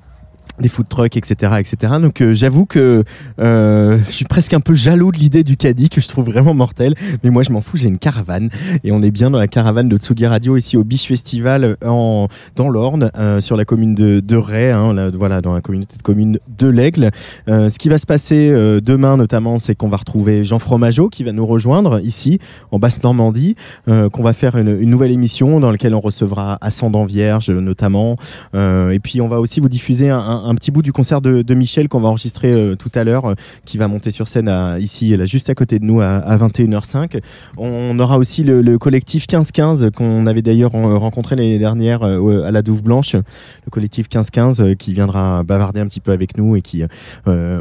des 0.60 0.68
food 0.68 0.88
trucks, 0.88 1.16
etc., 1.16 1.52
etc. 1.58 1.94
Donc 2.00 2.20
euh, 2.20 2.32
j'avoue 2.32 2.64
que 2.64 3.02
euh, 3.40 3.98
je 4.06 4.12
suis 4.12 4.24
presque 4.24 4.54
un 4.54 4.60
peu 4.60 4.74
jaloux 4.74 5.10
de 5.10 5.18
l'idée 5.18 5.42
du 5.42 5.56
caddie 5.56 5.88
que 5.88 6.00
je 6.00 6.06
trouve 6.08 6.26
vraiment 6.26 6.54
mortel. 6.54 6.94
Mais 7.24 7.30
moi 7.30 7.42
je 7.42 7.50
m'en 7.50 7.60
fous, 7.60 7.76
j'ai 7.76 7.88
une 7.88 7.98
caravane 7.98 8.50
et 8.84 8.92
on 8.92 9.02
est 9.02 9.10
bien 9.10 9.30
dans 9.30 9.38
la 9.38 9.48
caravane 9.48 9.88
de 9.88 9.96
Tsugi 9.96 10.26
Radio 10.26 10.56
ici 10.56 10.76
au 10.76 10.84
Biche 10.84 11.06
Festival 11.08 11.76
en 11.84 12.28
dans 12.56 12.68
l'Orne, 12.68 13.10
euh, 13.16 13.40
sur 13.40 13.56
la 13.56 13.64
commune 13.64 13.94
de, 13.96 14.20
de 14.20 14.36
Ray, 14.36 14.70
hein, 14.70 14.94
là, 14.94 15.10
voilà 15.10 15.40
dans 15.40 15.54
la 15.54 15.60
communauté 15.60 15.96
de 15.96 16.02
communes 16.02 16.38
de 16.58 16.68
l'Aigle. 16.68 17.10
Euh, 17.48 17.68
ce 17.68 17.78
qui 17.78 17.88
va 17.88 17.98
se 17.98 18.06
passer 18.06 18.50
euh, 18.50 18.80
demain 18.80 19.16
notamment, 19.16 19.58
c'est 19.58 19.74
qu'on 19.74 19.88
va 19.88 19.96
retrouver 19.96 20.44
Jean 20.44 20.58
Fromageau 20.60 21.08
qui 21.08 21.24
va 21.24 21.32
nous 21.32 21.46
rejoindre 21.46 22.00
ici 22.00 22.38
en 22.70 22.78
basse 22.78 23.02
Normandie, 23.02 23.56
euh, 23.88 24.08
qu'on 24.08 24.22
va 24.22 24.32
faire 24.32 24.56
une, 24.56 24.68
une 24.80 24.90
nouvelle 24.90 25.10
émission 25.10 25.58
dans 25.58 25.70
laquelle 25.72 25.94
on 25.94 26.00
recevra 26.00 26.58
Ascendant 26.60 27.04
Vierge 27.04 27.50
notamment, 27.50 28.16
Euh, 28.54 28.90
et 28.90 29.00
puis 29.00 29.20
on 29.20 29.28
va 29.28 29.40
aussi 29.40 29.58
vous 29.60 29.68
diffuser 29.68 30.10
un, 30.10 30.18
un- 30.18 30.33
un 30.34 30.54
petit 30.54 30.70
bout 30.70 30.82
du 30.82 30.92
concert 30.92 31.20
de, 31.20 31.54
Michel 31.54 31.88
qu'on 31.88 32.00
va 32.00 32.08
enregistrer 32.08 32.52
euh, 32.52 32.74
tout 32.74 32.90
à 32.94 33.04
l'heure, 33.04 33.26
euh, 33.26 33.34
qui 33.64 33.78
va 33.78 33.86
monter 33.88 34.10
sur 34.10 34.26
scène 34.28 34.50
ici, 34.80 35.16
là, 35.16 35.24
juste 35.24 35.48
à 35.50 35.54
côté 35.54 35.78
de 35.78 35.84
nous, 35.84 36.00
à, 36.00 36.06
à 36.16 36.36
21h05. 36.36 37.20
On 37.56 37.98
aura 37.98 38.18
aussi 38.18 38.42
le, 38.42 38.60
le 38.60 38.78
collectif 38.78 39.22
1515 39.22 39.90
qu'on 39.96 40.26
avait 40.26 40.42
d'ailleurs 40.42 40.72
rencontré 40.72 41.36
l'année 41.36 41.58
dernière 41.58 42.02
euh, 42.02 42.44
à 42.44 42.50
la 42.50 42.62
Douve 42.62 42.82
Blanche, 42.82 43.14
le 43.14 43.70
collectif 43.70 44.06
1515 44.06 44.60
euh, 44.60 44.74
qui 44.74 44.92
viendra 44.92 45.42
bavarder 45.44 45.80
un 45.80 45.86
petit 45.86 46.00
peu 46.00 46.12
avec 46.12 46.36
nous 46.36 46.56
et 46.56 46.62
qui 46.62 46.82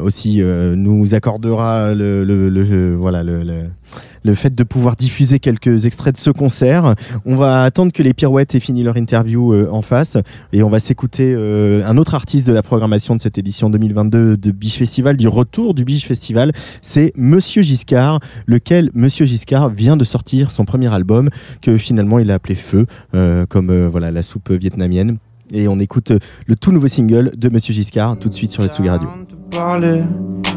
aussi 0.03 0.41
nous 0.41 1.13
accordera 1.15 1.93
le, 1.93 2.95
voilà 2.99 3.23
le, 3.23 3.43
le- 3.43 4.33
fait 4.35 4.55
de 4.55 4.63
pouvoir 4.63 4.95
diffuser 4.95 5.39
quelques 5.39 5.85
extraits 5.85 6.15
de 6.15 6.19
ce 6.19 6.29
concert. 6.31 6.95
On 7.25 7.35
va 7.35 7.63
attendre 7.63 7.91
que 7.91 8.01
les 8.01 8.13
pirouettes 8.13 8.55
aient 8.55 8.59
fini 8.59 8.83
leur 8.83 8.97
interview 8.97 9.53
en 9.69 9.81
face 9.81 10.17
et 10.53 10.63
on 10.63 10.69
va 10.69 10.79
s'écouter 10.79 11.33
un 11.35 11.97
autre 11.97 12.15
artiste 12.15 12.47
de 12.47 12.53
la 12.53 12.62
programmation 12.63 13.15
de 13.15 13.21
cette 13.21 13.37
édition 13.37 13.69
2022 13.69 14.37
de 14.37 14.51
Biche 14.51 14.77
Festival, 14.77 15.17
du 15.17 15.27
retour 15.27 15.73
du 15.73 15.85
Biche 15.85 16.05
Festival, 16.05 16.51
c'est 16.81 17.13
Monsieur 17.15 17.61
Giscard, 17.61 18.19
lequel 18.47 18.89
Monsieur 18.93 19.25
Giscard 19.25 19.69
vient 19.69 19.97
de 19.97 20.03
sortir 20.03 20.51
son 20.51 20.65
premier 20.65 20.91
album 20.93 21.29
que 21.61 21.77
finalement 21.77 22.19
il 22.19 22.31
a 22.31 22.35
appelé 22.35 22.55
Feu, 22.55 22.85
euh, 23.13 23.45
comme 23.45 23.69
euh, 23.69 23.87
voilà 23.87 24.11
la 24.11 24.21
soupe 24.21 24.51
vietnamienne. 24.51 25.17
Et 25.51 25.67
on 25.67 25.79
écoute 25.79 26.11
euh, 26.11 26.19
le 26.47 26.55
tout 26.55 26.71
nouveau 26.71 26.87
single 26.87 27.31
de 27.37 27.49
Monsieur 27.49 27.73
Giscard 27.73 28.17
tout 28.17 28.29
de 28.29 28.33
suite 28.33 28.51
sur 28.51 28.65
Tsugi 28.65 28.89
Radio. 28.89 29.09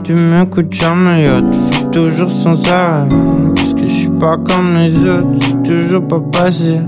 Tu 0.04 0.14
m'écoutes 0.14 0.72
jamais, 0.72 1.26
toujours 1.92 2.30
sans 2.30 2.70
arrêt. 2.70 3.08
Parce 3.54 3.74
que 3.74 3.80
je 3.80 3.92
suis 3.92 4.18
pas 4.20 4.38
comme 4.38 4.76
les 4.76 4.96
autres, 4.96 5.28
je 5.40 5.44
suis 5.44 5.62
toujours 5.62 6.06
pas 6.06 6.20
passé. 6.20 6.78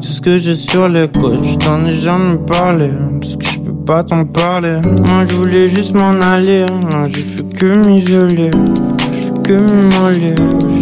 Tout 0.00 0.08
ce 0.08 0.20
que 0.20 0.38
j'ai 0.38 0.54
sur 0.54 0.88
les 0.88 1.08
côtes, 1.08 1.44
je 1.44 1.56
t'en 1.56 1.84
ai 1.84 1.92
jamais 1.92 2.38
parlé. 2.46 2.90
Parce 3.20 3.36
que 3.36 3.44
je 3.44 3.60
peux 3.60 3.75
pas 3.86 4.02
t'en 4.02 4.24
parler. 4.24 4.80
Moi 5.06 5.24
je 5.28 5.36
voulais 5.36 5.68
juste 5.68 5.94
m'en 5.94 6.20
aller, 6.20 6.66
moi 6.90 7.06
j'ai 7.08 7.24
que 7.56 7.86
m'isoler. 7.86 8.50
Je 9.12 9.30
que 9.42 9.52
m'immoler, 9.52 10.34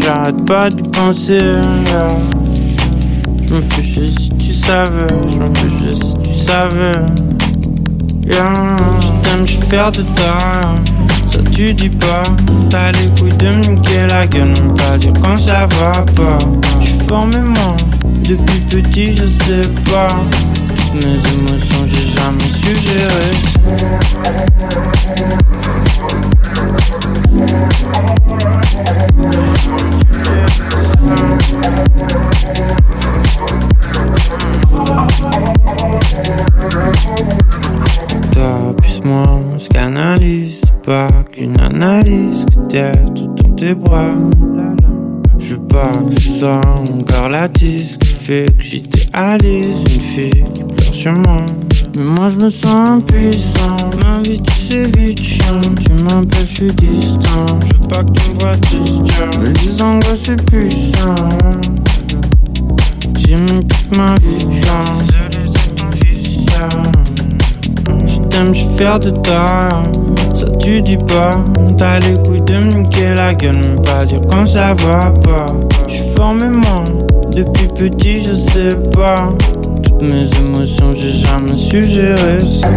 j'arrête 0.02 0.43
pas 0.47 0.70
d'y 0.70 0.82
penser. 0.89 1.39
Je 3.47 3.55
me 3.55 3.60
chier 3.60 4.10
si 4.18 4.28
tu 4.31 4.55
savais, 4.55 5.06
je 5.31 5.39
me 5.39 5.55
chier 5.55 5.94
si 5.94 6.14
tu 6.22 6.35
savais. 6.35 6.93
Yeah, 8.24 8.76
je 9.01 9.09
t'aime, 9.22 9.47
je 9.47 10.01
de 10.01 10.02
toi. 10.14 10.39
Ça 11.26 11.39
tu 11.52 11.74
dis 11.74 11.90
pas, 11.90 12.22
t'as 12.70 12.90
les 12.93 13.09
couilles 13.18 13.36
de 13.36 13.48
me 13.48 13.74
niquer 13.74 14.06
la 14.09 14.26
gueule, 14.26 14.55
pas 14.76 14.97
dire 14.97 15.12
quand 15.22 15.36
ça 15.36 15.66
va 15.78 15.93
pas. 16.16 16.39
Je 16.81 16.93
formé 17.06 17.39
moi, 17.39 17.76
depuis 18.26 18.60
petit 18.60 19.14
je 19.14 19.26
sais 19.44 19.68
pas. 19.93 20.09
Mes 20.95 21.01
émotions 21.01 21.87
j'ai 21.89 22.07
jamais 22.09 22.41
su 22.45 22.77
gérer. 22.77 23.35
Toi 38.33 38.77
plus 38.77 39.01
moi 39.05 39.23
on 39.27 39.59
se 39.59 39.69
canalise 39.69 40.61
Pas 40.85 41.09
qu'une 41.33 41.59
analyse 41.59 42.47
Que 42.55 42.69
t'es 42.69 42.93
tout 43.16 43.35
dans 43.35 43.51
tes 43.57 43.75
bras 43.75 44.15
Je 45.41 45.57
veux 45.57 45.62
pas 45.62 45.91
que 46.09 46.21
soit 46.21 46.61
encore 46.79 47.29
la 47.31 47.49
fait 48.25 48.47
que 48.57 48.65
j'idéalise 48.65 49.81
Une 49.81 49.89
fille 49.89 50.45
Mais 51.97 52.05
moi 52.05 52.29
je 52.29 52.37
me 52.37 52.51
sens 52.51 52.91
impuissant. 52.91 53.91
Ma 54.01 54.21
vie 54.21 54.41
sais 54.53 54.87
vite 54.97 55.21
chiant 55.21 55.61
Tu 55.85 55.93
m'appelles 56.05 56.47
je 56.49 56.55
suis 56.55 56.73
distant. 56.73 57.47
Je 57.61 57.75
veux 57.75 57.89
pas 57.89 58.05
que 58.05 58.12
tu 58.12 58.31
me 58.31 58.39
vois 58.39 58.57
Mais 59.41 59.53
les 59.53 59.83
angoisses 59.83 60.21
c'est 60.23 60.43
puissant. 60.47 61.15
J'ai 63.19 63.35
mis 63.35 63.66
toute 63.66 63.97
ma 63.97 64.15
vie 64.15 64.47
Désolé 64.47 65.49
de 65.49 65.59
ton 65.75 65.91
je 68.07 68.19
t'aime, 68.29 68.55
je 68.55 68.65
fier 68.77 68.99
de 69.01 69.11
toi. 69.11 69.69
Ça 70.33 70.49
tu 70.61 70.81
dis 70.81 70.97
pas. 70.97 71.33
T'as 71.77 71.99
les 71.99 72.15
couilles 72.23 72.41
de 72.43 72.55
me 72.55 72.83
niquer 72.83 73.15
la 73.15 73.35
gueule, 73.35 73.57
même 73.57 73.83
pas 73.83 74.07
dire 74.07 74.21
quand 74.31 74.47
ça 74.47 74.75
va 74.75 75.11
pas. 75.11 75.47
Je 75.89 75.95
suis 75.95 76.15
formé 76.16 76.47
moi, 76.47 76.85
depuis 77.33 77.66
petit 77.66 78.25
je 78.25 78.37
sais 78.37 78.77
pas. 78.93 79.31
Mes 80.10 80.28
émotions 80.39 80.93
j'ai 80.94 81.12
jamais 81.12 81.56
su 81.56 81.82
gérer 81.85 82.39
ça. 82.40 82.68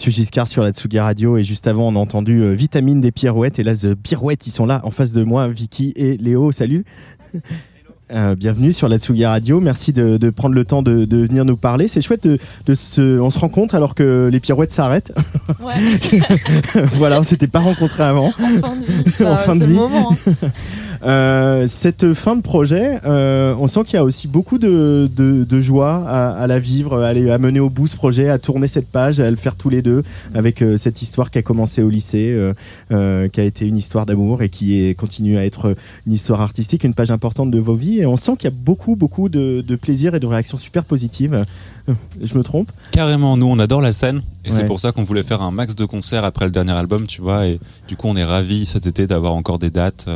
Monsieur 0.00 0.12
Giscard 0.12 0.48
sur 0.48 0.62
la 0.62 0.72
Tsugi 0.72 0.98
Radio 0.98 1.36
et 1.36 1.44
juste 1.44 1.66
avant 1.66 1.88
on 1.88 1.94
a 1.94 1.98
entendu 1.98 2.40
euh, 2.40 2.52
Vitamine 2.52 3.02
des 3.02 3.12
Pirouettes 3.12 3.58
et 3.58 3.62
là 3.62 3.74
The 3.76 3.94
Pirouettes 3.94 4.46
ils 4.46 4.50
sont 4.50 4.64
là 4.64 4.80
en 4.84 4.90
face 4.90 5.12
de 5.12 5.22
moi 5.24 5.46
Vicky 5.48 5.92
et 5.94 6.16
Léo 6.16 6.52
salut 6.52 6.86
Euh, 8.12 8.34
bienvenue 8.34 8.72
sur 8.72 8.88
la 8.88 8.98
Tsugi 8.98 9.24
Radio. 9.24 9.60
Merci 9.60 9.92
de, 9.92 10.16
de 10.16 10.30
prendre 10.30 10.56
le 10.56 10.64
temps 10.64 10.82
de, 10.82 11.04
de 11.04 11.16
venir 11.18 11.44
nous 11.44 11.56
parler. 11.56 11.86
C'est 11.86 12.00
chouette 12.00 12.24
de, 12.24 12.38
de 12.66 12.74
se, 12.74 13.20
on 13.20 13.30
se 13.30 13.38
rencontre 13.38 13.76
alors 13.76 13.94
que 13.94 14.28
les 14.32 14.40
pirouettes 14.40 14.72
s'arrêtent. 14.72 15.12
voilà, 16.94 17.20
on 17.20 17.22
s'était 17.22 17.46
pas 17.46 17.60
rencontrés 17.60 18.02
avant. 18.02 18.26
En 18.26 18.32
fin 18.32 18.74
de 18.74 18.84
vie. 18.84 19.04
En 19.20 19.24
Bah, 19.26 19.36
fin 19.36 19.54
de 19.54 19.60
c'est 19.60 19.66
le 19.68 19.72
vie. 19.74 19.78
moment. 19.78 20.16
Euh, 21.02 21.66
cette 21.66 22.12
fin 22.12 22.36
de 22.36 22.42
projet, 22.42 22.98
euh, 23.06 23.54
on 23.58 23.68
sent 23.68 23.84
qu'il 23.84 23.94
y 23.94 23.96
a 23.96 24.04
aussi 24.04 24.28
beaucoup 24.28 24.58
de, 24.58 25.08
de, 25.16 25.44
de 25.44 25.60
joie 25.60 26.04
à, 26.06 26.30
à 26.32 26.46
la 26.46 26.58
vivre, 26.58 27.00
à, 27.02 27.08
aller- 27.08 27.30
à 27.30 27.38
mener 27.38 27.58
au 27.60 27.70
bout 27.70 27.86
ce 27.86 27.96
projet, 27.96 28.28
à 28.28 28.38
tourner 28.38 28.66
cette 28.66 28.88
page, 28.88 29.18
à 29.18 29.30
le 29.30 29.36
faire 29.36 29.56
tous 29.56 29.70
les 29.70 29.80
deux, 29.80 30.02
avec 30.34 30.60
euh, 30.62 30.76
cette 30.76 31.00
histoire 31.00 31.30
qui 31.30 31.38
a 31.38 31.42
commencé 31.42 31.82
au 31.82 31.88
lycée, 31.88 32.36
euh, 32.92 33.28
qui 33.28 33.40
a 33.40 33.44
été 33.44 33.66
une 33.66 33.78
histoire 33.78 34.04
d'amour 34.04 34.42
et 34.42 34.50
qui 34.50 34.84
est, 34.84 34.94
continue 34.94 35.38
à 35.38 35.44
être 35.46 35.74
une 36.06 36.12
histoire 36.12 36.40
artistique, 36.42 36.84
une 36.84 36.94
page 36.94 37.10
importante 37.10 37.50
de 37.50 37.58
vos 37.58 37.74
vies. 37.74 38.00
Et 38.00 38.06
on 38.06 38.16
sent 38.16 38.32
qu'il 38.38 38.50
y 38.50 38.52
a 38.52 38.56
beaucoup, 38.56 38.94
beaucoup 38.94 39.28
de, 39.30 39.64
de 39.66 39.76
plaisir 39.76 40.14
et 40.14 40.20
de 40.20 40.26
réactions 40.26 40.58
super 40.58 40.84
positives. 40.84 41.44
Je 42.22 42.36
me 42.38 42.42
trompe? 42.42 42.70
Carrément, 42.92 43.36
nous 43.36 43.46
on 43.46 43.58
adore 43.58 43.80
la 43.80 43.92
scène 43.92 44.20
et 44.44 44.50
Ouais. 44.50 44.56
c'est 44.56 44.66
pour 44.66 44.78
ça 44.80 44.92
qu'on 44.92 45.02
voulait 45.02 45.22
faire 45.22 45.42
un 45.42 45.50
max 45.50 45.74
de 45.74 45.84
concerts 45.84 46.24
après 46.24 46.44
le 46.44 46.50
dernier 46.50 46.72
album, 46.72 47.06
tu 47.06 47.20
vois. 47.20 47.46
Et 47.46 47.58
du 47.88 47.96
coup, 47.96 48.06
on 48.08 48.16
est 48.16 48.24
ravis 48.24 48.66
cet 48.66 48.86
été 48.86 49.06
d'avoir 49.06 49.32
encore 49.32 49.58
des 49.58 49.70
dates. 49.70 50.06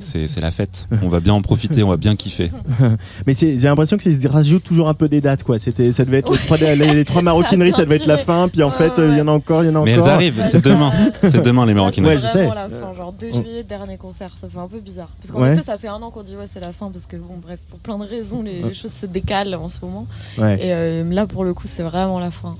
C'est 0.00 0.26
c'est 0.28 0.40
la 0.40 0.50
fête. 0.50 0.88
On 1.02 1.08
va 1.08 1.20
bien 1.20 1.32
en 1.34 1.40
profiter, 1.42 1.82
on 1.82 1.88
va 1.88 1.96
bien 1.96 2.16
kiffer. 2.16 2.50
Mais 3.26 3.34
j'ai 3.38 3.56
l'impression 3.56 3.96
que 3.96 4.02
ça 4.02 4.10
se 4.20 4.28
rajoute 4.28 4.64
toujours 4.64 4.88
un 4.88 4.94
peu 4.94 5.08
des 5.08 5.20
dates, 5.20 5.42
quoi. 5.44 5.58
C'était, 5.58 5.92
ça 5.92 6.04
devait 6.04 6.18
être 6.18 6.32
les 6.32 6.38
trois, 6.38 6.56
les, 6.56 6.74
les 6.94 7.04
trois 7.04 7.22
maroquineries, 7.22 7.72
ça 7.72 7.84
devait 7.84 7.96
être 7.96 8.06
la 8.06 8.18
fin, 8.18 8.48
puis 8.48 8.62
en 8.62 8.70
fait, 8.70 8.98
euh, 8.98 9.10
il 9.12 9.18
y 9.18 9.20
en 9.20 9.28
a 9.28 9.32
encore, 9.32 9.62
il 9.62 9.66
y 9.66 9.70
en 9.70 9.74
a 9.76 9.78
encore. 9.78 9.84
Mais 9.84 9.92
elles 9.92 10.08
arrivent, 10.08 10.42
c'est 10.50 10.64
demain. 10.64 10.92
C'est 11.22 11.42
demain 11.44 11.64
les 11.66 11.74
maroquineries. 11.74 12.14
Ouais, 12.16 12.18
je 12.20 12.26
C'est 12.26 12.32
sais. 12.32 12.46
vraiment 12.46 12.54
la 12.54 12.68
fin, 12.68 12.92
genre 12.96 13.12
2 13.12 13.32
juillet, 13.32 13.62
dernier 13.62 13.96
concert, 13.96 14.30
ça 14.36 14.48
fait 14.48 14.58
un 14.58 14.68
peu 14.68 14.80
bizarre. 14.80 15.08
Parce 15.20 15.30
qu'en 15.30 15.42
Ouais. 15.42 15.52
effet, 15.52 15.62
ça 15.62 15.78
fait 15.78 15.88
un 15.88 15.94
an 16.02 16.10
qu'on 16.10 16.22
dit 16.22 16.36
ouais, 16.36 16.46
c'est 16.48 16.60
la 16.60 16.72
fin, 16.72 16.90
parce 16.90 17.06
que 17.06 17.16
bon, 17.16 17.36
bref, 17.42 17.60
pour 17.70 17.78
plein 17.78 17.98
de 17.98 18.04
raisons, 18.04 18.42
les, 18.42 18.62
les 18.62 18.74
choses 18.74 18.92
se 18.92 19.06
décalent 19.06 19.54
en 19.54 19.68
ce 19.68 19.84
moment. 19.84 20.06
Ouais. 20.38 20.54
Et 20.60 20.72
euh, 20.72 21.04
là, 21.12 21.26
pour 21.26 21.44
le 21.44 21.54
coup, 21.54 21.66
c'est 21.66 21.82
vraiment 21.84 22.18
la 22.18 22.30
fin. 22.30 22.56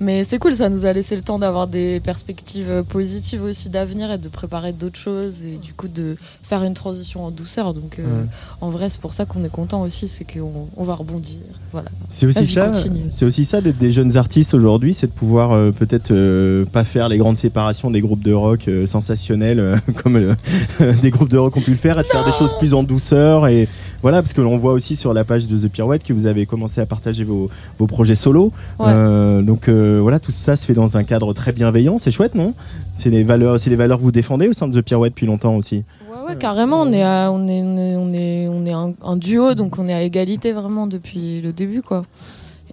Mais 0.00 0.24
c'est 0.24 0.38
cool, 0.38 0.54
ça 0.54 0.68
nous 0.68 0.86
a 0.86 0.92
laissé 0.92 1.14
le 1.14 1.22
temps 1.22 1.38
d'avoir 1.38 1.66
des 1.68 2.00
perspectives 2.00 2.68
euh, 2.68 2.82
positives 2.82 3.42
aussi 3.44 3.70
d'avenir 3.70 4.10
et 4.10 4.18
de 4.18 4.28
préparer 4.28 4.72
d'autres 4.72 4.98
choses 4.98 5.44
et 5.44 5.56
du 5.56 5.72
coup 5.72 5.86
de 5.88 6.16
faire 6.42 6.64
une 6.64 6.74
transition 6.74 7.24
en 7.24 7.30
douceur. 7.30 7.74
Donc 7.74 7.98
euh, 7.98 8.02
Ouais. 8.02 8.26
en 8.60 8.70
vrai, 8.70 8.90
c'est 8.90 9.00
pour 9.00 9.12
ça 9.14 9.24
qu'on 9.24 9.44
est 9.44 9.52
content 9.52 9.82
aussi, 9.82 10.08
c'est 10.08 10.24
qu'on 10.24 10.68
on 10.76 10.82
va 10.84 10.94
rebondir. 10.94 11.38
Voilà. 11.72 11.88
C'est 12.08 12.26
aussi 12.26 12.46
ça. 12.46 12.72
C'est 13.10 13.24
aussi 13.24 13.44
ça 13.44 13.60
d'être 13.60 13.78
des 13.78 13.92
jeunes 13.92 14.16
artistes 14.16 14.52
aujourd'hui, 14.54 14.94
c'est 14.94 15.06
de 15.06 15.12
pouvoir 15.12 15.52
euh, 15.52 15.70
peut-être 15.70 16.10
euh, 16.10 16.64
pas 16.66 16.84
faire 16.84 17.08
les 17.08 17.18
grandes 17.18 17.38
séparations 17.38 17.90
des 17.90 18.00
groupes 18.00 18.22
de 18.22 18.32
rock 18.32 18.68
sensationnels 18.86 19.80
comme 20.02 20.34
des 21.02 21.10
groupes 21.10 21.30
de 21.30 21.38
rock 21.38 21.56
ont 21.56 21.60
pu 21.60 21.70
le 21.70 21.76
faire, 21.76 21.98
et 21.98 22.02
de 22.02 22.08
faire 22.08 22.24
des 22.24 22.32
choses 22.32 22.56
plus 22.58 22.74
en 22.74 22.82
douceur 22.82 23.46
et 23.46 23.68
voilà 24.04 24.20
parce 24.22 24.34
que 24.34 24.42
l'on 24.42 24.58
voit 24.58 24.72
aussi 24.74 24.96
sur 24.96 25.14
la 25.14 25.24
page 25.24 25.48
de 25.48 25.56
The 25.56 25.68
Pirouette 25.72 26.04
que 26.04 26.12
vous 26.12 26.26
avez 26.26 26.44
commencé 26.44 26.80
à 26.80 26.86
partager 26.86 27.24
vos, 27.24 27.48
vos 27.78 27.86
projets 27.86 28.14
solo. 28.14 28.52
Ouais. 28.78 28.86
Euh, 28.88 29.40
donc 29.42 29.68
euh, 29.68 29.98
voilà, 30.02 30.20
tout 30.20 30.30
ça 30.30 30.56
se 30.56 30.64
fait 30.66 30.74
dans 30.74 30.96
un 30.98 31.04
cadre 31.04 31.32
très 31.32 31.52
bienveillant, 31.52 31.96
c'est 31.96 32.10
chouette, 32.10 32.34
non? 32.34 32.52
C'est 32.94 33.08
les 33.08 33.24
valeurs, 33.24 33.58
c'est 33.58 33.70
les 33.70 33.76
valeurs 33.76 33.98
que 33.98 34.04
vous 34.04 34.12
défendez 34.12 34.46
au 34.46 34.52
sein 34.52 34.68
de 34.68 34.78
The 34.78 34.84
Pirouette 34.84 35.14
depuis 35.14 35.26
longtemps 35.26 35.56
aussi. 35.56 35.84
Ouais, 36.10 36.28
ouais, 36.28 36.36
carrément, 36.36 36.82
on 36.82 36.92
est, 36.92 37.02
à- 37.02 37.30
on 37.32 37.48
est, 37.48 37.62
on 37.62 37.76
est, 37.78 37.96
on 37.96 38.12
est, 38.12 38.48
on 38.48 38.66
est 38.66 38.72
un, 38.72 38.92
un 39.02 39.16
duo, 39.16 39.54
donc 39.54 39.78
on 39.78 39.88
est 39.88 39.94
à 39.94 40.02
égalité 40.02 40.52
vraiment 40.52 40.86
depuis 40.86 41.40
le 41.40 41.52
début, 41.52 41.82
quoi. 41.82 42.02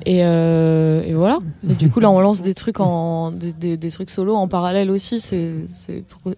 Et, 0.06 0.22
euh, 0.26 1.03
et 1.06 1.14
voilà. 1.14 1.38
Et 1.70 1.76
du 1.76 1.90
coup, 1.91 1.99
là, 1.99 2.10
on 2.10 2.20
lance 2.20 2.41
des 2.41 2.56
trucs 2.56 2.80
en, 2.80 3.32
des, 3.32 3.53
des, 3.53 3.78
des 3.78 3.91
trucs 3.91 4.10
solo 4.10 4.36
en 4.36 4.48
parallèle 4.48 4.90
aussi. 4.90 5.20
C'est, 5.20 5.64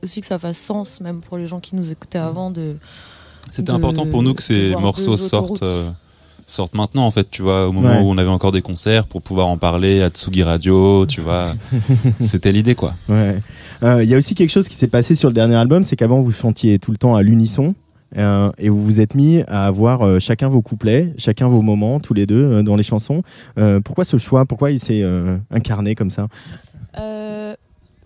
aussi 0.04 0.20
que 0.22 0.28
ça 0.28 0.38
fasse 0.38 0.58
sens, 0.58 1.00
même 1.00 1.22
pour 1.22 1.38
les 1.38 1.46
gens 1.46 1.60
qui 1.62 1.76
nous 1.78 1.90
écoutaient 1.92 2.18
avant, 2.20 2.52
de. 2.52 2.76
C'était 3.56 3.72
de- 3.72 3.78
important 3.78 4.06
pour 4.08 4.24
nous 4.24 4.34
que 4.34 4.42
ces 4.44 4.72
morceaux 4.76 5.16
sortent, 5.18 5.62
euh, 5.64 5.90
sortent 6.48 6.74
maintenant, 6.74 7.06
en 7.06 7.12
fait, 7.12 7.30
tu 7.30 7.42
vois, 7.42 7.68
au 7.68 7.72
moment 7.72 7.90
Ouais. 7.90 8.02
où 8.02 8.10
on 8.10 8.18
avait 8.18 8.30
encore 8.30 8.52
des 8.52 8.62
concerts 8.62 9.06
pour 9.06 9.22
pouvoir 9.22 9.48
en 9.48 9.58
parler 9.58 10.02
à 10.02 10.10
Tsugi 10.10 10.44
Radio, 10.44 11.06
tu 11.06 11.22
vois. 11.22 11.54
C'était 12.20 12.52
l'idée, 12.52 12.76
quoi. 12.76 12.96
Ouais. 13.08 13.38
Euh, 13.84 14.04
Il 14.04 14.10
y 14.10 14.16
a 14.16 14.18
aussi 14.18 14.34
quelque 14.36 14.50
chose 14.52 14.68
qui 14.68 14.76
s'est 14.76 14.88
passé 14.88 15.14
sur 15.16 15.30
le 15.30 15.34
dernier 15.36 15.56
album, 15.56 15.84
c'est 15.84 15.96
qu'avant 15.96 16.22
vous 16.22 16.32
chantiez 16.32 16.80
tout 16.80 16.92
le 16.92 16.98
temps 16.98 17.16
à 17.16 17.22
l'unisson. 17.22 17.76
euh, 18.16 18.52
et 18.60 18.70
vous 18.70 18.84
vous 18.84 19.00
êtes 19.00 19.16
mis 19.16 19.42
à 19.48 19.66
avoir 19.66 20.04
euh, 20.04 20.20
chacun 20.20 20.48
vos 20.48 20.62
couplets, 20.62 21.12
chacun 21.18 21.48
vos 21.48 21.62
moments, 21.64 22.00
tous 22.00 22.14
les 22.14 22.28
deux 22.28 22.44
euh, 22.46 22.62
dans 22.64 22.76
les 22.76 22.84
chansons. 22.84 23.24
Euh, 23.58 23.80
pourquoi 23.80 24.04
ce 24.06 24.18
choix? 24.18 24.46
Pourquoi 24.46 24.70
il 24.70 24.80
s'est 24.80 25.02
euh, 25.02 25.38
incarné 25.52 25.96
comme 25.96 26.12
ça? 26.12 26.28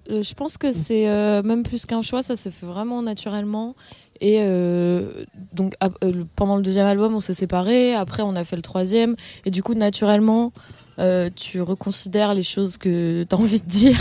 Je 0.09 0.33
pense 0.35 0.57
que 0.57 0.71
c'est 0.71 1.09
euh, 1.09 1.43
même 1.43 1.63
plus 1.63 1.85
qu'un 1.85 2.01
choix, 2.01 2.23
ça 2.23 2.37
s'est 2.37 2.49
fait 2.51 2.65
vraiment 2.65 3.01
naturellement. 3.01 3.75
Et 4.21 4.37
euh, 4.41 5.25
donc 5.53 5.75
euh, 5.83 6.23
pendant 6.35 6.55
le 6.57 6.61
deuxième 6.63 6.87
album, 6.87 7.15
on 7.15 7.19
s'est 7.19 7.33
séparés. 7.33 7.93
Après, 7.93 8.23
on 8.23 8.35
a 8.35 8.43
fait 8.43 8.55
le 8.55 8.61
troisième. 8.61 9.15
Et 9.45 9.51
du 9.51 9.63
coup, 9.63 9.73
naturellement, 9.73 10.51
euh, 10.99 11.29
tu 11.35 11.61
reconsidères 11.61 12.33
les 12.33 12.43
choses 12.43 12.77
que 12.77 13.23
tu 13.23 13.35
as 13.35 13.37
envie 13.39 13.61
de 13.61 13.67
dire. 13.67 13.99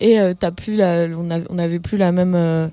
Et 0.00 0.20
euh, 0.20 0.34
t'as 0.38 0.50
plus 0.50 0.76
la, 0.76 1.06
on 1.16 1.30
a- 1.30 1.40
on 1.50 1.54
n'avait 1.54 1.80
plus 1.80 1.96
la 1.98 2.12
même, 2.12 2.70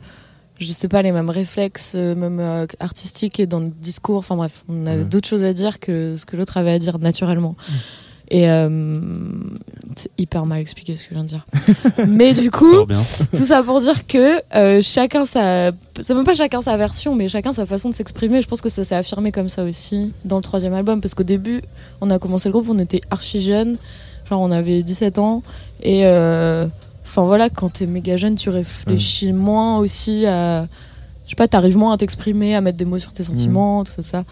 je 0.59 0.71
sais 0.71 0.87
pas, 0.89 1.01
les 1.01 1.11
mêmes 1.11 1.29
réflexes, 1.29 1.95
même 1.95 2.67
artistiques 2.79 3.39
et 3.39 3.45
dans 3.47 3.59
le 3.59 3.69
discours. 3.69 4.17
Enfin 4.19 4.35
bref, 4.35 4.63
on 4.69 4.85
avait 4.85 4.99
Ouais. 4.99 5.05
d'autres 5.05 5.27
choses 5.27 5.43
à 5.43 5.53
dire 5.53 5.79
que 5.79 6.15
ce 6.17 6.25
que 6.25 6.35
l'autre 6.37 6.57
avait 6.57 6.71
à 6.73 6.79
dire 6.79 6.99
naturellement. 6.99 7.55
Et 8.33 8.49
euh, 8.49 8.69
c'est 9.97 10.09
hyper 10.17 10.45
mal 10.45 10.59
expliqué 10.59 10.95
ce 10.95 11.03
que 11.03 11.09
je 11.09 11.13
viens 11.15 11.23
de 11.23 11.27
dire. 11.27 11.45
Mais 12.07 12.31
du 12.33 12.49
coup, 12.49 12.71
tout 13.35 13.43
ça 13.43 13.61
pour 13.61 13.81
dire 13.81 14.07
que 14.07 14.41
euh, 14.55 14.81
chacun 14.81 15.25
sa. 15.25 15.71
C'est 15.99 16.13
même 16.13 16.23
pas 16.23 16.33
chacun 16.33 16.61
sa 16.61 16.77
version, 16.77 17.13
mais 17.13 17.27
chacun 17.27 17.51
sa 17.51 17.65
façon 17.65 17.89
de 17.89 17.93
s'exprimer. 17.93 18.41
Je 18.41 18.47
pense 18.47 18.61
que 18.61 18.69
ça 18.69 18.85
s'est 18.85 18.95
affirmé 18.95 19.33
comme 19.33 19.49
ça 19.49 19.63
aussi 19.65 20.13
dans 20.23 20.37
le 20.37 20.41
troisième 20.43 20.73
album. 20.73 21.01
Parce 21.01 21.13
qu'au 21.13 21.23
début, 21.23 21.61
on 21.99 22.09
a 22.09 22.19
commencé 22.19 22.47
le 22.47 22.53
groupe, 22.53 22.67
on 22.69 22.79
était 22.79 23.01
archi 23.11 23.41
jeunes. 23.41 23.75
Genre, 24.29 24.39
on 24.39 24.51
avait 24.51 24.81
17 24.81 25.19
ans. 25.19 25.43
Et. 25.83 26.05
euh, 26.05 26.67
Enfin 27.03 27.23
voilà, 27.23 27.49
quand 27.49 27.73
t'es 27.73 27.87
méga 27.87 28.15
jeune, 28.15 28.35
tu 28.35 28.49
réfléchis 28.49 29.33
moins 29.33 29.77
aussi 29.79 30.25
à. 30.25 30.67
Je 31.31 31.35
sais 31.37 31.37
pas, 31.37 31.47
t'arrives 31.47 31.77
moins 31.77 31.93
à 31.93 31.97
t'exprimer, 31.97 32.55
à 32.55 32.59
mettre 32.61 32.77
des 32.77 32.83
mots 32.83 32.97
sur 32.99 33.13
tes 33.13 33.23
sentiments, 33.23 33.85
tout 33.85 33.93
ça. 33.93 34.01
ça. 34.01 34.23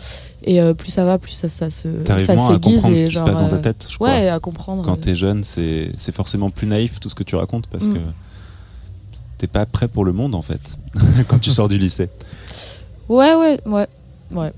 Et 0.44 0.60
euh, 0.60 0.74
plus 0.74 0.92
ça 0.92 1.06
va, 1.06 1.18
plus 1.18 1.32
ça, 1.32 1.48
ça 1.48 1.70
se. 1.70 1.88
T'arrives 1.88 2.28
moins 2.36 2.56
à 2.56 2.60
comprendre 2.60 2.94
ce 2.98 3.06
qui 3.06 3.16
se 3.16 3.24
passe 3.24 3.38
dans 3.38 3.48
ta 3.48 3.56
euh, 3.56 3.62
tête, 3.62 3.88
je 3.90 3.96
crois. 3.96 4.10
Ouais, 4.10 4.28
à 4.28 4.38
comprendre. 4.42 4.84
Quand 4.84 5.00
t'es 5.00 5.16
jeune, 5.16 5.46
c'est 5.46 5.94
c'est 5.98 6.12
forcément 6.14 6.50
plus 6.50 6.68
naïf 6.68 7.00
tout 7.00 7.08
ce 7.08 7.16
que 7.16 7.24
tu 7.24 7.38
racontes 7.38 7.68
parce 7.68 7.86
Mm. 7.86 7.94
que 7.94 8.00
t'es 9.38 9.48
pas 9.48 9.66
prêt 9.66 9.88
pour 9.88 10.04
le 10.04 10.12
monde 10.12 10.36
en 10.36 10.42
fait 10.42 10.60
quand 11.30 11.40
tu 11.40 11.52
sors 11.52 11.70
du 11.70 11.78
lycée. 11.78 12.10
Ouais, 13.08 13.34
ouais, 13.36 13.62
ouais. 13.66 13.88
Ouais. 14.32 14.52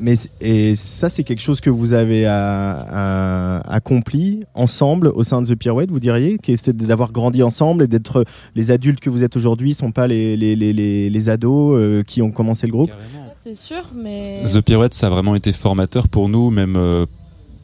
Mais 0.00 0.14
et 0.40 0.76
ça, 0.76 1.08
c'est 1.08 1.24
quelque 1.24 1.40
chose 1.42 1.60
que 1.60 1.70
vous 1.70 1.92
avez 1.92 2.26
à- 2.26 3.58
à- 3.60 3.74
accompli 3.74 4.44
ensemble 4.54 5.08
au 5.08 5.22
sein 5.24 5.42
de 5.42 5.46
The 5.46 5.54
Pirouette, 5.56 5.90
vous 5.90 6.00
diriez? 6.00 6.38
Que 6.38 6.54
c'est 6.56 6.76
d'avoir 6.76 7.12
grandi 7.12 7.42
ensemble 7.42 7.82
et 7.84 7.86
d'être 7.86 8.24
les 8.54 8.70
adultes 8.70 9.00
que 9.00 9.10
vous 9.10 9.24
êtes 9.24 9.36
aujourd'hui, 9.36 9.74
sont 9.74 9.92
pas 9.92 10.06
les, 10.06 10.36
les, 10.36 10.56
les, 10.56 10.72
les, 10.72 11.10
les 11.10 11.28
ados 11.28 11.76
euh, 11.78 12.02
qui 12.02 12.22
ont 12.22 12.30
commencé 12.30 12.66
le 12.66 12.72
groupe? 12.72 12.90
C'est 13.34 13.54
sûr, 13.56 13.82
mais. 13.94 14.42
The 14.44 14.60
Pirouette, 14.60 14.94
ça 14.94 15.06
a 15.06 15.10
vraiment 15.10 15.34
été 15.34 15.52
formateur 15.52 16.08
pour 16.08 16.28
nous, 16.28 16.50
même 16.50 16.76
euh, 16.76 17.06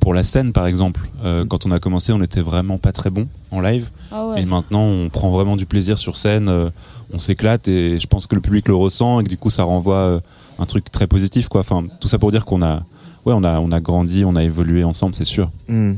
pour 0.00 0.14
la 0.14 0.22
scène 0.22 0.52
par 0.52 0.66
exemple. 0.66 1.00
Euh, 1.24 1.44
Quand 1.46 1.66
on 1.66 1.70
a 1.70 1.78
commencé, 1.78 2.12
on 2.12 2.22
était 2.22 2.40
vraiment 2.42 2.78
pas 2.78 2.92
très 2.92 3.10
bon 3.10 3.26
en 3.50 3.60
live. 3.60 3.88
Ah 4.12 4.26
ouais. 4.28 4.42
Et 4.42 4.44
maintenant, 4.46 4.82
on 4.84 5.08
prend 5.08 5.30
vraiment 5.30 5.56
du 5.56 5.66
plaisir 5.66 5.98
sur 5.98 6.16
scène, 6.16 6.48
euh, 6.48 6.70
on 7.12 7.18
s'éclate 7.18 7.68
et 7.68 7.98
je 7.98 8.06
pense 8.06 8.26
que 8.26 8.34
le 8.34 8.40
public 8.40 8.68
le 8.68 8.74
ressent 8.74 9.20
et 9.20 9.24
que 9.24 9.28
du 9.28 9.36
coup, 9.36 9.50
ça 9.50 9.64
renvoie 9.64 9.96
euh, 9.96 10.20
un 10.58 10.66
truc 10.66 10.90
très 10.90 11.06
positif. 11.06 11.48
Quoi. 11.48 11.60
Enfin, 11.60 11.84
tout 12.00 12.08
ça 12.08 12.18
pour 12.18 12.30
dire 12.30 12.44
qu'on 12.44 12.62
a, 12.62 12.84
ouais, 13.24 13.34
on 13.34 13.44
a, 13.44 13.60
on 13.60 13.72
a 13.72 13.80
grandi, 13.80 14.24
on 14.24 14.36
a 14.36 14.42
évolué 14.42 14.84
ensemble, 14.84 15.14
c'est 15.14 15.24
sûr. 15.24 15.50
Hmm. 15.68 15.94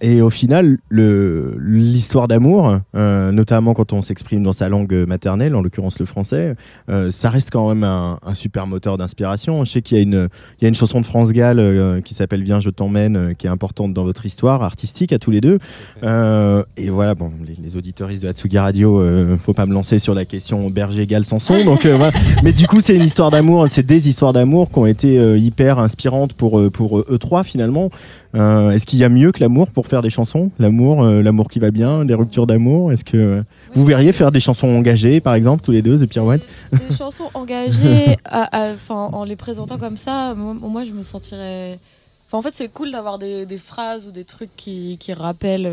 Et 0.00 0.20
au 0.20 0.28
final, 0.30 0.76
l'histoire 0.90 2.28
d'amour, 2.28 2.78
euh, 2.96 3.32
notamment 3.32 3.74
quand 3.74 3.92
on 3.92 4.02
s'exprime 4.02 4.42
dans 4.42 4.52
sa 4.52 4.68
langue 4.68 4.92
maternelle, 5.06 5.54
en 5.54 5.62
l'occurrence 5.62 5.98
le 5.98 6.04
français, 6.06 6.54
euh, 6.90 7.10
ça 7.10 7.30
reste 7.30 7.50
quand 7.50 7.68
même 7.68 7.84
un, 7.84 8.18
un 8.24 8.34
super 8.34 8.66
moteur 8.66 8.98
d'inspiration. 8.98 9.64
Je 9.64 9.70
sais 9.70 9.82
qu'il 9.82 9.96
y, 9.96 10.00
a 10.00 10.02
une- 10.02 10.28
il 10.60 10.62
y 10.62 10.66
a 10.66 10.68
une 10.68 10.74
chanson 10.74 11.00
de 11.00 11.06
France 11.06 11.32
Gall 11.32 11.58
euh, 11.58 12.00
qui 12.00 12.14
s'appelle 12.14 12.42
Viens, 12.42 12.60
je 12.60 12.70
t'emmène, 12.70 13.16
euh, 13.16 13.32
qui 13.34 13.46
est 13.46 13.50
importante 13.50 13.94
dans 13.94 14.04
votre 14.04 14.26
histoire 14.26 14.62
artistique 14.62 15.12
à 15.12 15.18
tous 15.18 15.30
les 15.30 15.40
deux. 15.40 15.58
Euh, 16.02 16.62
et 16.76 16.90
voilà, 16.90 17.14
bon, 17.14 17.30
les, 17.46 17.54
les 17.62 17.76
auditeuristes 17.76 18.22
de 18.22 18.28
Hatsugi 18.28 18.58
Radio, 18.58 19.00
euh, 19.00 19.36
faut 19.38 19.54
pas 19.54 19.66
me 19.66 19.72
lancer 19.72 19.98
sur 19.98 20.14
la 20.14 20.24
question 20.24 20.68
berger 20.70 21.02
égale 21.02 21.24
Samson. 21.24 21.64
Donc, 21.64 21.86
euh, 21.86 21.96
voilà. 21.96 22.12
Mais 22.42 22.52
du 22.52 22.66
coup, 22.66 22.80
c'est 22.80 22.96
une 22.96 23.04
histoire 23.04 23.30
d'amour, 23.30 23.66
c'est 23.68 23.86
des 23.86 24.08
histoires 24.08 24.32
d'amour 24.32 24.70
qui 24.70 24.78
ont 24.78 24.86
été 24.86 25.18
euh, 25.18 25.38
hyper 25.38 25.78
inspirantes 25.78 26.34
pour, 26.34 26.60
pour 26.72 26.98
eux 27.00 27.18
trois 27.18 27.44
finalement. 27.44 27.90
Euh, 28.34 28.70
Est-ce 28.70 28.84
qu'il 28.86 28.98
y 28.98 29.04
a 29.04 29.08
mieux 29.08 29.30
que 29.32 29.40
l'amour 29.40 29.68
pour 29.68 29.86
faire 29.86 30.02
des 30.02 30.10
chansons? 30.10 30.50
L'amour, 30.58 31.02
euh, 31.04 31.22
l'amour 31.22 31.48
qui 31.48 31.58
va 31.60 31.70
bien, 31.70 32.04
des 32.04 32.14
ruptures 32.14 32.46
d'amour 32.46 32.92
Est-ce 32.92 33.04
que 33.04 33.16
euh, 33.16 33.42
vous 33.74 33.84
verriez 33.84 34.12
faire 34.12 34.32
des 34.32 34.40
chansons 34.40 34.68
engagées, 34.68 35.20
par 35.20 35.34
exemple, 35.34 35.62
tous 35.64 35.70
les 35.72 35.82
deux, 35.82 35.98
The 36.04 36.08
Pirouette? 36.08 36.42
Des 36.72 36.94
chansons 36.94 37.30
engagées, 37.34 38.16
à- 38.24 38.68
à- 38.68 38.72
enfin, 38.72 39.08
en 39.12 39.24
les 39.24 39.36
présentant 39.36 39.78
comme 39.78 39.96
ça, 39.96 40.34
moi, 40.34 40.54
moi, 40.60 40.84
je 40.84 40.92
me 40.92 41.02
sentirais 41.02 41.78
Enfin, 42.26 42.38
en 42.38 42.42
fait, 42.42 42.54
c'est 42.54 42.68
cool 42.68 42.90
d'avoir 42.90 43.18
des, 43.18 43.44
des 43.46 43.58
phrases 43.58 44.08
ou 44.08 44.10
des 44.10 44.24
trucs 44.24 44.50
qui, 44.56 44.96
qui 44.98 45.12
rappellent 45.12 45.70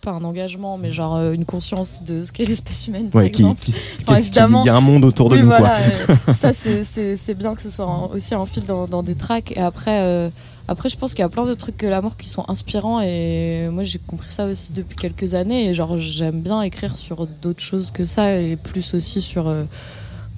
pas 0.00 0.12
un 0.12 0.22
engagement, 0.22 0.78
mais 0.78 0.92
genre 0.92 1.16
euh, 1.16 1.32
une 1.32 1.44
conscience 1.44 2.04
de 2.04 2.22
ce 2.22 2.30
qu'est 2.30 2.44
l'espèce 2.44 2.86
humaine, 2.86 3.08
par 3.10 3.20
Ouais, 3.20 3.30
qui- 3.32 3.42
exemple. 3.42 3.64
qui- 3.64 3.74
Enfin, 4.02 4.14
qui- 4.14 4.20
évidemment. 4.20 4.62
il 4.62 4.68
y 4.68 4.70
a 4.70 4.76
un 4.76 4.80
monde 4.80 5.04
autour 5.04 5.28
de 5.28 5.34
Oui, 5.34 5.40
nous, 5.42 5.48
voilà, 5.48 5.76
quoi. 6.24 6.34
ça, 6.34 6.52
c'est- 6.54 7.34
bien 7.34 7.54
que 7.56 7.60
ce 7.60 7.68
soit 7.68 8.08
aussi 8.14 8.32
un 8.34 8.46
fil 8.46 8.64
dans, 8.64 8.86
dans 8.86 9.02
des 9.02 9.16
tracks. 9.16 9.52
Et 9.56 9.60
après, 9.60 10.00
euh, 10.02 10.28
après, 10.68 10.88
je 10.90 10.96
pense 10.96 11.14
qu'il 11.14 11.22
y 11.22 11.24
a 11.24 11.28
plein 11.28 11.46
de 11.46 11.54
trucs 11.54 11.76
que 11.76 11.86
l'amour 11.86 12.16
qui 12.16 12.28
sont 12.28 12.44
inspirants. 12.48 13.00
Et 13.00 13.68
moi, 13.72 13.82
j'ai 13.84 13.98
compris 13.98 14.30
ça 14.30 14.44
aussi 14.46 14.72
depuis 14.72 14.96
quelques 14.96 15.34
années. 15.34 15.68
Et 15.68 15.74
genre, 15.74 15.96
j'aime 15.98 16.40
bien 16.42 16.60
écrire 16.62 16.96
sur 16.96 17.26
d'autres 17.42 17.62
choses 17.62 17.90
que 17.90 18.04
ça, 18.04 18.36
et 18.38 18.56
plus 18.56 18.94
aussi 18.94 19.20
sur. 19.20 19.48
euh, 19.48 19.64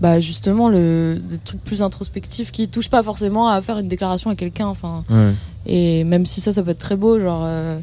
bah 0.00 0.18
justement 0.18 0.70
le 0.70 1.20
des 1.28 1.36
trucs 1.36 1.62
plus 1.62 1.82
introspectifs 1.82 2.52
qui 2.52 2.68
touchent 2.68 2.88
pas 2.88 3.02
forcément 3.02 3.48
à 3.50 3.60
faire 3.60 3.76
une 3.78 3.86
déclaration 3.88 4.30
à 4.30 4.34
quelqu'un 4.34 4.66
enfin 4.66 5.04
Ouais. 5.10 5.32
et 5.66 6.04
même 6.04 6.24
si 6.24 6.40
ça 6.40 6.54
ça 6.54 6.62
peut 6.62 6.70
être 6.70 6.78
très 6.78 6.96
beau 6.96 7.20
genre 7.20 7.42
euh, 7.44 7.78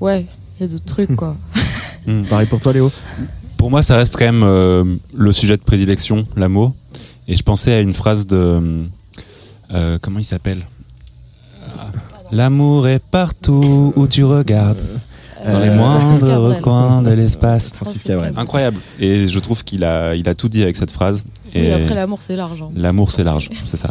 ouais 0.00 0.24
il 0.58 0.62
y 0.62 0.64
a 0.64 0.72
d'autres 0.72 0.86
trucs 0.86 1.14
quoi 1.14 1.36
Hmm. 2.06 2.22
Pareil 2.22 2.46
pour 2.46 2.60
toi, 2.60 2.72
Léo 2.72 2.90
Pour 3.58 3.68
moi, 3.68 3.82
ça 3.82 3.96
reste 3.96 4.16
quand 4.16 4.24
même 4.24 4.42
euh, 4.42 4.84
le 5.12 5.32
sujet 5.32 5.56
de 5.58 5.62
prédilection, 5.62 6.24
l'amour. 6.36 6.72
Et 7.28 7.34
je 7.36 7.42
pensais 7.42 7.72
à 7.72 7.80
une 7.80 7.92
phrase 7.92 8.26
de. 8.28 8.86
euh, 9.74 9.98
comment 10.00 10.20
il 10.20 10.24
s'appelle? 10.24 10.60
L'amour 12.32 12.88
est 12.88 13.02
partout 13.10 13.92
où 13.96 14.06
tu 14.08 14.24
regardes. 14.24 14.78
Dans 15.46 15.60
les 15.60 15.68
Euh, 15.68 15.76
moindres 15.76 16.42
recoins 16.56 17.02
de 17.02 17.10
l'espace. 17.10 17.70
Incroyable. 18.36 18.78
Et 18.98 19.28
je 19.28 19.38
trouve 19.38 19.62
qu'il 19.62 19.84
a, 19.84 20.14
il 20.16 20.28
a 20.28 20.34
tout 20.34 20.48
dit 20.48 20.62
avec 20.62 20.76
cette 20.76 20.90
phrase. 20.90 21.22
Oui, 21.60 21.66
Et 21.66 21.72
après 21.72 21.94
l'amour 21.94 22.20
c'est 22.22 22.36
large 22.36 22.62
hein. 22.62 22.70
L'amour, 22.76 23.10
c'est 23.10 23.24
large, 23.24 23.50
c'est 23.64 23.76
ça. 23.76 23.90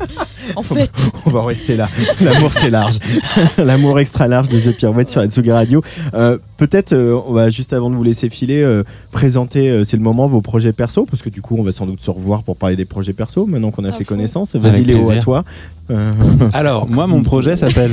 en 0.56 0.62
fait 0.62 0.90
On 1.26 1.30
va 1.30 1.40
en 1.40 1.44
rester 1.44 1.76
là. 1.76 1.88
L'amour, 2.20 2.52
c'est 2.52 2.70
large. 2.70 2.98
L'amour 3.58 3.98
extra 4.00 4.28
large 4.28 4.48
de 4.48 4.58
The 4.58 4.76
Pirouette 4.76 5.08
sur 5.08 5.20
Atsugi 5.20 5.50
Radio. 5.50 5.82
Euh, 6.14 6.38
Peut-être, 6.56 6.92
euh, 6.92 7.18
on 7.26 7.32
va 7.32 7.50
juste 7.50 7.72
avant 7.72 7.90
de 7.90 7.96
vous 7.96 8.04
laisser 8.04 8.30
filer, 8.30 8.62
euh, 8.62 8.84
présenter, 9.10 9.68
euh, 9.68 9.82
c'est 9.82 9.96
le 9.96 10.02
moment, 10.04 10.28
vos 10.28 10.42
projets 10.42 10.72
perso, 10.72 11.04
parce 11.04 11.20
que 11.20 11.28
du 11.28 11.42
coup, 11.42 11.56
on 11.58 11.64
va 11.64 11.72
sans 11.72 11.86
doute 11.86 12.00
se 12.00 12.08
revoir 12.08 12.44
pour 12.44 12.56
parler 12.56 12.76
des 12.76 12.84
projets 12.84 13.12
perso, 13.12 13.46
maintenant 13.46 13.72
qu'on 13.72 13.84
a 13.84 13.90
fait 13.90 14.04
connaissance. 14.04 14.54
Vas-y, 14.54 14.84
Léo, 14.84 15.10
à 15.10 15.16
toi. 15.16 15.42
Euh, 15.90 16.12
Alors, 16.52 16.88
moi, 16.88 17.08
mon 17.08 17.22
projet 17.22 17.56
s'appelle 17.56 17.90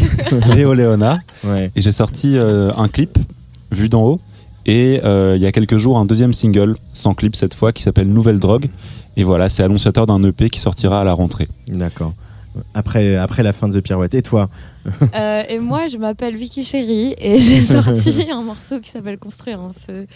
Léo 0.55 0.73
Léona. 0.73 1.19
Ouais. 1.43 1.71
Et 1.75 1.81
j'ai 1.81 1.91
sorti 1.91 2.37
euh, 2.37 2.71
un 2.77 2.87
clip, 2.89 3.17
vu 3.71 3.89
d'en 3.89 4.03
haut. 4.03 4.19
Et 4.65 5.01
euh, 5.03 5.33
il 5.35 5.41
y 5.41 5.47
a 5.47 5.51
quelques 5.51 5.77
jours, 5.77 5.97
un 5.97 6.05
deuxième 6.05 6.33
single, 6.33 6.75
sans 6.93 7.15
clip 7.15 7.35
cette 7.35 7.55
fois, 7.55 7.71
qui 7.71 7.81
s'appelle 7.81 8.07
Nouvelle 8.07 8.37
Drogue. 8.37 8.67
Et 9.17 9.23
voilà, 9.23 9.49
c'est 9.49 9.63
annonciateur 9.63 10.07
d'un 10.07 10.23
EP 10.23 10.49
qui 10.49 10.59
sortira 10.59 11.01
à 11.01 11.03
la 11.03 11.13
rentrée. 11.13 11.47
D'accord. 11.67 12.13
Après, 12.73 13.15
après 13.15 13.43
la 13.43 13.53
fin 13.53 13.67
de 13.67 13.79
The 13.79 13.83
Pirouette. 13.83 14.13
Et 14.13 14.21
toi 14.21 14.49
Euh, 15.15 15.43
et 15.47 15.59
moi, 15.59 15.87
je 15.87 15.97
m'appelle 15.97 16.35
Vicky 16.35 16.63
Chéri 16.63 17.13
et 17.17 17.37
j'ai 17.37 17.61
sorti 17.81 18.27
un 18.31 18.41
morceau 18.41 18.79
qui 18.79 18.89
s'appelle 18.89 19.17
Construire 19.17 19.59
un 19.59 19.73
feu 19.73 20.07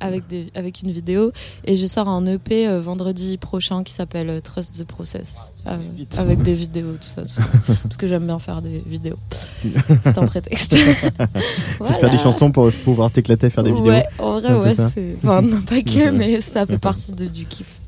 avec, 0.00 0.26
des, 0.26 0.48
avec 0.54 0.82
une 0.82 0.90
vidéo. 0.90 1.32
Et 1.64 1.76
je 1.76 1.86
sors 1.86 2.08
un 2.08 2.26
EP 2.26 2.66
euh, 2.66 2.80
vendredi 2.80 3.36
prochain 3.38 3.84
qui 3.84 3.92
s'appelle 3.92 4.28
euh, 4.30 4.40
Trust 4.40 4.78
the 4.78 4.84
Process 4.84 5.52
euh, 5.66 5.76
avec 6.16 6.42
des 6.42 6.54
vidéos, 6.64 6.92
tout 6.92 7.06
ça, 7.06 7.22
tout 7.22 7.28
ça. 7.28 7.44
parce 7.82 7.96
que 7.96 8.06
j'aime 8.06 8.26
bien 8.26 8.38
faire 8.38 8.62
des 8.62 8.82
vidéos. 8.86 9.18
C'est 10.04 10.18
un 10.18 10.26
prétexte. 10.26 10.72
De 10.72 11.84
faire 11.84 12.10
des 12.10 12.18
chansons 12.18 12.50
pour 12.50 12.70
pouvoir 12.84 13.10
t'éclater 13.10 13.46
à 13.46 13.50
faire 13.50 13.64
des 13.64 13.72
vidéos 13.72 13.90
Ouais, 13.90 14.06
en 14.18 14.38
vrai, 14.38 14.54
ouais. 14.54 14.74
Enfin, 15.22 15.42
non, 15.42 15.60
pas 15.62 15.82
que, 15.82 16.10
mais 16.10 16.40
ça 16.40 16.66
fait 16.66 16.78
partie 16.78 17.12
de, 17.12 17.26
du 17.26 17.44
kiff. 17.46 17.79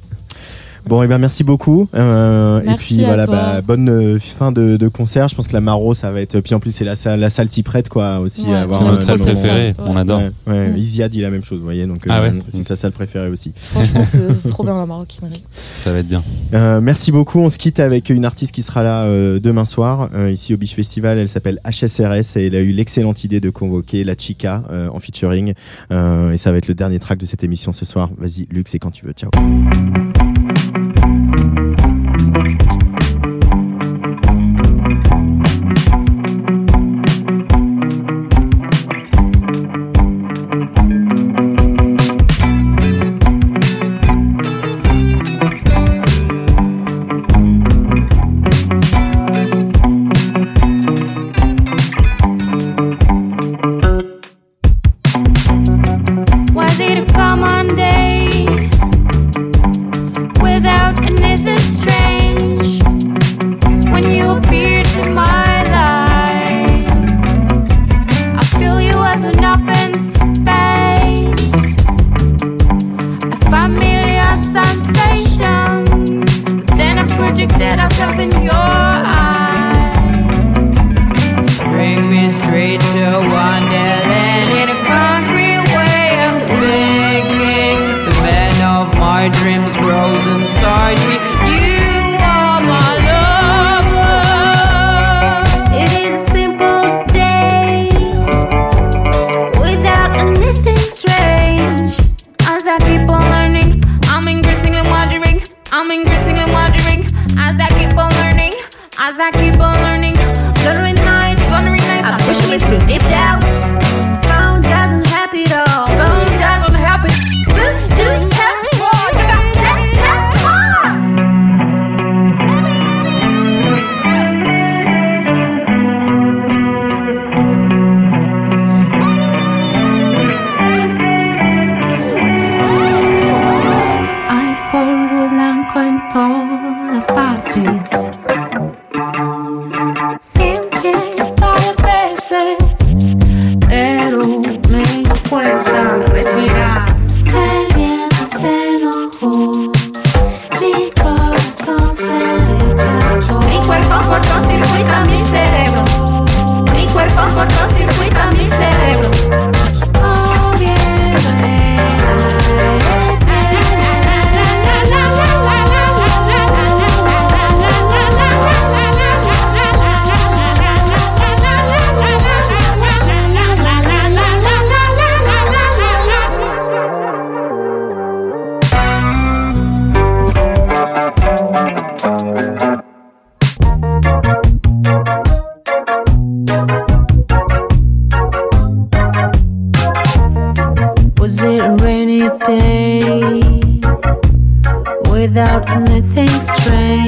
Bon, 0.86 1.02
et 1.02 1.06
ben 1.06 1.18
merci 1.18 1.44
beaucoup. 1.44 1.88
Euh, 1.94 2.60
et 2.62 2.74
puis 2.76 3.02
à 3.04 3.06
voilà, 3.06 3.26
toi. 3.26 3.34
bah, 3.34 3.60
bonne 3.62 3.88
euh, 3.88 4.18
fin 4.18 4.52
de, 4.52 4.76
de 4.76 4.88
concert. 4.88 5.28
Je 5.28 5.34
pense 5.34 5.48
que 5.48 5.52
la 5.52 5.60
Maro, 5.60 5.94
ça 5.94 6.10
va 6.10 6.20
être. 6.20 6.40
Puis 6.40 6.54
en 6.54 6.60
plus, 6.60 6.72
c'est 6.72 6.84
la 6.84 6.94
salle, 6.96 7.20
la 7.20 7.30
salle 7.30 7.48
s'y 7.48 7.62
prête, 7.62 7.88
quoi, 7.88 8.18
aussi. 8.18 8.42
Ouais, 8.46 8.54
à 8.54 8.62
avoir 8.62 8.78
c'est 8.78 8.84
notre 8.84 8.98
un 8.98 9.00
salle 9.00 9.18
moment. 9.18 9.30
préférée, 9.32 9.74
on 9.78 9.96
adore. 9.96 10.20
Ouais, 10.46 10.52
ouais. 10.52 10.68
Mm. 10.72 10.76
Isia 10.76 11.08
dit 11.08 11.20
la 11.20 11.30
même 11.30 11.44
chose, 11.44 11.58
vous 11.58 11.64
voyez. 11.64 11.86
Donc, 11.86 11.98
Ah 12.08 12.18
euh, 12.20 12.30
ouais 12.30 12.42
c'est 12.48 12.62
sa 12.66 12.76
salle 12.76 12.92
préférée 12.92 13.28
aussi. 13.28 13.52
Franchement, 13.56 14.02
c'est 14.04 14.32
c'est 14.32 14.48
trop 14.48 14.64
bien 14.64 14.76
la 14.76 14.86
maroquinerie. 14.86 15.42
Ça 15.80 15.92
va 15.92 15.98
être 15.98 16.08
bien. 16.08 16.22
Euh, 16.54 16.80
merci 16.80 17.12
beaucoup. 17.12 17.38
On 17.40 17.48
se 17.48 17.58
quitte 17.58 17.80
avec 17.80 18.10
une 18.10 18.24
artiste 18.24 18.52
qui 18.52 18.62
sera 18.62 18.82
là 18.82 19.04
euh, 19.04 19.38
demain 19.40 19.64
soir, 19.64 20.08
euh, 20.14 20.30
ici 20.30 20.54
au 20.54 20.56
Beach 20.56 20.74
Festival. 20.74 21.18
Elle 21.18 21.28
s'appelle 21.28 21.60
HSRS 21.64 22.36
et 22.36 22.46
elle 22.46 22.56
a 22.56 22.60
eu 22.60 22.72
l'excellente 22.72 23.24
idée 23.24 23.40
de 23.40 23.50
convoquer 23.50 24.04
la 24.04 24.14
Chica 24.16 24.62
euh, 24.70 24.88
en 24.92 24.98
featuring. 24.98 25.54
Euh, 25.92 26.32
et 26.32 26.36
ça 26.38 26.50
va 26.52 26.58
être 26.58 26.68
le 26.68 26.74
dernier 26.74 26.98
track 26.98 27.18
de 27.18 27.26
cette 27.26 27.44
émission 27.44 27.72
ce 27.72 27.84
soir. 27.84 28.10
Vas-y, 28.18 28.46
Luc, 28.50 28.68
c'est 28.68 28.78
quand 28.78 28.90
tu 28.90 29.06
veux. 29.06 29.12
Ciao. 29.12 29.30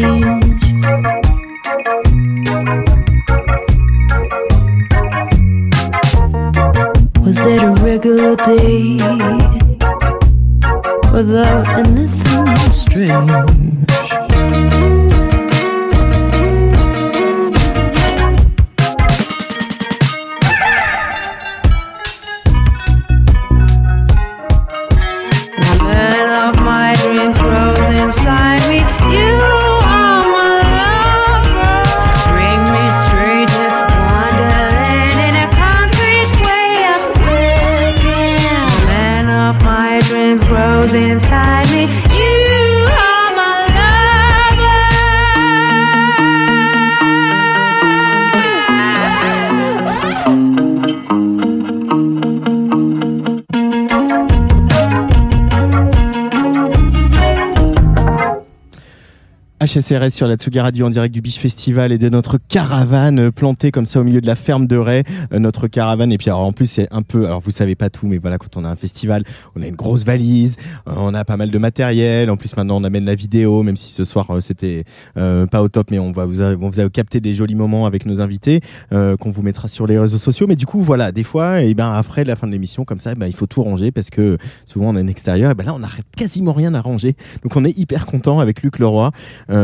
change. 0.01 1.24
HSRS 59.75 60.11
sur 60.11 60.29
la 60.29 60.37
Tsugi 60.37 60.61
Radio 60.61 60.87
en 60.87 60.91
direct 60.91 61.13
du 61.13 61.21
Biche 61.21 61.39
Festival 61.39 61.91
et 61.91 61.99
de 61.99 62.09
notre 62.09 62.39
caravane 62.39 63.19
euh, 63.19 63.31
plantée 63.33 63.73
comme 63.73 63.87
ça 63.87 64.01
au 64.01 64.05
milieu 64.05 64.21
de 64.21 64.27
la 64.27 64.37
ferme 64.37 64.69
de 64.69 64.77
Ray. 64.77 65.03
Euh, 65.33 65.41
notre 65.41 65.67
caravane 65.67 66.13
et 66.13 66.19
puis 66.19 66.31
en 66.31 66.53
plus 66.53 66.67
c'est 66.67 66.87
un 66.93 67.03
peu 67.03 67.27
alors 67.27 67.41
vous 67.41 67.51
savez 67.51 67.75
pas 67.75 67.91
tout 67.91 68.07
mais 68.07 68.19
voilà 68.19 68.39
quand 68.39 68.57
on 68.57 68.65
a 68.65 68.69
un 68.69 68.77
festival 68.77 69.25
on 69.57 69.63
a 69.63 69.67
une 69.67 69.75
grosse 69.75 70.05
valise 70.05 70.55
euh, 70.87 70.93
on 70.97 71.13
a 71.13 71.25
pas 71.25 71.37
mal 71.37 71.51
de 71.51 71.59
matériel. 71.59 72.31
En 72.31 72.37
plus 72.37 72.57
maintenant 72.57 72.77
on 72.81 72.85
amène 72.85 73.05
la 73.05 73.17
vidéo 73.17 73.65
même 73.65 73.77
si 73.77 73.91
ce 73.93 74.05
soir 74.05 74.29
c'était 74.41 74.85
pas 75.15 75.61
au 75.63 75.69
top 75.69 75.91
mais 75.91 75.99
on 75.99 76.13
va 76.13 76.25
vous 76.25 76.41
a- 76.41 76.55
vous 76.55 76.79
a 76.81 76.89
capté 76.89 77.21
des 77.21 77.35
jolis 77.35 77.57
moments 77.57 77.87
avec 77.87 78.07
nos 78.07 78.21
invités 78.21 78.61
qu'on 78.91 79.31
vous 79.31 79.43
mettra 79.43 79.67
sur 79.67 79.87
les 79.89 79.99
réseaux 79.99 80.19
sociaux. 80.19 80.47
Mais 80.47 80.57
du 80.57 80.67
coup 80.67 80.83
voilà 80.83 81.11
des 81.11 81.25
fois 81.25 81.63
et 81.63 81.75
ben 81.75 81.93
après 81.93 82.23
la 82.23 82.37
fin 82.37 82.47
de 82.47 82.53
l'émission 82.53 82.85
comme 82.85 83.01
ça 83.01 83.13
eh 83.13 83.19
ben, 83.19 83.27
il 83.27 83.35
faut 83.35 83.47
tout 83.47 83.63
ranger 83.65 83.91
parce 83.91 84.11
que 84.11 84.39
souvent 84.67 84.91
on 84.91 84.97
est 84.97 85.01
en 85.03 85.07
extérieur 85.09 85.51
et 85.51 85.55
ben 85.55 85.65
là 85.65 85.75
on 85.75 85.83
a 85.83 85.89
quasiment 86.17 86.53
rien 86.53 86.75
à 86.75 86.81
ranger. 86.81 87.17
Donc 87.43 87.57
on 87.57 87.65
est 87.65 87.77
hyper 87.77 88.07
content 88.07 88.39
avec 88.41 88.63
Luc 88.63 88.79
Leroy 88.79 89.11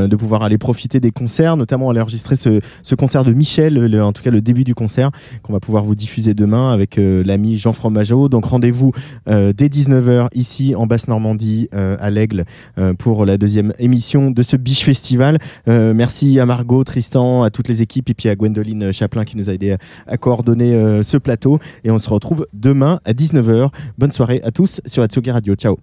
de 0.08 0.16
pouvoir 0.16 0.42
aller 0.42 0.58
profiter 0.58 1.00
des 1.00 1.10
concerts, 1.10 1.56
notamment 1.56 1.90
aller 1.90 2.00
enregistrer 2.00 2.36
ce, 2.36 2.60
ce 2.82 2.94
concert 2.94 3.24
de 3.24 3.32
Michel, 3.32 4.00
en 4.00 4.12
tout 4.12 4.22
cas 4.22 4.30
le 4.30 4.40
début 4.40 4.64
du 4.64 4.74
concert, 4.74 5.10
qu'on 5.42 5.52
va 5.52 5.60
pouvoir 5.60 5.84
vous 5.84 5.94
diffuser 5.94 6.34
demain 6.34 6.72
avec 6.72 6.98
euh, 6.98 7.22
l'ami 7.24 7.56
Jean 7.56 7.72
Fromageau. 7.72 8.28
Donc 8.28 8.46
rendez-vous 8.46 8.92
euh, 9.28 9.52
dès 9.52 9.68
19h 9.68 10.28
ici 10.34 10.74
en 10.76 10.86
Basse-Normandie, 10.86 11.68
euh, 11.74 11.96
à 12.00 12.10
l'Aigle, 12.10 12.44
euh, 12.78 12.94
pour 12.94 13.24
la 13.24 13.38
deuxième 13.38 13.72
émission 13.78 14.30
de 14.30 14.42
ce 14.42 14.56
Biche 14.56 14.84
Festival. 14.84 15.38
Euh, 15.68 15.94
merci 15.94 16.38
à 16.40 16.46
Margot, 16.46 16.84
Tristan, 16.84 17.42
à 17.42 17.50
toutes 17.50 17.68
les 17.68 17.82
équipes 17.82 18.10
et 18.10 18.14
puis 18.14 18.28
à 18.28 18.36
Gwendoline 18.36 18.92
Chaplin 18.92 19.24
qui 19.24 19.36
nous 19.36 19.50
a 19.50 19.54
aidé 19.54 19.76
à, 20.06 20.16
coordonner 20.16 20.74
euh, 20.74 21.02
ce 21.02 21.16
plateau. 21.16 21.58
Et 21.84 21.90
on 21.90 21.98
se 21.98 22.10
retrouve 22.10 22.46
demain 22.52 23.00
à 23.04 23.12
19h. 23.12 23.70
Bonne 23.98 24.12
soirée 24.12 24.40
à 24.44 24.50
tous 24.50 24.80
sur 24.86 25.02
la 25.02 25.08
Tsugi 25.08 25.30
Radio. 25.30 25.54
Ciao. 25.54 25.78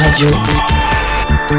Radio. 0.00 0.77
Sur 1.48 1.56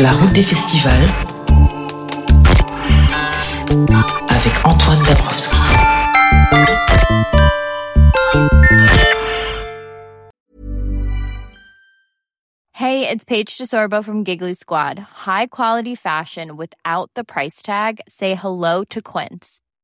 la 0.00 0.10
route 0.10 0.32
des 0.32 0.42
festivals. 0.42 1.06
Avec 4.28 4.66
Antoine 4.66 4.98
Dabrowski. 5.06 5.56
Hey, 12.72 13.08
it's 13.08 13.24
Paige 13.24 13.56
DeSorbo 13.56 14.02
from 14.02 14.24
Giggly 14.24 14.54
Squad. 14.54 14.98
High 14.98 15.46
quality 15.46 15.94
fashion 15.94 16.56
without 16.56 17.12
the 17.14 17.22
price 17.22 17.62
tag. 17.62 18.00
Say 18.08 18.34
hello 18.34 18.82
to 18.90 19.00
Quince. 19.00 19.60